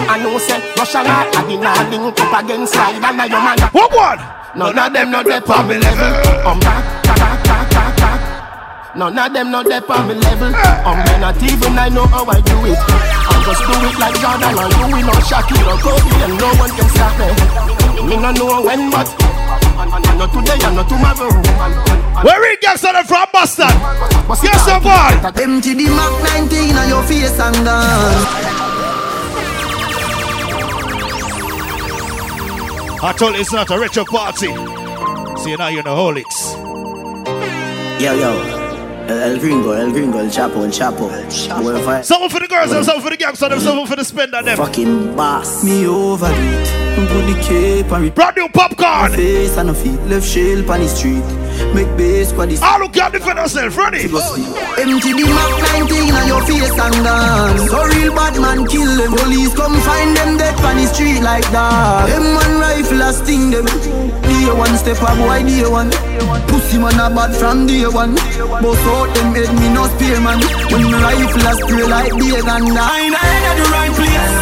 I 0.08 0.16
know 0.22 0.38
say 0.38 0.60
Russia 0.76 1.04
not 1.04 1.28
a 1.28 1.40
the 1.44 1.56
nah 1.60 1.82
link 1.92 2.20
up 2.20 2.44
against 2.44 2.72
slide 2.72 3.04
And 3.04 3.20
I 3.20 3.26
your 3.26 3.40
man 3.40 3.60
What 3.76 3.92
one? 3.92 4.20
None 4.56 4.78
of 4.78 4.92
them 4.92 5.10
no 5.10 5.22
dep 5.22 5.48
on 5.50 5.68
me 5.68 5.76
level 5.76 6.40
I'm 6.40 6.56
um, 6.56 6.60
back, 6.60 7.04
back, 7.04 7.44
back 7.44 7.55
None 8.96 9.18
of 9.18 9.32
them 9.34 9.50
no 9.50 9.62
dep 9.62 9.90
on 9.90 10.08
me 10.08 10.14
level 10.14 10.48
um, 10.48 10.96
I'm 10.96 11.20
not 11.20 11.36
even 11.42 11.76
I 11.76 11.90
know 11.90 12.06
how 12.06 12.24
I 12.24 12.40
do 12.40 12.56
it. 12.64 12.80
I 12.80 13.36
just 13.44 13.60
do 13.68 13.76
it 13.84 13.96
like 14.00 14.16
Jordan 14.16 14.56
and 14.56 14.72
you 14.72 14.88
will 14.88 15.04
not 15.04 15.20
Shakira 15.20 15.76
Kobe 15.84 16.16
and 16.24 16.32
no 16.40 16.48
one 16.56 16.72
can 16.72 16.88
stop 16.96 17.12
me. 17.20 17.28
Me 18.08 18.16
no 18.16 18.32
know 18.32 18.64
when 18.64 18.90
but 18.90 19.04
and 19.76 20.18
Not 20.18 20.32
today 20.32 20.56
and 20.64 20.76
not 20.76 20.88
tomorrow. 20.88 21.28
Where 22.24 22.40
we 22.40 22.56
get 22.62 22.80
something 22.80 23.04
from 23.04 23.26
Boston? 23.34 23.68
Yes, 24.42 24.64
some 24.64 24.82
boy. 24.82 25.44
Empty 25.44 25.74
the 25.74 25.92
Mac 25.92 26.48
19 26.48 26.76
on 26.76 26.88
your 26.88 27.02
face 27.04 27.38
and 27.38 27.54
dance 27.68 28.26
I 33.02 33.12
told 33.12 33.34
you 33.34 33.42
it's 33.42 33.52
not 33.52 33.70
a 33.70 33.78
retro 33.78 34.06
party. 34.06 34.48
See 35.42 35.54
now 35.54 35.68
you're 35.68 35.82
the 35.82 35.90
holics. 35.90 36.56
Yo, 38.00 38.14
yo 38.14 38.65
El, 39.08 39.22
el 39.22 39.38
Gringo, 39.38 39.74
El 39.74 39.92
Gringo, 39.92 40.18
El 40.20 40.30
Chapo, 40.30 40.64
El 40.64 40.70
Chapo. 40.72 41.08
Whoever 41.08 42.02
Something 42.02 42.28
for 42.28 42.40
the 42.40 42.48
girls 42.48 42.72
and 42.72 42.84
something 42.84 43.02
for 43.02 43.10
the 43.10 43.16
gangsters 43.16 43.52
and 43.52 43.62
something 43.62 43.86
for 43.86 43.96
the 43.96 44.04
spender 44.04 44.42
them. 44.42 44.56
Fucking 44.56 45.14
boss. 45.14 45.62
Me 45.62 45.86
over 45.86 46.28
it 46.30 46.86
Put 47.08 47.26
the 47.26 47.40
cape 47.42 47.92
and 47.92 48.14
Brand 48.14 48.36
new 48.36 48.48
popcorn. 48.48 49.10
My 49.10 49.16
Face 49.16 49.56
and 49.58 49.70
a 49.70 49.74
feet 49.74 50.00
Left 50.06 50.26
shell 50.26 50.70
on 50.70 50.80
the 50.80 50.88
street 50.88 51.45
Make 51.74 51.88
bass 51.96 52.32
for 52.32 52.46
the 52.46 52.56
All 52.60 52.80
who 52.84 52.88
can 52.88 53.12
defend 53.12 53.38
yourself, 53.38 53.76
ready? 53.76 54.08
Oh, 54.12 54.76
Empty 54.76 55.12
the 55.12 55.24
Mac 55.24 55.88
19 55.88 56.12
on 56.12 56.26
your 56.28 56.42
face 56.44 56.72
and 56.72 56.98
dance. 57.04 57.70
So 57.70 57.80
real 57.84 58.12
bad 58.12 58.36
man 58.40 58.66
kill 58.68 58.88
them. 58.96 59.12
Police 59.16 59.54
come 59.56 59.76
find 59.80 60.16
them 60.16 60.36
dead 60.36 60.56
on 60.60 60.76
the 60.76 60.86
street 60.88 61.20
like 61.20 61.48
that. 61.52 62.08
Them 62.08 62.36
one 62.36 62.54
rifle 62.60 63.00
a 63.00 63.10
sting 63.12 63.50
them. 63.52 63.64
Day 64.24 64.48
one 64.52 64.76
step 64.76 65.00
a 65.00 65.10
boy 65.16 65.44
day 65.48 65.64
one. 65.68 65.92
Pussy 66.48 66.76
man 66.76 67.00
a 67.00 67.08
bad 67.08 67.32
from 67.36 67.66
day 67.66 67.88
one. 67.88 68.16
Boss 68.60 68.84
out 68.92 69.08
them 69.16 69.32
head 69.32 69.52
me 69.56 69.68
no 69.72 69.88
spear 69.96 70.20
man. 70.20 70.40
When 70.72 70.84
me 70.84 70.92
rifle 70.92 71.44
a 71.44 71.52
spray 71.56 71.86
like 71.88 72.12
day 72.16 72.36
and 72.40 72.76
I 72.76 73.00
ain't 73.00 73.16
at 73.16 73.54
the 73.56 73.64
right 73.72 73.92
place. 73.96 74.36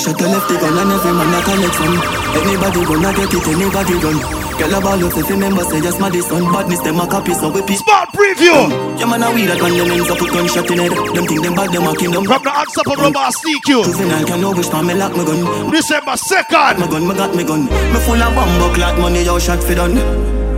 Shut 0.00 0.18
the 0.18 0.28
left 0.28 0.48
the 0.48 0.56
gun 0.60 0.76
and 0.76 0.92
every 0.92 1.12
man 1.12 1.28
that 1.32 1.44
collect 1.48 1.76
from. 1.76 1.96
Anybody 2.36 2.80
gonna 2.84 3.10
get 3.16 3.32
it, 3.32 3.46
anybody 3.48 3.94
run 4.04 4.43
Girl 4.58 4.74
a 4.74 4.80
ball 4.80 5.02
up 5.02 5.16
if 5.18 5.28
you 5.28 5.34
remember 5.34 5.64
say 5.64 5.80
just 5.80 5.98
my 5.98 6.08
this 6.10 6.28
son 6.28 6.46
Badness 6.52 6.80
them 6.80 7.00
a 7.00 7.06
copy 7.06 7.34
so 7.34 7.50
we 7.50 7.60
peace. 7.62 7.80
Smart 7.82 8.08
preview. 8.14 8.70
Yeah 8.98 9.06
man 9.10 9.22
a 9.22 9.30
weed 9.34 9.50
that 9.50 9.58
man 9.58 9.74
them 9.74 9.90
ends 9.90 10.10
up 10.10 10.20
with 10.22 10.30
gunshot 10.30 10.70
in 10.70 10.78
head. 10.78 10.94
Them 10.94 11.26
think 11.26 11.42
them 11.42 11.54
bad 11.58 11.74
them 11.74 11.86
a 11.90 11.92
kingdom 11.98 12.24
From 12.24 12.42
the 12.42 12.52
unstoppable 12.54 13.10
boss 13.10 13.34
T 13.42 13.58
Cue 13.66 13.82
Juvenile 13.82 14.24
can 14.24 14.40
no 14.40 14.54
wish 14.54 14.70
for 14.70 14.82
me 14.82 14.94
lock 14.94 15.10
my 15.18 15.26
gun. 15.26 15.42
December 15.74 16.14
2nd 16.14 16.78
My 16.78 16.86
gun, 16.86 17.02
me 17.02 17.14
got 17.18 17.34
me 17.34 17.42
gun. 17.42 17.66
Me 17.66 17.98
full 18.06 18.22
of 18.22 18.30
bomb 18.34 18.74
clot 18.78 18.94
money 18.98 19.24
yo 19.26 19.38
shot 19.42 19.58
fi 19.58 19.74
done. 19.74 19.98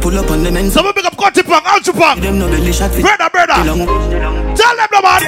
Pull 0.05 0.19
up 0.19 0.31
on 0.31 0.45
them 0.45 0.57
ends. 0.57 0.75
Someone 0.77 0.93
pick 0.93 1.09
up 1.09 1.17
Cutty 1.17 1.43
Punk, 1.43 1.65
Ultra 1.65 1.95
Punk 1.97 2.21
Them 2.21 2.39
no 2.39 2.47
belly 2.53 2.73
shot 2.73 2.93
fi 2.93 3.01
Brother, 3.01 3.33
brother. 3.33 3.65
Tell 3.65 4.77
them 4.77 4.91
no 4.93 5.01
man. 5.01 5.23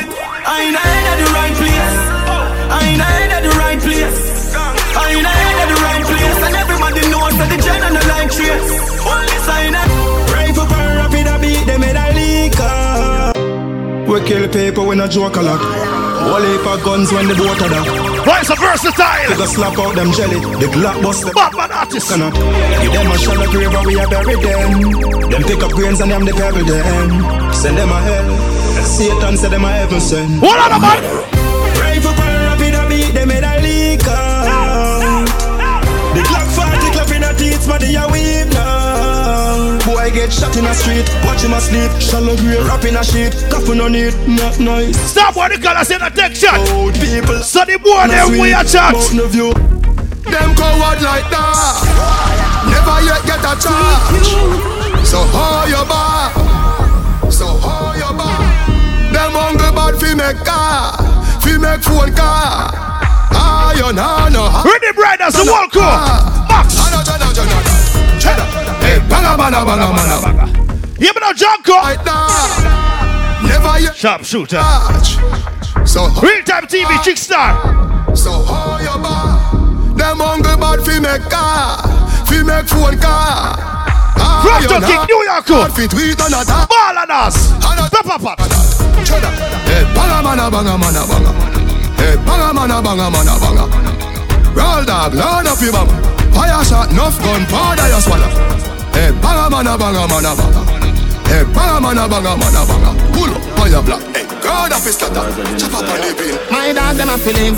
I 0.44 0.68
ain't 0.68 0.76
at 0.76 1.16
the 1.16 1.26
right 1.32 1.54
place. 1.56 1.98
I 2.68 2.84
ain't 2.84 3.00
at 3.00 3.42
the 3.42 3.52
right 3.56 3.80
place. 3.80 4.54
I 4.92 5.16
ain't 5.16 5.24
at 5.24 5.68
the 5.72 5.78
right 5.80 6.04
place. 6.04 6.38
And 6.44 6.56
everybody 6.56 6.98
only 8.52 9.38
sign 9.44 9.72
that. 9.72 9.88
Rifle 10.32 10.64
and 10.64 10.96
rapid, 10.98 11.26
I 11.26 11.38
beat 11.38 11.64
them 11.66 11.82
in 11.82 11.96
a 11.96 12.06
leaker. 12.16 13.32
We 14.08 14.20
kill 14.26 14.48
people, 14.48 14.86
when 14.86 15.00
a 15.00 15.08
joke 15.08 15.36
a 15.36 15.42
lot. 15.42 15.98
All 16.28 16.44
for 16.60 16.76
guns 16.84 17.12
when 17.12 17.28
the 17.28 17.34
boat 17.34 17.62
are 17.62 17.70
dock. 17.70 17.86
Boys 18.26 18.50
are 18.50 18.60
versatile. 18.60 19.28
We 19.30 19.36
go 19.36 19.46
slap 19.46 19.78
out 19.78 19.94
them 19.94 20.12
jelly. 20.12 20.40
The 20.60 20.66
Glock 20.66 21.00
bust 21.02 21.24
them. 21.24 21.32
Batman 21.32 21.72
artist. 21.72 22.10
Cannot. 22.10 22.34
Give 22.34 22.92
them 22.92 23.10
a 23.12 23.16
shot 23.18 23.38
of 23.38 23.48
grave 23.48 23.72
we 23.86 23.94
are 23.96 24.10
buried 24.10 24.42
them. 24.44 25.30
Them 25.30 25.42
pick 25.44 25.62
up 25.62 25.72
grains 25.72 26.00
and 26.00 26.10
them 26.10 26.24
the 26.26 26.32
pebble 26.32 26.64
them. 26.64 27.54
Send 27.54 27.78
them 27.78 27.88
a 27.88 28.00
hell. 28.02 28.28
Satan 28.84 29.36
said 29.38 29.52
them 29.52 29.64
a 29.64 29.70
heaven 29.70 30.00
send. 30.00 30.42
What 30.42 30.58
are 30.58 30.70
the 30.74 30.80
man? 30.82 31.00
Rifle 31.80 32.12
and 32.12 32.42
rapid, 32.50 32.74
I 32.74 32.88
beat 32.90 33.12
them 33.14 33.30
in 33.30 33.44
a 33.44 33.54
leaker. 33.64 34.28
Uh. 34.52 35.24
The 36.12 36.22
clock 36.28 36.48
40 36.50 36.92
clapping 36.92 37.22
at 37.22 37.38
teeth, 37.38 37.68
man, 37.68 37.80
they 37.80 37.96
are 37.96 38.10
get 40.18 40.32
shot 40.32 40.56
in 40.56 40.66
a 40.66 40.74
street, 40.74 41.06
watch 41.22 41.44
him 41.46 41.54
asleep. 41.54 41.90
Shallow 42.02 42.34
grave, 42.42 42.66
rap 42.66 42.84
in 42.84 42.96
a 42.96 43.04
sheet, 43.04 43.30
coffin 43.50 43.80
on 43.80 43.94
it, 43.94 44.14
not 44.26 44.58
nice. 44.58 44.98
Stop 44.98 45.36
what 45.36 45.54
the 45.54 45.62
colors 45.62 45.90
in 45.94 46.00
the 46.02 46.10
tech 46.10 46.34
shot. 46.34 46.58
Old 46.74 46.94
people, 46.98 47.38
So 47.38 47.62
the 47.62 47.78
boy 47.78 48.10
them 48.10 48.34
we 48.34 48.50
a 48.50 48.66
chat. 48.66 48.98
Mountain 48.98 49.30
you. 49.30 49.54
Them 50.26 50.50
coward 50.58 50.98
like 51.06 51.22
that. 51.30 52.66
Never 52.66 52.98
yet 53.06 53.22
get 53.30 53.46
a 53.46 53.54
charge. 53.62 54.30
So 55.06 55.22
how 55.30 55.70
your 55.70 55.86
bar? 55.86 56.34
So 57.30 57.54
how 57.62 57.94
your 57.94 58.10
bar? 58.18 58.42
Them 59.14 59.38
hungry 59.38 59.70
bad 59.70 59.94
fi 60.02 60.18
make 60.18 60.42
car, 60.42 60.98
fi 61.38 61.54
make 61.62 61.86
phone 61.86 62.10
car. 62.18 62.74
Ah, 63.38 63.70
you 63.70 63.94
know 63.94 64.26
no. 64.34 64.50
Ready, 64.66 64.90
brothers, 64.98 65.38
the 65.38 65.46
whole 65.46 65.70
crew. 65.70 65.86
Max. 66.50 66.74
Banga 69.06 69.36
banga 69.36 69.64
banga 69.64 69.86
banga 69.94 70.16
banga. 70.22 70.46
You 70.98 71.12
know 71.14 71.32
Junko. 71.32 71.72
Like 71.78 72.02
that. 72.04 73.40
Never 73.46 73.78
yet. 73.80 73.96
Sharp 73.96 74.24
shooter. 74.24 74.62
So 75.86 76.08
real 76.20 76.42
time 76.44 76.66
TV 76.66 76.90
chick 77.04 77.16
star. 77.16 77.54
So 78.16 78.42
how 78.42 78.78
you 78.82 78.96
bar? 79.02 79.38
Them 79.96 80.18
hungry 80.18 80.56
bad 80.56 80.80
fi 80.86 80.98
make 81.00 81.22
car, 81.30 81.82
fi 82.26 82.42
make 82.42 82.66
phone 82.66 82.98
car. 82.98 83.56
Ah, 84.20 84.42
From 84.42 84.80
know. 84.82 84.86
kick 84.86 85.08
New 85.08 85.22
York. 85.24 85.46
Bad 85.46 85.72
fit 85.74 85.92
with 85.94 86.18
another. 86.26 86.66
Ball 86.66 86.98
and 86.98 87.10
us. 87.10 87.50
Pepper 87.90 88.18
pot. 88.18 88.38
Hey, 89.66 89.82
banga 89.94 90.22
mana 90.22 90.50
banga 90.50 90.76
mana 90.78 91.02
banga. 91.06 91.32
Hey, 91.96 92.16
banga 92.26 92.52
mana 92.54 92.82
banga 92.82 93.10
mana 93.10 93.34
banga. 93.40 93.64
Roll 94.54 94.84
dog, 94.84 95.14
load 95.14 95.46
up 95.46 95.60
your 95.60 95.72
bum. 95.72 95.88
Fire 96.32 96.64
shot, 96.64 96.90
enough 96.90 97.18
gun, 97.22 97.46
powder 97.46 97.88
you 97.88 98.00
swallow. 98.00 98.30
Hey, 99.08 99.16
banga 99.24 99.48
mana 99.48 99.72
banga 99.80 100.04
mana 100.04 100.36
banga. 100.36 100.60
Hey, 101.32 101.40
eh, 101.40 101.44
banga 101.56 101.80
mana 101.80 102.04
banga 102.04 102.36
mana 102.36 102.60
banga. 102.68 102.92
Pull 103.16 103.32
up 103.32 103.56
on 103.56 103.70
your 103.72 103.80
block. 103.80 104.04
Hey, 104.12 104.28
God 104.44 104.68
up 104.68 104.84
his 104.84 105.00
cutter. 105.00 105.24
Chop 105.56 105.80
up 105.80 105.88
on 105.88 105.96
the 106.04 106.12
pin. 106.12 106.36
My 106.52 106.76
dog 106.76 106.92
them 107.00 107.08
a 107.08 107.16
feelings. 107.16 107.56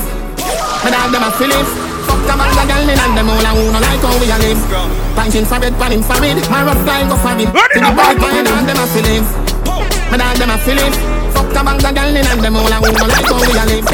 My 0.87 0.95
dog 0.95 1.11
them 1.11 1.27
a 1.27 1.31
feelings. 1.35 1.67
Fuck 2.07 2.23
the 2.23 2.35
bag 2.39 2.55
of 2.55 2.67
girl 2.71 2.87
in 2.87 3.03
and 3.03 3.15
them 3.19 3.27
all 3.35 3.43
a 3.43 3.51
who 3.51 3.67
no 3.67 3.83
like 3.83 3.99
how 3.99 4.15
we 4.23 4.31
a 4.31 4.39
live. 4.39 4.63
Punching 5.19 5.43
for 5.43 5.59
bed, 5.59 5.75
pan 5.75 5.91
him 5.91 6.03
for 6.07 6.23
it. 6.23 6.39
My 6.47 6.63
rough 6.63 6.83
guy 6.87 7.03
go 7.11 7.19
for 7.19 7.35
it. 7.35 7.51
To 7.51 7.79
the 7.83 7.91
bag, 7.99 8.15
man. 8.23 8.31
my 8.31 8.43
dog 8.47 8.65
them 8.71 8.79
a 8.79 8.87
feelings. 8.95 9.31
My 10.07 10.23
dog 10.23 10.39
them 10.39 10.55
a 10.55 10.57
feelings. 10.63 10.95
Fuck 11.35 11.51
the 11.51 11.61
bag 11.67 11.83
of 11.83 11.91
girl 11.99 12.15
in 12.15 12.31
and 12.31 12.41
them 12.47 12.55
all 12.63 12.71
a 12.71 12.79
who 12.79 12.95
no 12.95 13.07
like 13.11 13.27
how 13.27 13.43
we 13.43 13.59
a 13.59 13.65
live. 13.75 13.87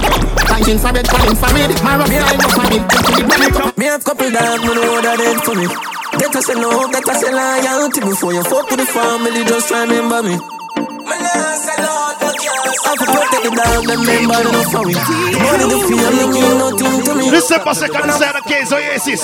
Punching 0.44 0.76
for 0.76 0.92
bed, 0.92 1.08
pan 1.08 1.24
him 1.24 1.36
for 1.40 1.56
it. 1.56 1.72
My 1.80 1.96
rough 1.96 2.12
guy 2.12 2.36
go 2.36 2.48
for 2.52 2.68
it. 2.68 2.84
To 2.84 2.96
the 3.16 3.24
bag, 3.24 3.78
Me 3.80 3.88
have 3.88 4.04
couple 4.04 4.28
dog, 4.28 4.60
me 4.60 4.76
know 4.76 5.00
that 5.00 5.16
them 5.16 5.40
for 5.40 5.56
me. 5.56 5.95
Better 6.18 6.40
say 6.42 6.54
no, 6.54 6.88
better 6.90 7.14
say 7.14 7.32
loyalty 7.32 8.00
before 8.00 8.32
you 8.32 8.42
fuck 8.44 8.68
with 8.70 8.80
the 8.80 8.86
family. 8.86 9.44
Just 9.44 9.70
remember 9.70 10.22
me. 10.22 10.38
I 11.06 12.88
have 12.88 12.98
to 12.98 13.06
protect 13.06 13.42
the 13.44 13.50
dog, 13.50 13.84
them 13.86 14.04
member 14.06 14.40
no 14.44 14.62
for 14.70 14.84
me. 14.86 14.94
The 14.94 15.38
money, 15.42 15.66
the 15.68 15.78
feel, 15.86 16.10
me 16.16 16.24
mean 16.32 16.58
nothing 16.58 17.04
to 17.04 17.12
me. 17.14 17.30
December 17.30 17.72
2nd 17.72 18.04
inside 18.04 18.34
the 18.34 18.42
K's 18.48 18.72
Oasis. 18.72 19.22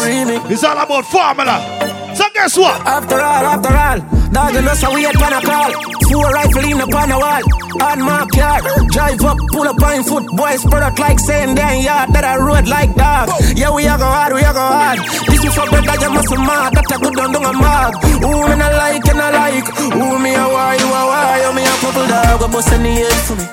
It's 0.51 0.65
all 0.65 0.79
about 0.79 1.05
formula. 1.07 2.02
So 2.23 2.31
guess 2.31 2.55
what? 2.57 2.79
After 2.87 3.19
all, 3.19 3.45
after 3.51 3.75
all, 3.75 3.99
dog, 4.31 4.55
you 4.55 4.63
know 4.63 4.79
so 4.79 4.95
we 4.95 5.03
had 5.03 5.19
pan 5.19 5.35
a 5.35 5.43
call. 5.43 5.75
Four 6.07 6.31
rifle 6.31 6.63
in 6.71 6.79
upon 6.79 7.11
a 7.11 7.19
wall. 7.19 7.43
On 7.83 7.99
my 7.99 8.23
car, 8.31 8.63
drive 8.95 9.19
up, 9.27 9.35
pull 9.51 9.67
up 9.67 9.83
on 9.83 10.07
foot. 10.07 10.31
Boys 10.39 10.63
product 10.63 11.03
like 11.03 11.19
saying 11.19 11.59
damn 11.59 11.83
yard 11.83 12.15
that 12.15 12.23
I 12.23 12.39
road 12.39 12.71
like 12.71 12.95
dog. 12.95 13.27
Yeah, 13.59 13.75
we 13.75 13.91
a 13.91 13.99
go 13.99 14.07
hard, 14.07 14.39
we 14.39 14.47
a 14.47 14.55
go 14.55 14.63
hard. 14.63 15.03
This 15.03 15.43
is 15.43 15.51
for 15.51 15.67
better, 15.67 15.99
you 15.99 16.15
must 16.15 16.31
mad. 16.31 16.71
That 16.79 16.95
a 16.95 16.97
good 17.03 17.11
down 17.11 17.35
down 17.35 17.43
a 17.43 17.53
mag. 17.59 17.91
Who 18.23 18.31
me 18.47 18.55
not 18.55 18.71
like 18.71 19.03
and 19.03 19.19
I 19.19 19.29
like. 19.35 19.67
Who 19.75 20.07
me 20.23 20.39
a 20.39 20.47
why, 20.47 20.79
you 20.79 20.87
a 20.87 21.03
why. 21.03 21.43
You 21.43 21.51
me 21.59 21.67
a 21.67 21.75
couple 21.83 22.07
dog, 22.07 22.39
what 22.39 22.55
must 22.55 22.71
send 22.71 22.87
the 22.87 23.03
head 23.03 23.19
for 23.27 23.35
me. 23.35 23.47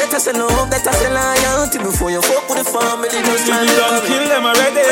Better 0.00 0.16
say 0.16 0.32
no, 0.32 0.48
better 0.72 0.88
say 0.88 1.12
loyalty 1.12 1.84
before 1.84 2.08
you 2.08 2.24
fuck 2.24 2.48
with 2.48 2.64
the 2.64 2.68
family. 2.72 3.12
Just 3.12 3.44
try 3.44 3.60
You 3.60 3.76
done 3.76 4.00
to 4.00 4.08
kill 4.08 4.24
them 4.24 4.48
already. 4.48 4.88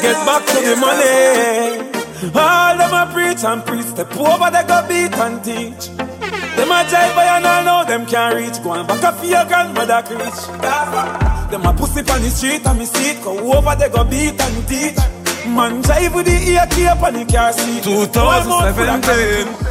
Get 0.00 0.16
back 0.24 0.48
to 0.48 0.58
the 0.64 0.76
money. 0.80 1.93
All 2.34 2.76
them 2.78 2.94
a 2.94 3.12
preach 3.12 3.44
and 3.44 3.64
preach. 3.64 3.86
Step 3.86 4.16
over, 4.16 4.50
they 4.50 4.64
go 4.64 4.86
beat 4.88 5.14
and 5.18 5.44
teach. 5.44 5.88
Them 6.56 6.70
a 6.70 6.84
jive 6.86 7.14
by 7.14 7.24
and 7.24 7.46
all 7.46 7.64
know 7.64 7.84
them 7.84 8.06
can't 8.06 8.36
reach. 8.36 8.62
Go 8.62 8.72
and 8.72 8.86
back 8.86 9.02
up 9.02 9.22
your 9.24 9.44
grandmother 9.44 10.02
preach. 10.06 10.46
Them 11.50 11.66
a 11.66 11.72
pussy 11.76 12.00
on 12.10 12.22
the 12.22 12.30
street 12.30 12.66
and 12.66 12.78
me 12.78 12.86
see 12.86 13.10
it. 13.10 13.22
Go 13.22 13.52
over, 13.52 13.74
they 13.76 13.88
go 13.88 14.04
beat 14.04 14.40
and 14.40 14.68
teach. 14.68 14.96
Man 15.46 15.82
jive 15.82 16.14
with 16.14 16.26
the 16.26 16.32
ear 16.52 16.66
cape 16.70 17.02
and 17.02 17.16
the 17.16 17.32
car 17.32 17.52
seat. 17.52 17.82
2017. 17.84 19.63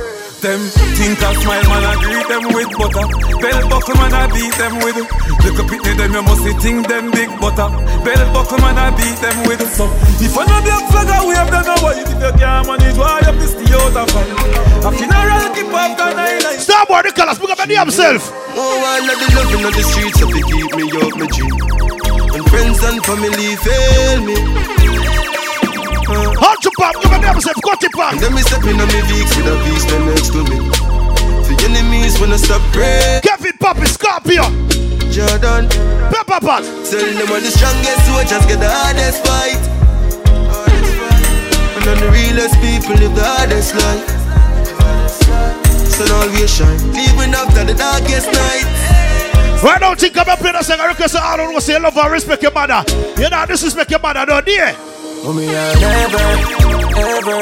Them 0.43 0.59
think 0.99 1.23
I 1.23 1.31
smile, 1.39 1.63
man, 1.71 1.87
I 1.87 1.95
greet 2.03 2.27
them 2.27 2.43
with 2.51 2.67
butter. 2.75 3.07
Bell 3.39 3.63
buckle, 3.71 3.95
man, 3.95 4.11
I 4.11 4.27
beat 4.27 4.51
them 4.59 4.75
with. 4.83 4.99
Little 5.39 5.63
pitney, 5.71 5.95
them 5.95 6.11
you 6.11 6.19
must 6.19 6.43
see 6.43 6.51
think 6.59 6.83
them 6.91 7.11
big 7.15 7.31
butter. 7.39 7.71
Bell 8.03 8.23
buckle, 8.35 8.59
man, 8.59 8.75
I 8.75 8.91
beat 8.91 9.15
them 9.23 9.47
with. 9.47 9.63
So 9.71 9.87
if 10.19 10.35
I 10.35 10.43
know 10.43 10.59
black 10.67 10.83
flag, 10.91 11.07
I 11.07 11.23
wave 11.23 11.47
them 11.47 11.63
away. 11.79 12.03
If 12.03 12.11
you 12.11 12.33
can't 12.35 12.67
manage, 12.67 12.97
why 12.99 13.23
you 13.23 13.31
piss 13.39 13.55
the 13.55 13.71
out 13.71 13.95
of 13.95 14.11
fun? 14.11 14.27
A 14.83 14.91
funeral, 14.91 15.47
keep 15.55 15.71
up, 15.71 15.95
can 15.95 16.19
I 16.19 16.35
like? 16.43 16.59
Starboy 16.59 17.07
Nicholas, 17.07 17.39
pick 17.39 17.47
up 17.47 17.63
the 17.63 17.75
himself. 17.79 18.27
Oh, 18.51 18.83
I 18.83 18.99
love 18.99 19.19
the 19.23 19.27
loving 19.39 19.63
of 19.63 19.71
the 19.71 19.83
streets 19.87 20.19
so 20.19 20.27
they 20.27 20.43
keep 20.43 20.75
me 20.75 20.91
up 20.91 21.15
my 21.15 21.27
dream. 21.31 21.55
When 22.35 22.43
friends 22.51 22.83
and 22.83 22.99
family 23.07 23.55
fail 23.63 24.19
me. 24.27 24.35
Your 26.63 26.71
pop, 26.79 26.95
give 26.95 27.11
me 27.11 27.19
themself, 27.19 27.59
cut 27.59 27.83
it 27.83 27.91
back. 27.91 28.13
And 28.13 28.21
then 28.23 28.33
me 28.33 28.41
step 28.41 28.63
in 28.63 28.79
on 28.79 28.87
me 28.87 29.03
Vicks 29.03 29.35
with 29.35 29.51
a 29.51 29.55
beast 29.67 29.83
stand 29.83 30.05
next 30.07 30.31
to 30.31 30.41
me. 30.47 30.57
For 31.43 31.55
enemies 31.67 32.15
when 32.23 32.31
I 32.31 32.37
stop 32.39 32.63
praying. 32.71 33.19
Kevin 33.19 33.51
Poppy, 33.59 33.83
Scorpio. 33.83 34.47
Jordan. 35.11 35.67
Pepper 36.07 36.39
Pot. 36.39 36.63
Tell 36.87 37.03
them 37.03 37.27
are 37.35 37.43
the 37.43 37.51
strongest 37.51 38.07
soldiers 38.07 38.45
get 38.47 38.63
the 38.63 38.71
hardest 38.71 39.27
fight. 39.27 39.59
And 41.75 41.83
on 41.83 41.97
the 41.99 42.09
realest 42.15 42.55
people 42.63 42.95
live 42.95 43.11
the 43.11 43.27
hardest 43.27 43.75
life. 43.75 44.07
Sun 45.91 46.15
always 46.15 46.47
shine, 46.47 46.79
even 46.95 47.35
after 47.35 47.67
the 47.67 47.75
darkest 47.75 48.31
night. 48.31 48.65
Right 49.61 49.81
now, 49.81 49.95
think 49.95 50.15
about 50.15 50.39
playing 50.39 50.55
a 50.55 50.63
song. 50.63 50.79
I 50.79 50.87
request 50.87 51.15
all 51.15 51.39
of 51.39 51.55
us 51.55 51.65
say 51.65 51.77
love 51.77 51.97
and 51.97 52.11
respect 52.11 52.41
your 52.41 52.53
mother. 52.53 52.83
You 53.19 53.29
know, 53.29 53.45
disrespect 53.45 53.91
your 53.91 53.99
mother, 53.99 54.25
don't 54.25 54.47
you? 54.47 54.92
Oh, 55.25 55.31
me, 55.31 55.47
I 55.47 55.71
never, 55.79 56.27
ever, 56.99 57.39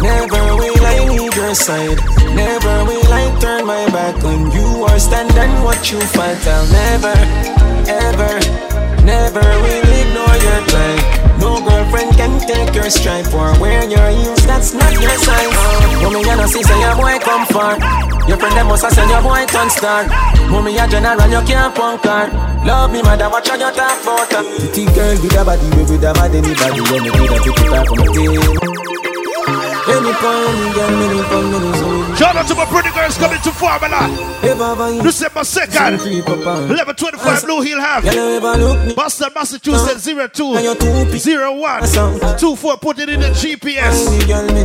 never 0.00 0.42
will 0.56 0.80
I 0.80 0.96
leave 1.12 1.36
your 1.36 1.54
side. 1.54 2.00
Never 2.32 2.84
will 2.88 3.12
I 3.12 3.28
turn 3.38 3.66
my 3.66 3.84
back 3.92 4.16
on 4.24 4.50
you 4.50 4.80
or 4.80 4.98
stand 4.98 5.30
and 5.36 5.62
watch 5.62 5.92
you 5.92 6.00
fight. 6.00 6.40
I'll 6.48 6.66
never, 6.72 7.12
ever, 7.84 8.32
never 9.04 9.44
will 9.44 9.90
ignore 10.00 10.36
your 10.40 10.60
cry. 10.72 10.96
No 11.36 11.60
girlfriend 11.60 12.01
take 12.52 12.74
your 12.74 12.90
stripe 12.90 13.32
or 13.34 13.58
wear 13.60 13.84
your 13.88 14.08
heels. 14.10 14.44
That's 14.46 14.74
not 14.74 14.92
your 14.92 15.16
size. 15.18 15.52
Mommy, 16.02 16.20
you 16.20 16.36
know, 16.36 16.46
see, 16.46 16.62
say 16.62 16.78
your 16.80 16.94
boy 16.96 17.18
come 17.20 17.46
far. 17.46 17.78
Your 18.28 18.36
friend 18.36 18.56
them 18.56 18.68
must 18.68 18.84
have 18.84 18.92
send 18.92 19.10
your 19.10 19.22
boy 19.22 19.44
turn 19.46 19.70
star. 19.70 20.06
Mommy, 20.48 20.76
a 20.76 20.86
general, 20.88 21.28
you 21.30 21.42
can't 21.46 21.74
punk 21.74 22.04
her. 22.04 22.28
Love 22.64 22.92
me, 22.92 23.02
mother, 23.02 23.28
watch 23.28 23.50
on 23.50 23.60
your 23.60 23.72
talk 23.72 24.02
about 24.02 24.32
her. 24.32 24.42
Pretty 24.58 24.84
girl 24.94 25.16
with 25.20 25.36
a 25.36 25.44
body, 25.44 25.68
with 25.76 26.04
a 26.04 26.12
bad 26.12 26.34
anybody. 26.34 26.80
When 26.80 27.04
you 27.04 27.12
do 27.12 27.26
that, 27.28 27.42
you 27.44 27.52
keep 27.52 27.72
her 27.72 27.84
from 27.84 27.98
a 27.98 28.06
team. 28.12 28.91
Any 29.84 30.12
pony, 30.14 30.72
girl, 30.74 30.90
many 30.90 31.20
pon, 31.26 31.50
many 31.50 31.72
so. 31.76 32.14
Shout 32.14 32.36
out 32.36 32.46
to 32.46 32.54
my 32.54 32.64
pretty 32.66 32.90
girls 32.90 33.18
coming 33.18 33.40
to 33.42 33.50
Formula. 33.50 34.06
December 35.02 35.40
2nd, 35.40 35.98
1125 36.22 37.42
Blue 37.44 37.62
Hill 37.62 37.80
Ave. 37.80 38.94
Boston, 38.94 39.30
Massachusetts, 39.34 40.04
0201 40.04 41.82
24. 42.38 42.76
Put 42.76 42.98
it 43.00 43.08
in 43.08 43.18
the 43.20 43.30
GPS. 43.30 44.06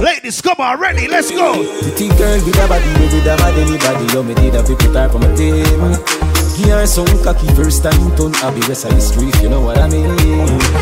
Ladies, 0.04 0.40
come 0.42 0.58
on, 0.60 0.80
ready, 0.80 1.08
let's 1.08 1.32
go. 1.32 1.54
Pretty 1.82 2.10
girl 2.10 2.40
with 2.46 2.60
a 2.60 2.68
body, 2.68 2.86
with 3.02 3.14
a 3.14 3.22
bad 3.26 3.58
anybody. 3.58 4.06
You 4.14 4.22
me 4.24 4.36
did 4.36 4.54
a 4.54 4.62
people 4.64 4.94
type 4.94 5.10
from 5.12 5.24
a 5.24 5.36
team. 5.36 6.27
Give 6.58 6.74
her 6.74 6.88
some 6.88 7.06
cocky 7.24 7.46
first 7.54 7.84
time 7.84 7.94
turn 8.18 8.34
Abby 8.42 8.66
West 8.66 8.86
of 8.86 8.92
the 8.92 9.00
street, 9.00 9.36
you 9.44 9.50
know 9.50 9.62
what 9.62 9.78
I 9.78 9.88
mean? 9.88 10.10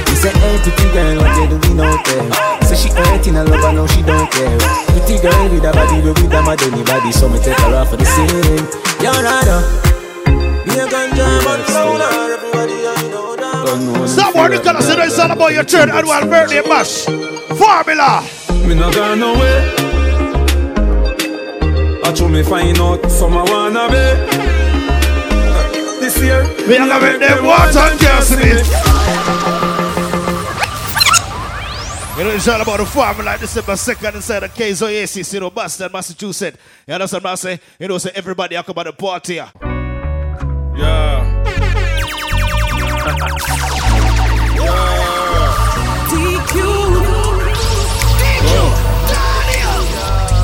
He 0.07 0.15
said, 0.15 0.31
hey, 0.39 0.55
pretty 0.63 0.87
girl, 0.95 1.19
what 1.19 1.35
you 1.35 1.51
doing 1.51 1.79
out 1.83 1.99
there? 2.07 2.63
Say 2.63 2.87
she 2.87 2.89
hurting 2.95 3.35
a 3.35 3.43
lover, 3.43 3.73
now 3.75 3.85
she 3.87 4.01
don't 4.01 4.31
care. 4.31 4.57
Pretty 4.87 5.19
girl 5.19 5.49
with 5.51 5.67
a 5.67 5.73
body, 5.75 5.99
we 5.99 6.15
with 6.15 6.31
a 6.31 6.41
mad 6.47 6.63
anybody, 6.63 7.11
so 7.11 7.27
me 7.27 7.39
take 7.39 7.59
her 7.59 7.75
off 7.75 7.89
for 7.89 7.97
the 7.97 8.05
scene. 8.07 8.63
You're 9.03 9.19
right, 9.19 9.51
Me 10.63 10.79
a 10.79 10.87
ganja 10.87 11.43
but 11.43 11.67
louder. 11.67 12.33
Everybody 12.33 12.87
I 12.87 13.11
know 13.11 13.35
that. 13.35 14.07
Stop 14.07 14.33
worrying, 14.33 14.61
because 14.63 14.87
it's 14.87 15.19
all 15.19 15.31
about 15.31 15.51
your 15.51 15.65
third 15.65 15.89
annual 15.89 16.25
birthday 16.31 16.61
bash. 16.61 17.03
Formula. 17.59 18.23
Me 18.65 18.75
not 18.75 18.95
gone 18.95 19.19
nowhere. 19.19 19.75
I 22.05 22.13
told 22.15 22.31
me 22.31 22.43
find 22.43 22.79
out 22.79 23.11
some 23.11 23.35
I 23.35 23.43
wanna 23.43 23.89
be. 23.91 24.54
This 26.05 26.21
year, 26.21 26.43
Me 26.67 26.75
a 26.77 26.85
make 26.85 27.19
them 27.19 27.45
watch 27.45 27.75
and 27.75 27.99
gas 27.99 28.31
in 28.31 28.37
it. 28.39 28.67
You 32.15 32.23
know, 32.23 32.29
it's 32.29 32.47
all 32.47 32.61
about 32.61 32.77
the 32.77 32.85
formula. 32.85 33.35
December 33.39 33.73
2nd 33.73 34.13
inside 34.13 34.41
the 34.41 34.49
K's 34.49 34.83
Oasis, 34.83 35.33
you 35.33 35.39
know, 35.39 35.49
Boston, 35.49 35.89
Massachusetts. 35.91 36.59
You 36.85 36.93
understand 36.93 37.23
what 37.23 37.31
I'm 37.31 37.37
saying? 37.37 37.59
You 37.79 37.87
know, 37.87 37.97
so 37.97 38.11
everybody 38.13 38.55
come 38.55 38.77
at 38.77 38.83
the 38.83 38.93
party. 38.93 39.33
here. 39.33 39.49
Yeah. 40.77 41.43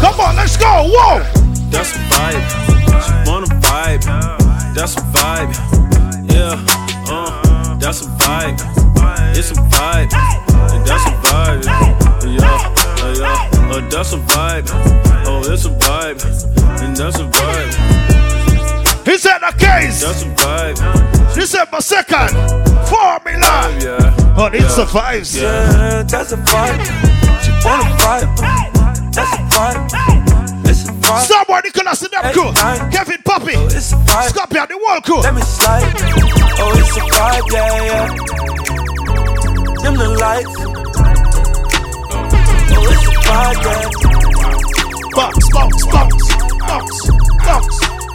Come 0.01 0.19
on, 0.21 0.35
let's 0.37 0.57
go. 0.57 0.89
Whoa. 0.89 1.19
That's 1.69 1.95
a 1.95 1.99
vibe. 2.09 2.45
She 3.05 3.29
wanna 3.29 3.45
vibe. 3.45 4.40
That's 4.73 4.95
a 4.95 5.01
vibe. 5.01 5.53
Yeah. 6.31 6.63
Uh. 7.07 7.77
That's 7.77 8.01
a 8.01 8.05
vibe. 8.05 8.59
It's 9.35 9.51
a 9.51 9.55
vibe. 9.55 10.13
And 10.71 10.85
that's 10.85 11.05
a 11.05 11.13
vibe. 11.27 11.65
Yeah. 12.39 12.71
Uh, 13.03 13.15
yeah. 13.19 13.49
Uh, 13.69 13.89
that's 13.89 14.13
a 14.13 14.17
vibe. 14.17 14.69
Oh, 15.25 15.41
it's 15.51 15.65
a 15.65 15.69
vibe. 15.69 16.23
And 16.81 16.95
that's 16.95 17.17
a 17.19 17.23
vibe. 17.23 19.05
He 19.05 19.17
said 19.17 19.39
the 19.39 19.51
case. 19.57 20.01
That's 20.01 20.23
a 20.23 20.27
vibe. 20.27 21.35
December 21.35 21.77
2nd. 21.77 22.31
Formula. 22.87 23.77
Yeah. 23.81 24.35
Oh, 24.37 24.49
it 24.53 24.69
survives. 24.69 25.35
Yeah, 25.37 26.03
that's 26.03 26.31
a 26.31 26.37
vibe. 26.37 26.85
She 27.43 27.51
wanna 27.65 27.83
vibe. 27.97 28.37
That's 29.11 29.33
a 29.33 29.37
vibe. 29.51 29.90
Oh, 31.11 31.17
it's 31.19 31.27
a 31.27 31.33
vibe. 31.33 31.43
Somebody 31.43 31.67
Nicholas 31.67 32.01
in 32.03 32.11
that 32.11 32.31
cool. 32.33 32.53
Kevin 32.91 33.21
Poppy. 33.23 33.51
it's 33.75 33.91
a 33.91 33.95
vibe. 33.95 34.29
Scorpion, 34.31 34.67
the 34.71 34.77
world 34.79 35.03
cool. 35.03 35.19
Let 35.19 35.35
me 35.35 35.41
slide. 35.43 35.83
Oh, 36.55 36.71
it's 36.71 36.95
a 36.95 37.03
vibe, 37.03 37.51
yeah, 37.51 37.83
yeah. 37.83 38.07
Dim 39.83 39.95
the 39.99 40.07
lights. 40.15 40.55
Oh, 42.71 42.87
it's 42.87 43.03
a 43.03 43.13
vibe, 43.27 43.59
yeah. 43.59 43.91
Box, 45.11 45.35
box, 45.51 45.83
box, 45.91 46.15
box, 46.63 46.87
box, 47.43 47.67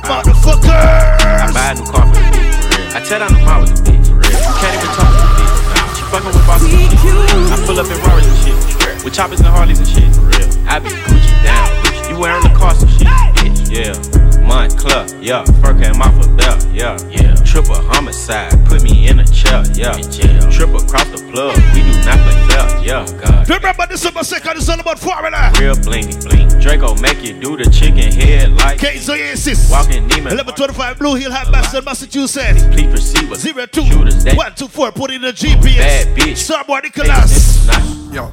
motherfuckers. 0.09 0.73
I 0.73 1.53
buy 1.53 1.69
a 1.69 1.77
new 1.77 1.85
car 1.85 2.09
for 2.09 2.17
the 2.17 2.25
bitch, 2.33 2.57
real. 2.57 2.97
I 2.97 3.05
tell 3.05 3.21
down 3.21 3.29
the 3.37 3.45
mall 3.45 3.61
with 3.61 3.77
the 3.77 3.93
bitch, 3.93 4.09
for 4.09 4.17
real. 4.17 4.41
You 4.41 4.57
can't 4.57 4.73
even 4.73 4.89
talk 4.97 5.13
to 5.13 5.21
the 5.21 5.37
bitch. 5.37 5.53
Nah, 5.69 5.85
she 5.93 6.01
fucking 6.09 6.33
with 6.33 6.49
bosses 6.49 6.73
and 6.73 6.97
shit. 6.97 7.53
I 7.53 7.61
pull 7.69 7.77
up 7.77 7.93
in 7.93 7.99
Rarers 8.09 8.25
and 8.25 8.41
shit. 8.41 8.57
With 9.05 9.13
choppers 9.13 9.41
and 9.45 9.53
Harleys 9.53 9.85
and 9.85 9.89
shit, 9.89 10.09
for 10.17 10.25
real. 10.33 10.49
I 10.65 10.81
be 10.81 10.89
Gucci 10.89 11.45
down, 11.45 11.69
bitch. 11.85 11.86
You 12.17 12.23
wearing 12.23 12.43
the 12.45 12.55
cost 12.57 12.81
and 12.81 12.91
shit, 12.93 13.09
bitch, 13.37 13.69
yeah. 13.69 14.41
Month 14.41 14.79
club, 14.79 15.11
yeah. 15.21 15.45
Fur 15.61 15.75
came 15.77 16.01
off 16.01 16.17
a 16.25 16.29
belt, 16.35 16.67
yeah. 16.73 16.97
Yeah. 17.11 17.35
Triple 17.45 17.75
homicide, 17.75 18.53
put 18.65 18.83
me 18.83 19.07
in 19.09 19.21
a 19.21 19.25
chair, 19.27 19.63
yeah. 19.75 19.95
yeah. 20.17 20.41
Triple 20.49 20.81
cross 20.81 21.05
the 21.13 21.21
plug, 21.31 21.55
we 21.75 21.83
do 21.85 21.93
not 22.09 22.17
play 22.25 22.41
fair, 22.49 22.65
yeah. 22.83 23.05
Oh, 23.07 23.21
God. 23.21 23.49
Remember, 23.51 23.87
December 23.87 24.21
2nd 24.21 24.57
is 24.57 24.69
all 24.71 24.81
about 24.81 24.99
formula. 24.99 25.53
Real 25.61 25.75
blingy 25.75 26.17
bling. 26.25 26.49
Draco 26.59 26.95
make 27.03 27.23
you 27.23 27.39
do 27.39 27.55
the 27.55 27.69
chicken 27.69 28.11
head 28.11 28.51
like 28.53 28.79
K's 28.79 29.11
Oasis. 29.11 29.71
Walking 29.71 30.09
Neiman. 30.09 30.33
1125 30.33 30.99
Blue 30.99 31.17
Hill 31.17 31.33
Ave 31.35 31.53
Boston, 31.53 31.85
Massachusetts. 31.85 32.65
Please 32.73 32.89
proceed 32.89 33.29
with 33.29 33.43
02 33.43 33.85
shooters. 33.85 34.25
That 34.25 34.37
124, 34.37 34.93
put 34.93 35.11
in 35.11 35.21
the 35.21 35.33
GPS. 35.33 35.77
Bad 35.77 36.17
bitch. 36.17 36.41
Starboy 36.41 36.83
Nicholas. 36.83 37.67
Yo, 38.11 38.31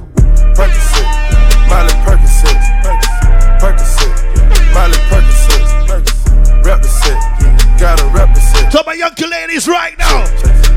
Percocet, 0.56 1.04
Molly 1.68 1.92
Percocet, 2.06 2.06
Percocet, 2.06 2.33
Molly 4.74 4.98
Percocet, 5.08 6.64
rep 6.64 6.82
the 6.82 6.88
set, 6.88 7.18
gotta 7.78 8.04
rep 8.08 8.34
the 8.34 8.40
set. 8.40 8.70
To 8.72 8.82
my 8.84 8.94
young 8.94 9.14
ladies 9.30 9.68
right 9.68 9.96
now. 9.98 10.24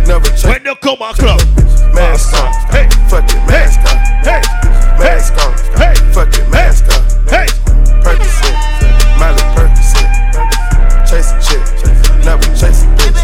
Never 0.06 0.30
change. 0.30 0.46
When 0.46 0.64
they 0.64 0.76
come 0.76 1.02
out 1.02 1.16
club. 1.16 1.42
Mask 1.94 2.34
on, 2.38 2.54
hey, 2.70 2.88
fuck 3.10 3.26
it, 3.26 3.42
mask 3.50 3.80
on, 3.90 3.98
hey, 4.22 4.42
mask 5.02 5.34
on, 5.42 5.54
hey, 5.82 5.96
fuck 6.14 6.30
it, 6.30 6.48
mask 6.50 6.86
on, 6.94 7.02
hey, 7.26 7.48
Percocet, 8.06 8.56
Molly 9.18 9.42
Percocet, 9.58 10.10
chase 11.10 11.32
a 11.34 11.36
chick, 11.42 11.64
never 12.24 12.46
chase 12.54 12.84
a 12.84 12.86
bitch. 12.94 13.18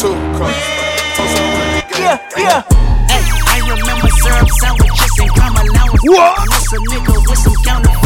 Two 0.00 0.12
cars, 0.36 0.56
Yeah, 1.94 2.18
yeah. 2.36 2.62
Hey, 3.06 3.22
I 3.46 3.58
remember 3.70 4.08
syrup 4.18 4.50
sandwiches 4.60 5.14
and 5.20 5.30
crime 5.30 5.56
allowance. 5.56 6.02
What? 6.02 6.38
I 6.38 6.44
miss 6.50 6.72
a 6.72 6.78
nigga 6.90 7.14
with 7.28 7.38
some 7.38 7.56
counterfeits, 7.64 8.05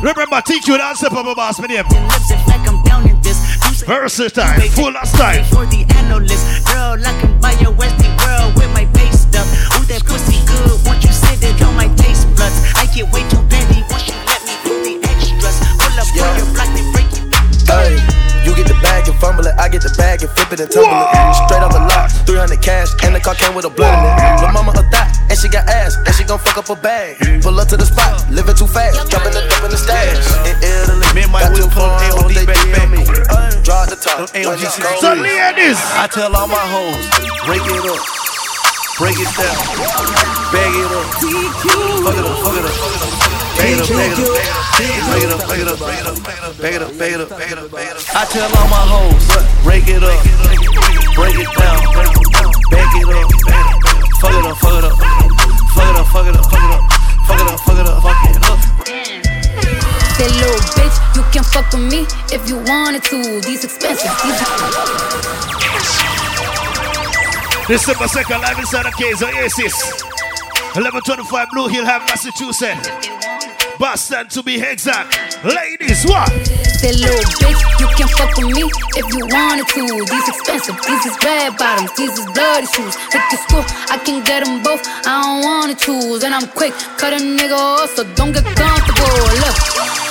but 0.00 0.04
now 0.04 0.22
I'm 0.22 0.28
counting. 0.28 0.28
Remember, 0.28 0.40
T 0.46 0.60
Cue 0.60 0.78
dance 0.78 1.02
up 1.02 1.12
my 1.12 1.34
boss, 1.34 1.58
my 1.58 1.66
name. 1.66 1.84
Lips 1.88 2.30
it 2.30 2.38
like 2.46 2.68
I'm 2.68 2.82
down 2.84 3.08
in 3.08 3.20
this. 3.22 3.38
I'm 3.62 3.74
saying 3.74 3.88
Versatile, 3.88 4.60
full 4.70 4.96
of 4.96 5.08
style. 5.08 5.44
For 5.44 5.66
the 5.66 5.84
analyst, 5.96 6.66
girl, 6.66 6.98
I 6.98 7.12
can 7.20 7.40
buy 7.40 7.52
your 7.60 7.72
Westie 7.72 8.10
world 8.22 8.54
with 8.56 8.70
my 8.72 8.84
base 8.94 9.26
stuff. 9.26 9.46
Ooh, 9.76 9.84
that 9.86 10.04
pussy 10.04 10.38
good. 10.46 10.78
Once 10.86 11.04
you 11.04 11.12
sit 11.12 11.42
it 11.42 11.62
on 11.62 11.74
my 11.76 11.88
taste 11.96 12.28
buds, 12.36 12.56
I 12.76 12.86
get 12.94 13.10
way 13.12 13.22
too 13.28 13.42
petty 13.48 13.82
once 13.90 14.08
you 14.08 14.14
let 14.26 14.40
me 14.46 14.54
do 14.64 14.74
the 14.84 14.94
extras. 15.08 15.58
Pull 15.78 15.94
up 15.98 16.08
on 16.14 16.32
your 16.38 16.48
block, 16.54 16.70
they 16.74 16.84
break 16.94 17.10
it. 17.12 17.24
Hey, 17.68 17.98
you 18.44 18.54
get 18.56 18.66
the 18.68 18.78
bag 18.80 19.08
and 19.08 19.18
fumble 19.20 19.46
it. 19.46 19.54
I 19.58 19.68
get 19.68 19.82
the 19.82 19.92
bag 19.98 20.22
and 20.22 20.30
flip 20.32 20.52
it 20.52 20.60
and 20.60 20.70
tumble 20.70 20.94
it. 20.94 21.34
Straight 21.44 21.62
off 21.62 21.72
the 21.72 21.82
lot, 21.84 22.08
300 22.24 22.60
cash, 22.62 22.88
and 23.04 23.14
the 23.14 23.20
car 23.20 23.34
came 23.34 23.54
with 23.54 23.64
a 23.64 23.70
blood 23.72 23.92
in 23.92 24.08
it. 24.08 24.40
Lil' 24.40 24.52
mama 24.52 24.72
a 24.72 24.74
thot, 24.74 24.84
and 24.84 24.87
she 25.50 25.64
ass, 25.68 25.96
and 25.96 26.14
she 26.14 26.24
gon' 26.24 26.38
fuck 26.38 26.58
up 26.58 26.68
a 26.70 26.76
bag. 26.76 27.16
Pull 27.42 27.58
up 27.58 27.68
to 27.68 27.76
the 27.76 27.86
spot, 27.86 28.28
living 28.30 28.54
too 28.54 28.66
fast, 28.66 29.08
dropping 29.10 29.32
the 29.32 29.40
dump 29.48 29.64
in 29.64 29.70
the 29.70 29.80
stash. 29.80 30.16
In 30.44 30.56
Italy, 30.60 31.06
me 31.14 31.22
and 31.24 31.32
my 31.32 31.40
back 31.40 31.56
back. 32.46 32.58
The 33.88 33.96
top, 33.96 34.28
this. 35.56 35.78
I 35.96 36.06
tell 36.08 36.34
all 36.34 36.48
my 36.48 36.60
hoes, 36.60 37.00
break 37.48 37.64
it 37.64 37.84
up, 37.88 38.00
break 39.00 39.16
it 39.16 39.30
down, 39.32 39.56
bag 40.52 40.72
it 40.76 40.92
up, 40.92 41.08
fuck 42.04 42.16
it 42.16 42.24
up, 42.24 42.36
fuck 42.44 42.56
it 42.56 42.64
up. 42.68 42.76
It 43.58 43.80
up, 43.80 43.88
bag 43.88 45.22
it 45.22 45.32
up, 45.32 45.48
bag 45.48 45.60
it 45.60 45.68
up, 45.68 45.80
bag 45.80 45.98
it 45.98 46.06
up, 46.06 46.18
bag 46.58 46.74
it 46.74 46.82
up, 46.82 46.98
bag 46.98 47.12
it 47.12 47.20
up, 47.20 47.28
bag 47.30 47.52
it 47.52 47.58
up, 47.58 47.70
bag 47.72 47.88
it 47.88 47.96
up. 47.96 48.04
I 48.14 48.24
tell 48.28 48.48
all 48.56 48.68
my 48.68 48.84
hoes, 48.84 49.24
break 49.64 49.88
it 49.88 50.02
up, 50.04 50.20
break 51.16 51.34
it 51.34 51.48
down, 51.56 51.80
bag 52.70 52.92
it 52.92 53.08
up, 53.08 53.30
fuck 54.20 54.32
it 54.32 54.44
up, 54.44 54.56
fuck 54.58 54.76
it 54.78 54.84
up 54.84 55.27
fuck 55.78 55.94
it 55.94 56.00
up, 56.00 56.06
fuck 56.10 56.26
it 56.26 56.34
up, 56.34 56.44
fuck 56.50 56.60
it 56.60 56.70
up, 56.74 56.82
fuck 57.26 57.40
it 57.40 57.46
up, 57.46 57.60
fuck 57.60 57.78
it 57.78 57.86
up, 57.86 58.02
fuck 58.02 58.18
it 58.26 58.42
up. 58.42 58.58
Say, 60.18 60.28
little 60.34 60.58
bitch, 60.74 60.96
you 61.14 61.22
can 61.30 61.44
fuck 61.44 61.70
with 61.72 61.86
me 61.92 62.06
if 62.34 62.48
you 62.48 62.56
wanted 62.66 63.04
to. 63.04 63.40
These 63.46 63.64
expensive, 63.64 64.10
these 64.24 64.38
December 67.68 68.06
2nd, 68.06 68.40
live 68.40 68.58
inside 68.58 68.86
the 68.86 68.92
K's 68.96 69.22
Oasis. 69.22 70.02
1125 70.74 71.50
Blue 71.50 71.68
Hill 71.68 71.86
Ave, 71.86 72.04
Massachusetts. 72.06 72.88
Boston 73.78 74.26
to 74.28 74.42
be 74.42 74.60
exact. 74.60 75.44
Ladies, 75.44 76.04
what? 76.06 76.32
Say, 76.78 76.92
little 76.92 77.26
bitch, 77.42 77.58
you 77.80 77.88
can 77.98 78.06
fuck 78.06 78.30
with 78.38 78.54
me 78.54 78.62
if 78.94 79.06
you 79.12 79.26
wanted 79.34 79.66
to. 79.74 79.82
These 79.82 80.28
expensive, 80.28 80.76
these 80.86 81.06
is 81.06 81.16
red 81.24 81.56
bottoms, 81.58 81.90
these 81.96 82.14
is 82.16 82.26
bloody 82.32 82.66
shoes. 82.66 82.94
Hit 83.10 83.22
the 83.30 83.36
school, 83.36 83.64
I 83.90 83.98
can 83.98 84.22
get 84.22 84.44
them 84.44 84.62
both. 84.62 84.86
I 85.04 85.22
don't 85.22 85.42
wanna 85.42 85.74
choose, 85.74 86.22
and 86.22 86.32
I'm 86.32 86.46
quick, 86.54 86.72
cut 86.96 87.12
a 87.12 87.16
nigga 87.16 87.58
off, 87.58 87.90
so 87.96 88.04
don't 88.14 88.30
get 88.32 88.44
comfortable. 88.54 89.10
Look, 89.42 89.56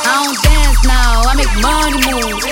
I 0.03 0.11
don't 0.27 0.37
dance 0.43 0.83
now, 0.83 1.23
I 1.23 1.33
make 1.39 1.53
money 1.63 1.99
move. 2.11 2.43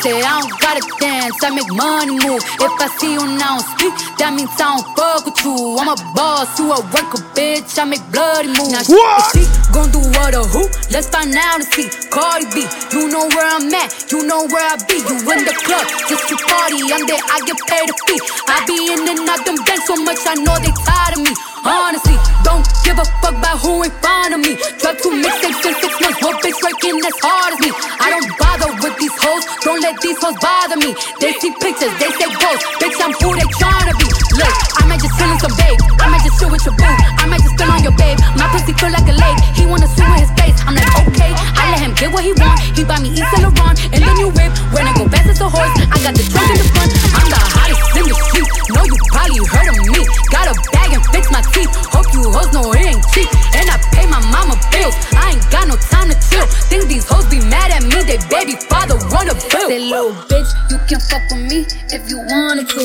Say 0.00 0.14
I 0.22 0.40
don't 0.40 0.54
gotta 0.62 0.82
dance, 1.02 1.34
I 1.42 1.50
make 1.50 1.66
money 1.74 2.14
move. 2.22 2.38
If 2.62 2.72
I 2.80 2.86
see 3.02 3.14
you 3.18 3.26
now 3.36 3.58
speak, 3.74 3.90
that 4.22 4.30
means 4.32 4.48
I 4.54 4.78
don't 4.78 4.86
fuck 4.94 5.26
with 5.26 5.42
you. 5.44 5.74
I'm 5.76 5.90
a 5.90 5.96
boss, 6.14 6.54
you 6.58 6.70
a 6.70 6.78
worker, 6.94 7.18
bitch. 7.34 7.74
I 7.76 7.84
make 7.84 8.04
bloody 8.14 8.46
moves. 8.46 8.70
Now, 8.70 8.94
What? 8.94 9.34
she 9.34 9.42
gon' 9.74 9.90
do 9.90 9.98
what 10.14 10.38
or 10.38 10.46
who? 10.46 10.70
Let's 10.94 11.10
find 11.10 11.34
out 11.34 11.58
and 11.58 11.66
see. 11.74 11.90
Cardi 12.14 12.46
B, 12.54 12.62
you 12.94 13.10
know 13.10 13.26
where 13.34 13.48
I'm 13.50 13.57
at, 13.66 13.90
you 14.12 14.22
know 14.22 14.46
where 14.46 14.62
I 14.62 14.78
be. 14.86 15.02
You 15.02 15.18
in 15.34 15.42
the 15.42 15.54
club, 15.66 15.86
just 16.06 16.30
to 16.30 16.36
party. 16.46 16.86
I'm 16.94 17.02
there, 17.10 17.18
I 17.18 17.42
get 17.42 17.58
paid 17.66 17.90
a 17.90 17.94
fee. 18.06 18.20
I 18.46 18.62
be 18.66 18.78
in 18.94 19.02
and 19.10 19.26
out 19.26 19.42
them 19.42 19.58
bands 19.66 19.86
so 19.86 19.98
much, 19.98 20.22
I 20.22 20.38
know 20.38 20.54
they 20.62 20.72
tired 20.86 21.18
of 21.18 21.22
me. 21.26 21.34
Honestly, 21.64 22.16
don't 22.44 22.64
give 22.84 22.98
a 22.98 23.06
fuck 23.22 23.34
about 23.34 23.58
who 23.58 23.82
in 23.82 23.90
front 24.02 24.34
of 24.34 24.40
me. 24.40 24.54
Drop 24.78 24.98
two 24.98 25.14
mixtapes 25.14 25.64
in 25.66 25.74
six 25.80 25.92
months, 26.00 26.18
what 26.22 26.38
bitch 26.42 26.58
working 26.62 26.98
as 27.02 27.16
hard 27.22 27.54
as 27.54 27.60
me? 27.60 27.70
I 27.98 28.10
don't 28.14 28.28
bother 28.38 28.70
with 28.82 28.96
these 28.98 29.14
hoes, 29.18 29.44
don't 29.64 29.80
let 29.80 30.00
these 30.00 30.18
hoes 30.22 30.36
bother 30.40 30.76
me. 30.76 30.94
They 31.20 31.32
see 31.40 31.52
pictures, 31.58 31.94
they 31.98 32.10
say 32.14 32.28
ghosts, 32.38 32.66
bitch, 32.78 32.98
I'm 33.02 33.12
who 33.18 33.34
they 33.34 33.48
tryna 33.58 33.94
be. 33.98 34.08
Look, 34.38 34.54
I 34.78 34.86
might 34.86 35.00
just 35.00 35.14
chill 35.18 35.32
some 35.40 35.54
babe, 35.58 35.80
I 35.98 36.06
might 36.08 36.22
just 36.22 36.38
chill 36.38 36.50
with 36.50 36.64
your 36.64 36.76
boo, 36.76 36.86
I 36.86 37.26
might 37.26 37.42
just 37.42 37.54
spin 37.58 37.70
on 37.70 37.82
your 37.82 37.96
babe. 37.96 38.18
My 38.38 38.46
pussy 38.54 38.72
feel 38.76 38.92
like 38.92 39.08
a 39.08 39.16
lake, 39.16 39.40
he 39.54 39.66
wanna 39.66 39.88
swim 39.88 40.12
in 40.14 40.22
his 40.22 40.32
face. 40.38 40.56
I'm 40.68 40.74
like, 40.76 40.92
okay, 41.08 41.32
I 41.34 41.74
let 41.74 41.80
him 41.80 41.94
get 41.94 42.12
what 42.12 42.22
he 42.22 42.32
want. 42.38 42.60
He 42.76 42.84
buy 42.84 43.00
me 43.00 43.10
East 43.10 43.32
and 43.34 43.48
and 43.92 44.02
then 44.04 44.16
you 44.18 44.28
rip. 44.36 44.52
When 44.72 44.84
I 44.84 44.92
go 44.92 45.08
fast 45.08 45.28
as 45.28 45.40
a 45.40 45.48
horse, 45.48 45.72
I 45.88 45.96
got 46.04 46.14
the 46.14 46.24
trunk 46.28 46.50
in 46.52 46.58
the 46.60 46.68
front. 46.76 46.90
I'm 47.16 47.28
the 47.32 47.40
hottest 47.40 47.96
in 47.96 48.04
the 48.04 48.16
street. 48.28 48.48
No, 48.74 48.84
you 48.84 48.96
probably 49.08 49.40
heard 49.48 49.68
of 49.72 49.76
me. 49.88 50.04
Got 50.28 50.52
a 50.52 50.54
bag 50.72 50.92
and 50.92 51.04
fix 51.08 51.30
my 51.32 51.42
teeth. 51.52 51.70
Hope 51.92 52.08
you 52.12 52.22
hoes 52.30 52.52
know 52.52 52.72
it 52.72 52.84
ain't 52.84 53.04
cheap. 53.12 53.28
And 53.56 53.68
I 53.70 53.76
pay 53.92 54.06
my 54.06 54.20
mama 54.30 54.56
bills. 54.70 54.94
I 55.14 55.36
ain't 55.36 55.46
got 55.50 55.68
no 55.68 55.76
time 55.76 56.08
to 56.10 56.16
chill. 56.28 56.46
Think 56.68 56.88
these 56.88 57.06
hoes 57.08 57.26
be 57.26 57.40
mad 57.48 57.70
at 57.72 57.82
me. 57.82 58.02
They 58.04 58.18
baby 58.28 58.56
father 58.68 58.96
wanna 59.10 59.34
bill. 59.52 59.68
That 59.68 59.80
little 59.80 60.14
bitch, 60.28 60.50
you 60.70 60.78
can 60.88 61.00
fuck 61.00 61.24
with 61.30 61.44
me 61.44 61.66
if 61.90 62.08
you 62.08 62.18
wanted 62.18 62.68
to. 62.68 62.82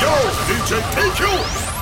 Yo, 0.00 0.12
DJ 0.48 0.80
T 0.94 1.10
Cue. 1.16 1.79